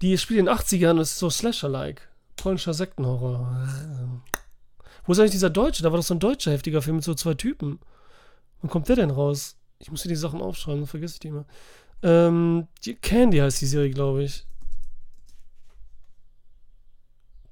Die 0.02 0.18
spielt 0.18 0.40
in 0.40 0.48
den 0.48 0.56
80ern 0.56 0.92
und 0.92 1.00
ist 1.02 1.20
so 1.20 1.30
Slasher-like. 1.30 2.10
Polnischer 2.38 2.74
Sektenhorror. 2.74 3.56
Wo 5.04 5.12
ist 5.12 5.20
eigentlich 5.20 5.32
dieser 5.32 5.52
Deutsche? 5.52 5.84
Da 5.84 5.92
war 5.92 6.00
doch 6.00 6.06
so 6.06 6.16
ein 6.16 6.20
deutscher 6.20 6.52
heftiger 6.52 6.82
Film 6.82 6.96
mit 6.96 7.06
so 7.06 7.14
zwei 7.14 7.36
Typen. 7.36 7.80
Wann 8.62 8.72
kommt 8.72 8.90
der 8.90 8.96
denn 8.96 9.12
raus? 9.12 9.58
Ich 9.78 9.92
muss 9.92 10.02
hier 10.02 10.10
die 10.10 10.16
Sachen 10.16 10.42
aufschreiben, 10.42 10.82
dann 10.82 10.88
vergesse 10.88 11.14
ich 11.16 11.20
die 11.20 11.28
immer. 11.28 11.46
Ähm, 12.02 12.68
Candy 13.02 13.38
heißt 13.38 13.62
die 13.62 13.68
Serie, 13.68 13.92
glaube 13.92 14.24
ich. 14.24 14.48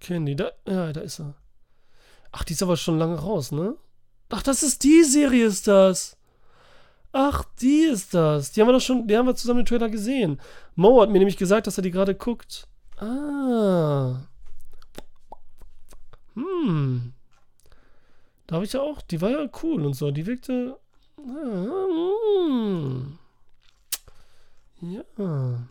Candy, 0.08 0.38
da, 0.38 0.52
ja, 0.66 0.94
da 0.94 1.02
ist 1.02 1.20
er. 1.20 1.34
Ach, 2.32 2.46
die 2.46 2.54
ist 2.54 2.64
aber 2.64 2.78
schon 2.78 2.98
lange 2.98 3.20
raus, 3.20 3.52
ne? 3.52 3.76
Ach, 4.30 4.42
das 4.42 4.64
ist 4.64 4.86
die 4.86 5.04
Serie, 5.04 5.46
ist 5.46 5.68
das. 5.68 6.16
Ach, 7.12 7.44
die 7.60 7.82
ist 7.82 8.14
das. 8.14 8.54
Die 8.54 8.62
haben 8.62 8.70
wir 8.70 8.74
doch 8.74 8.80
schon, 8.80 9.06
die 9.06 9.18
haben 9.18 9.26
wir 9.26 9.36
zusammen 9.36 9.62
im 9.62 9.66
Trailer 9.66 9.90
gesehen. 9.90 10.40
Mo 10.76 11.02
hat 11.02 11.10
mir 11.10 11.20
nämlich 11.20 11.36
gesagt, 11.36 11.68
dass 11.68 11.78
er 11.78 11.82
die 11.82 11.92
gerade 11.92 12.16
guckt. 12.16 12.70
Ah. 12.96 14.22
Hm. 16.36 17.14
Da 18.46 18.56
habe 18.56 18.64
ich 18.64 18.72
ja 18.72 18.82
auch, 18.82 19.02
die 19.02 19.20
war 19.20 19.32
ja 19.32 19.50
cool 19.62 19.86
und 19.86 19.94
so. 19.94 20.12
Die 20.12 20.26
wirkte. 20.26 20.80
Ah, 21.18 21.86
hm. 22.48 23.20
Ja. 24.80 25.68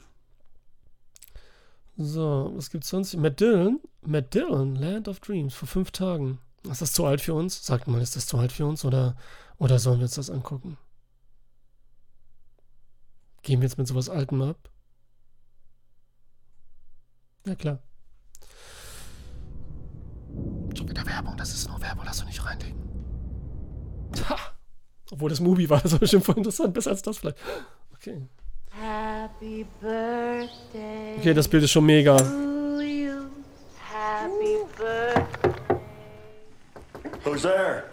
So, 1.96 2.52
was 2.54 2.70
gibt's 2.70 2.90
sonst? 2.90 3.16
Matt 3.16 3.40
Dillon? 3.40 3.80
Matt 4.02 4.34
Dillon, 4.34 4.76
Land 4.76 5.08
of 5.08 5.20
Dreams, 5.20 5.54
vor 5.54 5.66
fünf 5.66 5.90
Tagen. 5.90 6.38
Ist 6.70 6.82
das 6.82 6.92
zu 6.92 7.06
alt 7.06 7.20
für 7.20 7.32
uns? 7.32 7.64
Sagt 7.64 7.88
mal, 7.88 8.02
ist 8.02 8.16
das 8.16 8.26
zu 8.26 8.36
alt 8.36 8.52
für 8.52 8.66
uns 8.66 8.84
oder, 8.84 9.16
oder 9.58 9.78
sollen 9.78 9.98
wir 9.98 10.04
uns 10.04 10.16
das 10.16 10.30
angucken? 10.30 10.76
Gehen 13.42 13.60
wir 13.60 13.68
jetzt 13.68 13.78
mit 13.78 13.86
sowas 13.86 14.10
Altem 14.10 14.42
ab? 14.42 14.68
Ja, 17.46 17.54
klar. 17.54 17.78
Schon 20.76 20.88
wieder 20.88 21.06
Werbung, 21.06 21.36
das 21.36 21.54
ist 21.54 21.68
nur 21.68 21.80
Werbung, 21.80 22.04
lass 22.04 22.18
du 22.18 22.26
nicht 22.26 22.44
reinlegen. 22.44 22.82
Ha! 24.28 24.36
Obwohl 25.12 25.30
das 25.30 25.40
Movie 25.40 25.70
war, 25.70 25.80
das 25.80 25.92
war 25.92 26.00
bestimmt 26.00 26.24
voll 26.24 26.36
interessant, 26.36 26.74
besser 26.74 26.90
als 26.90 27.02
das 27.02 27.18
vielleicht. 27.18 27.38
Okay. 27.94 28.28
Happy 28.80 29.64
birthday. 29.80 31.16
Okay, 31.18 31.32
das 31.32 31.48
Bild 31.48 31.64
ist 31.64 31.70
schon 31.70 31.86
mega. 31.86 32.16
Happy 33.88 34.58
birthday. 34.76 35.80
Who's 37.24 37.42
there? 37.42 37.84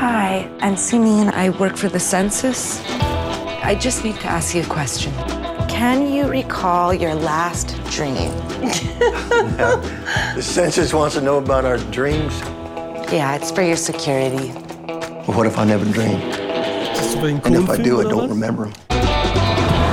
Hi, 0.00 0.48
I'm 0.60 0.76
Simi 0.78 1.20
and 1.20 1.30
I 1.30 1.50
work 1.50 1.76
for 1.76 1.90
the 1.90 2.00
census. 2.00 2.80
I 3.62 3.76
just 3.78 4.02
need 4.02 4.18
to 4.20 4.26
ask 4.26 4.54
you 4.54 4.62
a 4.62 4.66
question. 4.66 5.12
Can 5.68 6.10
you 6.10 6.26
recall 6.26 6.94
your 6.94 7.14
last 7.14 7.76
dream? 7.90 8.32
The 10.34 10.42
census 10.42 10.92
wants 10.92 11.14
to 11.14 11.20
know 11.20 11.38
about 11.38 11.64
our 11.64 11.78
dreams. 11.92 12.40
Yeah, 13.12 13.36
it's 13.36 13.50
for 13.52 13.62
your 13.62 13.76
security. 13.76 14.52
Well, 15.26 15.36
what 15.38 15.46
if 15.46 15.56
I 15.58 15.64
never 15.64 15.84
dream? 15.86 16.20
Ist 16.92 17.00
das 17.00 17.14
über 17.14 17.28
den 17.28 17.40
And 17.44 17.56
if 17.56 17.70
I 17.70 17.82
do, 17.82 18.00
I 18.00 18.04
don't 18.04 18.24
oder 18.24 18.28
remember 18.28 18.64
them. 18.64 19.84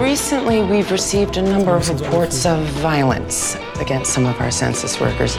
Recently, 0.00 0.62
we've 0.62 0.90
received 0.90 1.36
a 1.36 1.42
number 1.42 1.76
of 1.76 1.88
reports 1.90 2.46
of 2.46 2.60
violence 2.80 3.56
against 3.80 4.12
some 4.12 4.24
of 4.26 4.40
our 4.40 4.50
census 4.50 4.98
workers. 5.00 5.36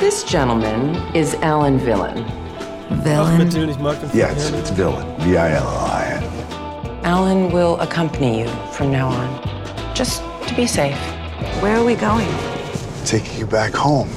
This 0.00 0.24
gentleman 0.24 0.96
is 1.14 1.34
Alan 1.42 1.78
Villan. 1.78 2.24
Ach, 3.06 3.38
mit 3.38 3.50
Dillon, 3.52 3.68
ich 3.70 3.78
mag 3.78 4.00
den 4.00 4.08
Film 4.10 4.18
Yes, 4.18 4.50
gerne. 4.50 4.58
it's 4.58 4.70
Villain. 4.70 5.06
V-I-L-L-I-N. 5.20 6.22
Alan 7.04 7.50
will 7.52 7.78
accompany 7.80 8.40
you 8.40 8.48
from 8.72 8.90
now 8.90 9.08
on, 9.08 9.94
just 9.94 10.22
to 10.48 10.54
be 10.54 10.66
safe. 10.66 10.98
Where 11.60 11.76
are 11.76 11.84
we 11.84 11.94
going? 11.94 12.28
Taking 13.04 13.38
you 13.38 13.46
back 13.46 13.72
home. 13.74 14.08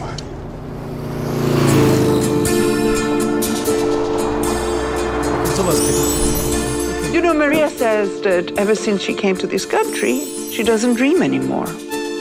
Sowas 5.65 7.13
You 7.13 7.21
know, 7.21 7.33
Maria 7.33 7.69
says 7.69 8.21
that 8.21 8.51
ever 8.57 8.75
since 8.75 9.01
she 9.01 9.13
came 9.13 9.35
to 9.37 9.47
this 9.47 9.65
country, 9.65 10.19
she 10.51 10.63
doesn't 10.63 10.95
dream 10.95 11.23
anymore. 11.23 11.65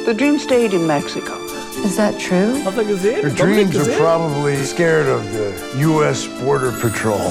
The 0.06 0.14
dream 0.16 0.38
stayed 0.38 0.72
in 0.72 0.86
Mexico. 0.86 1.34
Is 1.84 1.96
that 1.96 2.18
true? 2.18 2.54
Habt 2.62 2.76
ihr 2.78 2.84
gesehen? 2.84 3.22
Her 3.22 3.30
dreams 3.30 3.76
are 3.76 3.96
probably 3.96 4.56
scared 4.56 5.06
of 5.08 5.22
the 5.32 5.52
U.S. 5.80 6.26
Border 6.42 6.72
Patrol. 6.72 7.18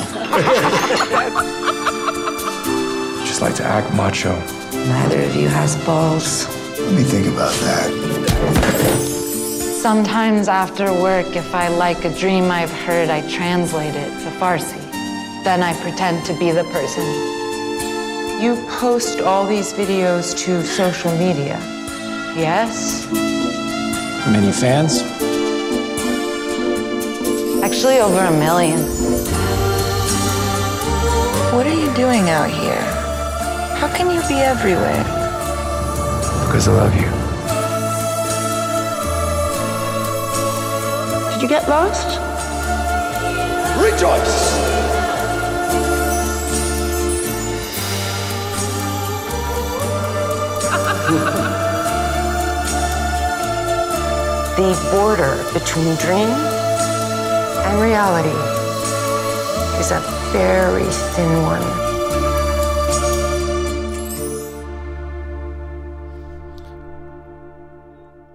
Just 3.26 3.42
like 3.42 3.56
to 3.56 3.64
act 3.64 3.92
macho. 3.96 4.36
Neither 4.88 5.22
of 5.24 5.36
you 5.36 5.48
has 5.48 5.76
balls. 5.86 6.46
Let 6.80 6.94
me 6.94 7.04
think 7.04 7.26
about 7.28 7.54
that. 7.66 7.90
Sometimes 9.82 10.48
after 10.48 10.94
work, 10.94 11.36
if 11.36 11.56
I 11.56 11.70
like 11.70 12.06
a 12.06 12.16
dream 12.20 12.52
I've 12.52 12.72
heard, 12.86 13.10
I 13.10 13.22
translate 13.28 13.96
it 13.96 14.10
to 14.24 14.30
Farsi. 14.40 14.83
Then 15.44 15.62
I 15.62 15.74
pretend 15.82 16.26
to 16.28 16.34
be 16.34 16.52
the 16.52 16.64
person. 16.64 17.04
You 18.42 18.56
post 18.80 19.20
all 19.20 19.46
these 19.46 19.74
videos 19.74 20.34
to 20.46 20.64
social 20.64 21.12
media. 21.18 21.60
Yes? 22.38 23.06
Many 24.32 24.54
fans? 24.54 25.02
Actually, 27.62 28.00
over 28.00 28.20
a 28.20 28.32
million. 28.32 28.80
What 31.54 31.68
are 31.68 31.74
you 31.74 31.94
doing 31.94 32.30
out 32.30 32.50
here? 32.50 32.82
How 33.76 33.94
can 33.94 34.10
you 34.10 34.22
be 34.30 34.36
everywhere? 34.36 35.04
Because 36.46 36.70
I 36.70 36.72
love 36.72 36.96
you. 36.96 37.10
Did 41.34 41.42
you 41.42 41.50
get 41.50 41.68
lost? 41.68 42.18
Rejoice! 43.84 44.73
The 54.56 54.74
border 54.90 55.36
between 55.52 55.96
dream 55.98 56.30
and 57.66 57.82
reality 57.82 58.38
is 59.82 59.92
a 59.92 60.00
very 60.32 60.86
thin 61.14 61.44
one. 61.44 61.62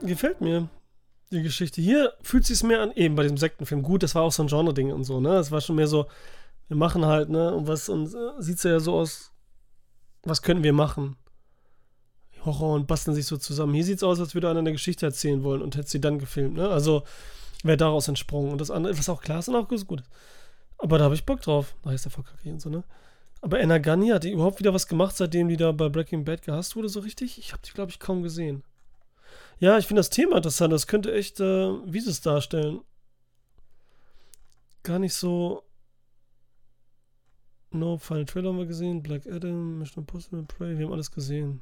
Gefällt 0.03 0.43
mir 0.43 0.69
die 1.33 1.43
Geschichte. 1.43 1.81
Hier 1.81 2.13
fühlt 2.21 2.45
sich 2.45 2.63
mehr 2.63 2.83
an, 2.83 2.93
eben 2.93 3.15
bei 3.15 3.23
diesem 3.23 3.39
Sektenfilm. 3.39 3.83
Gut, 3.83 4.03
das 4.03 4.15
war 4.15 4.25
auch 4.25 4.33
so 4.33 4.43
ein 4.43 4.49
Genre-Ding 4.49 4.93
und 4.93 5.05
so, 5.05 5.21
ne? 5.21 5.37
Es 5.37 5.51
war 5.51 5.63
schon 5.63 5.77
mehr 5.77 5.89
so, 5.89 6.07
wir 6.69 6.77
machen 6.77 7.07
halt, 7.07 7.31
ne? 7.31 7.55
Und 7.55 7.67
was, 7.67 7.89
und 7.89 8.15
äh, 8.15 8.43
sieht 8.43 8.63
ja 8.63 8.79
so 8.79 8.95
aus, 8.95 9.33
was 10.23 10.43
können 10.43 10.63
wir 10.63 10.75
machen? 10.75 11.17
Horror 12.45 12.75
und 12.75 12.87
basteln 12.87 13.15
sich 13.15 13.27
so 13.27 13.37
zusammen. 13.37 13.75
Hier 13.75 13.85
sieht 13.85 13.99
es 13.99 14.03
aus, 14.03 14.21
als 14.21 14.35
würde 14.35 14.49
einer 14.49 14.61
eine 14.61 14.73
Geschichte 14.73 15.07
erzählen 15.07 15.43
wollen 15.43 15.63
und 15.63 15.77
hätte 15.77 15.89
sie 15.89 16.01
dann 16.01 16.19
gefilmt, 16.19 16.57
ne? 16.57 16.69
Also 16.69 17.05
wäre 17.65 17.77
daraus 17.77 18.09
entsprungen. 18.09 18.53
Und 18.53 18.61
das 18.61 18.71
andere, 18.71 18.97
was 18.97 19.09
auch 19.09 19.21
klar 19.21 19.41
ist 19.41 19.49
und 19.49 19.57
auch 19.57 19.69
gut 19.69 20.01
ist. 20.01 20.09
Aber 20.79 20.99
da 20.99 21.05
habe 21.05 21.15
ich 21.15 21.27
Bock 21.27 21.41
drauf. 21.41 21.75
Da 21.83 21.91
heißt 21.91 22.05
der 22.05 22.13
VKG 22.13 22.51
und 22.51 22.61
so, 22.61 22.71
ne? 22.71 22.85
Aber 23.41 23.59
Anna 23.61 23.79
Gunny 23.79 24.09
hat 24.09 24.25
die 24.25 24.33
überhaupt 24.33 24.59
wieder 24.59 24.75
was 24.75 24.89
gemacht, 24.89 25.17
seitdem 25.17 25.49
die 25.49 25.57
da 25.57 25.71
bei 25.73 25.89
Breaking 25.89 26.25
Bad 26.25 26.43
gehasst 26.43 26.75
wurde, 26.75 26.89
so 26.89 27.01
richtig? 27.01 27.39
Ich 27.39 27.53
habe 27.53 27.63
die, 27.65 27.71
glaube 27.71 27.91
ich, 27.91 28.01
kaum 28.01 28.23
gesehen. 28.23 28.65
Ja, 29.61 29.79
ich 29.79 29.87
finde 29.87 30.01
das 30.01 30.11
Thema 30.11 30.37
interessant. 30.37 30.73
Das 30.73 30.87
könnte 30.87 31.13
echt 31.13 31.41
äh, 31.41 31.73
wie 31.85 32.01
sie 32.01 32.11
es 32.11 32.21
darstellen. 32.21 32.81
Gar 34.83 34.99
nicht 34.99 35.15
so. 35.15 35.65
No, 37.71 37.99
Final 37.99 38.25
Trailer 38.25 38.49
haben 38.49 38.59
wir 38.59 38.67
gesehen. 38.67 39.03
Black 39.03 39.27
Adam, 39.27 39.79
Mission 39.79 40.03
Impossible, 40.03 40.45
Prey, 40.45 40.79
wir 40.79 40.87
haben 40.87 40.93
alles 40.93 41.11
gesehen. 41.11 41.61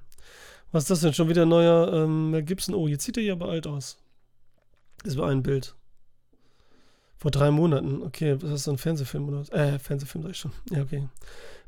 Was 0.72 0.84
ist 0.84 0.90
das 0.90 1.01
denn? 1.01 1.14
Schon 1.14 1.28
wieder 1.28 1.43
ein 1.43 1.48
neuer 1.48 1.93
ähm, 1.93 2.30
Mel 2.30 2.43
Gibson? 2.43 2.74
Oh, 2.74 2.88
jetzt 2.88 3.05
sieht 3.05 3.16
er 3.16 3.22
hier 3.22 3.32
aber 3.32 3.48
alt 3.48 3.66
aus. 3.66 3.98
Das 5.05 5.16
war 5.16 5.28
ein 5.30 5.43
Bild. 5.43 5.74
Vor 7.18 7.30
drei 7.30 7.51
Monaten. 7.51 8.02
Okay, 8.02 8.34
was 8.36 8.44
ist 8.44 8.52
das, 8.52 8.64
so 8.64 8.70
ein 8.72 8.78
Fernsehfilm 8.78 9.28
oder 9.28 9.40
was? 9.40 9.48
Äh, 9.51 9.78
Fernsehfilm 9.78 10.22
sag 10.22 10.30
ich 10.32 10.38
schon. 10.38 10.52
Ja, 10.70 10.82
okay. 10.82 11.09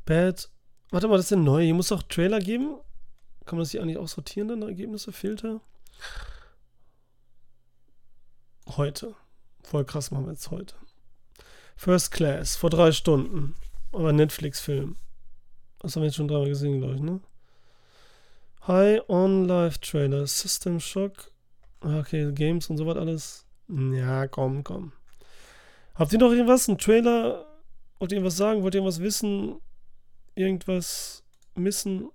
Bad 0.04 0.48
Warte 0.90 1.06
mal, 1.06 1.16
das 1.16 1.26
ist 1.26 1.30
der 1.30 1.38
neue. 1.38 1.64
Hier 1.64 1.74
muss 1.74 1.92
auch 1.92 2.02
Trailer 2.02 2.40
geben. 2.40 2.76
Kann 3.44 3.56
man 3.56 3.60
das 3.60 3.70
hier 3.70 3.82
eigentlich 3.82 3.98
aussortieren 3.98 4.48
dann, 4.48 4.62
Ergebnisse, 4.62 5.12
Filter? 5.12 5.60
Heute. 8.68 9.14
Voll 9.62 9.84
krass 9.84 10.10
machen 10.10 10.26
wir 10.26 10.32
jetzt 10.32 10.50
heute. 10.50 10.74
First 11.76 12.10
Class, 12.10 12.56
vor 12.56 12.70
drei 12.70 12.92
Stunden. 12.92 13.54
Aber 13.92 14.12
Netflix-Film. 14.12 14.96
Das 15.80 15.94
haben 15.94 16.02
wir 16.02 16.06
jetzt 16.06 16.16
schon 16.16 16.28
dreimal 16.28 16.48
gesehen, 16.48 16.80
glaube 16.80 16.94
ich, 16.94 17.00
ne? 17.00 17.20
High 18.68 19.00
on 19.08 19.46
Live 19.48 19.78
Trailer, 19.78 20.26
System 20.26 20.78
Shock. 20.78 21.32
Okay, 21.80 22.30
Games 22.32 22.68
und 22.68 22.76
so 22.76 22.84
was 22.84 22.98
alles. 22.98 23.46
Ja, 23.66 24.28
komm, 24.28 24.62
komm. 24.62 24.92
Habt 25.94 26.12
ihr 26.12 26.18
noch 26.18 26.32
irgendwas? 26.32 26.68
Ein 26.68 26.76
Trailer? 26.76 27.46
Wollt 27.98 28.12
ihr 28.12 28.18
irgendwas 28.18 28.36
sagen? 28.36 28.62
Wollt 28.62 28.74
ihr 28.74 28.80
irgendwas 28.80 29.00
wissen? 29.00 29.58
Irgendwas 30.34 31.24
missen? 31.54 32.10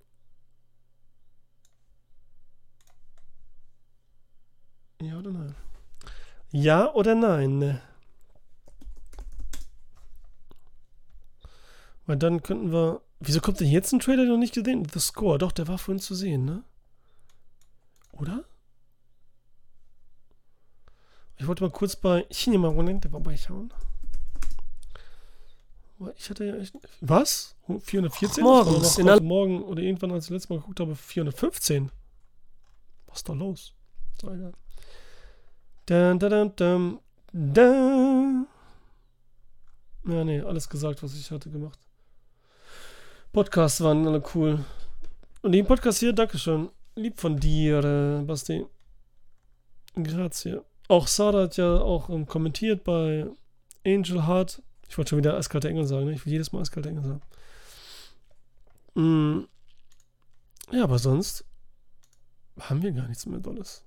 Ja 5.02 5.18
oder 5.18 5.32
nein? 5.32 5.56
Ja 6.52 6.94
oder 6.94 7.16
nein? 7.16 7.58
Ne? 7.58 7.82
Weil 12.06 12.18
dann 12.18 12.44
könnten 12.44 12.72
wir. 12.72 13.02
Wieso 13.26 13.40
kommt 13.40 13.62
denn 13.62 13.70
jetzt 13.70 13.94
ein 13.94 14.00
Trailer, 14.00 14.24
den 14.24 14.32
noch 14.32 14.38
nicht 14.38 14.54
gesehen? 14.54 14.86
The 14.92 15.00
Score. 15.00 15.38
Doch, 15.38 15.54
der 15.54 15.68
war 15.70 15.78
vorhin 15.78 16.02
zu 16.02 16.14
sehen, 16.14 16.44
ne? 16.44 16.64
Oder? 18.12 18.44
Ich 21.38 21.48
wollte 21.48 21.64
mal 21.64 21.72
kurz 21.72 21.96
bei 21.96 22.24
Cinema 22.32 22.68
Ronente 22.68 23.10
vorbeischauen. 23.10 23.74
Ich 26.18 26.30
hatte 26.30 26.44
ja 26.44 26.56
echt. 26.58 26.76
Was? 27.00 27.56
414? 27.68 28.44
Morgens, 28.44 28.98
heute 28.98 29.24
Morgen 29.24 29.64
oder 29.64 29.82
irgendwann, 29.82 30.12
als 30.12 30.26
ich 30.26 30.30
das 30.30 30.36
letzte 30.42 30.54
Mal 30.54 30.60
geguckt 30.60 30.82
habe, 30.82 30.94
415. 30.94 31.92
Was 33.08 33.18
ist 33.20 33.30
da 33.30 33.34
los? 33.34 33.74
Doch 34.20 34.34
egal. 34.34 34.52
Dun, 35.86 36.20
dun, 36.20 36.30
dun, 36.30 36.56
dun, 36.56 37.00
dun. 37.54 38.48
Ja, 40.06 40.24
nee, 40.26 40.42
alles 40.42 40.68
gesagt, 40.68 41.02
was 41.02 41.16
ich 41.16 41.32
hatte 41.32 41.50
gemacht. 41.50 41.80
Podcasts 43.34 43.82
waren 43.82 44.06
alle 44.06 44.22
cool. 44.36 44.64
Und 45.42 45.54
den 45.54 45.66
Podcast 45.66 45.98
hier, 45.98 46.14
Dankeschön. 46.14 46.70
Lieb 46.94 47.20
von 47.20 47.36
dir, 47.36 47.84
äh, 47.84 48.24
Basti. 48.24 48.64
Grazie. 49.96 50.62
Auch 50.88 51.08
Sarah 51.08 51.42
hat 51.42 51.58
ja 51.58 51.78
auch 51.82 52.12
ähm, 52.12 52.28
kommentiert 52.28 52.84
bei 52.84 53.26
Angel 53.84 54.28
Heart. 54.28 54.62
Ich 54.88 55.00
wollte 55.00 55.10
schon 55.10 55.18
wieder 55.18 55.36
eiskalte 55.36 55.68
Engel 55.68 55.88
sagen, 55.88 56.06
ne? 56.06 56.14
Ich 56.14 56.24
will 56.28 56.34
jedes 56.34 56.52
Mal 56.52 56.62
eiskalte 56.62 56.90
Engel 56.90 57.04
sagen. 57.04 57.22
Mm. 58.94 59.48
Ja, 60.72 60.84
aber 60.84 61.00
sonst 61.00 61.44
haben 62.60 62.84
wir 62.84 62.92
gar 62.92 63.08
nichts 63.08 63.26
mehr 63.26 63.40
Dolles. 63.40 63.84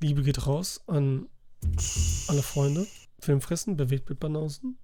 Liebe 0.00 0.22
geht 0.22 0.46
raus 0.46 0.84
an 0.86 1.28
alle 2.28 2.42
Freunde. 2.42 2.86
Filmfressen, 3.18 3.76
bewegt 3.76 4.08
mit 4.08 4.20
Banausen. 4.20 4.78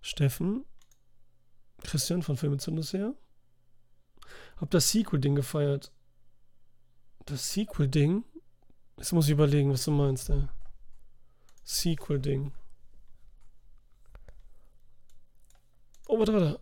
Steffen, 0.00 0.64
Christian 1.82 2.22
von 2.22 2.36
Filmezündnis 2.36 2.92
her. 2.92 3.14
Hab 4.56 4.70
das 4.70 4.90
Sequel-Ding 4.90 5.34
gefeiert. 5.34 5.92
Das 7.26 7.52
Sequel-Ding? 7.52 8.24
Jetzt 8.96 9.12
muss 9.12 9.26
ich 9.26 9.32
überlegen, 9.32 9.72
was 9.72 9.84
du 9.84 9.90
meinst, 9.90 10.30
ey. 10.30 10.48
Sequel-Ding. 11.64 12.52
Oh, 16.06 16.18
warte, 16.18 16.32
warte. 16.32 16.60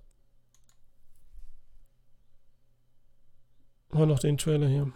Hör 3.90 4.07
noch 4.07 4.19
den 4.19 4.36
Trailer 4.36 4.69
hier. 4.69 4.93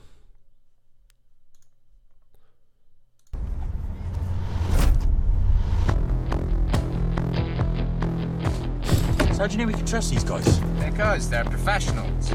How 9.43 9.49
do 9.49 9.55
you 9.55 9.59
know 9.59 9.67
we 9.67 9.73
can 9.73 9.85
trust 9.85 10.11
these 10.11 10.23
guys? 10.23 10.47
Because 10.79 11.29
they're 11.29 11.45
professionals. 11.45 12.31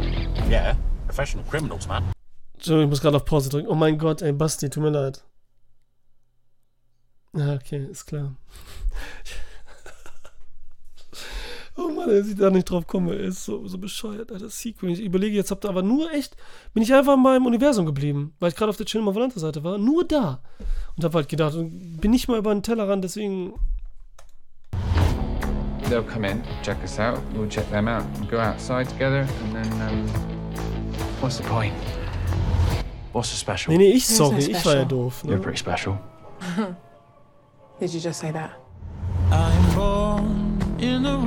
Yeah, 0.49 0.75
professional 1.05 1.45
criminals, 1.45 1.87
man. 1.87 2.03
Entschuldigung, 2.55 2.83
ich 2.83 2.89
muss 2.89 3.01
gerade 3.01 3.15
auf 3.15 3.23
Pause 3.23 3.49
drücken. 3.49 3.69
Oh 3.69 3.75
mein 3.75 3.97
Gott, 3.97 4.21
ey, 4.21 4.33
Basti, 4.33 4.69
tut 4.69 4.83
mir 4.83 4.89
leid. 4.89 5.23
Ja, 7.33 7.53
okay, 7.53 7.87
ist 7.89 8.07
klar. 8.07 8.35
oh 11.77 11.89
Mann, 11.89 12.09
dass 12.09 12.27
ich 12.27 12.35
da 12.35 12.49
nicht 12.49 12.69
drauf 12.69 12.85
komme, 12.85 13.15
er 13.15 13.27
ist 13.27 13.45
so, 13.45 13.65
so 13.67 13.77
bescheuert, 13.77 14.29
Alter. 14.29 14.49
Sequel. 14.49 14.89
Ich 14.89 14.99
überlege, 14.99 15.35
jetzt 15.35 15.51
habt 15.51 15.63
ihr 15.63 15.69
aber 15.69 15.83
nur 15.83 16.11
echt, 16.11 16.35
bin 16.73 16.83
ich 16.83 16.93
einfach 16.93 17.15
mal 17.15 17.37
im 17.37 17.45
Universum 17.45 17.85
geblieben, 17.85 18.33
weil 18.39 18.49
ich 18.49 18.55
gerade 18.57 18.71
auf 18.71 18.77
der 18.77 18.85
Cinema 18.85 19.15
Volante 19.15 19.39
Seite 19.39 19.63
war, 19.63 19.77
nur 19.77 20.05
da. 20.05 20.41
Und 20.97 21.05
hab 21.05 21.15
halt 21.15 21.29
gedacht, 21.29 21.55
bin 21.55 22.11
nicht 22.11 22.27
mal 22.27 22.39
über 22.39 22.53
den 22.53 22.63
Tellerrand, 22.63 23.05
deswegen 23.05 23.53
They'll 25.89 26.03
come 26.03 26.25
in, 26.25 26.43
check 26.63 26.83
us 26.83 26.99
out, 26.99 27.21
we'll 27.33 27.47
check 27.47 27.69
them 27.69 27.87
out, 27.87 28.03
and 28.17 28.29
go 28.29 28.39
outside 28.39 28.89
together, 28.89 29.25
and 29.43 29.55
then, 29.55 29.81
um, 29.81 30.07
what's 31.21 31.37
the 31.37 31.43
point? 31.43 31.73
What's 33.13 33.29
so 33.29 33.35
special? 33.35 33.71
Nee, 33.71 33.77
nee, 33.77 33.93
ich, 33.93 34.05
There's 34.05 34.17
sorry, 34.17 34.31
no 34.31 34.57
ich 34.57 34.65
war 34.65 34.75
ja 34.75 34.83
doof. 34.83 35.23
Ne? 35.23 35.31
You're 35.31 35.41
pretty 35.41 35.57
special. 35.57 35.97
Did 37.79 37.93
you 37.93 37.99
just 38.01 38.19
say 38.19 38.31
that? 38.31 38.51
I'm 39.31 39.75
born 39.75 40.59
in 40.79 41.05
a 41.05 41.17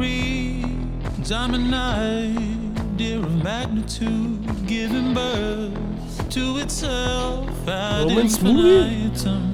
diamond 1.26 1.74
idea 1.74 3.18
of 3.18 3.42
magnitude, 3.42 4.66
giving 4.66 5.14
birth 5.14 6.28
to 6.30 6.58
itself. 6.58 7.48
ad 7.68 8.08
Romance 8.08 8.42
movie? 8.42 9.49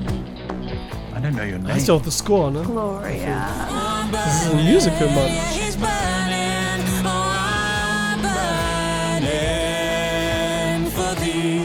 Don't 1.26 1.36
know 1.36 1.44
your 1.44 1.58
name. 1.58 1.74
Heißt 1.74 1.88
ja 1.88 1.94
auch 1.94 2.04
The 2.04 2.10
Score, 2.10 2.50
ne? 2.50 2.62
Gloria. 2.62 4.08
Das 4.12 4.44
ist 4.44 4.52
ein 4.52 4.64
Musical, 4.64 5.08
Mann. 5.08 5.30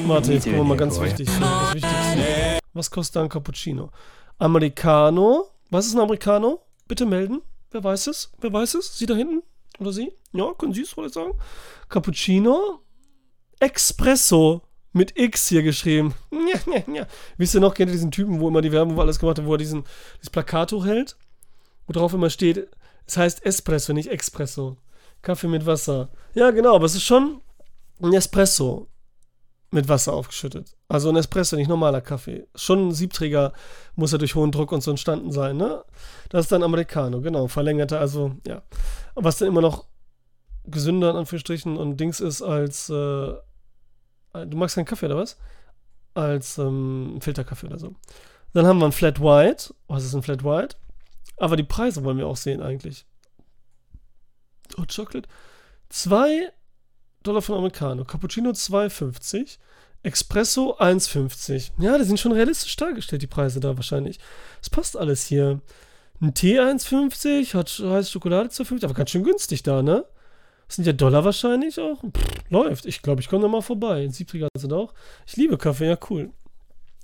Warte, 0.08 0.34
jetzt 0.34 0.44
gucken 0.44 0.60
wir 0.60 0.64
mal 0.66 0.78
ganz 0.78 1.00
wichtig. 1.00 1.30
Das 1.40 1.74
Wichtigste. 1.74 2.60
Was 2.74 2.92
kostet 2.92 3.22
ein 3.22 3.30
Cappuccino? 3.30 3.92
Americano. 4.40 5.46
Was 5.70 5.86
ist 5.86 5.94
ein 5.94 6.02
Americano? 6.02 6.60
Bitte 6.88 7.06
melden. 7.06 7.42
Wer 7.72 7.84
weiß 7.84 8.08
es? 8.08 8.32
Wer 8.40 8.52
weiß 8.52 8.76
es? 8.76 8.98
Sie 8.98 9.06
da 9.06 9.14
hinten? 9.14 9.42
Oder 9.80 9.94
Sie? 9.94 10.12
Ja, 10.34 10.54
können 10.58 10.74
Sie 10.74 10.82
es 10.82 10.92
vielleicht 10.92 11.14
sagen? 11.14 11.32
Cappuccino. 11.88 12.82
Espresso. 13.60 14.62
Mit 14.94 15.18
X 15.18 15.48
hier 15.48 15.64
geschrieben. 15.64 16.14
Ja, 16.32 16.60
ja, 16.74 16.94
ja. 16.94 17.08
Wisst 17.38 17.56
ihr 17.56 17.62
noch, 17.62 17.74
kennt 17.74 17.90
ihr 17.90 17.94
diesen 17.94 18.12
Typen, 18.12 18.42
wo 18.42 18.50
immer 18.50 18.62
die 18.62 18.74
Werbung 18.74 18.98
wo 18.98 19.02
alles 19.02 19.20
gemacht 19.20 19.40
hat, 19.40 19.46
wo 19.46 19.54
er 19.54 19.58
diesen, 19.58 19.86
dieses 20.18 20.30
Plakat 20.30 20.74
hochhält? 20.74 21.16
Wo 21.88 21.94
drauf 21.94 22.14
immer 22.14 22.30
steht, 22.30 22.68
es 23.08 23.16
heißt 23.18 23.46
Espresso, 23.46 23.94
nicht 23.94 24.12
Espresso. 24.12 24.78
Kaffee 25.22 25.48
mit 25.48 25.66
Wasser. 25.66 26.10
Ja, 26.34 26.52
genau, 26.52 26.76
aber 26.76 26.86
es 26.86 26.96
ist 26.96 27.04
schon 27.04 27.42
ein 28.02 28.14
Espresso 28.14 28.88
mit 29.72 29.88
Wasser 29.88 30.14
aufgeschüttet. 30.14 30.76
Also 30.90 31.10
ein 31.10 31.16
Espresso, 31.16 31.56
nicht 31.56 31.70
normaler 31.70 32.02
Kaffee. 32.02 32.48
Schon 32.56 32.90
ein 32.90 32.92
Siebträger 32.92 33.54
muss 33.96 34.12
ja 34.12 34.18
durch 34.18 34.36
hohen 34.36 34.52
Druck 34.52 34.72
und 34.72 34.82
so 34.82 34.92
entstanden 34.92 35.32
sein, 35.32 35.58
ne? 35.58 35.84
Das 36.30 36.46
ist 36.46 36.52
dann 36.52 36.64
Americano, 36.64 37.22
genau. 37.22 37.48
Verlängerte, 37.48 37.98
also, 37.98 38.36
ja. 38.46 38.64
Was 39.16 39.38
dann 39.38 39.48
immer 39.48 39.62
noch 39.62 39.86
gesünder, 40.66 41.12
in 41.12 41.18
Anführungsstrichen, 41.18 41.78
und 41.78 41.98
Dings 41.98 42.20
ist 42.20 42.42
als, 42.42 42.90
äh, 42.90 43.34
du 44.34 44.58
magst 44.58 44.76
keinen 44.76 44.86
Kaffee, 44.86 45.06
oder 45.06 45.18
was? 45.18 45.38
Als 46.14 46.58
ähm, 46.58 47.20
Filterkaffee 47.22 47.68
oder 47.68 47.80
so. 47.80 47.96
Dann 48.54 48.66
haben 48.66 48.80
wir 48.80 48.86
ein 48.86 48.92
Flat 48.92 49.22
White. 49.22 49.74
Was 49.88 50.04
ist 50.04 50.14
ein 50.14 50.24
Flat 50.24 50.44
White? 50.44 50.76
Aber 51.38 51.56
die 51.56 51.64
Preise 51.64 52.04
wollen 52.04 52.18
wir 52.18 52.28
auch 52.28 52.38
sehen 52.38 52.62
eigentlich. 52.62 53.06
Hot 54.78 54.94
Chocolate. 54.94 55.28
2 55.90 56.52
Dollar 57.24 57.42
von 57.42 57.58
Americano. 57.58 58.04
Cappuccino 58.04 58.52
2,50. 58.52 59.58
Espresso 60.04 60.78
1,50. 60.80 61.72
Ja, 61.78 61.98
die 61.98 62.04
sind 62.04 62.20
schon 62.20 62.32
realistisch 62.32 62.76
dargestellt, 62.76 63.22
die 63.22 63.28
Preise 63.28 63.60
da 63.60 63.76
wahrscheinlich. 63.76 64.20
Es 64.62 64.70
passt 64.70 64.98
alles 64.98 65.26
hier. 65.26 65.62
Ein 66.20 66.34
Tee 66.34 66.60
1,50, 66.60 67.56
hat 67.56 67.70
heiße 67.70 68.12
Schokolade 68.12 68.50
2,50, 68.50 68.84
aber 68.84 68.94
ganz 68.94 69.10
schön 69.10 69.24
günstig 69.24 69.64
da, 69.64 69.82
ne? 69.82 70.06
Das 70.72 70.78
sind 70.78 70.88
ja 70.88 70.94
Dollar 70.94 71.26
wahrscheinlich 71.26 71.78
auch. 71.82 72.02
Pff, 72.02 72.50
läuft. 72.50 72.86
Ich 72.86 73.02
glaube, 73.02 73.20
ich 73.20 73.28
komme 73.28 73.42
da 73.42 73.50
mal 73.50 73.62
vorbei. 73.62 74.08
Siebträger 74.08 74.48
sind 74.58 74.72
auch. 74.72 74.94
Ich 75.28 75.36
liebe 75.36 75.58
Kaffee, 75.58 75.90
ja, 75.90 75.98
cool. 76.10 76.30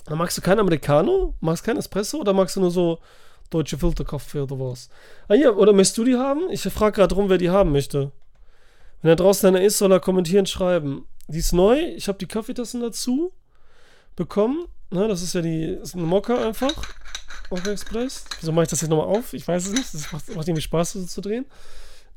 Dann 0.06 0.18
magst 0.18 0.38
du 0.38 0.42
keinen 0.42 0.60
Americano? 0.60 1.34
Magst 1.42 1.66
keinen 1.66 1.76
Espresso? 1.76 2.20
Oder 2.20 2.32
magst 2.32 2.56
du 2.56 2.62
nur 2.62 2.72
so 2.72 3.00
deutsche 3.50 3.78
Filterkaffee 3.78 4.40
oder 4.40 4.58
was? 4.58 4.88
Ah 5.28 5.34
ja, 5.34 5.52
oder 5.52 5.74
möchtest 5.74 5.98
du 5.98 6.06
die 6.06 6.16
haben? 6.16 6.50
Ich 6.50 6.62
frage 6.62 6.96
gerade 6.96 7.14
rum, 7.14 7.28
wer 7.28 7.38
die 7.38 7.50
haben 7.50 7.74
möchte. 7.74 8.14
Wenn 9.02 9.10
er 9.10 9.18
draußen 9.18 9.46
einer 9.50 9.62
ist, 9.62 9.80
soll 9.80 9.92
er 9.92 10.00
kommentieren, 10.00 10.46
schreiben. 10.46 11.06
Die 11.28 11.40
ist 11.40 11.52
neu. 11.52 11.78
Ich 11.78 12.08
habe 12.08 12.20
die 12.20 12.26
Kaffeetassen 12.26 12.80
dazu 12.80 13.34
bekommen. 14.16 14.64
Ne, 14.92 15.10
das 15.10 15.22
ist 15.22 15.34
ja 15.34 15.42
die 15.42 15.66
ist 15.66 15.94
eine 15.94 16.06
Mokka 16.06 16.38
einfach. 16.38 16.72
Mokka 17.50 17.72
Express. 17.72 18.24
Wieso 18.40 18.54
mache 18.54 18.64
ich 18.64 18.70
das 18.70 18.80
jetzt 18.80 18.90
nochmal 18.90 19.14
auf? 19.14 19.34
Ich 19.34 19.46
weiß 19.46 19.66
es 19.66 19.74
nicht. 19.74 19.94
Das 19.94 20.14
macht, 20.14 20.34
macht 20.34 20.48
irgendwie 20.48 20.62
Spaß, 20.62 20.94
das 20.94 21.08
zu 21.08 21.20
drehen. 21.20 21.46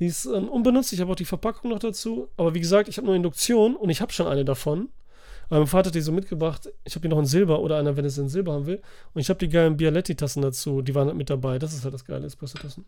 Die 0.00 0.06
ist 0.06 0.24
ähm, 0.24 0.48
unbenutzt, 0.48 0.92
ich 0.92 1.00
habe 1.00 1.12
auch 1.12 1.16
die 1.16 1.26
Verpackung 1.26 1.70
noch 1.70 1.78
dazu. 1.78 2.28
Aber 2.36 2.54
wie 2.54 2.60
gesagt, 2.60 2.88
ich 2.88 2.96
habe 2.96 3.06
nur 3.06 3.14
Induktion 3.14 3.76
und 3.76 3.90
ich 3.90 4.00
habe 4.00 4.12
schon 4.12 4.26
eine 4.26 4.44
davon. 4.44 4.88
Aber 5.50 5.60
mein 5.60 5.66
Vater 5.66 5.88
hat 5.88 5.94
die 5.94 6.00
so 6.00 6.10
mitgebracht. 6.10 6.70
Ich 6.84 6.94
habe 6.94 7.02
die 7.02 7.08
noch 7.08 7.18
in 7.18 7.26
Silber 7.26 7.60
oder 7.60 7.76
einer, 7.76 7.96
wenn 7.96 8.04
es 8.04 8.16
in 8.16 8.28
Silber 8.28 8.54
haben 8.54 8.66
will. 8.66 8.80
Und 9.12 9.20
ich 9.20 9.28
habe 9.28 9.38
die 9.38 9.48
geilen 9.48 9.76
Bialetti-Tassen 9.76 10.40
dazu. 10.42 10.80
Die 10.80 10.94
waren 10.94 11.08
halt 11.08 11.16
mit 11.16 11.28
dabei. 11.28 11.58
Das 11.58 11.74
ist 11.74 11.84
halt 11.84 11.92
das 11.92 12.04
geile 12.04 12.24
Espresso-Tassen. 12.24 12.86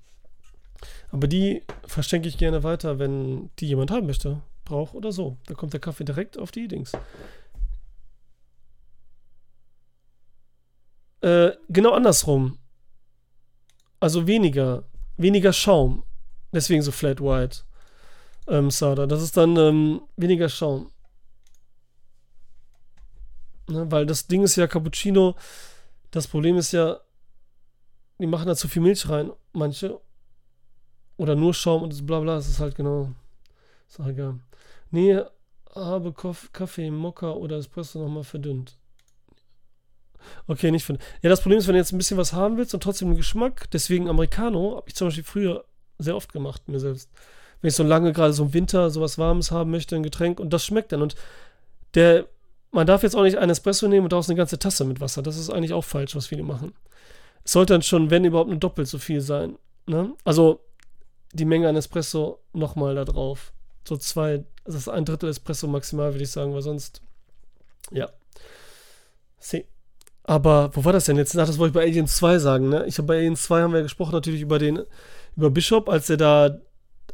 Aber 1.10 1.28
die 1.28 1.62
verschenke 1.86 2.28
ich 2.28 2.38
gerne 2.38 2.62
weiter, 2.62 2.98
wenn 2.98 3.50
die 3.58 3.66
jemand 3.66 3.90
haben 3.90 4.06
möchte. 4.06 4.40
Braucht 4.64 4.94
oder 4.94 5.12
so. 5.12 5.36
Da 5.46 5.54
kommt 5.54 5.74
der 5.74 5.80
Kaffee 5.80 6.04
direkt 6.04 6.38
auf 6.38 6.50
die 6.50 6.66
Dings. 6.66 6.92
Äh, 11.20 11.50
genau 11.68 11.92
andersrum. 11.92 12.58
Also 14.00 14.26
weniger. 14.26 14.84
Weniger 15.18 15.52
Schaum. 15.52 16.04
Deswegen 16.52 16.82
so 16.82 16.92
Flat 16.92 17.20
White. 17.20 17.60
Ähm, 18.48 18.70
Sada. 18.70 19.06
Das 19.06 19.22
ist 19.22 19.36
dann 19.36 19.56
ähm, 19.56 20.02
weniger 20.16 20.48
Schaum. 20.48 20.90
Ne, 23.68 23.90
weil 23.90 24.06
das 24.06 24.26
Ding 24.26 24.42
ist 24.42 24.56
ja 24.56 24.66
Cappuccino. 24.66 25.34
Das 26.10 26.26
Problem 26.26 26.56
ist 26.56 26.72
ja, 26.72 27.00
die 28.18 28.26
machen 28.26 28.46
da 28.46 28.54
zu 28.54 28.68
viel 28.68 28.82
Milch 28.82 29.08
rein, 29.08 29.32
manche. 29.52 30.00
Oder 31.16 31.34
nur 31.34 31.54
Schaum 31.54 31.82
und 31.82 31.92
das 31.92 32.04
Blabla, 32.04 32.36
das 32.36 32.48
ist 32.48 32.60
halt 32.60 32.74
genau. 32.74 33.10
Ist 33.88 34.00
auch 34.00 34.06
egal. 34.06 34.40
Nee, 34.90 35.20
habe 35.74 36.12
Kaffee, 36.52 36.90
Mokka 36.90 37.32
oder 37.32 37.56
Espresso 37.56 37.98
nochmal 37.98 38.24
verdünnt. 38.24 38.76
Okay, 40.46 40.70
nicht 40.70 40.84
verdünnt. 40.84 41.06
Ja, 41.22 41.30
das 41.30 41.40
Problem 41.40 41.58
ist, 41.58 41.66
wenn 41.66 41.74
du 41.74 41.80
jetzt 41.80 41.92
ein 41.92 41.98
bisschen 41.98 42.18
was 42.18 42.32
haben 42.32 42.56
willst 42.56 42.74
und 42.74 42.82
trotzdem 42.82 43.08
den 43.08 43.16
Geschmack, 43.16 43.70
deswegen 43.70 44.08
Americano, 44.08 44.76
habe 44.76 44.88
ich 44.88 44.94
zum 44.94 45.08
Beispiel 45.08 45.24
früher 45.24 45.64
sehr 46.02 46.16
oft 46.16 46.32
gemacht, 46.32 46.68
mir 46.68 46.80
selbst. 46.80 47.10
Wenn 47.60 47.68
ich 47.68 47.74
so 47.74 47.84
lange, 47.84 48.12
gerade 48.12 48.32
so 48.32 48.44
im 48.44 48.54
Winter, 48.54 48.90
sowas 48.90 49.18
Warmes 49.18 49.50
haben 49.50 49.70
möchte, 49.70 49.94
ein 49.94 50.02
Getränk 50.02 50.40
und 50.40 50.52
das 50.52 50.64
schmeckt 50.64 50.92
dann. 50.92 51.02
Und 51.02 51.14
der, 51.94 52.26
man 52.70 52.86
darf 52.86 53.02
jetzt 53.02 53.14
auch 53.14 53.22
nicht 53.22 53.38
einen 53.38 53.50
Espresso 53.50 53.86
nehmen 53.88 54.04
und 54.04 54.12
daraus 54.12 54.28
eine 54.28 54.36
ganze 54.36 54.58
Tasse 54.58 54.84
mit 54.84 55.00
Wasser. 55.00 55.22
Das 55.22 55.36
ist 55.36 55.50
eigentlich 55.50 55.72
auch 55.72 55.84
falsch, 55.84 56.16
was 56.16 56.26
viele 56.26 56.42
machen. 56.42 56.74
Es 57.44 57.52
sollte 57.52 57.74
dann 57.74 57.82
schon, 57.82 58.10
wenn 58.10 58.24
überhaupt, 58.24 58.50
nur 58.50 58.58
doppelt 58.58 58.88
so 58.88 58.98
viel 58.98 59.20
sein. 59.20 59.56
Ne? 59.86 60.12
Also 60.24 60.60
die 61.32 61.44
Menge 61.44 61.68
an 61.68 61.76
Espresso 61.76 62.40
nochmal 62.52 62.94
da 62.94 63.04
drauf. 63.04 63.52
So 63.86 63.96
zwei, 63.96 64.44
das 64.64 64.74
ist 64.74 64.88
ein 64.88 65.04
Drittel 65.04 65.28
Espresso 65.28 65.66
maximal, 65.66 66.12
würde 66.12 66.24
ich 66.24 66.30
sagen, 66.30 66.54
weil 66.54 66.62
sonst, 66.62 67.02
ja. 67.90 68.10
See. 69.38 69.66
Aber 70.24 70.70
wo 70.74 70.84
war 70.84 70.92
das 70.92 71.06
denn 71.06 71.16
jetzt? 71.16 71.36
Ach, 71.36 71.46
das 71.46 71.58
wollte 71.58 71.70
ich 71.70 71.74
bei 71.74 71.82
Aliens 71.82 72.16
2 72.16 72.38
sagen, 72.38 72.68
ne? 72.68 72.86
Ich 72.86 72.98
habe 72.98 73.08
bei 73.08 73.16
Aliens 73.16 73.42
2 73.42 73.62
haben 73.62 73.72
wir 73.72 73.82
gesprochen 73.82 74.12
natürlich 74.12 74.40
über 74.40 74.60
den, 74.60 74.80
über 75.36 75.50
Bishop, 75.50 75.88
als 75.88 76.10
er 76.10 76.16
da 76.16 76.58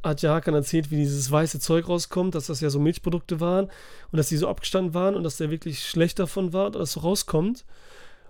hat 0.02 0.22
ja 0.22 0.34
Hakan 0.34 0.54
erzählt, 0.54 0.90
wie 0.90 0.96
dieses 0.96 1.30
weiße 1.30 1.60
Zeug 1.60 1.88
rauskommt, 1.88 2.34
dass 2.34 2.46
das 2.46 2.60
ja 2.60 2.70
so 2.70 2.78
Milchprodukte 2.78 3.40
waren 3.40 3.66
und 4.12 4.16
dass 4.16 4.28
die 4.28 4.36
so 4.36 4.48
abgestanden 4.48 4.94
waren 4.94 5.14
und 5.14 5.24
dass 5.24 5.38
der 5.38 5.50
wirklich 5.50 5.84
schlecht 5.84 6.18
davon 6.18 6.52
war, 6.52 6.70
dass 6.70 6.92
so 6.92 7.00
rauskommt. 7.00 7.64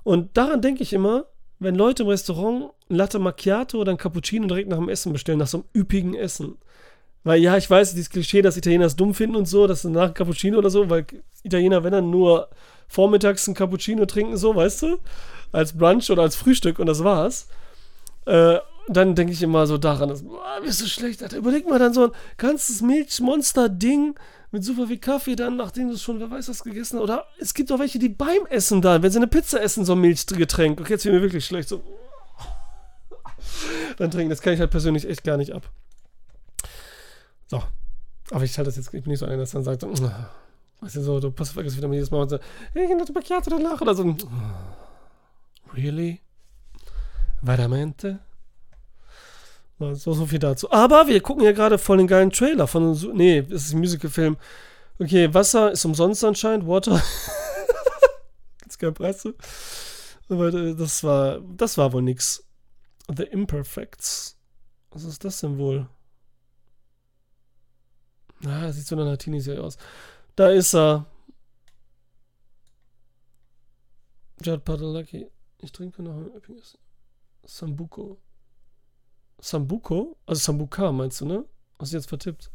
Und 0.02 0.36
daran 0.36 0.62
denke 0.62 0.82
ich 0.82 0.93
immer, 0.93 1.27
wenn 1.59 1.74
Leute 1.74 2.05
im 2.05 2.09
Restaurant 2.09 2.70
ein 2.89 2.97
Latte 2.97 3.19
Macchiato 3.19 3.78
oder 3.78 3.93
ein 3.93 3.98
Cappuccino 3.98 4.47
direkt 4.47 4.69
nach 4.69 4.78
dem 4.78 4.89
Essen 4.89 5.12
bestellen, 5.12 5.39
nach 5.39 5.47
so 5.47 5.59
einem 5.59 5.66
üppigen 5.74 6.15
Essen. 6.15 6.56
Weil 7.24 7.43
ja, 7.43 7.56
ich 7.56 7.69
weiß, 7.69 7.90
dieses 7.90 8.10
Klischee, 8.10 8.43
dass 8.43 8.56
Italiener 8.56 8.86
es 8.86 8.97
dumm 8.97 9.12
finden 9.12 9.36
und 9.36 9.47
so, 9.47 9.66
dass 9.66 9.85
nach 9.85 10.05
einem 10.05 10.15
Cappuccino 10.15 10.59
oder 10.59 10.70
so, 10.70 10.89
weil 10.89 11.05
Italiener, 11.43 11.85
wenn 11.85 11.93
dann 11.93 12.10
nur 12.10 12.48
vormittags 12.86 13.47
ein 13.48 13.55
Cappuccino 13.55 14.06
trinken, 14.06 14.36
so, 14.36 14.55
weißt 14.55 14.82
du, 14.82 14.98
als 15.52 15.77
Brunch 15.77 16.10
oder 16.10 16.23
als 16.23 16.36
Frühstück 16.36 16.78
und 16.78 16.86
das 16.86 17.05
war's. 17.05 17.48
Äh, 18.24 18.59
dann 18.89 19.15
denke 19.15 19.32
ich 19.32 19.43
immer 19.43 19.66
so 19.66 19.78
daran, 19.78 20.09
dass, 20.09 20.23
boah, 20.23 20.60
bist 20.62 20.81
du 20.81 20.86
schlecht, 20.86 21.23
Alter. 21.23 21.36
Überleg 21.36 21.69
mal 21.69 21.78
dann 21.78 21.93
so 21.93 22.05
ein 22.06 22.12
ganzes 22.36 22.81
Milchmonster-Ding 22.81 24.19
mit 24.51 24.65
super 24.65 24.86
viel 24.86 24.98
Kaffee 24.98 25.36
dann, 25.36 25.56
nachdem 25.56 25.90
du 25.90 25.98
schon, 25.98 26.20
wer 26.20 26.31
weiß 26.31 26.48
was 26.48 26.65
gegessen 26.65 26.97
hast. 26.97 27.02
Oder 27.02 27.27
es 27.39 27.52
gibt 27.55 27.70
auch 27.70 27.78
welche, 27.78 27.98
die 27.98 28.09
beim 28.09 28.47
Essen 28.48 28.81
dann, 28.81 29.02
wenn 29.02 29.10
sie 29.10 29.19
eine 29.19 29.27
Pizza 29.27 29.60
essen, 29.60 29.85
so 29.85 29.93
ein 29.93 30.01
Milchgetränk. 30.01 30.81
Okay, 30.81 30.94
jetzt 30.94 31.05
wird 31.05 31.15
mir 31.15 31.23
wirklich 31.23 31.44
schlecht. 31.44 31.69
So. 31.69 31.82
Dann 33.98 34.10
trinken, 34.10 34.31
das 34.31 34.40
kann 34.40 34.55
ich 34.55 34.60
halt 34.60 34.70
persönlich 34.70 35.09
echt 35.09 35.24
gar 35.24 35.36
nicht 35.36 35.52
ab. 35.52 35.70
So. 37.48 37.62
Aber 38.31 38.44
ich 38.44 38.56
halte 38.56 38.69
das 38.69 38.77
jetzt, 38.77 38.93
ich 38.93 39.02
bin 39.02 39.10
nicht 39.10 39.20
so 39.20 39.27
einer, 39.27 39.39
dass 39.39 39.52
dann 39.52 39.65
sagt, 39.65 39.82
so, 39.82 39.89
weißt 40.81 40.97
du, 40.97 41.02
so, 41.02 41.20
du 41.20 41.31
passt 41.31 41.52
vergiss 41.52 41.77
wieder 41.77 41.89
mal 41.89 41.94
jedes 41.94 42.10
Mal 42.10 42.23
und 42.23 42.28
so, 42.28 42.39
hey, 42.73 42.85
ich 42.85 43.01
hatte 43.01 43.12
Macchiato 43.12 43.51
danach 43.51 43.81
oder 43.81 43.94
so. 43.94 44.16
Really? 45.74 46.20
Veramente? 47.44 48.20
So, 49.78 49.94
so 49.94 50.26
viel 50.26 50.40
dazu. 50.40 50.70
Aber 50.72 51.06
wir 51.06 51.20
gucken 51.20 51.44
ja 51.44 51.52
gerade 51.52 51.78
voll 51.78 51.98
den 51.98 52.09
geilen 52.09 52.30
Trailer 52.30 52.66
von. 52.66 52.92
Nee, 53.14 53.38
es 53.38 53.66
ist 53.66 53.72
ein 53.74 53.78
Musicalfilm. 53.78 54.36
Okay, 54.98 55.32
Wasser 55.32 55.70
ist 55.70 55.84
umsonst 55.84 56.24
anscheinend. 56.24 56.66
Water. 56.66 57.00
Gibt's 58.60 58.78
keinen 58.78 58.94
Preis 58.94 59.20
zu. 59.20 59.34
Aber 60.28 60.50
das 60.50 61.05
war. 61.05 61.40
Das 61.56 61.78
war 61.78 61.92
wohl 61.92 62.02
nix. 62.02 62.44
The 63.14 63.22
Imperfects. 63.22 64.36
Was 64.90 65.05
ist 65.05 65.24
das 65.24 65.40
denn 65.40 65.59
wohl? 65.59 65.88
Na, 68.40 68.66
ah, 68.66 68.72
sieht 68.72 68.86
so 68.86 68.96
nach 68.96 69.05
einer 69.05 69.18
Teenie-Serie 69.18 69.62
aus. 69.62 69.76
Da 70.34 70.48
ist 70.48 70.74
er. 70.74 71.06
Judd 74.42 74.64
Padalecki. 74.64 75.28
Ich 75.60 75.72
trinke 75.72 76.02
noch 76.02 76.16
ein 76.16 76.30
Sambuco. 77.44 78.18
Sambuco? 79.40 80.16
Also 80.27 80.40
Sambuka 80.40 80.93
meinst 80.93 81.20
du, 81.20 81.27
ne? 81.27 81.44
Hast 81.78 81.93
du 81.93 81.97
jetzt 81.97 82.09
vertippt? 82.09 82.51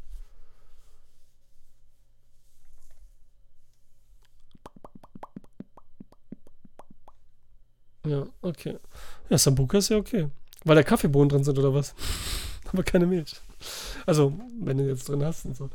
Ja, 8.06 8.26
okay. 8.42 8.78
Ja, 9.30 9.38
Sambuka 9.38 9.78
ist 9.78 9.90
ja 9.90 9.98
okay. 9.98 10.30
Weil 10.66 10.76
da 10.76 10.84
Kaffeebohnen 10.84 11.30
drin 11.30 11.44
sind 11.44 11.58
oder 11.58 11.74
was? 11.74 11.96
Aber 12.72 12.84
keine 12.84 13.06
Milch. 13.06 13.36
Also, 14.06 14.34
wenn 14.60 14.78
du 14.78 14.88
jetzt 14.88 15.08
drin 15.08 15.24
hast 15.24 15.46
und 15.46 15.56
so. 15.56 15.70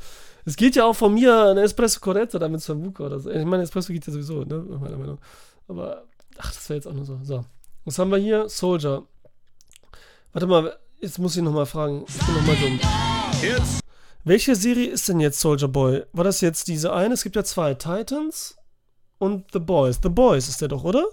Es 0.45 0.57
geht 0.57 0.77
ja 0.77 0.85
auch 0.85 0.95
von 0.95 1.15
mir 1.15 1.51
eine 1.51 1.63
Espresso 1.63 2.01
Corretto 2.01 2.39
da 2.39 2.49
mit 2.49 2.61
Sambuca 2.61 3.05
oder 3.07 3.19
so. 3.19 3.31
Ich 3.31 3.45
meine, 3.45 3.63
Espresso 3.63 3.93
geht 3.93 4.07
ja 4.07 4.13
sowieso, 4.13 4.45
ne? 4.45 4.57
Meiner 4.59 4.99
Meinung. 4.99 5.19
Aber, 5.69 6.05
ach, 6.37 6.53
das 6.53 6.69
wäre 6.69 6.79
jetzt 6.79 6.87
auch 6.87 6.93
nur 6.93 7.05
so. 7.05 7.19
So. 7.23 7.45
Was 7.85 7.99
haben 7.99 8.11
wir 8.11 8.19
hier? 8.19 8.49
Soldier. 8.49 9.05
Warte 10.33 10.47
mal, 10.47 10.79
Jetzt 11.01 11.19
muss 11.19 11.37
ich 11.37 11.43
nochmal 11.43 11.67
fragen. 11.67 12.05
Ich 12.09 12.27
bin 12.27 12.35
nochmal 12.35 12.57
dumm. 12.57 12.81
Jetzt. 13.41 13.81
Welche 14.25 14.57
Serie 14.57 14.89
ist 14.89 15.09
denn 15.09 15.21
jetzt 15.21 15.39
Soldier 15.39 15.69
Boy? 15.69 16.05
War 16.13 16.25
das 16.25 16.41
jetzt 16.41 16.67
diese 16.67 16.93
eine? 16.93 17.15
Es 17.15 17.23
gibt 17.23 17.37
ja 17.37 17.45
zwei. 17.45 17.75
Titans 17.75 18.59
und 19.19 19.53
The 19.53 19.61
Boys. 19.61 20.01
The 20.03 20.09
Boys 20.09 20.49
ist 20.49 20.61
der 20.61 20.69
doch, 20.69 20.83
oder? 20.83 21.07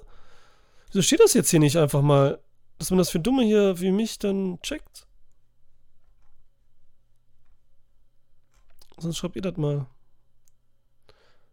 Wieso 0.88 1.04
steht 1.04 1.20
das 1.20 1.36
jetzt 1.36 1.52
hier 1.52 1.60
nicht 1.60 1.78
einfach 1.78 2.02
mal? 2.02 2.40
Dass 2.80 2.90
man 2.90 2.98
das 2.98 3.12
für 3.12 3.20
Dumme 3.20 3.44
hier 3.44 3.80
wie 3.80 3.92
mich 3.92 4.18
dann 4.18 4.60
checkt? 4.62 5.06
Sonst 8.98 9.18
schreibt 9.18 9.36
ihr 9.36 9.44
das 9.44 9.56
mal. 9.56 9.86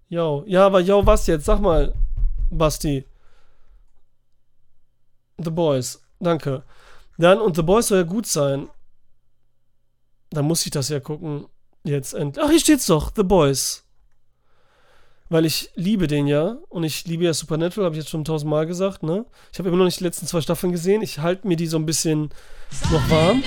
Yo. 0.08 0.42
Ja, 0.46 0.66
aber 0.66 0.80
yo, 0.80 1.04
was 1.04 1.26
jetzt? 1.26 1.44
Sag 1.44 1.60
mal, 1.60 1.94
Basti. 2.50 3.06
The 5.36 5.50
Boys. 5.50 6.02
Danke. 6.18 6.64
Dann, 7.22 7.40
und 7.40 7.54
The 7.54 7.62
Boys 7.62 7.86
soll 7.86 7.98
ja 7.98 8.04
gut 8.04 8.26
sein. 8.26 8.68
Dann 10.30 10.44
muss 10.44 10.64
ich 10.64 10.72
das 10.72 10.88
ja 10.88 10.98
gucken. 10.98 11.46
Jetzt 11.84 12.14
endlich. 12.14 12.44
Ach, 12.44 12.50
hier 12.50 12.58
steht's 12.58 12.86
doch. 12.86 13.12
The 13.14 13.22
Boys. 13.22 13.84
Weil 15.28 15.46
ich 15.46 15.70
liebe 15.76 16.08
den 16.08 16.26
ja. 16.26 16.56
Und 16.68 16.82
ich 16.82 17.06
liebe 17.06 17.22
ja 17.22 17.32
Supernatural, 17.32 17.86
habe 17.86 17.94
ich 17.94 18.02
jetzt 18.02 18.10
schon 18.10 18.24
tausendmal 18.24 18.66
gesagt, 18.66 19.04
ne? 19.04 19.24
Ich 19.52 19.60
habe 19.60 19.68
immer 19.68 19.78
noch 19.78 19.84
nicht 19.84 20.00
die 20.00 20.04
letzten 20.04 20.26
zwei 20.26 20.40
Staffeln 20.40 20.72
gesehen. 20.72 21.00
Ich 21.00 21.20
halte 21.20 21.46
mir 21.46 21.56
die 21.56 21.68
so 21.68 21.76
ein 21.76 21.86
bisschen 21.86 22.30
noch 22.90 23.08
warm. 23.08 23.44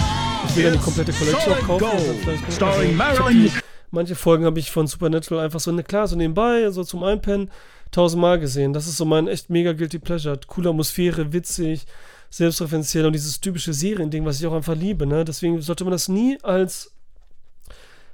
Ich 0.48 0.56
will 0.56 0.64
dann 0.64 0.74
die 0.74 0.80
komplette 0.80 1.12
Collection 1.12 1.54
auch 1.54 1.68
kaufen. 1.68 2.42
Starring 2.52 2.96
Marilyn. 2.96 3.52
Manche 3.92 4.16
Folgen 4.16 4.46
habe 4.46 4.60
ich 4.60 4.72
von 4.72 4.88
Supernatural 4.88 5.44
einfach 5.44 5.60
so, 5.60 5.74
ne, 5.74 5.84
klar, 5.84 6.08
so 6.08 6.16
nebenbei, 6.16 6.72
so 6.72 6.86
zum 6.86 7.04
Einpennen, 7.04 7.52
tausendmal 7.92 8.40
gesehen. 8.40 8.72
Das 8.72 8.88
ist 8.88 8.96
so 8.96 9.04
mein 9.04 9.28
echt 9.28 9.50
mega 9.50 9.74
guilty 9.74 10.00
pleasure. 10.00 10.40
Coole 10.48 10.70
Atmosphäre, 10.70 11.34
witzig 11.34 11.86
selbstreferenziell 12.36 13.06
und 13.06 13.14
dieses 13.14 13.40
typische 13.40 13.74
Seriending, 13.74 14.26
was 14.26 14.42
ich 14.42 14.46
auch 14.46 14.54
einfach 14.54 14.76
liebe. 14.76 15.06
Ne? 15.06 15.24
Deswegen 15.24 15.62
sollte 15.62 15.86
man 15.86 15.92
das 15.92 16.10
nie 16.10 16.38
als, 16.44 16.92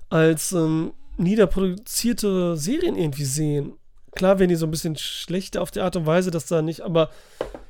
als 0.09 0.51
ähm, 0.51 0.93
niederproduzierte 1.17 2.55
Serien 2.55 2.97
irgendwie 2.97 3.25
sehen. 3.25 3.73
Klar 4.11 4.37
werden 4.37 4.49
die 4.49 4.55
so 4.55 4.67
ein 4.67 4.71
bisschen 4.71 4.95
schlechter 4.95 5.61
auf 5.61 5.71
die 5.71 5.79
Art 5.79 5.95
und 5.95 6.05
Weise, 6.05 6.29
dass 6.29 6.45
da 6.45 6.61
nicht, 6.61 6.81
aber 6.81 7.09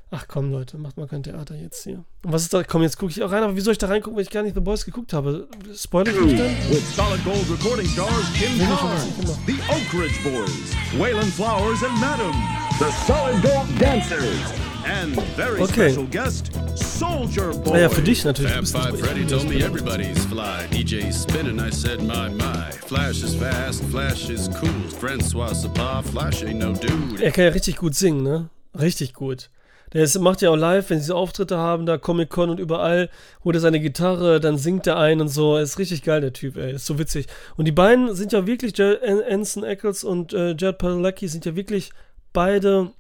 ach 0.10 0.26
komm 0.28 0.52
Leute, 0.52 0.78
macht 0.78 0.98
mal 0.98 1.08
kein 1.08 1.24
Theater 1.24 1.56
jetzt 1.56 1.84
hier. 1.84 2.04
Und 2.26 2.34
was 2.34 2.42
ist 2.42 2.54
da? 2.54 2.64
Komm, 2.64 2.82
jetzt 2.82 2.98
gucke 2.98 3.12
ich 3.12 3.24
auch 3.24 3.32
rein, 3.32 3.44
aber 3.44 3.56
wie 3.56 3.62
soll 3.62 3.72
ich 3.72 3.78
da 3.78 3.88
reingucken, 3.88 4.18
wenn 4.18 4.24
ich 4.24 4.30
gar 4.30 4.44
nicht 4.44 4.56
The 4.56 4.60
Boys 4.60 4.84
geguckt 4.84 5.14
habe? 5.14 5.48
Spoiler 5.74 6.12
ich 6.12 6.20
mich 6.20 6.38
dann? 6.38 6.50
With 6.70 6.96
Solid 6.96 7.24
Gold 7.24 7.50
Recording 7.50 7.88
Stars 7.88 8.34
Kim 8.34 8.60
Carnes, 8.60 9.06
The 9.48 9.56
Oak 9.70 9.94
Ridge 9.94 10.20
Boys, 10.24 11.00
Waylon 11.00 11.32
Flowers 11.32 11.82
and 11.82 11.98
Madam, 12.02 12.34
The 12.80 12.92
Solid 13.08 13.42
Gold 13.42 13.70
Dancers, 13.80 14.71
okay. 14.86 15.92
special 15.92 16.08
guest, 16.08 16.52
Soldier 16.76 17.52
Boy. 17.54 17.74
Naja, 17.74 17.90
für 17.90 18.02
dich 18.02 18.24
natürlich. 18.26 18.52
Fab 18.52 18.68
Five 18.68 19.00
Freddy 19.00 19.26
told 19.26 19.48
me 19.50 19.64
everybody's 19.64 20.26
fly. 20.26 20.68
DJ's 20.72 21.22
spinning, 21.24 21.60
I 21.60 21.72
said, 21.72 22.02
my, 22.02 22.30
my. 22.30 22.72
Flash 22.88 23.24
is 23.24 23.36
fast, 23.36 23.84
Flash 23.86 24.30
is 24.30 24.50
cool. 24.62 24.70
Francois 25.00 25.54
Sapar, 25.54 26.04
Flash 26.04 26.44
ain't 26.44 26.60
no 26.60 26.74
dude. 26.74 27.22
Er 27.22 27.32
kann 27.32 27.46
ja 27.46 27.52
richtig 27.52 27.78
gut 27.78 27.96
singen, 27.96 28.24
ne? 28.24 28.50
Richtig 28.80 29.14
gut. 29.14 29.50
Der 29.94 30.04
ist, 30.04 30.18
macht 30.20 30.42
ja 30.42 30.50
auch 30.50 30.56
live, 30.56 30.90
wenn 30.90 31.00
sie 31.00 31.08
so 31.08 31.16
Auftritte 31.16 31.58
haben, 31.58 31.86
da 31.86 31.98
Comic-Con 31.98 32.50
und 32.50 32.62
überall, 32.62 33.10
holt 33.44 33.58
er 33.58 33.60
seine 33.60 33.82
Gitarre, 33.82 34.40
dann 34.40 34.58
singt 34.58 34.88
er 34.88 34.98
ein 34.98 35.20
und 35.20 35.28
so. 35.28 35.58
Er 35.58 35.64
ist 35.64 35.80
richtig 35.80 36.04
geil, 36.04 36.22
der 36.22 36.32
Typ, 36.32 36.56
ey. 36.56 36.74
Ist 36.74 36.86
so 36.86 36.98
witzig. 36.98 37.28
Und 37.58 37.66
die 37.66 37.74
beiden 37.74 38.16
sind 38.16 38.32
ja 38.32 38.48
wirklich, 38.48 38.74
Jer- 38.78 39.00
An- 39.06 39.22
Anson 39.30 39.66
Eccles 39.66 40.06
und 40.06 40.34
äh, 40.34 40.56
Jared 40.58 40.78
Padalecki 40.78 41.28
sind 41.28 41.46
ja 41.46 41.58
wirklich 41.58 41.92
beide 42.32 42.92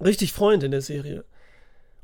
richtig 0.00 0.32
Freunde 0.32 0.66
in 0.66 0.72
der 0.72 0.82
Serie. 0.82 1.24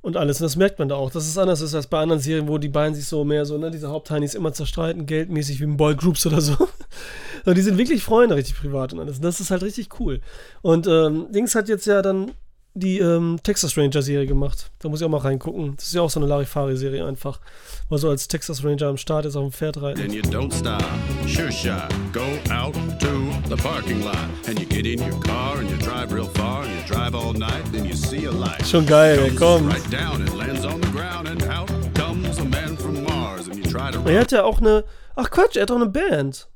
Und 0.02 0.16
alles. 0.16 0.40
Und 0.40 0.44
das 0.44 0.56
merkt 0.56 0.78
man 0.78 0.88
da 0.88 0.94
auch, 0.94 1.10
dass 1.10 1.26
es 1.26 1.36
anders 1.36 1.60
ist 1.60 1.74
als 1.74 1.88
bei 1.88 1.98
anderen 1.98 2.20
Serien, 2.20 2.46
wo 2.46 2.58
die 2.58 2.68
beiden 2.68 2.94
sich 2.94 3.06
so 3.06 3.24
mehr 3.24 3.44
so, 3.44 3.58
ne, 3.58 3.72
diese 3.72 3.88
Hauptheinis 3.88 4.34
immer 4.34 4.52
zerstreiten, 4.52 5.06
geldmäßig 5.06 5.58
wie 5.60 5.64
in 5.64 5.76
Boygroups 5.76 6.26
oder 6.26 6.40
so. 6.40 6.56
Die 7.46 7.60
sind 7.60 7.78
wirklich 7.78 8.02
Freunde, 8.02 8.34
richtig 8.34 8.56
privat 8.56 8.92
und 8.92 9.00
alles. 9.00 9.16
Und 9.16 9.24
das 9.24 9.40
ist 9.40 9.52
halt 9.52 9.62
richtig 9.62 10.00
cool. 10.00 10.20
Und 10.62 10.86
ähm, 10.88 11.26
Dings 11.30 11.54
hat 11.54 11.68
jetzt 11.68 11.86
ja 11.86 12.02
dann 12.02 12.32
die 12.76 12.98
ähm, 12.98 13.38
Texas 13.42 13.76
Ranger 13.76 14.02
Serie 14.02 14.26
gemacht. 14.26 14.70
Da 14.80 14.88
muss 14.88 15.00
ich 15.00 15.06
auch 15.06 15.10
mal 15.10 15.18
reingucken. 15.18 15.76
Das 15.76 15.86
ist 15.86 15.94
ja 15.94 16.02
auch 16.02 16.10
so 16.10 16.20
eine 16.20 16.28
Larifari-Serie 16.28 17.04
einfach. 17.06 17.40
Er 17.90 17.98
so 17.98 18.10
als 18.10 18.28
Texas 18.28 18.62
Ranger 18.62 18.88
am 18.88 18.98
Start 18.98 19.24
ist, 19.24 19.34
auf 19.34 19.42
dem 19.42 19.52
Pferd 19.52 19.80
reiten. 19.80 20.00
Then 20.00 20.12
you 20.12 20.22
don't 20.22 20.52
stop. 20.52 20.84
Sure 21.26 21.50
shot. 21.50 21.88
Go 22.12 22.20
out 22.52 22.74
to 23.00 23.32
the 23.48 23.56
parking 23.56 24.04
lot. 24.04 24.28
And 24.46 24.60
you 24.60 24.66
get 24.66 24.86
in 24.86 25.00
your 25.00 25.18
car 25.20 25.58
and 25.58 25.70
you 25.70 25.76
drive 25.78 26.12
real 26.12 26.28
far 26.34 26.64
and 26.64 26.70
you 26.70 26.86
drive 26.86 27.14
all 27.14 27.32
night. 27.32 27.64
Then 27.72 27.86
you 27.86 27.94
see 27.94 28.26
a 28.26 28.30
light. 28.30 28.66
Schon 28.66 28.84
geil, 28.84 29.18
ey, 29.20 29.34
komm. 29.34 29.68
Right 29.68 29.90
down 29.90 30.20
and 30.20 30.36
lands 30.36 30.64
on 30.66 30.80
the 30.82 30.88
ground 30.88 31.28
and 31.28 31.42
out 31.44 31.70
comes 31.94 32.38
a 32.38 32.44
man 32.44 32.76
from 32.76 33.02
Mars. 33.04 33.48
And 33.48 33.56
you 33.56 33.64
try 33.70 33.90
to 33.90 34.06
Er 34.06 34.20
hat 34.20 34.32
ja 34.32 34.44
auch 34.44 34.60
eine. 34.60 34.84
Ach 35.14 35.30
Quatsch, 35.30 35.56
er 35.56 35.62
hat 35.62 35.70
auch 35.70 35.76
eine 35.76 35.86
Band. 35.86 36.48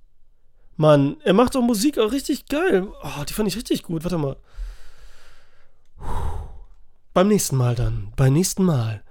Mann, 0.77 1.17
er 1.25 1.33
macht 1.33 1.57
auch 1.57 1.63
Musik 1.63 1.99
auch 1.99 2.13
richtig 2.13 2.47
geil. 2.47 2.89
Oh, 3.03 3.25
die 3.27 3.33
fand 3.33 3.49
ich 3.49 3.57
richtig 3.57 3.85
gut. 3.85 4.05
Warte 4.05 4.19
mal. 4.19 4.37
Beim 7.13 7.29
nächsten 7.29 7.57
Mal 7.57 7.75
dann. 7.75 8.13
Beim 8.17 8.33
nächsten 8.33 8.65
Mal. 8.65 9.03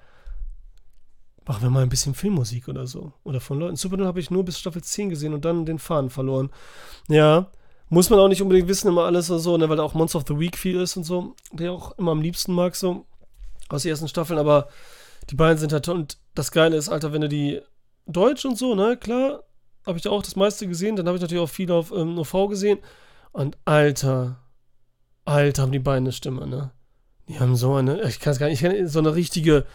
Machen 1.45 1.63
wir 1.63 1.69
mal 1.69 1.84
ein 1.84 1.89
bisschen 1.89 2.13
Filmmusik 2.13 2.67
oder 2.67 2.88
so. 2.88 3.13
Oder 3.23 3.41
von 3.41 3.59
Leuten. 3.59 3.76
Supernatural 3.76 4.09
habe 4.09 4.19
ich 4.19 4.31
nur 4.31 4.45
bis 4.45 4.59
Staffel 4.59 4.84
10 4.84 5.09
gesehen 5.09 5.34
und 5.34 5.45
dann 5.45 5.65
den 5.65 5.80
Faden 5.80 6.09
verloren. 6.09 6.51
Ja. 7.07 7.51
Muss 7.89 8.09
man 8.09 8.19
auch 8.19 8.27
nicht 8.27 8.41
unbedingt 8.41 8.67
wissen, 8.67 8.88
immer 8.88 9.05
alles 9.05 9.31
oder 9.31 9.39
so, 9.39 9.57
ne, 9.57 9.67
weil 9.67 9.77
da 9.77 9.84
auch 9.84 9.95
Monster 9.95 10.19
of 10.19 10.26
the 10.27 10.38
Week 10.39 10.55
viel 10.55 10.80
ist 10.80 10.95
und 10.95 11.05
so. 11.05 11.35
Der 11.51 11.71
auch 11.71 11.97
immer 11.97 12.11
am 12.11 12.21
liebsten 12.21 12.53
mag, 12.53 12.76
so. 12.76 13.05
Aus 13.67 13.81
den 13.81 13.89
ersten 13.89 14.07
Staffeln, 14.07 14.38
aber 14.38 14.67
die 15.30 15.35
beiden 15.35 15.57
sind 15.57 15.73
halt 15.73 15.85
toll. 15.85 15.95
Und 15.95 16.19
das 16.35 16.51
Geile 16.51 16.77
ist, 16.77 16.88
Alter, 16.88 17.13
wenn 17.13 17.21
du 17.21 17.30
die 17.30 17.59
Deutsch 18.05 18.45
und 18.45 18.57
so, 18.57 18.76
ne, 18.76 18.95
klar, 18.95 19.43
habe 19.85 19.97
ich 19.97 20.03
da 20.03 20.11
auch 20.11 20.21
das 20.21 20.35
meiste 20.35 20.67
gesehen. 20.67 20.95
Dann 20.95 21.07
habe 21.07 21.17
ich 21.17 21.21
natürlich 21.21 21.43
auch 21.43 21.49
viel 21.49 21.71
auf 21.71 21.91
ähm, 21.91 22.17
OV 22.17 22.47
gesehen. 22.49 22.80
Und 23.31 23.57
Alter, 23.65 24.38
Alter, 25.26 25.63
haben 25.63 25.71
die 25.71 25.80
beiden 25.80 26.05
eine 26.05 26.11
Stimme, 26.11 26.47
ne? 26.47 26.71
Die 27.30 27.39
haben 27.39 27.56
so 27.56 27.76
eine, 27.76 28.01
ich 28.10 28.19
kann 28.19 28.34
es 28.34 28.39
gar 28.39 28.47
nicht, 28.47 28.61
ich 28.61 28.69
kann, 28.69 28.88
so 28.88 28.99
eine 28.99 29.14
richtige, 29.15 29.65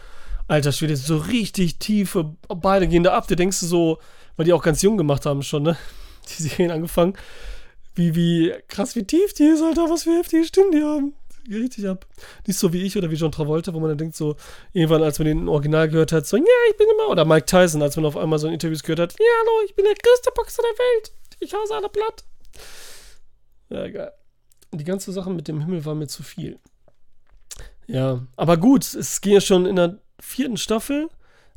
Alter 0.47 0.71
Schwede, 0.71 0.95
so 0.95 1.17
richtig 1.17 1.79
tiefe, 1.79 2.35
beide 2.47 2.87
gehen 2.87 3.03
da 3.03 3.13
ab. 3.13 3.27
Da 3.27 3.35
denkst 3.35 3.61
du 3.61 3.65
so, 3.65 3.99
weil 4.35 4.45
die 4.45 4.53
auch 4.53 4.61
ganz 4.61 4.81
jung 4.81 4.97
gemacht 4.97 5.25
haben 5.25 5.41
schon, 5.41 5.63
ne? 5.63 5.77
Die 6.29 6.43
Serien 6.43 6.71
angefangen. 6.71 7.13
Wie, 7.95 8.13
wie, 8.15 8.53
krass, 8.67 8.95
wie 8.95 9.05
tief 9.05 9.33
die 9.33 9.43
ist, 9.43 9.61
Alter, 9.61 9.89
was 9.89 10.03
für 10.03 10.17
heftige 10.17 10.43
Stimmen 10.43 10.71
die 10.71 10.83
haben. 10.83 11.13
Geht 11.45 11.61
richtig 11.61 11.87
ab. 11.87 12.05
Nicht 12.45 12.59
so 12.59 12.73
wie 12.73 12.81
ich 12.81 12.97
oder 12.97 13.09
wie 13.09 13.15
John 13.15 13.31
Travolta, 13.31 13.73
wo 13.73 13.79
man 13.79 13.89
dann 13.89 13.99
denkt, 13.99 14.15
so, 14.15 14.35
irgendwann, 14.73 15.03
als 15.03 15.19
man 15.19 15.27
den 15.27 15.47
Original 15.47 15.87
gehört 15.87 16.11
hat, 16.11 16.27
so, 16.27 16.35
ja, 16.35 16.43
ich 16.69 16.77
bin 16.77 16.87
immer, 16.93 17.09
oder 17.09 17.23
Mike 17.23 17.45
Tyson, 17.45 17.81
als 17.81 17.95
man 17.95 18.05
auf 18.05 18.17
einmal 18.17 18.39
so 18.39 18.47
in 18.47 18.53
Interviews 18.53 18.83
gehört 18.83 18.99
hat, 18.99 19.13
ja, 19.13 19.25
hallo, 19.41 19.65
ich 19.65 19.75
bin 19.75 19.85
der 19.85 19.93
größte 19.93 20.31
Boxer 20.35 20.63
der 20.63 20.77
Welt. 20.77 21.13
Ich 21.39 21.53
hause 21.53 21.75
alle 21.75 21.89
platt. 21.89 22.25
Ja, 23.69 23.85
egal. 23.85 24.11
Die 24.73 24.83
ganze 24.83 25.11
Sache 25.11 25.29
mit 25.29 25.47
dem 25.47 25.61
Himmel 25.61 25.85
war 25.85 25.95
mir 25.95 26.07
zu 26.07 26.23
viel. 26.23 26.59
Ja, 27.87 28.25
aber 28.35 28.57
gut, 28.57 28.93
es 28.93 29.21
ging 29.21 29.33
ja 29.33 29.41
schon 29.41 29.65
in 29.65 29.75
der 29.75 29.99
vierten 30.19 30.57
Staffel, 30.57 31.09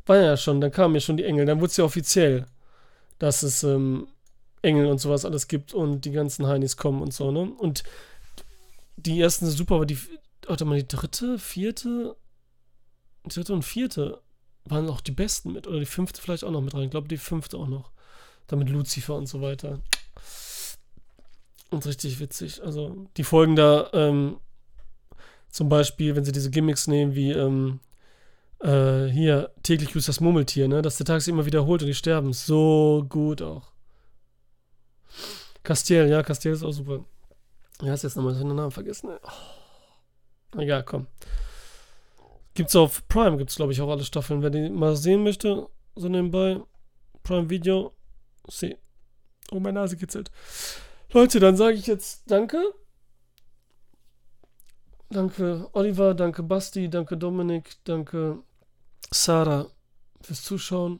war 0.05 0.17
ja 0.17 0.37
schon, 0.37 0.61
dann 0.61 0.71
kamen 0.71 0.95
ja 0.95 1.01
schon 1.01 1.17
die 1.17 1.23
Engel, 1.23 1.45
dann 1.45 1.59
wurde 1.59 1.71
es 1.71 1.77
ja 1.77 1.83
offiziell, 1.83 2.45
dass 3.17 3.43
es 3.43 3.63
ähm, 3.63 4.07
Engel 4.61 4.87
und 4.87 4.99
sowas 4.99 5.25
alles 5.25 5.47
gibt 5.47 5.73
und 5.73 6.01
die 6.01 6.11
ganzen 6.11 6.47
Heinis 6.47 6.77
kommen 6.77 7.01
und 7.01 7.13
so, 7.13 7.31
ne? 7.31 7.41
Und 7.41 7.83
die 8.97 9.19
ersten 9.19 9.45
sind 9.45 9.57
super, 9.57 9.75
aber 9.75 9.85
die, 9.85 9.97
warte 10.45 10.65
mal, 10.65 10.77
die 10.77 10.87
dritte, 10.87 11.39
vierte, 11.39 12.15
dritte 13.27 13.53
und 13.53 13.63
vierte 13.63 14.21
waren 14.65 14.89
auch 14.89 15.01
die 15.01 15.11
besten 15.11 15.53
mit, 15.53 15.67
oder 15.67 15.79
die 15.79 15.85
fünfte 15.85 16.21
vielleicht 16.21 16.43
auch 16.43 16.51
noch 16.51 16.61
mit 16.61 16.73
rein, 16.73 16.83
ich 16.83 16.91
glaube 16.91 17.07
die 17.07 17.17
fünfte 17.17 17.57
auch 17.57 17.67
noch, 17.67 17.91
damit 18.47 18.69
Lucifer 18.69 19.15
und 19.15 19.27
so 19.27 19.41
weiter. 19.41 19.79
Und 21.71 21.85
richtig 21.85 22.19
witzig, 22.19 22.61
also 22.63 23.07
die 23.15 23.23
Folgen 23.23 23.55
da, 23.55 23.89
ähm, 23.93 24.37
zum 25.49 25.69
Beispiel, 25.69 26.15
wenn 26.15 26.25
sie 26.25 26.31
diese 26.31 26.49
Gimmicks 26.49 26.87
nehmen, 26.87 27.15
wie 27.15 27.31
ähm, 27.31 27.79
äh, 28.59 29.05
hier, 29.07 29.51
täglich 29.63 29.91
grüßt 29.91 30.07
das 30.07 30.19
Murmeltier, 30.19 30.67
ne? 30.67 30.81
Dass 30.81 30.97
der 30.97 31.05
Tag 31.05 31.21
sich 31.21 31.33
immer 31.33 31.45
wiederholt 31.45 31.81
und 31.81 31.87
die 31.87 31.93
sterben. 31.93 32.33
So 32.33 33.05
gut 33.07 33.41
auch. 33.41 33.71
Castiel, 35.63 36.07
ja, 36.07 36.23
Castiel 36.23 36.53
ist 36.53 36.63
auch 36.63 36.71
super. 36.71 37.05
Ja, 37.81 37.91
hast 37.91 38.03
jetzt 38.03 38.15
nochmal 38.15 38.35
seinen 38.35 38.55
Namen 38.55 38.71
vergessen. 38.71 39.09
Oh. 39.09 40.59
Egal, 40.59 40.83
komm. 40.83 41.07
Gibt's 42.53 42.75
auf 42.75 43.07
Prime, 43.07 43.37
gibt's 43.37 43.55
glaube 43.55 43.71
ich 43.71 43.81
auch 43.81 43.89
alle 43.89 44.03
Staffeln. 44.03 44.41
Wer 44.41 44.49
die 44.49 44.69
mal 44.69 44.95
sehen 44.95 45.23
möchte, 45.23 45.67
so 45.95 46.09
nebenbei, 46.09 46.59
Prime 47.23 47.49
Video, 47.49 47.93
see. 48.49 48.77
Oh, 49.51 49.59
meine 49.59 49.79
Nase 49.79 49.95
kitzelt. 49.95 50.31
Leute, 51.11 51.39
dann 51.39 51.55
sage 51.55 51.75
ich 51.75 51.87
jetzt 51.87 52.29
Danke. 52.29 52.73
Danke 55.11 55.67
Oliver, 55.73 56.13
danke 56.13 56.43
Basti, 56.43 56.87
danke 56.87 57.17
Dominik, 57.17 57.77
danke 57.83 58.43
Sarah 59.09 59.67
fürs 60.21 60.43
Zuschauen. 60.43 60.99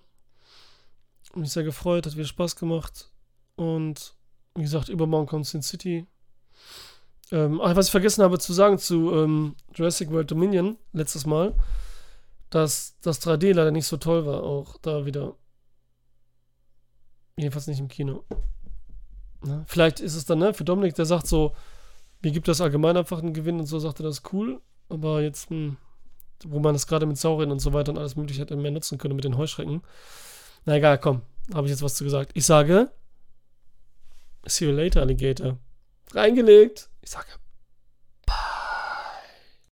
Mich 1.36 1.52
sehr 1.52 1.64
gefreut, 1.64 2.08
hat 2.08 2.16
wieder 2.16 2.26
Spaß 2.26 2.56
gemacht. 2.56 3.12
Und 3.56 4.16
wie 4.56 4.64
gesagt, 4.64 4.90
übermorgen 4.90 5.28
kommt 5.28 5.46
Sin 5.46 5.62
City. 5.62 6.08
Ähm, 7.32 7.62
ach, 7.62 7.76
was 7.76 7.86
ich 7.86 7.92
vergessen 7.92 8.24
habe 8.24 8.40
zu 8.40 8.52
sagen 8.52 8.80
zu 8.80 9.14
ähm, 9.14 9.56
Jurassic 9.76 10.10
World 10.10 10.32
Dominion 10.32 10.78
letztes 10.92 11.28
Mal, 11.28 11.54
dass 12.50 12.98
das 13.02 13.22
3D 13.22 13.54
leider 13.54 13.70
nicht 13.70 13.86
so 13.86 13.98
toll 13.98 14.26
war, 14.26 14.42
auch 14.42 14.78
da 14.82 15.06
wieder. 15.06 15.36
Jedenfalls 17.38 17.68
nicht 17.68 17.80
im 17.80 17.88
Kino. 17.88 18.24
Ne? 19.44 19.64
Vielleicht 19.68 20.00
ist 20.00 20.16
es 20.16 20.26
dann, 20.26 20.40
ne, 20.40 20.54
für 20.56 20.66
Dominik, 20.66 20.96
der 20.96 21.06
sagt 21.06 21.28
so, 21.28 21.56
mir 22.22 22.32
gibt 22.32 22.48
das 22.48 22.62
allgemein 22.62 22.98
einfach 22.98 23.20
einen 23.20 23.34
Gewinn 23.34 23.60
und 23.60 23.66
so, 23.66 23.80
sagt 23.80 24.00
er 24.00 24.04
das 24.04 24.20
ist 24.20 24.34
cool. 24.34 24.62
Aber 24.90 25.22
jetzt, 25.22 25.50
hm, 25.50 25.78
wo 26.46 26.60
man 26.60 26.74
das 26.74 26.88
gerade 26.88 27.06
mit 27.06 27.18
Sauriern 27.18 27.52
und 27.52 27.60
so 27.60 27.74
weiter 27.74 27.92
und 27.92 27.98
alles 27.98 28.16
mögliche 28.16 28.42
hätte 28.42 28.56
mehr 28.56 28.72
nutzen 28.72 28.98
können 28.98 29.16
mit 29.16 29.26
den 29.26 29.38
Heuschrecken. 29.38 29.82
Na 30.66 30.76
egal, 30.76 30.98
komm, 30.98 31.22
habe 31.54 31.68
ich 31.68 31.72
jetzt 31.72 31.82
was 31.82 31.96
zu 31.96 32.04
gesagt. 32.04 32.32
Ich 32.34 32.46
sage, 32.46 32.92
see 34.46 34.66
you 34.66 34.72
later, 34.72 35.02
Alligator. 35.02 35.58
Reingelegt. 36.14 36.90
Ich 37.02 37.12
sage, 37.12 37.28